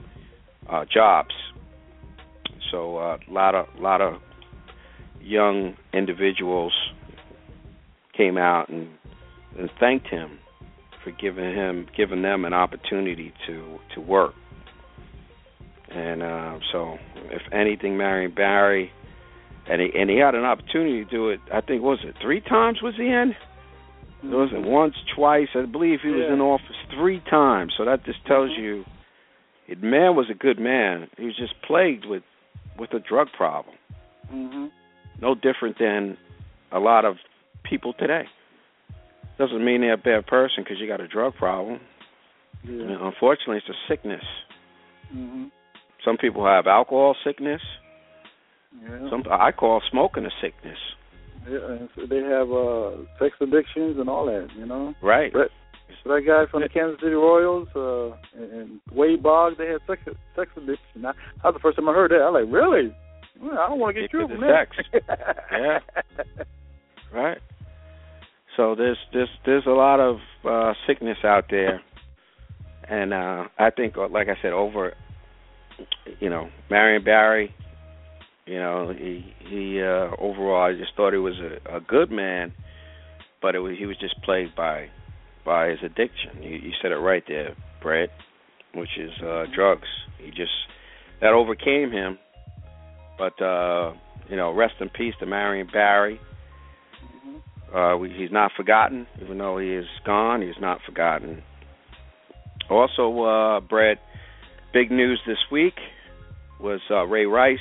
uh, 0.69 0.85
jobs. 0.93 1.35
So 2.71 2.99
a 2.99 3.15
uh, 3.15 3.19
lot 3.29 3.55
of 3.55 3.67
lot 3.79 4.01
of 4.01 4.21
young 5.21 5.77
individuals 5.93 6.73
came 8.17 8.37
out 8.37 8.69
and 8.69 8.89
and 9.59 9.71
thanked 9.79 10.09
him 10.09 10.39
for 11.05 11.13
giving 11.13 11.55
him 11.55 11.87
giving 11.97 12.23
them 12.23 12.45
an 12.45 12.53
opportunity 12.53 13.33
to 13.47 13.79
to 13.95 14.01
work. 14.01 14.35
And 15.91 16.23
uh, 16.23 16.59
so, 16.73 16.99
if 17.31 17.43
anything, 17.53 17.97
Marion 17.97 18.35
Barry 18.35 18.91
and 19.69 19.81
he 19.81 19.91
and 19.99 20.11
he 20.11 20.17
had 20.19 20.35
an 20.35 20.45
opportunity 20.45 21.05
to 21.05 21.11
do 21.11 21.29
it. 21.31 21.41
I 21.53 21.61
think 21.61 21.83
was 21.83 21.99
it 22.05 22.15
three 22.23 22.41
times 22.41 22.83
was 22.83 22.95
he 22.97 23.07
in? 23.07 23.35
It 24.23 24.35
wasn't 24.35 24.67
once, 24.67 24.95
twice. 25.15 25.49
I 25.55 25.67
believe 25.67 26.01
he 26.03 26.09
was 26.09 26.25
Yeah. 26.27 26.33
in 26.35 26.41
office 26.41 26.77
three 26.95 27.21
times. 27.29 27.75
So 27.77 27.85
that 27.85 28.05
just 28.05 28.25
tells 28.27 28.51
you, 28.57 28.85
the 29.69 29.77
man 29.77 30.17
was 30.17 30.31
a 30.31 30.35
good 30.35 30.59
man. 30.59 31.09
He 31.19 31.27
was 31.27 31.37
just 31.37 31.61
plagued 31.63 32.07
with 32.07 32.23
with 32.79 32.93
a 32.95 33.01
drug 33.01 33.29
problem. 33.33 33.77
Mhm. 34.33 34.71
No 35.21 35.35
different 35.35 35.79
than 35.79 36.17
a 36.73 36.81
lot 36.81 37.05
of 37.05 37.19
people 37.63 37.93
today. 37.93 38.27
Doesn't 39.39 39.65
mean 39.65 39.81
they're 39.83 39.93
a 39.95 39.97
bad 39.97 40.27
person 40.27 40.65
because 40.65 40.81
you 40.81 40.87
got 40.87 41.01
a 41.01 41.09
drug 41.09 41.35
problem. 41.37 41.81
Yeah. 42.65 42.97
Unfortunately, 43.01 43.59
it's 43.59 43.69
a 43.69 43.75
sickness. 43.89 44.25
Mhm. 45.15 45.51
Some 46.05 46.17
people 46.17 46.45
have 46.47 46.67
alcohol 46.67 47.15
sickness. 47.25 47.63
Yeah. 48.83 49.11
Some 49.11 49.25
I 49.31 49.53
call 49.53 49.83
smoking 49.91 50.25
a 50.27 50.31
sickness. 50.43 50.79
Yeah. 51.49 51.87
They 52.09 52.23
have 52.23 52.51
uh 52.51 52.97
sex 53.19 53.35
addictions 53.41 53.99
and 53.99 54.09
all 54.09 54.27
that, 54.27 54.49
you 54.57 54.67
know. 54.67 54.95
Right. 55.03 55.33
But 55.33 55.51
so 56.03 56.11
that 56.11 56.23
guy 56.27 56.51
from 56.51 56.63
the 56.63 56.69
Kansas 56.69 57.01
City 57.01 57.15
Royals 57.15 57.69
uh, 57.77 58.17
and, 58.37 58.81
Wade 58.93 59.23
Boggs, 59.23 59.57
they 59.59 59.67
had 59.67 59.81
sex 59.87 60.03
sex 60.37 60.51
addiction. 60.57 61.07
I, 61.07 61.13
that 61.13 61.45
was 61.45 61.55
the 61.55 61.61
first 61.61 61.77
time 61.77 61.89
I 61.89 61.93
heard 61.93 62.11
that. 62.11 62.21
I 62.21 62.31
was 62.31 62.45
like, 62.45 62.55
really? 62.55 62.95
Well, 63.41 63.59
I 63.59 63.69
don't 63.69 63.79
want 63.79 63.97
to 63.97 64.03
get 64.03 64.13
you 64.13 64.29
sex. 64.41 64.77
Yeah. 65.53 65.79
Right. 67.13 67.39
So 68.57 68.75
there's 68.75 68.99
there's 69.13 69.29
there's 69.45 69.67
a 69.67 69.71
lot 69.71 70.01
of 70.01 70.17
uh 70.49 70.75
sickness 70.87 71.19
out 71.25 71.45
there, 71.51 71.81
and 72.89 73.13
uh 73.13 73.45
I 73.59 73.71
think, 73.71 73.97
uh, 73.97 74.09
like 74.09 74.29
I 74.29 74.41
said, 74.43 74.53
over, 74.53 74.95
you 76.21 76.31
know, 76.31 76.49
Marion 76.71 77.05
Barry, 77.05 77.55
you 78.47 78.59
know, 78.59 78.93
he 78.97 79.35
he 79.49 79.81
uh 79.83 80.11
overall 80.19 80.63
I 80.63 80.73
just 80.75 80.93
thought 80.97 81.13
he 81.13 81.19
was 81.19 81.35
a, 81.41 81.77
a 81.77 81.81
good 81.81 82.11
man, 82.11 82.53
but 83.43 83.55
it 83.55 83.61
was, 83.61 83.77
he 83.79 83.87
was 83.87 83.97
just 83.99 84.21
plagued 84.23 84.57
by 84.57 84.89
by 85.45 85.69
his 85.69 85.79
addiction. 85.85 86.43
You, 86.43 86.57
you 86.57 86.73
said 86.83 86.93
it 86.93 86.97
right 86.97 87.25
there, 87.29 87.57
Brett, 87.83 88.11
which 88.75 88.99
is 88.99 89.13
uh 89.23 89.45
drugs. 89.55 89.89
He 90.19 90.31
just 90.31 90.53
that 91.21 91.33
overcame 91.33 91.93
him, 91.93 92.19
But 93.19 93.41
uh, 93.43 93.95
you 94.29 94.37
know, 94.37 94.53
rest 94.53 94.75
in 94.81 94.89
peace 94.91 95.15
to 95.21 95.27
Marion 95.27 95.69
Barry. 95.73 96.21
Uh, 97.75 97.97
we, 97.99 98.11
he's 98.11 98.33
not 98.33 98.53
forgotten, 98.57 99.07
even 99.23 99.39
though 99.39 99.59
he 99.59 99.69
is 99.75 99.87
gone. 100.07 100.43
He's 100.43 100.61
not 100.61 100.81
forgotten. 100.87 101.43
Also, 102.71 103.23
uh, 103.23 103.61
Brad, 103.61 103.99
big 104.73 104.91
news 104.91 105.21
this 105.27 105.39
week 105.53 105.75
was 106.61 106.81
uh, 106.91 107.05
Ray 107.05 107.27
Rice. 107.27 107.59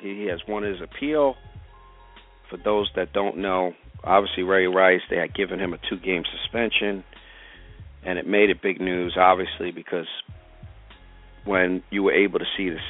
He, 0.00 0.26
has 0.26 0.40
won 0.46 0.62
his 0.62 0.80
appeal. 0.82 1.36
For 2.50 2.56
those 2.56 2.90
that 2.96 3.12
don't 3.12 3.38
know, 3.38 3.72
obviously 4.02 4.42
Ray 4.42 4.66
Rice, 4.66 5.00
they 5.08 5.16
had 5.16 5.34
given 5.34 5.58
him 5.58 5.72
a 5.72 5.78
two-game 5.88 6.24
suspension, 6.30 7.04
and 8.04 8.18
it 8.18 8.26
made 8.26 8.50
it 8.50 8.60
big 8.62 8.80
news, 8.80 9.16
obviously, 9.18 9.70
because 9.70 10.06
when 11.44 11.82
you 11.90 12.02
were 12.02 12.12
able 12.12 12.38
to 12.38 12.44
see 12.56 12.68
this, 12.68 12.80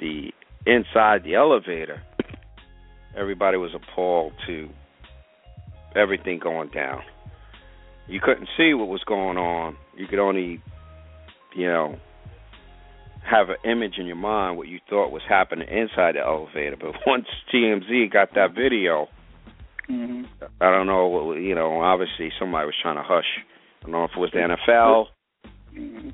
the 0.00 0.32
inside 0.66 1.24
the 1.24 1.34
elevator, 1.34 2.02
everybody 3.16 3.56
was 3.56 3.72
appalled 3.74 4.32
to 4.46 4.68
everything 5.94 6.38
going 6.38 6.70
down. 6.70 7.02
You 8.08 8.20
couldn't 8.20 8.48
see 8.56 8.74
what 8.74 8.88
was 8.88 9.04
going 9.04 9.36
on. 9.36 9.76
You 9.96 10.06
could 10.06 10.18
only, 10.18 10.62
you 11.54 11.66
know, 11.66 11.98
have 13.28 13.48
an 13.50 13.56
image 13.70 13.94
in 13.98 14.06
your 14.06 14.16
mind 14.16 14.56
what 14.56 14.68
you 14.68 14.78
thought 14.90 15.12
was 15.12 15.22
happening 15.28 15.68
inside 15.68 16.16
the 16.16 16.20
elevator. 16.20 16.76
But 16.76 16.94
once 17.06 17.26
TMZ 17.52 18.12
got 18.12 18.34
that 18.34 18.54
video, 18.54 19.08
Mm-hmm. 19.90 20.44
I 20.60 20.70
don't 20.70 20.86
know. 20.86 21.34
You 21.34 21.54
know, 21.54 21.80
obviously 21.80 22.30
somebody 22.38 22.66
was 22.66 22.74
trying 22.80 22.96
to 22.96 23.02
hush. 23.02 23.26
I 23.80 23.82
don't 23.84 23.92
know 23.92 24.04
if 24.04 24.10
it 24.16 24.20
was 24.20 24.30
the 24.32 24.38
NFL. 24.38 25.06
Mm-hmm. 25.76 26.10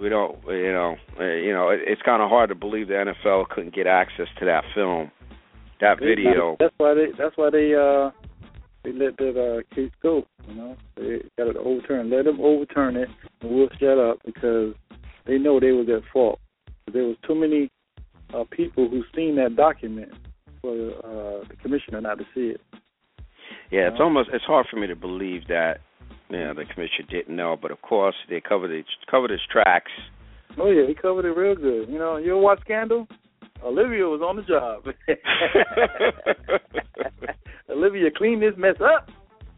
We 0.00 0.08
don't. 0.08 0.38
You 0.46 0.72
know. 0.72 0.96
uh, 1.18 1.24
You 1.24 1.52
know. 1.52 1.70
It, 1.70 1.80
it's 1.86 2.02
kind 2.02 2.22
of 2.22 2.28
hard 2.28 2.48
to 2.50 2.54
believe 2.54 2.88
the 2.88 3.12
NFL 3.24 3.48
couldn't 3.48 3.74
get 3.74 3.86
access 3.86 4.28
to 4.38 4.44
that 4.46 4.64
film, 4.74 5.10
that 5.80 5.98
video. 5.98 6.56
That's 6.58 6.74
why 6.78 6.94
they. 6.94 7.06
That's 7.18 7.36
why 7.36 7.50
they. 7.50 7.74
Uh, 7.74 8.10
they 8.84 8.92
let 8.92 9.16
that 9.16 9.34
uh, 9.36 9.74
case 9.74 9.90
go. 10.02 10.24
You 10.48 10.54
know, 10.54 10.76
they 10.96 11.18
got 11.36 11.48
it 11.48 11.56
overturned. 11.56 12.10
Let 12.10 12.24
them 12.24 12.40
overturn 12.40 12.96
it, 12.96 13.08
and 13.42 13.50
we'll 13.50 13.68
shut 13.80 13.98
up 13.98 14.20
because 14.24 14.74
they 15.26 15.36
know 15.36 15.58
they 15.58 15.72
was 15.72 15.88
at 15.88 16.08
fault. 16.12 16.38
There 16.90 17.04
was 17.04 17.16
too 17.26 17.34
many 17.34 17.70
uh, 18.34 18.44
people 18.50 18.88
who 18.88 19.02
seen 19.14 19.36
that 19.36 19.56
document 19.56 20.12
for 20.60 20.72
uh, 20.72 21.44
the 21.48 21.56
commissioner 21.62 22.00
not 22.00 22.18
to 22.18 22.24
see 22.34 22.54
it. 22.54 22.60
Yeah, 23.70 23.88
it's 23.88 24.00
almost. 24.00 24.30
It's 24.32 24.44
hard 24.44 24.66
for 24.70 24.78
me 24.78 24.86
to 24.86 24.96
believe 24.96 25.46
that. 25.48 25.78
You 26.30 26.40
know, 26.40 26.54
the 26.54 26.64
commissioner 26.64 27.08
didn't 27.10 27.34
know, 27.34 27.56
but 27.60 27.70
of 27.70 27.80
course 27.80 28.14
they 28.28 28.40
covered 28.40 28.70
it. 28.70 28.84
Covered 29.10 29.30
his 29.30 29.40
tracks. 29.50 29.90
Oh 30.58 30.70
yeah, 30.70 30.86
he 30.86 30.94
covered 30.94 31.24
it 31.24 31.36
real 31.36 31.54
good. 31.54 31.88
You 31.88 31.98
know, 31.98 32.16
you 32.16 32.32
ever 32.32 32.40
watch 32.40 32.60
Scandal? 32.60 33.06
Olivia 33.64 34.04
was 34.04 34.20
on 34.20 34.36
the 34.36 34.42
job. 34.42 34.84
Olivia, 37.70 38.10
clean 38.16 38.40
this 38.40 38.54
mess 38.56 38.76
up. 38.80 39.10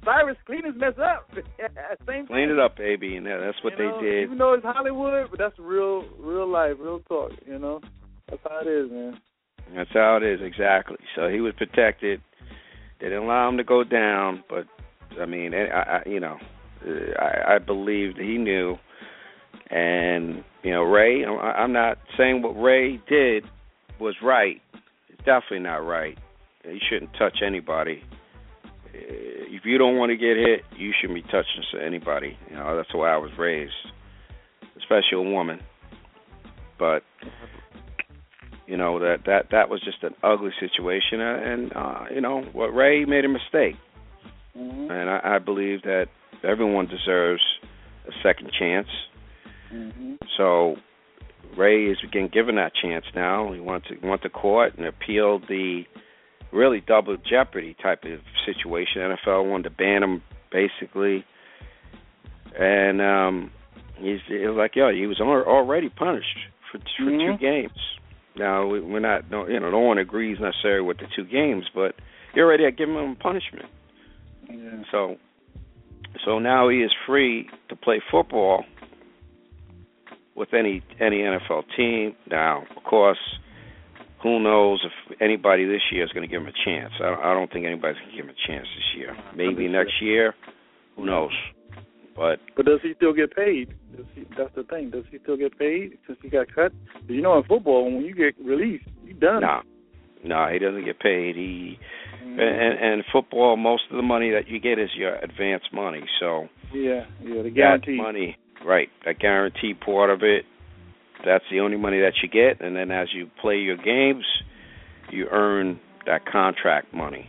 Cyrus, 0.05 0.37
clean 0.47 0.63
this 0.65 0.75
mess 0.77 0.95
up. 0.99 1.29
Same 2.07 2.27
Clean 2.27 2.49
thing. 2.49 2.51
it 2.51 2.59
up, 2.59 2.77
baby, 2.77 3.17
and 3.17 3.27
that's 3.27 3.63
what 3.63 3.79
You 3.79 3.93
they 4.01 4.07
did. 4.07 4.23
Even 4.25 4.39
though 4.39 4.55
it's 4.55 4.65
Hollywood, 4.65 5.29
but 5.31 5.39
that's 5.39 5.59
real, 5.59 6.05
real 6.19 6.49
life, 6.49 6.77
real 6.81 7.01
talk. 7.01 7.33
You 7.47 7.59
know, 7.59 7.81
that's 8.29 8.43
how 8.49 8.61
it 8.61 8.69
is, 8.69 8.91
man. 8.91 9.21
That's 9.75 9.91
how 9.93 10.17
it 10.17 10.23
is 10.25 10.41
exactly. 10.43 10.97
So 11.15 11.29
he 11.29 11.41
was 11.41 11.53
protected. 11.57 12.21
They 13.01 13.07
didn't 13.09 13.25
allow 13.25 13.49
him 13.49 13.57
to 13.59 13.65
go 13.65 13.85
down, 13.85 14.43
but 14.49 14.65
I 15.21 15.27
mean, 15.27 15.53
I, 15.55 15.67
I 15.67 16.03
you 16.07 16.19
know, 16.21 16.39
uh, 16.87 17.21
I, 17.23 17.55
I 17.55 17.59
believe 17.59 18.15
that 18.17 18.23
he 18.25 18.37
knew. 18.39 18.77
And 19.71 20.43
you 20.63 20.73
know, 20.73 20.83
Ray, 20.83 21.25
I- 21.25 21.29
I'm 21.63 21.73
not 21.73 21.99
saying 22.17 22.43
what 22.43 22.51
Ray 22.61 23.01
did 23.09 23.45
was 24.01 24.17
right. 24.23 24.61
It's 25.09 25.19
definitely 25.25 25.61
not 25.61 25.77
right. 25.87 26.19
You 26.65 26.79
shouldn't 26.91 27.13
touch 27.19 27.39
anybody. 27.47 28.03
Uh, 28.95 28.99
If 29.57 29.65
you 29.65 29.79
don't 29.79 29.97
want 29.97 30.11
to 30.11 30.17
get 30.17 30.37
hit, 30.37 30.65
you 30.77 30.93
shouldn't 31.01 31.23
be 31.23 31.31
touching 31.31 31.63
anybody. 31.85 32.39
You 32.49 32.57
know, 32.57 32.77
that's 32.77 32.91
the 32.93 32.99
way 32.99 33.09
I 33.09 33.17
was 33.17 33.31
raised, 33.39 33.73
especially 34.77 35.19
a 35.19 35.23
woman. 35.23 35.61
But 36.79 37.03
you 38.67 38.77
know 38.77 39.01
that 39.01 39.25
that 39.27 39.51
that 39.51 39.69
was 39.69 39.83
just 39.83 40.03
an 40.03 40.15
ugly 40.23 40.53
situation, 40.61 41.21
uh, 41.21 41.41
and 41.45 41.73
uh, 41.75 42.05
you 42.15 42.21
know 42.21 42.43
what 42.53 42.69
Ray 42.75 43.05
made 43.05 43.25
a 43.25 43.29
mistake, 43.29 43.77
Mm-hmm. 44.57 44.91
and 44.91 45.09
I, 45.09 45.21
I 45.37 45.39
believe 45.39 45.83
that 45.83 46.07
everyone 46.43 46.87
deserves 46.87 47.43
a 48.09 48.13
second 48.23 48.51
chance. 48.59 48.89
Mm-hmm. 49.73 50.15
So 50.37 50.75
Ray 51.57 51.87
is 51.87 51.99
again 52.03 52.29
given 52.33 52.57
that 52.57 52.73
chance 52.75 53.05
now. 53.15 53.53
He 53.53 53.61
went 53.61 53.85
to 53.85 54.07
went 54.07 54.23
to 54.23 54.29
court 54.29 54.77
and 54.77 54.87
appealed 54.87 55.45
the 55.49 55.85
really 56.53 56.81
double 56.81 57.17
jeopardy 57.17 57.77
type 57.83 58.05
of 58.05 58.21
situation. 58.47 59.03
NFL 59.03 59.49
wanted 59.49 59.65
to 59.65 59.71
ban 59.71 60.03
him 60.03 60.23
basically, 60.51 61.25
and 62.59 63.01
um, 63.01 63.51
he's 63.97 64.21
it 64.29 64.49
was 64.49 64.57
like, 64.57 64.75
yo, 64.77 64.93
he 64.93 65.07
was 65.07 65.21
al- 65.21 65.29
already 65.29 65.89
punished 65.89 66.37
for 66.71 66.79
for 66.97 67.05
Mhm. 67.05 67.33
two 67.33 67.39
games. 67.39 67.79
Now 68.37 68.67
we, 68.67 68.81
we're 68.81 69.01
not, 69.01 69.31
no, 69.31 69.47
you 69.49 69.59
know, 69.59 69.71
no 69.71 69.81
one 69.81 69.99
agrees 69.99 70.39
necessarily 70.41 70.83
with 70.87 70.99
the 70.99 71.07
two 71.15 71.25
games, 71.25 71.65
but 71.75 71.95
you 72.35 72.43
already 72.43 72.65
had 72.65 72.77
given 72.77 72.95
him 72.97 73.17
punishment. 73.17 73.67
Yeah. 74.49 74.83
So, 74.91 75.17
so 76.25 76.39
now 76.39 76.69
he 76.69 76.79
is 76.83 76.93
free 77.07 77.49
to 77.69 77.77
play 77.77 78.01
football 78.11 78.65
with 80.35 80.55
any 80.55 80.83
any 81.01 81.19
NFL 81.19 81.65
team. 81.77 82.15
Now, 82.31 82.65
of 82.77 82.83
course, 82.85 83.19
who 84.23 84.39
knows 84.41 84.85
if 84.85 85.21
anybody 85.21 85.65
this 85.65 85.81
year 85.91 86.05
is 86.05 86.11
going 86.13 86.29
to 86.29 86.31
give 86.31 86.43
him 86.43 86.49
a 86.49 86.65
chance? 86.65 86.93
I 87.01 87.05
don't, 87.11 87.21
I 87.21 87.35
don't 87.35 87.51
think 87.53 87.65
anybody's 87.67 87.99
going 87.99 88.11
to 88.11 88.17
give 88.17 88.25
him 88.27 88.35
a 88.35 88.47
chance 88.49 88.67
this 88.77 88.99
year. 88.99 89.17
Maybe 89.37 89.67
next 89.69 89.95
year. 90.03 90.35
Who 90.97 91.07
knows? 91.07 91.31
But 92.17 92.41
But 92.57 92.67
does 92.67 92.81
he 92.83 92.93
still 92.97 93.13
get 93.15 93.35
paid? 93.35 93.75
Does 93.97 94.05
he, 94.15 94.25
that's 94.37 94.55
the 94.55 94.65
thing. 94.65 94.91
Does 94.91 95.05
he 95.11 95.19
still 95.23 95.37
get 95.37 95.59
paid 95.59 95.97
since 96.07 96.19
he 96.23 96.29
got 96.29 96.53
cut? 96.55 96.73
you 97.09 97.23
know, 97.23 97.39
in 97.39 97.45
football, 97.45 97.85
when 97.85 98.05
you 98.05 98.15
get 98.15 98.35
released, 98.45 98.85
you're 99.05 99.15
done. 99.19 99.41
no, 99.43 99.61
no, 100.25 100.49
he 100.53 100.59
doesn't 100.59 100.85
get 100.85 100.99
paid. 101.01 101.37
He 101.37 101.79
Mhm. 102.23 102.39
and 102.39 102.79
and 102.79 103.05
football, 103.11 103.57
most 103.57 103.85
of 103.91 103.97
the 103.97 104.03
money 104.03 104.31
that 104.31 104.49
you 104.49 104.59
get 104.61 104.79
is 104.79 104.91
your 104.95 105.15
advance 105.17 105.63
money. 105.73 106.03
So 106.21 106.49
Yeah, 106.75 107.07
yeah, 107.25 107.43
the 107.43 107.51
guarantee. 107.51 107.97
money, 107.97 108.37
right? 108.65 108.91
That 109.07 109.19
guarantee 109.19 109.73
part 109.75 110.11
of 110.11 110.23
it. 110.23 110.45
That's 111.25 111.45
the 111.51 111.61
only 111.61 111.77
money 111.77 112.01
that 112.01 112.15
you 112.23 112.29
get, 112.29 112.61
and 112.65 112.75
then 112.77 112.91
as 112.91 113.09
you 113.15 113.29
play 113.41 113.57
your 113.59 113.77
games, 113.77 114.25
you 115.11 115.27
earn 115.31 115.79
that 116.07 116.25
contract 116.27 116.95
money. 116.95 117.29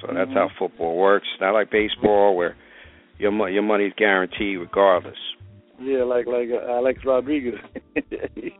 So 0.00 0.08
that's 0.12 0.30
Mhm. 0.30 0.34
how 0.34 0.48
football 0.58 0.96
works. 0.96 1.26
Not 1.40 1.52
like 1.54 1.70
baseball 1.70 2.36
where 2.36 2.56
your 3.18 3.30
mo- 3.30 3.46
your 3.46 3.62
money's 3.62 3.92
guaranteed 3.94 4.58
regardless. 4.58 5.18
Yeah, 5.78 6.04
like 6.04 6.26
like 6.26 6.50
uh, 6.50 6.70
Alex 6.70 7.04
Rodriguez. 7.04 7.58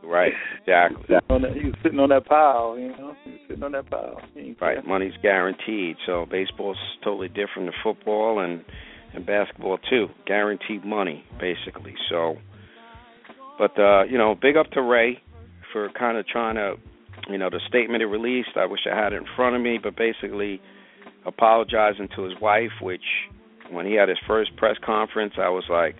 Right, 0.03 0.33
exactly. 0.59 1.03
Sitting 1.03 1.19
on 1.29 1.41
that, 1.43 1.53
he 1.53 1.65
was 1.65 1.75
sitting 1.81 1.99
on 1.99 2.09
that 2.09 2.25
pile, 2.25 2.77
you 2.77 2.89
know. 2.89 3.15
He 3.23 3.31
was 3.31 3.39
sitting 3.47 3.63
on 3.63 3.71
that 3.71 3.89
pile. 3.89 4.19
Right, 4.59 4.85
money's 4.85 5.13
guaranteed. 5.21 5.95
So 6.05 6.25
baseball's 6.29 6.77
totally 7.01 7.29
different 7.29 7.67
than 7.71 7.73
football 7.81 8.39
and 8.39 8.65
and 9.13 9.25
basketball 9.25 9.77
too. 9.89 10.07
Guaranteed 10.25 10.83
money, 10.83 11.23
basically. 11.39 11.95
So, 12.09 12.37
but 13.61 13.79
uh, 13.79 14.05
you 14.05 14.17
know, 14.17 14.33
big 14.33 14.57
up 14.57 14.71
to 14.71 14.81
Ray 14.81 15.19
for 15.71 15.87
kind 15.91 16.17
of 16.17 16.25
trying 16.25 16.55
to, 16.55 16.73
you 17.29 17.37
know, 17.37 17.51
the 17.51 17.59
statement 17.67 18.01
he 18.01 18.05
released. 18.05 18.49
I 18.55 18.65
wish 18.65 18.79
I 18.91 18.95
had 18.95 19.13
it 19.13 19.17
in 19.17 19.25
front 19.35 19.55
of 19.55 19.61
me, 19.61 19.77
but 19.81 19.95
basically 19.95 20.59
apologizing 21.27 22.09
to 22.15 22.23
his 22.23 22.33
wife. 22.41 22.71
Which, 22.81 23.03
when 23.69 23.85
he 23.85 23.93
had 23.93 24.09
his 24.09 24.17
first 24.27 24.55
press 24.57 24.77
conference, 24.83 25.33
I 25.37 25.49
was 25.49 25.65
like, 25.69 25.95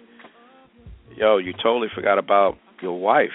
"Yo, 1.16 1.38
you 1.38 1.54
totally 1.54 1.90
forgot 1.94 2.18
about 2.18 2.58
your 2.82 3.00
wife." 3.00 3.30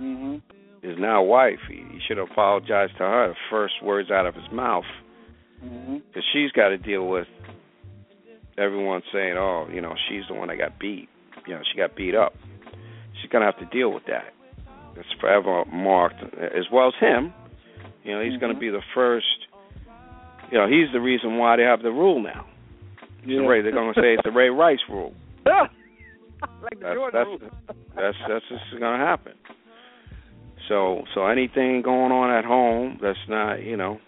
Mhm. 0.00 0.40
His 0.80 0.96
now 0.98 1.22
wife. 1.22 1.60
He, 1.68 1.84
he 1.92 2.00
should 2.08 2.18
apologize 2.18 2.88
to 2.92 3.04
her. 3.04 3.28
The 3.28 3.34
first 3.50 3.82
words 3.82 4.10
out 4.10 4.24
of 4.24 4.34
his 4.34 4.50
mouth 4.50 4.86
because 5.60 6.24
she's 6.32 6.50
got 6.52 6.70
to 6.70 6.78
deal 6.78 7.06
with 7.06 7.28
everyone 8.56 9.02
saying, 9.12 9.36
"Oh, 9.36 9.68
you 9.70 9.82
know, 9.82 9.94
she's 10.08 10.22
the 10.26 10.32
one 10.32 10.48
that 10.48 10.56
got 10.56 10.78
beat. 10.78 11.10
You 11.46 11.56
know, 11.56 11.60
she 11.70 11.76
got 11.76 11.94
beat 11.94 12.14
up." 12.14 12.32
She's 13.30 13.32
gonna 13.38 13.44
have 13.46 13.58
to 13.58 13.66
deal 13.66 13.92
with 13.92 14.02
that. 14.08 14.34
It's 14.96 15.06
forever 15.20 15.64
marked, 15.72 16.20
as 16.34 16.64
well 16.72 16.88
as 16.88 16.94
him. 16.98 17.32
You 18.02 18.12
know, 18.16 18.24
he's 18.24 18.40
gonna 18.40 18.54
Mhm. 18.54 18.58
be 18.60 18.70
the 18.70 18.82
first. 18.92 19.46
You 20.50 20.58
know, 20.58 20.66
he's 20.66 20.90
the 20.90 21.00
reason 21.00 21.38
why 21.38 21.54
they 21.54 21.62
have 21.62 21.80
the 21.80 21.92
rule 21.92 22.18
now. 22.18 22.44
The 23.24 23.34
Yeah. 23.34 23.46
Ray. 23.46 23.60
They're 23.60 23.70
gonna 23.70 23.94
say 23.94 24.14
it's 24.14 24.24
the 24.24 24.32
Ray 24.32 24.50
Rice 24.50 24.80
rule. 24.88 25.14
like 25.46 25.70
the 26.70 26.76
That's 26.80 26.94
Jordan 26.96 27.12
that's 27.12 27.28
rule. 27.28 27.50
that's 27.94 28.18
that's 28.26 28.50
what's 28.50 28.70
gonna 28.80 29.04
happen. 29.04 29.34
So 30.66 31.04
so 31.14 31.26
anything 31.26 31.82
going 31.82 32.10
on 32.10 32.30
at 32.30 32.44
home 32.44 32.98
that's 33.00 33.28
not 33.28 33.62
you 33.62 33.76
know 33.76 34.00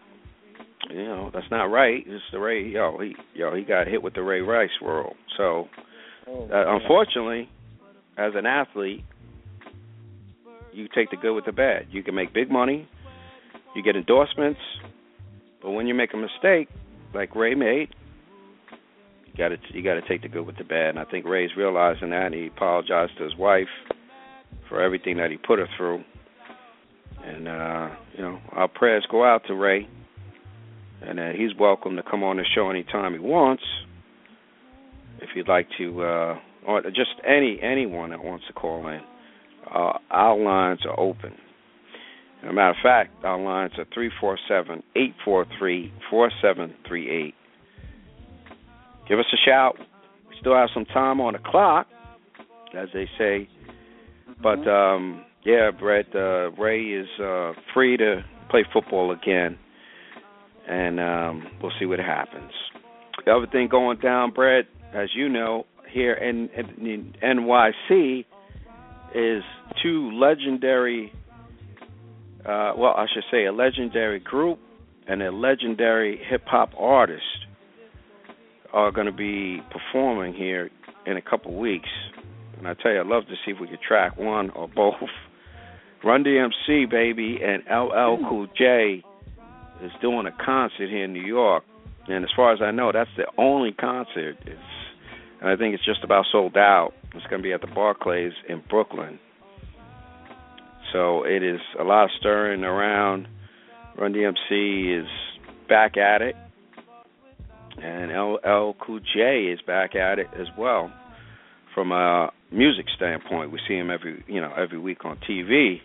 you 0.90 1.04
know 1.04 1.30
that's 1.32 1.48
not 1.52 1.70
right. 1.70 2.04
It's 2.04 2.28
the 2.32 2.40
Ray 2.40 2.64
yo 2.66 2.98
he 2.98 3.14
yo 3.34 3.54
he 3.54 3.62
got 3.62 3.86
hit 3.86 4.02
with 4.02 4.14
the 4.14 4.22
Ray 4.24 4.40
Rice 4.40 4.80
rule. 4.80 5.14
So 5.36 5.68
Oh, 6.26 6.48
uh, 6.52 6.76
unfortunately, 6.76 7.48
as 8.16 8.34
an 8.36 8.46
athlete, 8.46 9.04
you 10.72 10.88
take 10.94 11.10
the 11.10 11.16
good 11.16 11.34
with 11.34 11.44
the 11.44 11.52
bad. 11.52 11.86
You 11.90 12.02
can 12.02 12.14
make 12.14 12.32
big 12.32 12.50
money, 12.50 12.88
you 13.74 13.82
get 13.82 13.96
endorsements, 13.96 14.60
but 15.62 15.70
when 15.70 15.86
you 15.86 15.94
make 15.94 16.12
a 16.14 16.16
mistake, 16.16 16.68
like 17.14 17.34
Ray 17.36 17.54
made, 17.54 17.88
you 19.26 19.34
got 19.36 19.48
to 19.48 19.56
you 19.72 19.82
got 19.82 19.94
to 19.94 20.08
take 20.08 20.22
the 20.22 20.28
good 20.28 20.46
with 20.46 20.58
the 20.58 20.64
bad. 20.64 20.90
And 20.90 20.98
I 20.98 21.04
think 21.04 21.24
Ray's 21.24 21.50
realizing 21.56 22.10
that. 22.10 22.32
He 22.32 22.48
apologized 22.48 23.16
to 23.18 23.24
his 23.24 23.36
wife 23.36 23.68
for 24.68 24.82
everything 24.82 25.18
that 25.18 25.30
he 25.30 25.36
put 25.36 25.58
her 25.58 25.68
through. 25.76 26.02
And 27.24 27.48
uh, 27.48 27.90
you 28.16 28.22
know, 28.22 28.40
our 28.50 28.68
prayers 28.68 29.06
go 29.10 29.24
out 29.24 29.42
to 29.46 29.54
Ray, 29.54 29.86
and 31.02 31.20
uh, 31.20 31.30
he's 31.36 31.50
welcome 31.58 31.96
to 31.96 32.02
come 32.02 32.22
on 32.22 32.36
the 32.36 32.44
show 32.54 32.68
anytime 32.68 33.12
he 33.12 33.20
wants. 33.20 33.62
If 35.20 35.30
you'd 35.36 35.48
like 35.48 35.68
to, 35.78 36.02
uh, 36.02 36.38
or 36.66 36.82
just 36.82 37.10
any 37.24 37.60
anyone 37.62 38.10
that 38.10 38.24
wants 38.24 38.44
to 38.48 38.52
call 38.52 38.88
in, 38.88 39.00
uh, 39.74 39.98
our 40.10 40.38
lines 40.38 40.80
are 40.84 40.98
open. 40.98 41.32
As 42.42 42.50
a 42.50 42.52
matter 42.52 42.70
of 42.70 42.76
fact, 42.82 43.24
our 43.24 43.40
lines 43.40 43.72
are 43.78 43.86
three 43.94 44.10
four 44.20 44.38
seven 44.48 44.82
eight 44.96 45.14
four 45.24 45.46
three 45.58 45.92
four 46.10 46.30
seven 46.42 46.74
three 46.86 47.08
eight. 47.08 47.34
Give 49.08 49.18
us 49.18 49.26
a 49.32 49.36
shout. 49.48 49.76
We 50.28 50.36
still 50.40 50.54
have 50.54 50.68
some 50.74 50.84
time 50.86 51.20
on 51.20 51.34
the 51.34 51.38
clock, 51.38 51.86
as 52.76 52.88
they 52.92 53.08
say. 53.18 53.48
But 54.42 54.66
um, 54.68 55.24
yeah, 55.44 55.70
Brett, 55.70 56.06
uh, 56.14 56.50
Ray 56.52 56.82
is 56.82 57.08
uh, 57.20 57.52
free 57.74 57.96
to 57.96 58.24
play 58.50 58.64
football 58.72 59.12
again, 59.12 59.58
and 60.68 61.00
um, 61.00 61.46
we'll 61.62 61.72
see 61.78 61.86
what 61.86 61.98
happens. 61.98 62.52
The 63.24 63.32
other 63.32 63.46
thing 63.46 63.68
going 63.68 63.98
down, 63.98 64.32
Brett, 64.32 64.64
as 64.94 65.10
you 65.14 65.28
know, 65.28 65.66
here 65.90 66.14
in, 66.14 66.48
in, 66.56 66.86
in 66.86 67.14
NYC, 67.22 68.24
is 69.14 69.42
two 69.82 70.10
legendary. 70.12 71.12
Uh, 72.40 72.72
well, 72.76 72.94
I 72.96 73.06
should 73.12 73.24
say 73.30 73.44
a 73.44 73.52
legendary 73.52 74.18
group 74.18 74.58
and 75.06 75.22
a 75.22 75.30
legendary 75.30 76.20
hip 76.28 76.42
hop 76.46 76.70
artist 76.76 77.22
are 78.72 78.90
going 78.90 79.06
to 79.06 79.12
be 79.12 79.60
performing 79.70 80.34
here 80.34 80.70
in 81.06 81.16
a 81.16 81.22
couple 81.22 81.54
weeks. 81.58 81.88
And 82.58 82.66
I 82.66 82.74
tell 82.74 82.92
you, 82.92 83.00
I'd 83.00 83.06
love 83.06 83.24
to 83.26 83.34
see 83.44 83.52
if 83.52 83.60
we 83.60 83.68
could 83.68 83.80
track 83.80 84.16
one 84.16 84.50
or 84.50 84.68
both. 84.68 84.94
Run 86.04 86.24
DMC, 86.24 86.90
baby, 86.90 87.38
and 87.44 87.62
LL 87.70 88.28
Cool 88.28 88.48
J 88.56 89.04
is 89.84 89.92
doing 90.00 90.26
a 90.26 90.44
concert 90.44 90.88
here 90.88 91.04
in 91.04 91.12
New 91.12 91.24
York. 91.24 91.64
And 92.08 92.24
as 92.24 92.30
far 92.34 92.52
as 92.52 92.60
I 92.60 92.72
know, 92.72 92.90
that's 92.92 93.10
the 93.16 93.26
only 93.38 93.72
concert. 93.72 94.36
It's, 94.44 94.58
and 95.40 95.48
I 95.48 95.56
think 95.56 95.74
it's 95.74 95.84
just 95.84 96.02
about 96.02 96.24
sold 96.32 96.56
out. 96.56 96.92
It's 97.14 97.26
going 97.26 97.42
to 97.42 97.46
be 97.46 97.52
at 97.52 97.60
the 97.60 97.66
Barclays 97.66 98.32
in 98.48 98.62
Brooklyn. 98.68 99.18
So 100.92 101.24
it 101.24 101.42
is 101.42 101.60
a 101.78 101.84
lot 101.84 102.04
of 102.04 102.10
stirring 102.18 102.64
around. 102.64 103.28
Run 103.98 104.12
DMC 104.12 105.00
is 105.00 105.08
back 105.68 105.96
at 105.96 106.22
it 106.22 106.34
and 107.80 108.10
LL 108.10 108.74
Cool 108.84 109.00
J 109.00 109.52
is 109.52 109.60
back 109.66 109.94
at 109.94 110.18
it 110.18 110.28
as 110.38 110.46
well. 110.58 110.92
From 111.74 111.92
a 111.92 112.30
music 112.50 112.86
standpoint, 112.96 113.50
we 113.50 113.60
see 113.66 113.74
him 113.74 113.90
every 113.90 114.22
you 114.26 114.40
know 114.40 114.52
every 114.56 114.78
week 114.78 115.04
on 115.04 115.18
TV, 115.28 115.76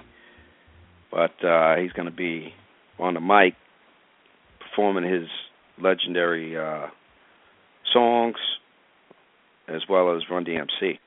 but 1.11 1.43
uh, 1.45 1.77
he's 1.77 1.91
going 1.93 2.09
to 2.09 2.15
be 2.15 2.53
on 2.99 3.13
the 3.13 3.21
mic 3.21 3.53
performing 4.59 5.11
his 5.11 5.27
legendary 5.81 6.57
uh, 6.57 6.87
songs 7.93 8.35
as 9.67 9.81
well 9.89 10.15
as 10.15 10.23
Run 10.29 10.45
DMC. 10.45 10.99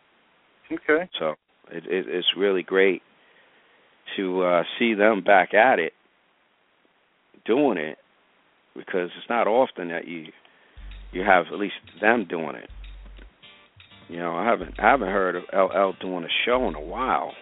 Okay. 0.73 1.09
So 1.19 1.31
it, 1.71 1.85
it, 1.87 2.07
it's 2.09 2.29
really 2.37 2.63
great 2.63 3.03
to 4.17 4.43
uh, 4.43 4.63
see 4.79 4.95
them 4.95 5.23
back 5.23 5.55
at 5.55 5.79
it, 5.79 5.93
doing 7.47 7.79
it, 7.79 7.99
because 8.75 9.11
it's 9.17 9.29
not 9.29 9.47
often 9.47 9.89
that 9.89 10.07
you 10.07 10.27
you 11.13 11.23
have 11.23 11.47
at 11.53 11.59
least 11.59 11.75
them 12.01 12.27
doing 12.29 12.55
it. 12.55 12.71
You 14.09 14.19
know, 14.19 14.35
I 14.37 14.45
haven't 14.45 14.75
I 14.79 14.91
haven't 14.91 15.09
heard 15.09 15.37
of 15.37 15.45
LL 15.53 15.93
doing 16.01 16.25
a 16.25 16.33
show 16.47 16.69
in 16.69 16.75
a 16.75 16.81
while. 16.81 17.33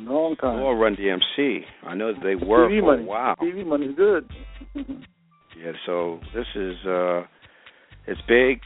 Long 0.00 0.34
time. 0.36 0.60
Or 0.60 0.76
Run 0.76 0.96
DMC. 0.96 1.60
I 1.84 1.94
know 1.94 2.12
that 2.14 2.22
they 2.22 2.34
were 2.34 2.68
TV 2.68 2.80
for 2.80 2.86
money. 2.86 3.02
a 3.02 3.06
while. 3.06 3.36
TV 3.36 3.66
money's 3.66 3.96
good. 3.96 4.28
Yeah, 5.62 5.72
so 5.84 6.20
this 6.34 6.46
is 6.54 6.74
uh 6.86 7.22
it's 8.06 8.20
big 8.26 8.60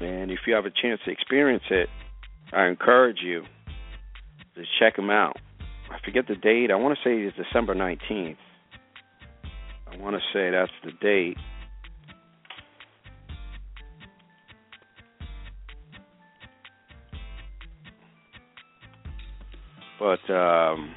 and 0.00 0.30
if 0.30 0.38
you 0.46 0.54
have 0.54 0.64
a 0.64 0.70
chance 0.70 1.00
to 1.04 1.10
experience 1.10 1.64
it, 1.70 1.88
I 2.52 2.66
encourage 2.66 3.18
you 3.22 3.42
to 4.54 4.62
check 4.78 4.96
them 4.96 5.10
out. 5.10 5.36
I 5.90 5.98
forget 6.04 6.26
the 6.28 6.36
date. 6.36 6.70
I 6.70 6.76
want 6.76 6.96
to 6.96 7.08
say 7.08 7.22
it's 7.22 7.36
December 7.36 7.74
19th. 7.74 8.36
I 9.86 9.96
want 9.98 10.16
to 10.16 10.22
say 10.32 10.50
that's 10.50 10.72
the 10.84 10.92
date. 11.00 11.36
But 19.98 20.32
um, 20.32 20.94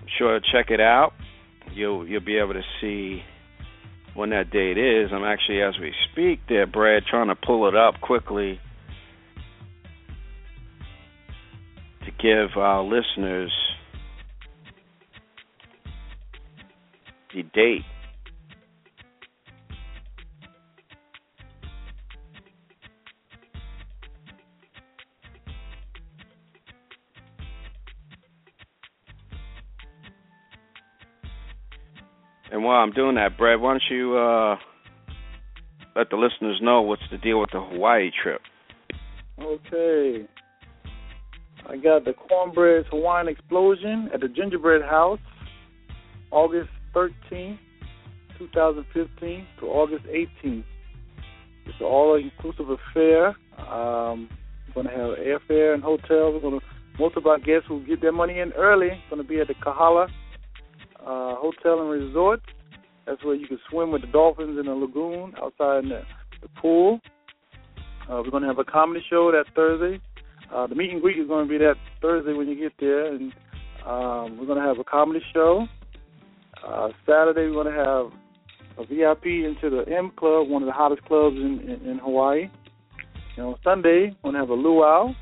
I'm 0.00 0.08
sure 0.18 0.40
check 0.52 0.70
it 0.70 0.80
out. 0.80 1.12
You'll 1.72 2.06
you'll 2.06 2.20
be 2.20 2.36
able 2.38 2.54
to 2.54 2.62
see 2.80 3.22
when 4.14 4.30
that 4.30 4.50
date 4.50 4.76
is. 4.76 5.10
I'm 5.12 5.24
actually 5.24 5.62
as 5.62 5.74
we 5.80 5.92
speak 6.12 6.40
there, 6.48 6.66
Brad, 6.66 7.04
trying 7.08 7.28
to 7.28 7.36
pull 7.36 7.68
it 7.68 7.76
up 7.76 8.00
quickly 8.00 8.60
give 12.24 12.56
our 12.56 12.82
listeners 12.82 13.52
the 17.34 17.42
date. 17.42 17.82
And 32.50 32.64
while 32.64 32.78
I'm 32.78 32.92
doing 32.92 33.16
that, 33.16 33.36
Brad, 33.36 33.60
why 33.60 33.72
don't 33.72 33.82
you 33.90 34.16
uh, 34.16 34.56
let 35.94 36.08
the 36.08 36.16
listeners 36.16 36.58
know 36.62 36.80
what's 36.80 37.02
the 37.10 37.18
deal 37.18 37.38
with 37.38 37.50
the 37.52 37.60
Hawaii 37.60 38.10
trip? 38.22 38.40
Okay. 39.38 40.26
I 41.68 41.76
got 41.76 42.04
the 42.04 42.12
Cornbread 42.12 42.86
Hawaiian 42.90 43.28
Explosion 43.28 44.10
at 44.12 44.20
the 44.20 44.28
Gingerbread 44.28 44.82
House, 44.82 45.20
August 46.30 46.68
13th, 46.94 47.58
2015 48.38 49.46
to 49.60 49.66
August 49.66 50.04
18th. 50.06 50.64
It's 51.66 51.80
an 51.80 51.86
all-inclusive 51.86 52.68
affair. 52.68 53.28
Um, 53.58 54.28
we're 54.68 54.82
going 54.82 54.86
to 54.86 54.92
have 54.92 55.18
airfare 55.18 55.74
and 55.74 55.82
hotel. 55.82 56.32
We're 56.32 56.40
going 56.40 56.60
to 56.60 56.66
most 56.98 57.16
of 57.16 57.26
our 57.26 57.38
guests 57.38 57.68
will 57.68 57.84
get 57.84 58.00
their 58.00 58.12
money 58.12 58.38
in 58.38 58.52
early. 58.52 58.90
Going 59.10 59.20
to 59.20 59.26
be 59.28 59.40
at 59.40 59.48
the 59.48 59.54
Kahala 59.54 60.06
uh, 61.00 61.34
Hotel 61.36 61.80
and 61.80 61.90
Resort. 61.90 62.40
That's 63.06 63.22
where 63.24 63.34
you 63.34 63.46
can 63.46 63.58
swim 63.68 63.90
with 63.90 64.02
the 64.02 64.08
dolphins 64.08 64.58
in 64.58 64.66
the 64.66 64.72
lagoon 64.72 65.34
outside 65.42 65.84
in 65.84 65.88
the, 65.90 66.02
the 66.40 66.48
pool. 66.60 67.00
Uh, 68.08 68.22
we're 68.24 68.30
going 68.30 68.42
to 68.42 68.48
have 68.48 68.58
a 68.58 68.64
comedy 68.64 69.04
show 69.10 69.32
that 69.32 69.44
Thursday. 69.54 70.00
Uh, 70.52 70.66
the 70.66 70.74
meet 70.74 70.90
and 70.90 71.00
greet 71.00 71.18
is 71.18 71.26
going 71.26 71.46
to 71.46 71.50
be 71.50 71.58
that 71.58 71.76
Thursday 72.00 72.32
when 72.32 72.48
you 72.48 72.54
get 72.54 72.72
there, 72.78 73.14
and 73.14 73.32
um, 73.86 74.38
we're 74.38 74.46
going 74.46 74.60
to 74.60 74.66
have 74.66 74.78
a 74.78 74.84
comedy 74.84 75.20
show. 75.32 75.66
Uh, 76.66 76.88
Saturday 77.06 77.48
we're 77.48 77.64
going 77.64 77.74
to 77.74 77.84
have 77.84 78.12
a 78.78 78.86
VIP 78.86 79.26
into 79.26 79.70
the 79.70 79.84
M 79.90 80.10
Club, 80.16 80.48
one 80.48 80.62
of 80.62 80.66
the 80.66 80.72
hottest 80.72 81.04
clubs 81.04 81.36
in, 81.36 81.60
in, 81.60 81.88
in 81.88 81.98
Hawaii. 81.98 82.50
And 83.36 83.46
on 83.46 83.56
Sunday 83.62 84.16
we're 84.22 84.32
going 84.32 84.34
to 84.34 84.40
have 84.40 84.50
a 84.50 84.54
luau. 84.54 85.12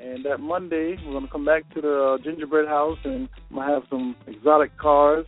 And 0.00 0.24
that 0.24 0.40
Monday, 0.40 0.96
we're 1.04 1.12
going 1.12 1.26
to 1.26 1.30
come 1.30 1.44
back 1.44 1.62
to 1.74 1.80
the 1.80 2.18
uh, 2.18 2.24
gingerbread 2.24 2.66
house 2.66 2.98
and 3.04 3.28
I'm 3.50 3.56
going 3.56 3.68
to 3.68 3.74
have 3.74 3.82
some 3.88 4.16
exotic 4.26 4.76
cars 4.76 5.26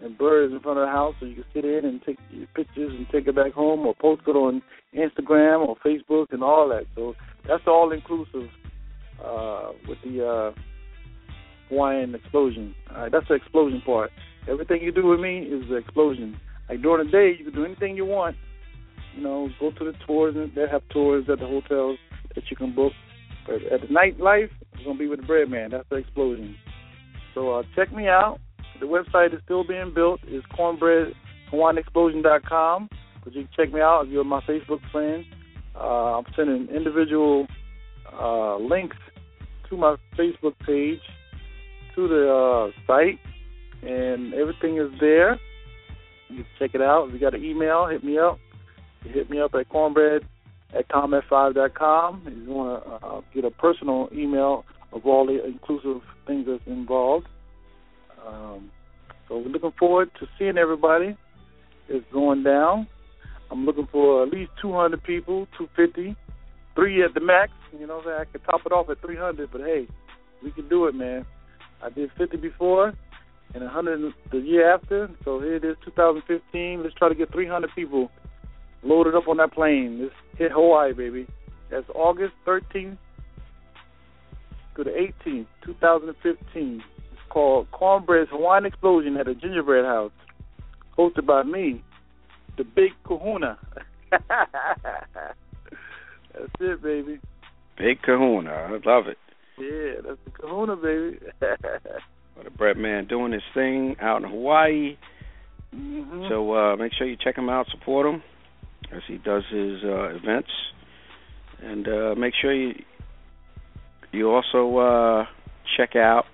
and 0.00 0.16
birds 0.16 0.52
in 0.52 0.60
front 0.60 0.78
of 0.78 0.86
the 0.86 0.90
house 0.90 1.14
so 1.20 1.26
you 1.26 1.34
can 1.34 1.44
sit 1.52 1.64
in 1.64 1.84
and 1.84 2.02
take 2.04 2.18
your 2.30 2.46
pictures 2.54 2.92
and 2.96 3.06
take 3.10 3.26
it 3.26 3.34
back 3.34 3.52
home 3.52 3.86
or 3.86 3.94
post 3.94 4.22
it 4.26 4.30
on 4.30 4.62
Instagram 4.96 5.66
or 5.66 5.76
Facebook 5.84 6.32
and 6.32 6.42
all 6.42 6.68
that. 6.68 6.86
So 6.94 7.14
that's 7.46 7.64
all 7.66 7.92
inclusive 7.92 8.48
uh, 9.22 9.72
with 9.88 9.98
the 10.04 10.26
uh, 10.26 10.52
Hawaiian 11.68 12.14
explosion. 12.14 12.74
All 12.90 13.02
right, 13.02 13.12
that's 13.12 13.28
the 13.28 13.34
explosion 13.34 13.82
part. 13.84 14.10
Everything 14.48 14.80
you 14.82 14.92
do 14.92 15.06
with 15.06 15.20
me 15.20 15.38
is 15.38 15.68
the 15.68 15.76
explosion. 15.76 16.38
Like 16.68 16.82
during 16.82 17.06
the 17.06 17.12
day, 17.12 17.34
you 17.38 17.44
can 17.44 17.54
do 17.54 17.64
anything 17.64 17.96
you 17.96 18.06
want. 18.06 18.36
You 19.16 19.22
know, 19.22 19.48
go 19.60 19.70
to 19.70 19.84
the 19.84 19.92
tours 20.06 20.34
and 20.36 20.52
they 20.54 20.66
have 20.70 20.82
tours 20.90 21.24
at 21.30 21.38
the 21.38 21.46
hotels 21.46 21.98
that 22.34 22.44
you 22.50 22.56
can 22.56 22.74
book. 22.74 22.92
But 23.46 23.62
at 23.72 23.80
the 23.82 23.88
nightlife, 23.88 24.50
it's 24.72 24.82
gonna 24.84 24.98
be 24.98 25.06
with 25.06 25.20
the 25.20 25.26
bread 25.26 25.50
man. 25.50 25.70
That's 25.70 25.88
the 25.88 25.96
explosion. 25.96 26.56
So 27.34 27.52
uh, 27.52 27.62
check 27.76 27.92
me 27.92 28.08
out. 28.08 28.40
The 28.80 28.86
website 28.86 29.34
is 29.34 29.40
still 29.44 29.62
being 29.64 29.92
built. 29.94 30.20
It's 30.26 30.44
cornbreadhawaiianexplosion.com. 30.58 32.88
But 33.22 33.34
you 33.34 33.44
can 33.44 33.50
check 33.56 33.72
me 33.72 33.80
out 33.80 34.06
if 34.06 34.10
you're 34.10 34.24
my 34.24 34.40
Facebook 34.42 34.80
friend. 34.90 35.24
Uh, 35.74 36.18
I'm 36.18 36.24
sending 36.36 36.68
individual 36.74 37.46
uh, 38.12 38.56
links 38.58 38.96
to 39.68 39.76
my 39.76 39.96
Facebook 40.16 40.54
page 40.64 41.00
to 41.94 42.08
the 42.08 42.70
uh, 42.70 42.86
site, 42.86 43.18
and 43.82 44.34
everything 44.34 44.78
is 44.78 44.90
there. 45.00 45.38
You 46.28 46.44
check 46.58 46.70
it 46.74 46.80
out. 46.80 47.08
If 47.08 47.14
you 47.14 47.20
got 47.20 47.34
an 47.34 47.44
email, 47.44 47.86
hit 47.86 48.02
me 48.02 48.18
up. 48.18 48.38
You 49.04 49.12
hit 49.12 49.30
me 49.30 49.40
up 49.40 49.54
at 49.54 49.68
cornbread 49.68 50.22
at 50.76 50.88
com. 50.88 51.14
If 51.14 51.24
you 51.30 52.52
want 52.52 52.84
to 52.84 52.90
uh, 52.90 53.20
get 53.34 53.44
a 53.44 53.50
personal 53.50 54.08
email 54.12 54.64
of 54.92 55.06
all 55.06 55.26
the 55.26 55.44
inclusive 55.44 56.02
things 56.26 56.46
that's 56.48 56.66
involved. 56.66 57.26
Um, 58.26 58.70
so 59.28 59.38
we're 59.38 59.48
looking 59.48 59.72
forward 59.78 60.10
to 60.20 60.26
seeing 60.38 60.56
everybody. 60.56 61.16
It's 61.88 62.06
going 62.12 62.42
down. 62.42 62.86
I'm 63.50 63.64
looking 63.66 63.88
for 63.90 64.22
at 64.22 64.30
least 64.30 64.50
200 64.60 65.02
people, 65.02 65.46
250, 65.58 66.16
three 66.74 67.02
at 67.04 67.14
the 67.14 67.20
max. 67.20 67.52
You 67.78 67.86
know, 67.86 68.00
I 68.00 68.24
could 68.24 68.44
top 68.44 68.62
it 68.66 68.72
off 68.72 68.88
at 68.90 69.00
300, 69.00 69.50
but 69.52 69.60
hey, 69.60 69.86
we 70.42 70.50
can 70.50 70.68
do 70.68 70.86
it, 70.86 70.94
man. 70.94 71.24
I 71.82 71.90
did 71.90 72.10
50 72.18 72.36
before 72.38 72.92
and 73.54 73.62
100 73.62 74.12
the 74.32 74.38
year 74.38 74.72
after. 74.72 75.10
So 75.24 75.40
here 75.40 75.56
it 75.56 75.64
is, 75.64 75.76
2015. 75.84 76.82
Let's 76.82 76.94
try 76.94 77.08
to 77.08 77.14
get 77.14 77.32
300 77.32 77.70
people 77.74 78.10
loaded 78.82 79.14
up 79.14 79.28
on 79.28 79.36
that 79.38 79.52
plane. 79.52 80.00
Let's 80.02 80.14
hit 80.36 80.52
Hawaii, 80.52 80.92
baby. 80.92 81.26
That's 81.70 81.86
August 81.94 82.34
13th 82.46 82.98
to 84.76 84.84
the 84.84 84.90
18th, 84.90 85.46
2015. 85.64 86.82
It's 87.12 87.20
called 87.30 87.70
Cornbread's 87.70 88.30
Hawaiian 88.30 88.66
Explosion 88.66 89.16
at 89.16 89.28
a 89.28 89.34
Gingerbread 89.34 89.84
House, 89.84 90.12
hosted 90.98 91.26
by 91.26 91.42
me, 91.42 91.82
the 92.56 92.64
Big 92.64 92.92
Kahuna. 93.06 93.58
That's 96.34 96.50
it, 96.60 96.82
baby. 96.82 97.20
Big 97.78 98.02
Kahuna. 98.02 98.50
I 98.50 98.70
love 98.84 99.06
it. 99.08 99.18
Yeah, 99.58 100.00
that's 100.04 100.18
the 100.24 100.30
Kahuna, 100.32 100.76
baby. 100.76 101.18
what 102.34 102.46
a 102.46 102.50
bread 102.50 102.76
man 102.76 103.06
doing 103.06 103.32
his 103.32 103.42
thing 103.54 103.96
out 104.00 104.22
in 104.22 104.28
Hawaii. 104.28 104.96
Mm-hmm. 105.74 106.26
So 106.28 106.54
uh, 106.54 106.76
make 106.76 106.92
sure 106.92 107.06
you 107.06 107.16
check 107.22 107.36
him 107.38 107.48
out, 107.48 107.66
support 107.70 108.06
him 108.06 108.22
as 108.92 109.02
he 109.06 109.18
does 109.18 109.44
his 109.50 109.82
uh, 109.84 110.14
events, 110.14 110.50
and 111.62 111.86
uh, 111.86 112.14
make 112.16 112.34
sure 112.40 112.52
you 112.52 112.74
you 114.12 114.30
also 114.30 114.76
uh, 114.76 115.26
check 115.76 115.96
out 115.96 116.24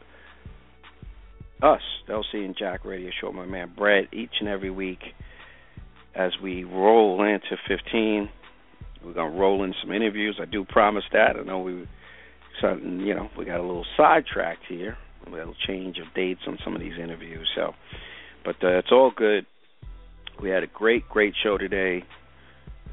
us, 1.63 1.81
the 2.07 2.13
LC 2.13 2.45
and 2.45 2.57
Jack 2.59 2.85
Radio 2.85 3.11
Show, 3.21 3.33
my 3.33 3.47
man 3.47 3.73
Brett, 3.77 4.13
each 4.13 4.33
and 4.41 4.49
every 4.49 4.71
week 4.71 5.01
as 6.15 6.33
we 6.43 6.65
roll 6.65 7.23
into 7.23 7.57
15. 7.69 8.29
We're 9.05 9.13
gonna 9.15 9.31
roll 9.37 9.65
in 9.65 9.75
some 9.81 9.93
interviews. 9.93 10.39
I 10.41 10.45
do 10.45 10.65
promise 10.65 11.05
that. 11.13 11.37
I 11.37 11.43
know 11.43 11.61
we, 11.61 11.89
something 12.61 13.01
you 13.01 13.15
know, 13.15 13.31
we 13.37 13.45
got 13.45 13.59
a 13.59 13.63
little 13.63 13.87
sidetracked 13.97 14.65
here. 14.69 14.97
A 15.27 15.31
little 15.31 15.55
change 15.67 15.99
of 15.99 16.13
dates 16.15 16.41
on 16.47 16.59
some 16.65 16.75
of 16.75 16.81
these 16.81 16.99
interviews. 16.99 17.49
So, 17.55 17.75
but 18.45 18.57
uh, 18.63 18.79
it's 18.79 18.91
all 18.91 19.13
good. 19.15 19.47
We 20.43 20.49
had 20.49 20.63
a 20.63 20.67
great, 20.67 21.09
great 21.09 21.35
show 21.43 21.59
today. 21.59 22.03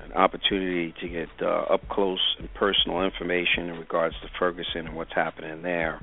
An 0.03 0.13
opportunity 0.13 0.93
to 1.01 1.07
get 1.07 1.29
uh, 1.41 1.73
up 1.73 1.87
close 1.89 2.19
and 2.37 2.53
personal 2.53 3.03
information 3.03 3.69
in 3.69 3.79
regards 3.79 4.15
to 4.21 4.27
Ferguson 4.37 4.87
and 4.87 4.95
what's 4.95 5.13
happening 5.13 5.61
there. 5.63 6.01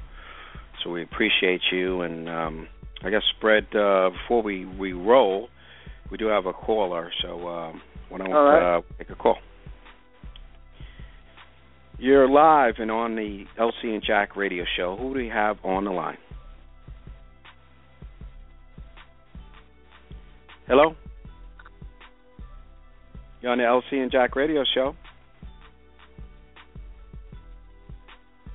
So 0.82 0.91
we 0.91 1.03
appreciate 1.03 1.61
you. 1.70 2.01
And 2.01 2.28
um, 2.28 2.69
I 3.03 3.11
guess, 3.11 3.23
spread 3.36 3.66
uh, 3.77 4.11
before 4.11 4.43
we, 4.43 4.65
we 4.65 4.93
roll, 4.93 5.49
we 6.10 6.16
do 6.16 6.26
have 6.26 6.47
a 6.47 6.52
caller. 6.52 7.10
So 7.22 7.48
um, 7.48 7.82
why 8.09 8.18
don't 8.18 8.31
right. 8.31 8.76
uh, 8.78 8.82
take 8.98 9.10
a 9.10 9.14
call? 9.14 9.39
You're 11.98 12.28
live 12.28 12.74
and 12.78 12.90
on 12.90 13.14
the 13.14 13.44
LC 13.59 13.94
and 13.94 14.02
Jack 14.05 14.36
radio 14.36 14.64
show. 14.76 14.97
Who 14.97 15.14
do 15.14 15.20
we 15.20 15.28
have 15.28 15.56
on 15.64 15.85
the 15.85 15.93
line? 15.93 16.18
Hello? 20.66 20.97
You're 23.40 23.52
on 23.52 23.59
the 23.59 23.64
LC 23.64 24.02
and 24.02 24.10
Jack 24.10 24.35
radio 24.35 24.64
show. 24.74 24.97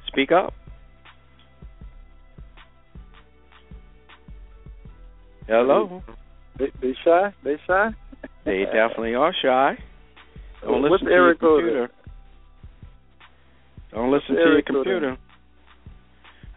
Speak 0.08 0.32
up. 0.32 0.54
Hello? 5.48 6.04
They, 6.60 6.72
they 6.82 6.94
shy? 7.04 7.34
They 7.44 7.56
shy? 7.66 7.90
They 8.46 8.66
definitely 8.66 9.16
are 9.16 9.34
shy. 9.42 9.78
Don't 10.62 10.82
What's 10.82 10.92
listen 10.92 11.06
the 11.06 11.12
to 11.12 11.16
your 11.16 11.26
area 11.26 11.36
code 11.36 11.62
computer. 11.62 11.90
Don't 13.92 14.12
What's 14.12 14.24
listen 14.24 14.36
the 14.36 14.42
to 14.42 14.46
your 14.46 14.52
area 14.52 14.64
code 14.64 14.76
computer. 14.76 15.18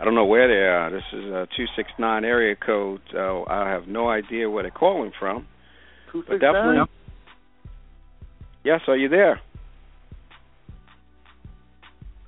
I 0.01 0.05
don't 0.05 0.17
know 0.17 0.25
where 0.25 0.49
they 0.49 0.67
are. 0.67 0.91
This 0.91 1.05
is 1.13 1.25
a 1.27 1.47
two 1.57 1.67
six 1.77 1.89
nine 1.99 2.25
area 2.25 2.57
code. 2.57 3.01
So 3.13 3.45
I 3.49 3.69
have 3.69 3.87
no 3.87 4.09
idea 4.11 4.51
where 4.51 4.65
they're 4.65 4.73
calling 4.73 5.13
from. 5.19 5.47
Two 6.11 6.25
But 6.29 6.41
definitely. 6.41 6.83
Yes, 8.65 8.81
are 8.89 8.97
you 8.97 9.09
there? 9.09 9.41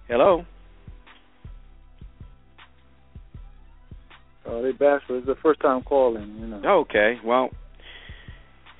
Hello. 0.06 0.44
Oh, 4.46 4.62
they 4.62 4.72
bashful. 4.72 5.16
It's 5.18 5.26
the 5.26 5.36
first 5.42 5.60
time 5.60 5.82
calling, 5.82 6.36
you 6.38 6.46
know. 6.46 6.60
Okay. 6.82 7.18
Well, 7.24 7.50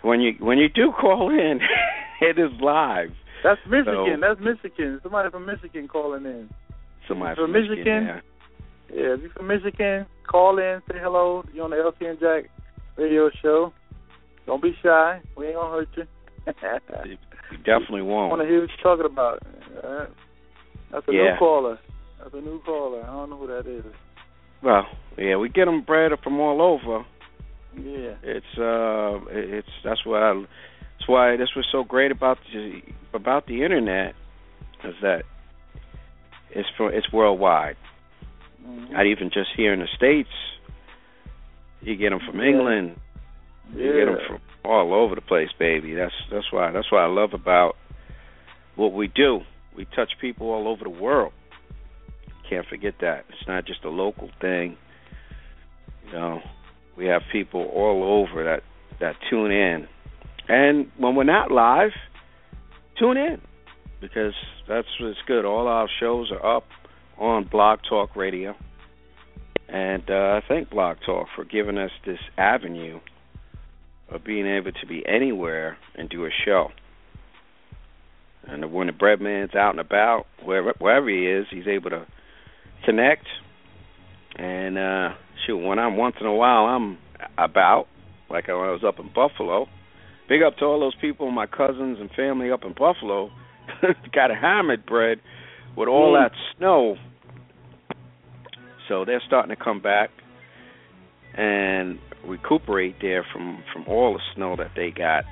when 0.04 0.20
you 0.20 0.32
when 0.38 0.58
you 0.58 0.68
do 0.68 0.92
call 0.92 1.30
in, 1.30 1.60
it 2.20 2.38
is 2.38 2.50
live. 2.60 3.10
That's 3.42 3.60
Michigan. 3.68 4.20
So- 4.20 4.20
That's 4.20 4.40
Michigan. 4.40 5.00
Somebody 5.02 5.30
from 5.30 5.46
Michigan 5.46 5.88
calling 5.88 6.24
in. 6.24 6.48
Somebody 7.08 7.34
From 7.36 7.44
from 7.46 7.52
Michigan. 7.52 7.76
Michigan? 7.84 8.04
yeah. 8.06 8.20
Yeah, 8.94 9.14
if 9.14 9.20
you're 9.22 9.30
from 9.30 9.46
Michigan, 9.48 10.06
call 10.30 10.58
in, 10.58 10.80
say 10.90 10.98
hello. 11.00 11.44
You're 11.52 11.64
on 11.64 11.70
the 11.70 11.76
LC 11.76 12.08
and 12.10 12.20
Jack 12.20 12.50
radio 12.96 13.28
show. 13.42 13.72
Don't 14.46 14.62
be 14.62 14.76
shy. 14.82 15.20
We 15.36 15.46
ain't 15.48 15.56
gonna 15.56 15.70
hurt 15.74 15.88
you. 15.96 16.04
You 17.50 17.58
definitely 17.58 18.02
won't. 18.02 18.32
I 18.32 18.36
want 18.36 18.42
to 18.42 18.48
hear 18.48 18.60
what 18.62 18.70
you're 18.70 18.96
talking 18.96 19.10
about. 19.12 19.42
Right. 19.82 20.08
That's 20.92 21.06
a 21.08 21.12
Yeah. 21.12 21.32
new 21.32 21.38
caller. 21.38 21.78
That's 22.18 22.34
a 22.34 22.40
new 22.40 22.60
caller. 22.62 23.02
I 23.02 23.06
don't 23.06 23.30
know 23.30 23.36
who 23.36 23.46
that 23.48 23.66
is. 23.66 23.84
Well, 24.62 24.86
yeah, 25.18 25.36
we 25.36 25.48
get 25.50 25.66
them 25.66 25.82
bred 25.82 26.12
from 26.22 26.40
all 26.40 26.62
over. 26.62 27.04
Yeah. 27.76 28.14
It's 28.22 28.58
uh, 28.58 29.20
it's 29.30 29.68
that's 29.84 30.04
why 30.04 30.30
I, 30.30 30.34
that's 30.34 31.08
why 31.08 31.36
this 31.36 31.50
was 31.56 31.66
so 31.72 31.84
great 31.84 32.10
about 32.12 32.38
the 32.52 32.80
about 33.12 33.46
the 33.46 33.62
internet 33.62 34.14
is 34.84 34.94
that 35.02 35.22
it's 36.50 36.68
for 36.76 36.92
it's 36.92 37.12
worldwide. 37.12 37.76
Mhm. 38.66 38.90
Not 38.92 39.06
even 39.06 39.30
just 39.30 39.50
here 39.56 39.72
in 39.72 39.80
the 39.80 39.88
states. 39.96 40.30
You 41.80 41.96
get 41.96 42.10
them 42.10 42.20
from 42.24 42.40
Yeah. 42.40 42.46
England. 42.48 42.96
You 43.74 43.92
get 43.92 44.06
them 44.06 44.18
from 44.26 44.40
all 44.64 44.94
over 44.94 45.14
the 45.14 45.20
place, 45.20 45.50
baby. 45.58 45.94
That's 45.94 46.14
that's 46.30 46.50
why 46.52 46.70
that's 46.70 46.90
what 46.92 47.00
I 47.02 47.06
love 47.06 47.34
about 47.34 47.76
what 48.76 48.92
we 48.92 49.08
do. 49.08 49.40
We 49.76 49.84
touch 49.96 50.12
people 50.20 50.50
all 50.50 50.68
over 50.68 50.84
the 50.84 50.90
world. 50.90 51.32
Can't 52.48 52.66
forget 52.66 52.94
that. 53.00 53.24
It's 53.30 53.48
not 53.48 53.64
just 53.66 53.84
a 53.84 53.88
local 53.90 54.30
thing. 54.40 54.76
You 56.06 56.12
know, 56.12 56.40
we 56.96 57.06
have 57.06 57.22
people 57.32 57.62
all 57.74 58.04
over 58.04 58.44
that 58.44 58.62
that 59.00 59.16
tune 59.28 59.50
in. 59.50 59.88
And 60.48 60.90
when 60.98 61.14
we're 61.14 61.24
not 61.24 61.50
live, 61.50 61.90
tune 62.98 63.16
in 63.16 63.40
because 64.00 64.34
that's 64.68 64.88
what's 65.00 65.18
good. 65.26 65.44
All 65.44 65.66
our 65.66 65.88
shows 66.00 66.30
are 66.30 66.56
up 66.56 66.64
on 67.18 67.48
Blog 67.50 67.80
Talk 67.88 68.14
Radio. 68.14 68.54
And 69.68 70.02
uh, 70.08 70.12
I 70.12 70.42
thank 70.46 70.70
Blog 70.70 70.98
Talk 71.04 71.28
for 71.34 71.44
giving 71.44 71.78
us 71.78 71.90
this 72.04 72.18
avenue 72.36 73.00
of 74.10 74.22
being 74.22 74.46
able 74.46 74.72
to 74.72 74.86
be 74.86 75.02
anywhere 75.06 75.78
and 75.94 76.08
do 76.08 76.26
a 76.26 76.30
show. 76.44 76.68
And 78.46 78.72
when 78.72 78.88
the 78.88 78.92
bread 78.92 79.20
man's 79.20 79.54
out 79.54 79.70
and 79.70 79.80
about, 79.80 80.26
wherever, 80.42 80.74
wherever 80.78 81.08
he 81.08 81.26
is, 81.26 81.46
he's 81.50 81.66
able 81.66 81.90
to 81.90 82.06
connect. 82.84 83.26
And 84.36 84.76
uh, 84.76 85.08
shoot, 85.46 85.56
when 85.58 85.78
I'm 85.78 85.96
once 85.96 86.16
in 86.20 86.26
a 86.26 86.34
while, 86.34 86.64
I'm 86.66 86.98
about, 87.38 87.86
like 88.30 88.48
when 88.48 88.56
I 88.56 88.70
was 88.72 88.84
up 88.86 88.98
in 88.98 89.10
Buffalo. 89.14 89.66
Big 90.28 90.42
up 90.42 90.56
to 90.58 90.64
all 90.64 90.80
those 90.80 90.94
people, 91.00 91.30
my 91.30 91.46
cousins 91.46 91.98
and 92.00 92.10
family 92.12 92.50
up 92.50 92.64
in 92.64 92.72
Buffalo. 92.72 93.30
Got 94.14 94.30
a 94.30 94.34
hammered 94.34 94.86
bread 94.86 95.18
with 95.76 95.88
all 95.88 96.14
Mm. 96.14 96.24
that 96.24 96.32
snow. 96.56 96.96
So 98.88 99.04
they're 99.04 99.22
starting 99.26 99.54
to 99.54 99.62
come 99.62 99.80
back 99.80 100.10
and 101.34 101.98
recuperate 102.26 102.96
there 103.00 103.24
from 103.32 103.62
from 103.72 103.84
all 103.88 104.12
the 104.14 104.20
snow 104.34 104.56
that 104.56 104.70
they 104.76 104.90
got 104.90 105.24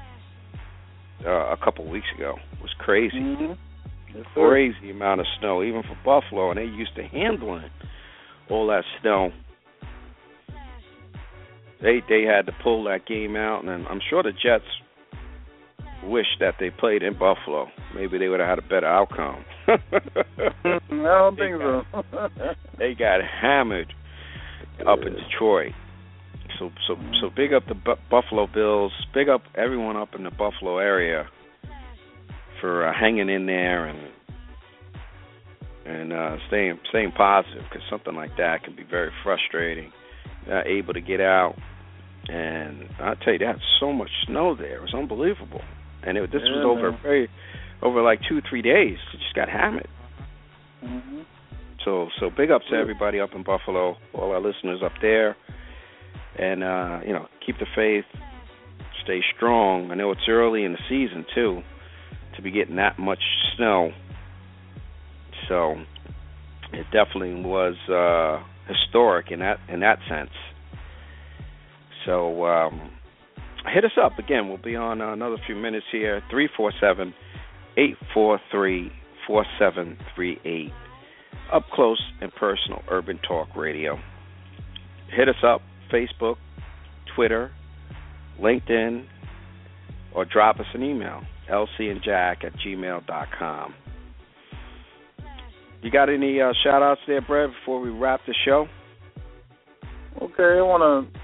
uh, 1.25 1.53
a 1.53 1.57
couple 1.63 1.87
weeks 1.89 2.07
ago. 2.17 2.37
It 2.55 2.63
was 2.63 2.73
crazy, 2.79 3.19
Mhm. 3.19 3.57
Yes, 4.15 4.27
crazy 4.35 4.91
amount 4.91 5.21
of 5.21 5.27
snow, 5.39 5.63
even 5.63 5.83
for 5.83 5.97
Buffalo, 6.05 6.51
and 6.51 6.59
they 6.59 6.65
used 6.65 6.95
to 6.97 7.03
handling 7.05 7.71
all 8.51 8.67
that 8.69 8.85
snow. 9.01 9.33
They 11.83 12.01
they 12.09 12.23
had 12.23 12.47
to 12.47 12.53
pull 12.63 12.85
that 12.85 13.07
game 13.07 13.37
out, 13.37 13.65
and 13.65 13.87
I'm 13.89 14.01
sure 14.09 14.23
the 14.23 14.33
Jets 14.33 14.65
wish 16.05 16.27
that 16.41 16.55
they 16.59 16.71
played 16.71 17.03
in 17.03 17.13
Buffalo. 17.15 17.69
Maybe 17.95 18.19
they 18.19 18.29
would 18.29 18.41
have 18.41 18.49
had 18.49 18.59
a 18.59 18.63
better 18.63 18.87
outcome. 18.87 19.45
I 19.69 20.79
don't 20.91 21.37
think 21.37 21.57
so. 21.59 21.83
they 22.79 22.95
got 22.95 23.21
hammered 23.23 23.93
up 24.87 25.01
in 25.01 25.15
Detroit. 25.15 25.73
So 26.59 26.71
so 26.87 26.97
so 27.21 27.31
big 27.35 27.53
up 27.53 27.65
the 27.67 27.75
Bu- 27.75 28.01
Buffalo 28.11 28.47
Bills. 28.47 28.93
Big 29.15 29.29
up 29.29 29.43
everyone 29.57 29.97
up 29.97 30.15
in 30.15 30.25
the 30.25 30.31
Buffalo 30.31 30.79
area 30.79 31.29
for 32.61 32.87
uh, 32.87 32.93
hanging 32.99 33.29
in 33.29 33.47
there 33.47 33.87
and 33.87 34.09
and 35.85 36.13
uh, 36.13 36.37
staying 36.49 36.79
staying 36.91 37.13
positive 37.13 37.65
because 37.69 37.83
something 37.91 38.15
like 38.15 38.37
that 38.37 38.63
can 38.63 38.77
be 38.77 38.85
very 38.89 39.11
frustrating. 39.23 39.93
Not 40.49 40.67
able 40.67 40.93
to 40.95 41.01
get 41.01 41.21
out, 41.21 41.57
and 42.29 42.89
I 43.01 43.15
tell 43.23 43.33
you, 43.33 43.39
they 43.39 43.47
had 43.47 43.61
so 43.81 43.93
much 43.93 44.11
snow 44.27 44.55
there; 44.55 44.77
it 44.77 44.83
was 44.83 44.95
unbelievable. 44.95 45.63
And 46.05 46.19
it, 46.19 46.31
this 46.33 46.43
Yeah, 46.45 46.57
was 46.57 46.65
over 46.67 46.99
very 47.03 47.29
over 47.83 48.03
like 48.03 48.21
two 48.29 48.41
three 48.49 48.63
days. 48.63 48.99
It 49.15 49.19
just 49.19 49.35
got 49.35 49.49
hammered. 49.49 49.89
hmm 50.81 51.23
So 51.85 52.09
so 52.21 52.31
big 52.31 52.51
ups 52.51 52.67
to 52.71 52.77
everybody 52.77 53.21
up 53.21 53.31
in 53.35 53.43
Buffalo, 53.43 53.97
all 54.15 54.31
our 54.33 54.41
listeners 54.41 54.81
up 54.85 54.93
there, 55.01 55.37
and 56.39 56.63
uh, 56.63 57.01
you 57.07 57.13
know 57.13 57.27
keep 57.45 57.59
the 57.59 57.67
faith, 57.75 58.05
stay 59.05 59.21
strong. 59.37 59.91
I 59.91 59.95
know 59.95 60.11
it's 60.13 60.29
early 60.29 60.65
in 60.65 60.73
the 60.73 60.79
season 60.89 61.25
too, 61.35 61.63
to 62.37 62.43
be 62.43 62.51
getting 62.51 62.77
that 62.77 62.99
much 62.99 63.23
snow. 63.57 63.91
So 65.49 65.75
it 66.73 66.87
definitely 66.93 67.43
was 67.43 67.75
uh, 67.89 68.43
historic 68.73 69.31
in 69.31 69.41
that 69.41 69.59
in 69.69 69.81
that 69.81 69.99
sense. 70.09 70.31
So 72.07 72.45
um, 72.47 72.91
hit 73.73 73.85
us 73.85 73.93
up 74.03 74.19
again. 74.19 74.49
We'll 74.49 74.59
be 74.59 74.77
on 74.77 75.01
another 75.01 75.37
few 75.47 75.55
minutes 75.57 75.87
here. 75.91 76.23
Three 76.31 76.49
four 76.57 76.73
seven 76.81 77.15
eight 77.77 77.97
four 78.13 78.41
three 78.51 78.93
four 79.27 79.45
seven 79.59 79.97
three 80.15 80.39
eight 80.45 80.73
up 81.53 81.65
close 81.73 82.03
and 82.21 82.33
personal 82.35 82.83
urban 82.91 83.19
talk 83.27 83.55
radio 83.57 83.99
hit 85.11 85.29
us 85.29 85.43
up 85.43 85.61
facebook 85.93 86.37
twitter 87.15 87.51
linkedin 88.41 89.07
or 90.15 90.25
drop 90.25 90.59
us 90.61 90.67
an 90.75 90.83
email 90.83 91.23
lcandjack 91.51 92.45
at 92.45 92.53
gmail 92.65 93.07
dot 93.07 93.29
com 93.39 93.75
you 95.83 95.91
got 95.91 96.09
any 96.09 96.41
uh, 96.41 96.53
shout 96.63 96.83
outs 96.83 97.01
there 97.07 97.21
brett 97.21 97.51
before 97.51 97.81
we 97.81 97.91
wrap 97.91 98.21
the 98.27 98.35
show 98.45 98.67
Okay, 100.21 100.59
I 100.59 100.63
want 100.63 101.11
to 101.11 101.21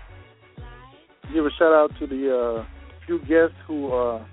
give 1.33 1.45
a 1.47 1.51
shout 1.59 1.73
out 1.73 1.91
to 1.99 2.07
the 2.07 2.37
uh, 2.37 2.67
few 3.07 3.19
guests 3.21 3.57
who 3.67 3.89
are 3.93 4.27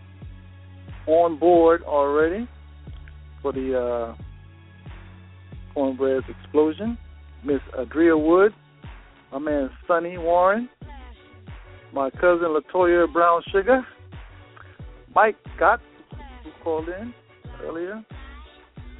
on 1.07 1.37
board 1.37 1.83
already 1.83 2.47
for 3.41 3.51
the 3.51 3.77
uh, 3.79 4.15
Cornbread 5.73 6.23
Explosion. 6.29 6.97
Miss 7.43 7.59
Adria 7.77 8.17
Wood, 8.17 8.53
my 9.31 9.39
man 9.39 9.69
Sonny 9.87 10.17
Warren, 10.17 10.67
my 11.93 12.09
cousin 12.09 12.47
Latoya 12.47 13.11
Brown 13.11 13.43
Sugar, 13.51 13.85
Mike 15.13 15.35
Scott, 15.55 15.79
who 16.43 16.49
called 16.63 16.89
in 16.89 17.13
earlier, 17.61 18.03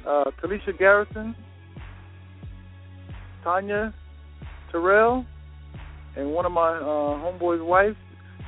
uh, 0.06 0.24
Talisha 0.40 0.78
Garrison, 0.78 1.34
Tanya 3.42 3.92
Terrell, 4.70 5.26
and 6.16 6.32
one 6.32 6.46
of 6.46 6.52
my 6.52 6.76
uh, 6.76 7.18
homeboys' 7.20 7.64
wives. 7.64 7.96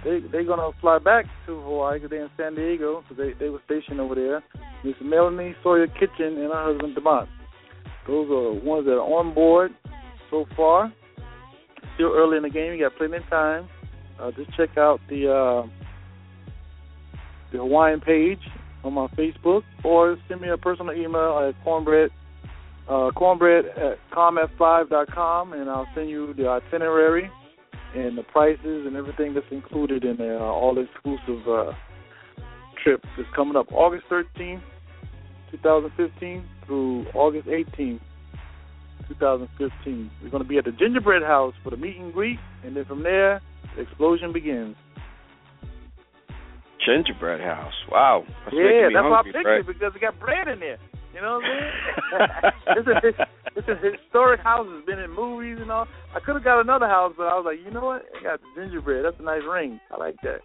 They 0.04 0.20
they're 0.30 0.44
gonna 0.44 0.70
fly 0.80 0.98
back 0.98 1.24
to 1.46 1.60
Hawaii 1.60 1.98
'cause 1.98 2.10
they're 2.10 2.22
in 2.22 2.30
San 2.36 2.54
Diego 2.54 3.02
because 3.02 3.16
they 3.16 3.32
they 3.32 3.50
were 3.50 3.60
stationed 3.64 4.00
over 4.00 4.14
there. 4.14 4.42
Miss 4.84 4.94
Melanie 5.02 5.56
Sawyer 5.62 5.88
Kitchen 5.88 6.38
and 6.38 6.52
her 6.52 6.72
husband 6.72 6.96
Demont. 6.96 7.26
Those 8.06 8.30
are 8.30 8.54
the 8.54 8.60
ones 8.64 8.86
that 8.86 8.92
are 8.94 9.00
on 9.00 9.34
board 9.34 9.74
so 10.30 10.46
far. 10.56 10.92
Still 11.94 12.12
early 12.14 12.36
in 12.36 12.44
the 12.44 12.50
game. 12.50 12.72
You 12.74 12.88
got 12.88 12.96
plenty 12.96 13.16
of 13.16 13.28
time. 13.28 13.68
Uh, 14.20 14.30
just 14.32 14.54
check 14.56 14.78
out 14.78 15.00
the 15.08 15.28
uh, 15.30 15.66
the 17.52 17.58
Hawaiian 17.58 18.00
page 18.00 18.40
on 18.84 18.94
my 18.94 19.08
Facebook 19.08 19.62
or 19.84 20.16
send 20.28 20.40
me 20.40 20.48
a 20.48 20.56
personal 20.56 20.94
email 20.94 21.38
at 21.38 21.64
cornbread 21.64 22.10
uh, 22.88 23.10
cornbread 23.14 23.66
at 23.66 23.98
comf5.com 24.12 25.52
and 25.52 25.68
I'll 25.68 25.88
send 25.94 26.08
you 26.08 26.34
the 26.34 26.48
itinerary 26.48 27.30
and 27.98 28.16
the 28.16 28.22
prices 28.22 28.86
and 28.86 28.96
everything 28.96 29.34
that's 29.34 29.46
included 29.50 30.04
in 30.04 30.16
the 30.16 30.36
uh, 30.36 30.40
all 30.40 30.78
exclusive 30.78 31.46
uh, 31.48 31.72
trip 32.82 33.04
is 33.18 33.26
coming 33.34 33.56
up 33.56 33.66
August 33.72 34.04
13th, 34.10 34.62
2015 35.50 36.44
through 36.66 37.06
August 37.14 37.48
18th, 37.48 38.00
2015. 39.08 40.10
We're 40.22 40.30
going 40.30 40.42
to 40.42 40.48
be 40.48 40.58
at 40.58 40.64
the 40.64 40.72
Gingerbread 40.72 41.22
House 41.22 41.54
for 41.64 41.70
the 41.70 41.76
meet 41.76 41.96
and 41.96 42.12
greet, 42.12 42.38
and 42.64 42.76
then 42.76 42.84
from 42.84 43.02
there, 43.02 43.40
the 43.74 43.82
explosion 43.82 44.32
begins. 44.32 44.76
gingerbread 46.86 47.40
house 47.40 47.74
wow 47.90 48.22
that's 48.44 48.56
yeah, 48.56 48.88
that's 48.94 49.04
why 49.04 49.20
I 49.20 49.22
picked 49.24 49.36
it 49.36 49.66
because 49.66 49.92
it 49.94 50.00
got 50.00 50.18
bread 50.20 50.48
in 50.48 50.60
there. 50.60 50.78
You 51.18 51.24
know 51.24 51.42
what 51.42 51.50
I'm 51.50 51.50
saying? 51.50 52.94
it's, 52.94 53.18
a, 53.18 53.26
it's 53.58 53.66
a 53.66 53.74
historic 53.74 54.38
house. 54.38 54.68
It's 54.70 54.86
been 54.86 55.00
in 55.00 55.10
movies 55.10 55.58
and 55.60 55.68
all. 55.68 55.88
I 56.14 56.20
could 56.20 56.36
have 56.36 56.44
got 56.44 56.60
another 56.60 56.86
house, 56.86 57.12
but 57.16 57.26
I 57.26 57.34
was 57.34 57.42
like, 57.42 57.58
you 57.58 57.74
know 57.74 57.84
what? 57.84 58.02
It 58.14 58.22
got 58.22 58.38
the 58.38 58.62
gingerbread. 58.62 59.04
That's 59.04 59.18
a 59.18 59.24
nice 59.24 59.42
ring. 59.42 59.80
I 59.90 59.96
like 59.98 60.14
that. 60.22 60.38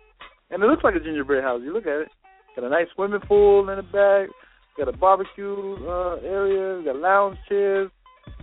And 0.50 0.64
it 0.64 0.66
looks 0.66 0.84
like 0.84 0.96
a 0.96 1.00
gingerbread 1.00 1.44
house. 1.44 1.62
You 1.64 1.76
look 1.76 1.86
at 1.86 2.02
it. 2.02 2.08
Got 2.56 2.66
a 2.66 2.70
nice 2.70 2.88
swimming 2.96 3.22
pool 3.22 3.70
in 3.70 3.78
the 3.78 3.84
back. 3.84 4.34
Got 4.76 4.92
a 4.92 4.98
barbecue 4.98 5.78
uh, 5.86 6.16
area. 6.26 6.84
Got 6.84 6.96
lounge 6.96 7.38
chairs, 7.48 7.92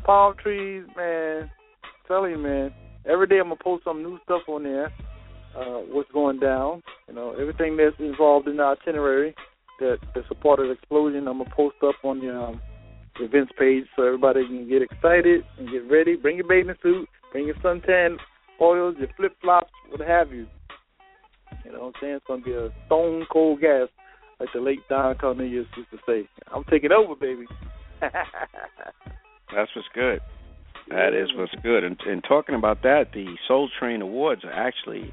palm 0.04 0.34
trees. 0.40 0.84
Man, 0.96 1.50
I'm 1.50 2.06
telling 2.06 2.30
you, 2.30 2.38
man. 2.38 2.70
Every 3.10 3.26
day 3.26 3.38
I'm 3.38 3.50
gonna 3.50 3.56
post 3.56 3.82
some 3.82 4.04
new 4.04 4.20
stuff 4.22 4.42
on 4.46 4.62
there. 4.62 4.92
Uh, 5.56 5.82
what's 5.90 6.10
going 6.12 6.38
down? 6.38 6.84
You 7.08 7.14
know, 7.14 7.34
everything 7.40 7.76
that's 7.76 7.98
involved 7.98 8.46
in 8.46 8.58
the 8.58 8.62
itinerary 8.62 9.34
that 9.80 9.98
that's 10.14 10.26
a 10.30 10.34
part 10.34 10.60
of 10.60 10.66
the 10.66 10.72
explosion. 10.72 11.26
I'm 11.28 11.38
gonna 11.38 11.50
post 11.54 11.76
up 11.82 11.96
on 12.04 12.20
the 12.20 12.34
um, 12.34 12.60
events 13.18 13.52
page 13.58 13.84
so 13.96 14.04
everybody 14.04 14.46
can 14.46 14.68
get 14.68 14.82
excited 14.82 15.42
and 15.58 15.68
get 15.70 15.90
ready. 15.90 16.16
Bring 16.16 16.36
your 16.36 16.48
bathing 16.48 16.74
suit, 16.82 17.08
bring 17.32 17.46
your 17.46 17.56
suntan 17.56 18.16
oils, 18.60 18.96
your 18.98 19.08
flip 19.16 19.32
flops, 19.40 19.70
what 19.88 20.06
have 20.06 20.32
you. 20.32 20.46
You 21.64 21.72
know 21.72 21.80
what 21.80 21.86
I'm 21.86 21.92
saying? 22.00 22.14
It's 22.14 22.26
gonna 22.26 22.42
be 22.42 22.52
a 22.52 22.68
stone 22.86 23.26
cold 23.32 23.60
gas, 23.60 23.88
like 24.38 24.50
the 24.54 24.60
late 24.60 24.80
Don 24.88 25.14
Cornelius 25.16 25.66
used 25.76 25.90
to 25.90 25.98
say. 26.06 26.28
I'm 26.54 26.64
taking 26.70 26.92
over, 26.92 27.14
baby. 27.14 27.46
That's 28.00 29.70
what's 29.74 29.88
good. 29.94 30.20
That 30.88 31.14
is 31.14 31.30
what's 31.34 31.52
good. 31.62 31.84
And, 31.84 31.96
and 32.06 32.22
talking 32.26 32.54
about 32.54 32.82
that, 32.82 33.06
the 33.12 33.36
Soul 33.46 33.68
Train 33.78 34.02
Awards 34.02 34.42
are 34.44 34.52
actually 34.52 35.12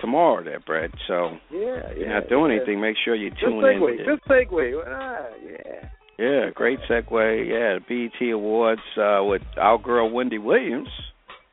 tomorrow 0.00 0.42
there, 0.44 0.60
Brett. 0.60 0.90
So 1.06 1.38
yeah, 1.50 1.60
yeah. 1.60 1.92
you're 1.96 2.08
not 2.08 2.28
doing 2.28 2.50
yeah. 2.50 2.58
anything, 2.58 2.80
make 2.80 2.96
sure 3.04 3.14
you 3.14 3.30
Good 3.30 3.38
tune 3.40 3.62
segue. 3.62 3.98
in. 3.98 4.04
Good 4.04 4.20
segue. 4.28 4.82
Ah, 4.86 5.26
yeah. 5.44 5.88
Yeah, 6.18 6.50
great 6.54 6.78
segue. 6.88 7.48
Yeah, 7.48 7.78
the 7.78 8.08
BET 8.20 8.28
Awards 8.32 8.82
uh, 8.96 9.20
with 9.22 9.42
our 9.56 9.78
girl 9.78 10.10
Wendy 10.10 10.38
Williams. 10.38 10.88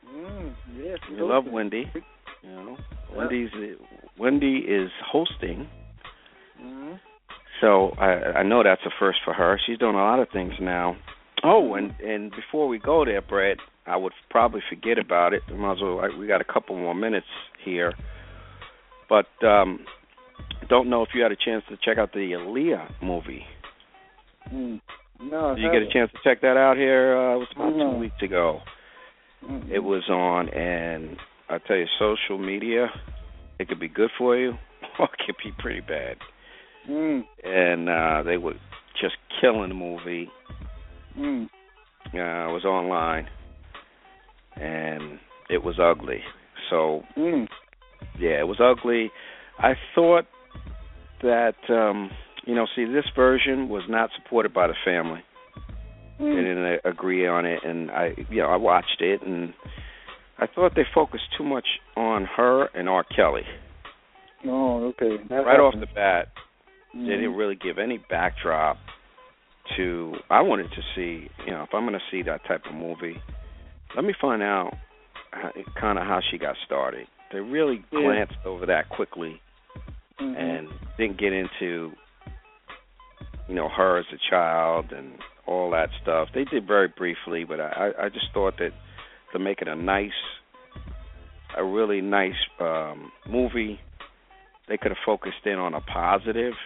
Mm, 0.06 0.54
yes. 0.76 0.98
We 1.10 1.22
love 1.22 1.46
Wendy. 1.50 1.86
You 2.44 2.50
know, 2.50 2.78
Wendy's 3.16 3.50
Wendy 4.18 4.58
is 4.58 4.90
hosting, 5.12 5.68
hmm 6.60 6.96
so 7.62 7.92
I, 7.98 8.40
I 8.40 8.44
know 8.44 8.64
that's 8.64 8.82
a 8.86 8.92
first 9.00 9.20
for 9.26 9.34
her. 9.34 9.60
She's 9.66 9.80
doing 9.80 9.96
a 9.96 10.00
lot 10.00 10.20
of 10.20 10.30
things 10.30 10.54
now. 10.62 10.96
Oh, 11.44 11.76
and 11.76 11.94
and 12.00 12.32
before 12.32 12.68
we 12.68 12.80
go 12.80 13.06
there, 13.06 13.22
Brett, 13.22 13.58
I 13.86 13.98
would 13.98 14.14
probably 14.30 14.62
forget 14.70 14.98
about 14.98 15.34
it. 15.34 15.42
We 15.50 15.58
might 15.58 15.74
as 15.74 15.78
well. 15.82 16.02
We 16.20 16.28
got 16.28 16.42
a 16.42 16.46
couple 16.46 16.76
more 16.76 16.96
minutes 16.96 17.28
here, 17.64 17.94
but 19.10 19.28
um, 19.46 19.80
don't 20.70 20.90
know 20.90 21.04
if 21.04 21.10
you 21.14 21.22
had 21.22 21.32
a 21.32 21.36
chance 21.36 21.64
to 21.70 21.78
check 21.84 21.98
out 21.98 22.14
the 22.14 22.20
Aaliyah 22.34 23.02
movie. 23.02 23.44
Mm. 24.54 24.82
No, 25.20 25.56
Did 25.56 25.64
you 25.64 25.72
get 25.72 25.82
a 25.82 25.92
chance 25.92 26.12
to 26.12 26.18
check 26.24 26.42
that 26.42 26.58
out 26.58 26.78
here? 26.78 27.18
Uh, 27.18 27.36
it 27.36 27.38
was 27.40 27.48
about 27.56 27.76
No. 27.76 27.94
two 27.94 28.00
weeks 28.00 28.22
ago. 28.22 28.60
Mm-hmm. 29.44 29.72
It 29.72 29.80
was 29.84 30.04
on, 30.10 30.50
and 30.50 31.18
I 31.50 31.58
tell 31.60 31.76
you, 31.76 31.86
social 32.00 32.38
media, 32.38 32.88
it 33.60 33.68
could 33.68 33.80
be 33.80 33.88
good 33.88 34.10
for 34.18 34.38
you, 34.38 34.54
or 35.00 35.06
it 35.06 35.12
could 35.26 35.36
be 35.44 35.52
pretty 35.58 35.82
bad. 35.82 36.18
Mm. 36.90 37.24
And 37.44 37.90
uh, 37.90 38.24
they 38.24 38.38
were 38.38 38.54
just 39.02 39.16
killing 39.42 39.70
the 39.70 39.76
movie. 39.76 40.30
Mm. 41.18 41.46
Uh, 42.14 42.50
it 42.50 42.54
was 42.54 42.64
online, 42.66 43.28
and 44.56 45.20
it 45.50 45.64
was 45.64 45.80
ugly. 45.80 46.22
So 46.70 47.04
Mm. 47.18 47.48
Yeah, 48.20 48.40
it 48.40 48.48
was 48.48 48.60
ugly. 48.60 49.12
I 49.60 49.74
thought 49.96 50.26
that 51.22 51.56
um, 51.70 52.12
you 52.46 52.56
know, 52.56 52.66
see, 52.76 52.86
this 52.86 53.06
version 53.16 53.70
was 53.70 53.84
not 53.90 54.10
supported 54.22 54.54
by 54.54 54.68
the 54.68 54.76
family. 54.86 55.22
They 56.20 56.24
Mm. 56.26 56.36
didn't 56.36 56.66
uh, 56.66 56.90
agree 56.90 57.28
on 57.28 57.46
it, 57.46 57.60
and 57.64 57.92
I, 57.92 58.16
you 58.32 58.42
know, 58.42 58.48
I 58.50 58.56
watched 58.56 59.02
it, 59.02 59.22
and 59.22 59.54
I 60.40 60.48
thought 60.48 60.74
they 60.76 60.86
focused 60.96 61.26
too 61.38 61.44
much 61.44 61.68
on 61.96 62.26
her 62.38 62.66
and 62.74 62.90
R. 62.90 63.04
Kelly 63.16 63.44
Oh, 64.46 64.88
okay. 64.90 65.18
That 65.30 65.46
right 65.46 65.60
off 65.60 65.74
the 65.80 65.88
bat. 65.94 66.30
Mhm. 66.96 67.06
They 67.08 67.16
didn't 67.16 67.36
really 67.36 67.56
give 67.56 67.78
any 67.78 67.98
backdrop 68.10 68.78
to. 69.76 70.16
I 70.30 70.42
wanted 70.42 70.72
to 70.72 70.82
see, 70.96 71.30
you 71.46 71.52
know, 71.52 71.64
if 71.64 71.74
I'm 71.74 71.86
going 71.86 72.00
to 72.00 72.06
see 72.12 72.22
that 72.24 72.46
type 72.46 72.66
of 72.68 72.74
movie, 72.76 73.22
let 73.96 74.04
me 74.06 74.14
find 74.20 74.42
out 74.42 74.74
kind 75.80 76.00
of 76.00 76.06
how 76.06 76.20
she 76.32 76.38
got 76.38 76.56
started. 76.66 77.08
They 77.32 77.40
really 77.40 77.84
Yeah. 77.92 78.00
glanced 78.02 78.46
over 78.46 78.66
that 78.68 78.90
quickly 78.90 79.42
Mhm. 80.20 80.38
and 80.38 80.70
didn't 80.98 81.18
get 81.18 81.34
into 81.34 81.94
you 83.48 83.56
know 83.56 83.70
her 83.70 83.98
as 83.98 84.06
a 84.12 84.18
child 84.18 84.92
and 84.92 85.20
all 85.46 85.70
that 85.72 85.90
stuff. 86.02 86.30
They 86.34 86.44
did 86.44 86.66
very 86.66 86.88
briefly, 86.90 87.44
but 87.46 87.60
I 87.62 87.94
I 87.98 88.10
just 88.10 88.32
thought 88.34 88.58
that 88.58 88.74
to 89.32 89.40
make 89.40 89.62
it 89.62 89.68
a 89.68 89.76
nice, 89.76 90.12
a 91.56 91.64
really 91.64 92.02
nice 92.02 92.36
um 92.60 93.12
movie, 93.26 93.80
they 94.68 94.78
could 94.78 94.92
have 94.92 95.04
focused 95.06 95.46
in 95.46 95.58
on 95.60 95.74
a 95.74 95.82
positive, 95.82 96.58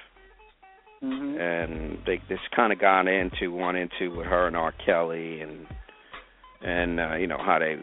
Mhm. 1.04 1.40
and 1.40 2.04
they 2.06 2.18
just 2.30 2.50
kind 2.52 2.72
of 2.74 2.80
got 2.80 3.08
into 3.08 3.52
one 3.52 3.76
into 3.76 4.10
with 4.12 4.26
her 4.28 4.48
and 4.48 4.58
R. 4.58 4.72
Kelly 4.72 5.42
and 5.42 5.68
and 6.62 7.00
uh, 7.00 7.14
you 7.16 7.28
know 7.28 7.38
how 7.38 7.60
they 7.60 7.78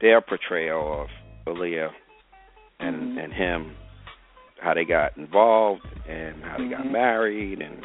their 0.00 0.20
portrayal 0.20 1.02
of 1.02 1.10
Aaliyah 1.46 1.92
and 2.80 2.96
Mhm. 3.16 3.24
and 3.24 3.32
him, 3.32 3.76
how 4.60 4.74
they 4.74 4.84
got 4.84 5.16
involved 5.16 5.82
and 6.08 6.42
how 6.44 6.58
they 6.58 6.68
got 6.68 6.80
Mhm. 6.80 6.90
married 6.90 7.60
and 7.62 7.84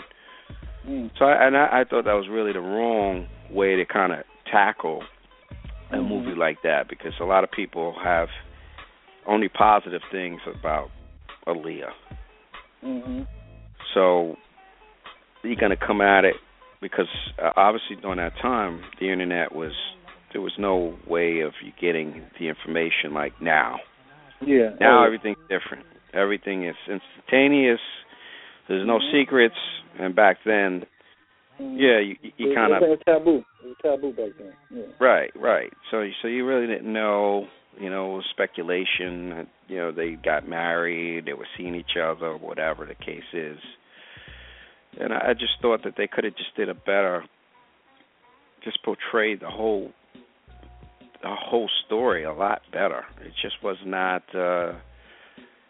Mm. 0.87 1.11
so 1.17 1.25
I, 1.25 1.45
and 1.45 1.55
I, 1.55 1.81
I 1.81 1.83
thought 1.83 2.05
that 2.05 2.13
was 2.13 2.27
really 2.27 2.53
the 2.53 2.59
wrong 2.59 3.27
way 3.51 3.75
to 3.75 3.85
kind 3.85 4.11
of 4.11 4.23
tackle 4.45 5.03
a 5.91 5.97
Mhm. 5.97 6.07
movie 6.07 6.33
like 6.35 6.61
that 6.63 6.87
because 6.87 7.13
a 7.19 7.23
lot 7.25 7.43
of 7.43 7.51
people 7.51 7.93
have 8.03 8.29
only 9.27 9.47
positive 9.47 10.01
things 10.11 10.41
about 10.47 10.89
Aaliyah. 11.45 11.93
Mhm. 12.83 13.27
So 13.93 14.37
you're 15.43 15.55
gonna 15.55 15.75
come 15.75 16.01
at 16.01 16.25
it 16.25 16.35
because 16.81 17.09
uh, 17.37 17.51
obviously 17.55 17.95
during 17.97 18.17
that 18.17 18.35
time 18.37 18.83
the 18.99 19.09
internet 19.09 19.53
was 19.53 19.73
there 20.31 20.41
was 20.41 20.57
no 20.57 20.97
way 21.05 21.41
of 21.41 21.53
you 21.61 21.71
getting 21.79 22.23
the 22.39 22.47
information 22.47 23.13
like 23.13 23.39
now. 23.41 23.79
Yeah. 24.45 24.71
Now 24.79 25.01
Oh, 25.01 25.05
everything's 25.05 25.37
different. 25.49 25.85
Everything 26.13 26.65
is 26.65 26.75
instantaneous. 26.87 27.79
There's 28.67 28.85
no 28.85 28.99
Mhm. 28.99 29.11
secrets. 29.11 29.55
And 29.99 30.15
back 30.15 30.37
then, 30.43 30.85
yeah, 31.59 31.99
you 31.99 32.17
you 32.37 32.55
kind 32.55 32.73
of 32.73 32.81
it 32.81 32.89
was 32.89 32.99
taboo. 33.05 33.43
It 33.63 33.67
was 33.67 33.77
taboo 33.81 34.13
back 34.13 34.31
then. 34.37 34.53
Yeah. 34.71 34.85
Right, 34.99 35.31
right. 35.35 35.71
So 35.89 36.09
so 36.21 36.27
you 36.27 36.45
really 36.45 36.67
didn't 36.67 36.91
know, 36.91 37.47
you 37.79 37.89
know, 37.89 38.21
speculation. 38.31 39.47
You 39.67 39.77
know, 39.77 39.91
they 39.91 40.11
got 40.13 40.47
married, 40.47 41.25
they 41.25 41.33
were 41.33 41.47
seeing 41.57 41.75
each 41.75 41.97
other, 41.97 42.35
whatever 42.35 42.85
the 42.85 42.95
case 42.95 43.31
is. 43.33 43.59
And 44.99 45.13
I, 45.13 45.29
I 45.29 45.33
just 45.33 45.59
thought 45.61 45.83
that 45.83 45.95
they 45.95 46.07
could 46.07 46.23
have 46.23 46.35
just 46.35 46.55
did 46.55 46.67
a 46.69 46.73
better, 46.73 47.23
just 48.63 48.83
portrayed 48.83 49.39
the 49.39 49.49
whole, 49.49 49.91
the 51.21 51.35
whole 51.35 51.69
story 51.85 52.23
a 52.23 52.33
lot 52.33 52.61
better. 52.71 53.05
It 53.21 53.33
just 53.41 53.63
was 53.63 53.77
not, 53.85 54.23
uh, 54.33 54.73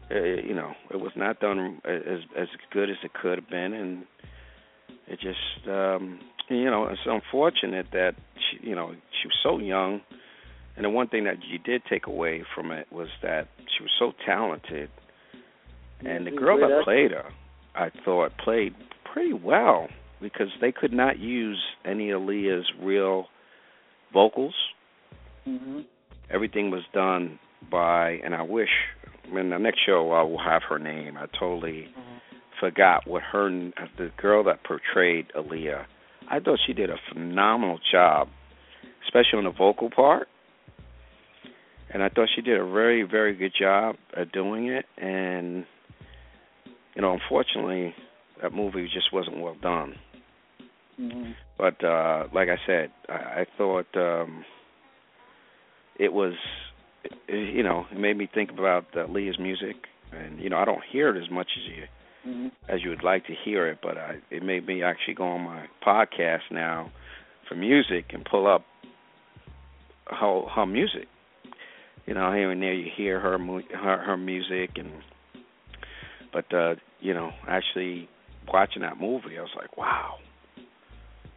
uh 0.10 0.16
you 0.16 0.56
know, 0.56 0.74
it 0.90 1.00
was 1.00 1.12
not 1.16 1.40
done 1.40 1.82
as 1.86 2.20
as 2.38 2.48
good 2.72 2.90
as 2.90 2.98
it 3.04 3.14
could 3.14 3.38
have 3.38 3.50
been, 3.50 3.74
and 3.74 4.06
it 5.08 5.20
just 5.20 5.68
um 5.68 6.20
you 6.50 6.66
know 6.66 6.88
it's 6.88 7.02
unfortunate 7.06 7.88
that 7.92 8.14
she 8.40 8.70
you 8.70 8.76
know 8.76 8.92
she 8.92 9.28
was 9.28 9.38
so 9.44 9.60
young 9.60 10.02
and 10.76 10.86
the 10.86 10.90
one 10.90 11.08
thing 11.08 11.26
that 11.26 11.38
you 11.48 11.58
did 11.60 11.82
take 11.90 12.08
away 12.08 12.44
from 12.56 12.72
it 12.72 12.88
was 12.92 13.10
that 13.22 13.48
she 13.78 13.84
was 13.84 13.92
so 14.00 14.14
talented 14.26 14.90
and 16.06 16.26
the 16.26 16.32
girl 16.32 16.58
that 16.60 16.84
played 16.84 17.12
her 17.12 17.26
i 17.76 17.90
thought 18.06 18.32
played 18.44 18.74
pretty 19.12 19.34
well 19.34 19.88
because 20.22 20.48
they 20.62 20.72
could 20.72 20.94
not 20.94 21.20
use 21.20 21.62
any 21.84 22.12
of 22.12 22.22
Aaliyah's 22.22 22.72
real 22.80 23.26
vocals 24.14 24.54
Mhm. 25.48 25.86
everything 26.30 26.72
was 26.72 26.84
done 26.94 27.40
by 27.70 28.20
and 28.24 28.34
i 28.36 28.42
wish 28.42 28.70
in 29.32 29.50
the 29.50 29.58
next 29.58 29.80
show 29.86 30.12
i 30.12 30.22
will 30.24 30.38
have 30.38 30.64
her 30.64 30.80
name 30.80 31.18
i 31.18 31.26
totally 31.38 31.88
forgot 32.62 33.08
what 33.08 33.24
her 33.24 33.50
the 33.98 34.12
girl 34.18 34.44
that 34.44 34.64
portrayed 34.64 35.26
Aaliyah. 35.36 35.86
I 36.30 36.40
thought 36.40 36.60
she 36.66 36.74
did 36.74 36.90
a 36.90 36.98
phenomenal 37.12 37.80
job, 37.92 38.30
especially 39.04 39.40
on 39.40 39.44
the 39.46 39.52
vocal 39.52 39.90
part. 39.90 40.28
And 41.90 42.02
I 42.02 42.10
thought 42.10 42.30
she 42.34 42.42
did 42.42 42.58
a 42.58 42.66
very 42.66 43.02
very 43.04 43.36
good 43.36 43.52
job 43.60 43.96
at 44.16 44.32
doing 44.32 44.68
it. 44.68 44.86
And 44.98 45.66
you 46.96 47.02
know, 47.02 47.14
unfortunately, 47.14 47.96
that 48.42 48.54
movie 48.54 48.88
just 48.94 49.12
wasn't 49.12 49.42
well 49.42 49.58
done. 49.62 49.96
Mhm. 51.00 51.36
But 51.58 51.84
uh 51.84 52.28
like 52.32 52.50
I 52.50 52.58
said, 52.66 52.92
I, 53.10 53.42
I 53.42 53.46
thought 53.58 53.88
um 53.96 54.46
it 56.00 56.14
was 56.14 56.34
it, 57.04 57.54
you 57.56 57.64
know, 57.64 57.86
it 57.92 57.98
made 57.98 58.18
me 58.18 58.28
think 58.32 58.52
about 58.52 58.86
uh, 58.96 59.08
Aaliyah's 59.08 59.40
music 59.40 59.76
and 60.12 60.40
you 60.40 60.50
know, 60.50 60.58
I 60.58 60.66
don't 60.66 60.84
hear 60.92 61.16
it 61.16 61.22
as 61.22 61.30
much 61.30 61.48
as 61.58 61.64
you 61.76 61.84
Mhm. 62.24 62.52
as 62.70 62.84
you 62.84 62.90
would 62.92 63.04
like 63.04 63.26
to 63.26 63.34
hear 63.34 63.68
it, 63.68 63.80
but 63.82 63.98
I, 63.98 64.20
it 64.30 64.44
made 64.44 64.68
me 64.68 64.84
actually 64.84 65.16
go 65.16 65.24
on 65.28 65.42
my 65.42 65.66
podcast 65.84 66.52
now 66.52 66.92
for 67.50 67.56
music 67.56 68.14
and 68.14 68.24
pull 68.24 68.46
up 68.46 68.64
her, 70.08 70.42
her 70.56 70.66
music. 70.68 71.08
You 72.06 72.14
know, 72.14 72.32
here 72.32 72.52
and 72.52 72.62
there 72.62 72.74
you 72.74 72.92
hear 72.96 73.20
her 73.20 73.38
her, 73.40 73.98
her 74.04 74.18
music, 74.18 74.78
and 74.78 74.92
but 76.32 76.54
uh, 76.54 76.76
you 77.00 77.14
know, 77.14 77.32
actually 77.48 78.08
watching 78.48 78.82
that 78.84 79.00
movie, 79.00 79.38
I 79.38 79.42
was 79.42 79.56
like, 79.56 79.78
wow. 79.78 80.16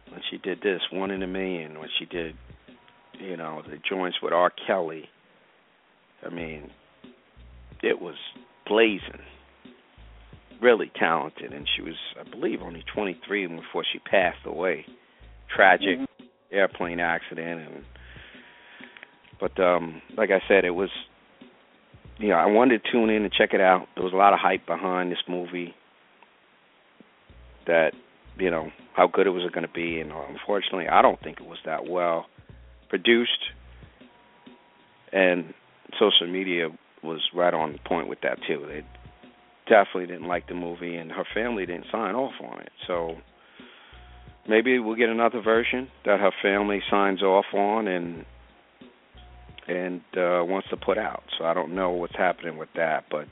When 0.09 0.21
she 0.29 0.37
did 0.37 0.61
this, 0.61 0.81
one 0.91 1.11
in 1.11 1.23
a 1.23 1.27
million. 1.27 1.79
When 1.79 1.89
she 1.97 2.05
did, 2.05 2.35
you 3.19 3.37
know, 3.37 3.61
the 3.67 3.77
joints 3.77 4.17
with 4.21 4.33
R. 4.33 4.51
Kelly. 4.67 5.09
I 6.25 6.29
mean, 6.29 6.71
it 7.83 8.01
was 8.01 8.15
blazing 8.65 9.21
really 10.61 10.91
talented, 10.97 11.53
and 11.53 11.67
she 11.75 11.81
was, 11.81 11.95
I 12.19 12.29
believe, 12.29 12.61
only 12.61 12.83
23 12.93 13.47
before 13.47 13.83
she 13.91 13.99
passed 13.99 14.45
away. 14.45 14.85
Tragic 15.53 15.99
Mhm. 15.99 16.07
airplane 16.51 16.99
accident, 16.99 17.61
and 17.67 17.85
but 19.39 19.59
um, 19.59 20.01
like 20.15 20.31
I 20.31 20.41
said, 20.47 20.63
it 20.63 20.71
was, 20.71 20.89
you 22.17 22.29
know, 22.29 22.35
I 22.35 22.45
wanted 22.45 22.83
to 22.83 22.91
tune 22.91 23.09
in 23.09 23.23
and 23.23 23.33
check 23.33 23.53
it 23.53 23.59
out. 23.59 23.89
There 23.95 24.03
was 24.03 24.13
a 24.13 24.17
lot 24.17 24.33
of 24.33 24.39
hype 24.39 24.65
behind 24.65 25.11
this 25.11 25.21
movie. 25.27 25.75
That, 27.67 27.93
you 28.37 28.49
know, 28.49 28.71
how 28.93 29.07
good 29.07 29.27
it 29.27 29.31
was 29.31 29.43
going 29.51 29.67
to 29.67 29.73
be, 29.73 29.99
and 29.99 30.11
unfortunately, 30.11 30.87
I 30.87 31.01
don't 31.01 31.21
think 31.21 31.41
it 31.41 31.45
was 31.45 31.57
that 31.65 31.85
well 31.85 32.27
produced. 32.95 33.51
And 35.11 35.53
social 35.99 36.27
media 36.27 36.69
was 37.03 37.21
right 37.33 37.53
on 37.53 37.77
point 37.85 38.07
with 38.07 38.19
that 38.23 38.37
too. 38.47 38.65
They 38.67 38.83
definitely 39.67 40.07
didn't 40.07 40.27
like 40.27 40.47
the 40.47 40.53
movie, 40.53 40.95
and 40.95 41.11
her 41.11 41.25
family 41.33 41.65
didn't 41.65 41.85
sign 41.91 42.15
off 42.15 42.33
on 42.41 42.61
it. 42.61 42.71
So 42.87 43.15
maybe 44.47 44.79
we'll 44.79 44.95
get 44.95 45.09
another 45.09 45.41
version 45.41 45.89
that 46.05 46.19
her 46.19 46.31
family 46.41 46.81
signs 46.89 47.21
off 47.21 47.45
on 47.53 47.87
and 47.87 48.25
and 49.67 50.01
uh 50.15 50.43
wants 50.43 50.67
to 50.69 50.77
put 50.77 50.97
out. 50.97 51.23
So 51.37 51.45
I 51.45 51.53
don't 51.53 51.75
know 51.75 51.91
what's 51.91 52.15
happening 52.15 52.57
with 52.57 52.69
that, 52.75 53.05
but 53.09 53.27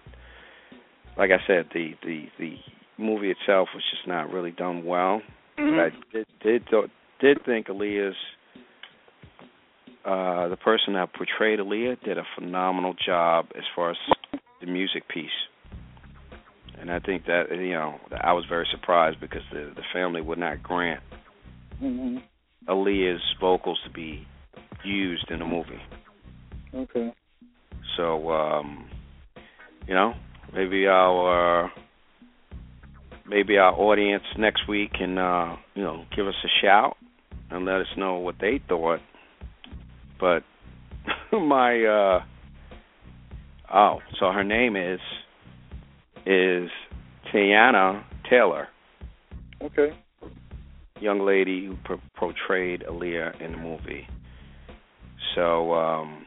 like 1.17 1.31
I 1.31 1.45
said, 1.47 1.67
the 1.73 1.93
the 2.03 2.25
the 2.39 2.55
movie 2.97 3.31
itself 3.31 3.69
was 3.73 3.83
just 3.91 4.07
not 4.07 4.31
really 4.31 4.51
done 4.51 4.85
well. 4.85 5.21
But 5.55 5.63
I 5.63 5.89
did 6.11 6.27
did 6.41 6.67
th- 6.67 6.91
did 7.19 7.45
think 7.45 7.67
Aaliyah's 7.67 8.15
uh 10.05 10.47
the 10.49 10.57
person 10.57 10.93
that 10.93 11.13
portrayed 11.13 11.59
Aaliyah 11.59 12.03
did 12.03 12.17
a 12.17 12.23
phenomenal 12.35 12.93
job 13.05 13.47
as 13.55 13.63
far 13.75 13.91
as 13.91 13.97
the 14.61 14.67
music 14.67 15.07
piece 15.07 15.29
and 16.79 16.91
I 16.91 16.99
think 16.99 17.25
that 17.25 17.45
you 17.51 17.73
know 17.73 17.99
I 18.11 18.33
was 18.33 18.45
very 18.49 18.67
surprised 18.71 19.19
because 19.19 19.41
the 19.51 19.71
the 19.75 19.83
family 19.93 20.21
would 20.21 20.39
not 20.39 20.61
grant 20.63 21.01
Mhm. 21.81 22.21
Aaliyah's 22.67 23.35
vocals 23.41 23.79
to 23.83 23.89
be 23.89 24.25
used 24.83 25.29
in 25.31 25.39
the 25.39 25.45
movie. 25.45 25.81
Okay. 26.73 27.13
So 27.97 28.31
um, 28.31 28.89
you 29.87 29.93
know 29.93 30.13
maybe 30.53 30.87
our 30.87 31.65
uh, 31.65 31.69
maybe 33.27 33.57
our 33.57 33.73
audience 33.73 34.23
next 34.37 34.67
week 34.67 34.93
can 34.93 35.17
uh, 35.17 35.55
you 35.75 35.83
know 35.83 36.05
give 36.15 36.27
us 36.27 36.35
a 36.43 36.49
shout 36.61 36.97
and 37.49 37.65
let 37.65 37.81
us 37.81 37.87
know 37.97 38.15
what 38.15 38.35
they 38.39 38.59
thought. 38.67 38.99
But 40.23 40.43
my 41.37 41.83
uh, 41.83 42.23
oh, 43.73 43.99
so 44.17 44.31
her 44.31 44.45
name 44.45 44.77
is 44.77 45.01
is 46.25 46.69
Teyana 47.33 48.05
Taylor. 48.29 48.69
Okay. 49.61 49.89
young 51.01 51.25
lady 51.25 51.65
who 51.65 51.75
por- 51.83 51.99
portrayed 52.15 52.85
Aaliyah 52.89 53.41
in 53.41 53.51
the 53.51 53.57
movie. 53.57 54.07
So, 55.35 55.73
um, 55.73 56.25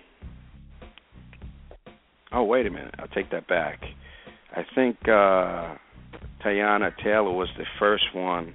oh 2.33 2.45
wait 2.45 2.67
a 2.67 2.71
minute, 2.71 2.95
I'll 2.99 3.09
take 3.09 3.31
that 3.31 3.49
back. 3.49 3.81
I 4.55 4.63
think 4.75 4.97
uh, 5.05 5.77
Teyana 6.45 6.93
Taylor 7.03 7.33
was 7.33 7.49
the 7.57 7.65
first 7.79 8.15
one 8.15 8.55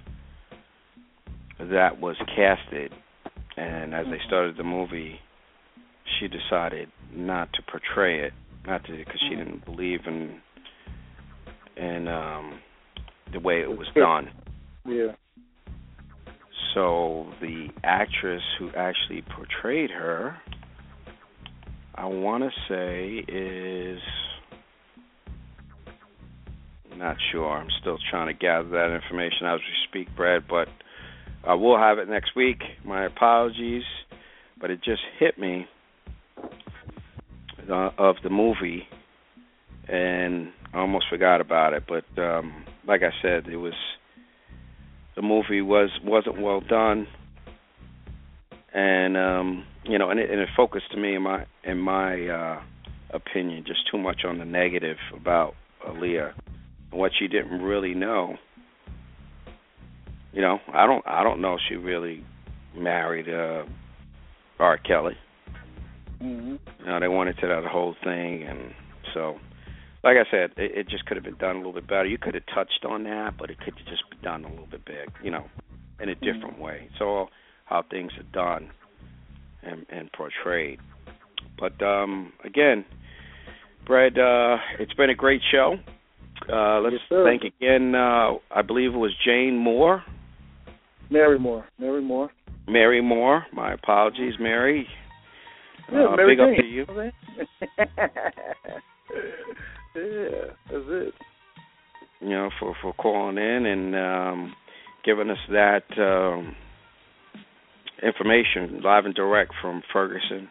that 1.59 1.99
was 1.99 2.15
casted, 2.35 2.93
and 3.57 3.95
as 3.95 4.05
they 4.05 4.19
started 4.27 4.55
the 4.55 4.63
movie, 4.63 5.19
she 6.19 6.27
decided 6.27 6.89
not 7.13 7.51
to 7.53 7.61
portray 7.63 8.21
it 8.21 8.33
not 8.65 8.83
to 8.85 8.95
because 8.95 9.21
she 9.29 9.35
didn't 9.35 9.65
believe 9.65 10.01
in 10.05 10.39
in 11.77 12.07
um, 12.07 12.59
the 13.33 13.39
way 13.39 13.61
it 13.61 13.69
was 13.69 13.87
done. 13.95 14.29
Yeah. 14.85 15.13
So 16.73 17.27
the 17.41 17.67
actress 17.83 18.43
who 18.59 18.69
actually 18.69 19.23
portrayed 19.35 19.89
her, 19.89 20.37
I 21.95 22.05
want 22.05 22.43
to 22.43 22.49
say 22.69 23.25
is 23.31 23.99
not 26.95 27.17
sure. 27.31 27.49
I'm 27.49 27.67
still 27.81 27.97
trying 28.09 28.27
to 28.27 28.33
gather 28.33 28.69
that 28.69 28.93
information 28.93 29.47
as 29.47 29.59
we 29.59 29.89
speak, 29.89 30.15
Brad, 30.15 30.43
but 30.47 30.67
I 31.45 31.55
will 31.55 31.77
have 31.77 31.97
it 31.97 32.07
next 32.07 32.35
week. 32.35 32.61
My 32.85 33.05
apologies, 33.05 33.83
but 34.59 34.69
it 34.69 34.83
just 34.83 35.01
hit 35.19 35.39
me 35.39 35.65
uh, 37.69 37.91
of 37.97 38.17
the 38.23 38.29
movie, 38.29 38.87
and 39.87 40.49
I 40.73 40.79
almost 40.79 41.05
forgot 41.09 41.41
about 41.41 41.73
it. 41.73 41.83
But 41.87 42.21
um, 42.21 42.65
like 42.87 43.01
I 43.03 43.11
said, 43.21 43.47
it 43.47 43.57
was 43.57 43.73
the 45.15 45.21
movie 45.21 45.61
was 45.61 45.89
wasn't 46.03 46.41
well 46.41 46.61
done, 46.61 47.07
and 48.73 49.17
um, 49.17 49.65
you 49.83 49.97
know, 49.97 50.09
and 50.09 50.19
it, 50.19 50.29
and 50.29 50.39
it 50.39 50.49
focused 50.55 50.91
to 50.91 50.97
me 50.97 51.15
in 51.15 51.21
my 51.21 51.45
in 51.63 51.77
my 51.77 52.27
uh, 52.27 52.61
opinion 53.11 53.63
just 53.65 53.89
too 53.91 53.97
much 53.97 54.21
on 54.25 54.39
the 54.39 54.45
negative 54.45 54.97
about 55.15 55.53
Aaliyah 55.87 56.33
and 56.91 56.99
what 56.99 57.11
she 57.17 57.27
didn't 57.27 57.61
really 57.61 57.93
know. 57.93 58.37
You 60.33 60.41
know, 60.41 60.59
I 60.73 60.85
don't 60.85 61.05
I 61.05 61.23
don't 61.23 61.41
know 61.41 61.55
if 61.55 61.59
she 61.67 61.75
really 61.75 62.23
married 62.75 63.27
uh 63.27 63.65
R. 64.59 64.77
Kelly. 64.77 65.17
Mm-hmm. 66.21 66.55
You 66.79 66.85
know, 66.85 66.99
they 66.99 67.07
wanted 67.07 67.37
to 67.39 67.47
that 67.47 67.63
whole 67.65 67.95
thing, 68.03 68.43
and 68.43 68.73
so, 69.13 69.37
like 70.03 70.17
I 70.17 70.29
said, 70.29 70.51
it, 70.57 70.71
it 70.77 70.89
just 70.89 71.05
could 71.05 71.17
have 71.17 71.23
been 71.23 71.37
done 71.37 71.55
a 71.55 71.59
little 71.59 71.73
bit 71.73 71.87
better. 71.87 72.05
You 72.05 72.17
could 72.17 72.35
have 72.35 72.43
touched 72.53 72.85
on 72.87 73.03
that, 73.05 73.31
but 73.39 73.49
it 73.49 73.59
could 73.59 73.73
have 73.77 73.87
just 73.87 74.09
been 74.09 74.21
done 74.21 74.45
a 74.45 74.49
little 74.49 74.67
bit 74.67 74.85
big, 74.85 75.11
you 75.23 75.31
know, 75.31 75.45
in 75.99 76.09
a 76.09 76.15
different 76.15 76.53
Mm-hmm. 76.55 76.61
way. 76.61 76.87
It's 76.91 77.01
all 77.01 77.29
how 77.65 77.83
things 77.89 78.11
are 78.17 78.31
done 78.33 78.69
and, 79.63 79.85
and 79.89 80.11
portrayed. 80.11 80.79
But 81.59 81.81
um 81.85 82.33
again, 82.43 82.85
Brad, 83.85 84.17
uh, 84.17 84.57
it's 84.79 84.93
been 84.93 85.09
a 85.09 85.15
great 85.15 85.41
show. 85.51 85.75
Uh, 86.51 86.79
let's 86.81 86.95
Yes, 87.09 87.21
thank 87.23 87.43
again. 87.43 87.93
Uh, 87.95 88.33
I 88.49 88.61
believe 88.65 88.93
it 88.93 88.97
was 88.97 89.13
Jane 89.25 89.57
Moore, 89.57 90.03
Mary 91.09 91.37
Moore. 91.39 91.65
Mary 91.79 92.01
Moore. 92.01 92.29
Mary 92.67 93.01
Moore. 93.01 93.45
My 93.53 93.73
apologies, 93.73 94.33
Mary. 94.39 94.87
Yeah, 95.91 96.05
Uh, 96.05 96.15
big 96.17 96.39
up 96.39 96.49
to 96.57 96.65
you. 96.65 96.85
yeah, 99.95 100.53
that's 100.69 100.85
it. 100.87 101.13
you 102.21 102.29
know, 102.29 102.49
for 102.59 102.75
for 102.81 102.93
calling 102.93 103.37
in 103.37 103.65
and 103.65 103.95
um, 103.95 104.53
giving 105.05 105.29
us 105.29 105.37
that 105.49 105.83
um, 105.97 106.55
information 108.03 108.81
live 108.83 109.05
and 109.05 109.15
direct 109.15 109.53
from 109.61 109.81
Ferguson 109.91 110.49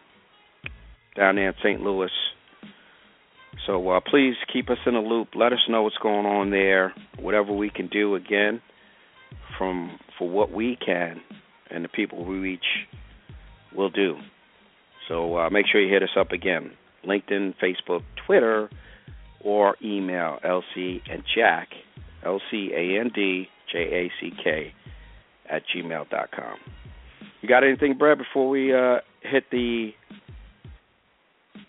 down 1.15 1.35
there 1.35 1.49
in 1.49 1.55
St. 1.63 1.81
Louis. 1.81 2.09
So 3.67 3.89
uh, 3.89 3.99
please 3.99 4.35
keep 4.51 4.69
us 4.69 4.77
in 4.85 4.93
the 4.93 4.99
loop. 5.01 5.29
Let 5.35 5.53
us 5.53 5.59
know 5.69 5.83
what's 5.83 5.97
going 5.97 6.25
on 6.25 6.49
there. 6.51 6.93
Whatever 7.19 7.51
we 7.53 7.69
can 7.69 7.87
do, 7.87 8.15
again, 8.15 8.61
from 9.57 9.99
for 10.17 10.29
what 10.29 10.51
we 10.51 10.77
can 10.83 11.21
and 11.69 11.83
the 11.85 11.89
people 11.89 12.25
we 12.25 12.37
reach, 12.37 12.65
will 13.75 13.89
do. 13.89 14.15
So 15.11 15.37
uh, 15.37 15.49
make 15.49 15.65
sure 15.69 15.81
you 15.81 15.93
hit 15.93 16.03
us 16.03 16.15
up 16.17 16.31
again. 16.31 16.71
LinkedIn, 17.05 17.55
Facebook, 17.61 18.01
Twitter, 18.25 18.69
or 19.43 19.75
email 19.83 20.37
LC 20.45 21.01
and 21.11 21.21
Jack, 21.35 21.67
L 22.25 22.39
C 22.49 22.71
A 22.73 22.97
N 22.97 23.11
D 23.13 23.49
J 23.73 23.79
A 23.79 24.11
C 24.21 24.31
K, 24.41 24.73
at 25.49 25.63
gmail 25.75 26.09
dot 26.09 26.29
com. 26.33 26.55
You 27.41 27.49
got 27.49 27.65
anything, 27.65 27.97
Brad, 27.97 28.19
before 28.19 28.47
we 28.47 28.73
uh, 28.73 28.99
hit 29.21 29.43
the 29.51 29.89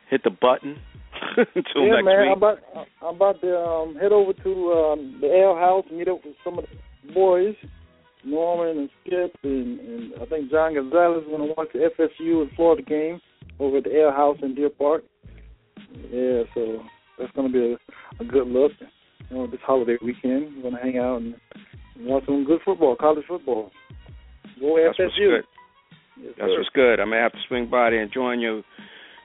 hit 0.09 0.23
the 0.23 0.31
button 0.31 0.77
until 1.37 1.83
yeah, 1.83 1.95
next 1.95 2.05
man. 2.05 2.21
week? 2.21 2.31
I'm 2.31 2.39
about 2.39 2.59
I'm 3.03 3.17
about 3.17 3.41
to 3.41 3.59
um, 3.59 3.97
head 3.97 4.13
over 4.13 4.35
to 4.35 4.51
um, 4.73 5.19
the 5.21 5.27
Ale 5.27 5.57
House, 5.57 5.85
meet 5.91 6.07
up 6.07 6.25
with 6.25 6.37
some 6.45 6.61
of 6.61 6.67
the 6.67 7.13
boys, 7.13 7.57
Norman 8.25 8.79
and 8.79 8.91
Skip, 9.01 9.35
and, 9.43 9.81
and 9.81 10.13
I 10.23 10.27
think 10.27 10.49
John 10.49 10.75
Gonzalez 10.75 11.25
is 11.25 11.29
going 11.29 11.49
to 11.49 11.55
watch 11.57 11.69
the 11.73 11.91
FSU 11.99 12.43
and 12.43 12.51
Florida 12.55 12.83
game 12.83 13.21
over 13.59 13.79
at 13.79 13.85
the 13.85 13.97
Ale 13.97 14.11
House 14.13 14.39
in 14.43 14.55
Deer 14.55 14.71
Park. 14.71 15.05
Yeah, 16.11 16.43
so 16.55 16.83
that's 17.19 17.33
going 17.33 17.53
to 17.53 17.53
be 17.53 17.77
a, 18.21 18.23
a 18.23 18.27
good 18.27 18.49
look. 18.49 18.73
You 19.31 19.37
know, 19.37 19.47
this 19.47 19.61
holiday 19.65 19.97
weekend, 20.03 20.57
we're 20.57 20.63
going 20.63 20.75
to 20.75 20.81
hang 20.81 20.99
out 20.99 21.17
and 21.21 21.35
watch 22.01 22.25
some 22.27 22.45
good 22.45 22.61
football, 22.65 22.97
college 22.97 23.25
football. 23.27 23.71
Go 24.61 24.79
That's 24.85 24.99
what's 24.99 25.15
good. 25.17 25.45
Yes, 26.21 26.35
That's 26.39 26.51
sir. 26.51 26.59
what's 26.59 26.69
good. 26.75 27.01
I'm 27.01 27.09
going 27.09 27.19
to 27.19 27.23
have 27.23 27.33
to 27.33 27.39
swing 27.49 27.69
by 27.71 27.91
there 27.91 28.03
and 28.03 28.13
join 28.13 28.41
you, 28.41 28.63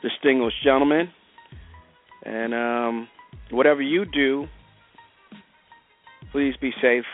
distinguished 0.01 0.63
gentlemen. 0.63 1.09
And 2.23 2.53
um, 2.53 3.07
whatever 3.51 3.81
you 3.81 4.05
do, 4.05 4.45
please 6.31 6.55
be 6.61 6.71
safe. 6.81 7.05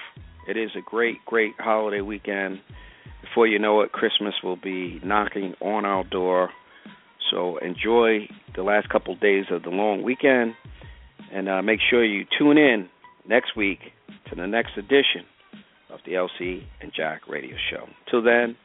It 0.48 0.58
is 0.58 0.72
a 0.78 0.82
great, 0.88 1.18
great 1.26 1.54
holiday 1.58 2.02
weekend. 2.02 2.60
Before 3.22 3.48
you 3.48 3.60
know 3.60 3.82
it, 3.82 3.92
Christmas 3.92 4.34
will 4.44 4.58
be 4.58 5.00
knocking 5.04 5.54
on 5.62 5.86
our 5.86 6.04
door. 6.04 6.50
So 7.34 7.58
enjoy 7.58 8.30
the 8.56 8.62
last 8.62 8.90
couple 8.90 9.16
days 9.16 9.46
of 9.50 9.64
the 9.64 9.70
long 9.70 10.04
weekend, 10.04 10.54
and 11.32 11.50
uh, 11.50 11.64
make 11.64 11.80
sure 11.90 12.06
you 12.06 12.26
tune 12.38 12.60
in 12.60 12.88
next 13.28 13.58
week 13.58 13.80
to 14.30 14.36
the 14.36 14.46
next 14.46 14.78
edition 14.78 15.26
of 15.90 16.00
the 16.06 16.12
LC 16.12 16.64
and 16.80 16.92
Jack 16.96 17.28
Radio 17.28 17.56
Show. 17.72 17.88
Till 18.12 18.22
then, 18.22 18.56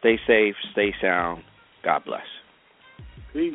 stay 0.00 0.18
safe, 0.26 0.56
stay 0.72 0.92
sound. 1.00 1.44
God 1.84 2.02
bless. 2.04 2.26
Peace. 3.32 3.54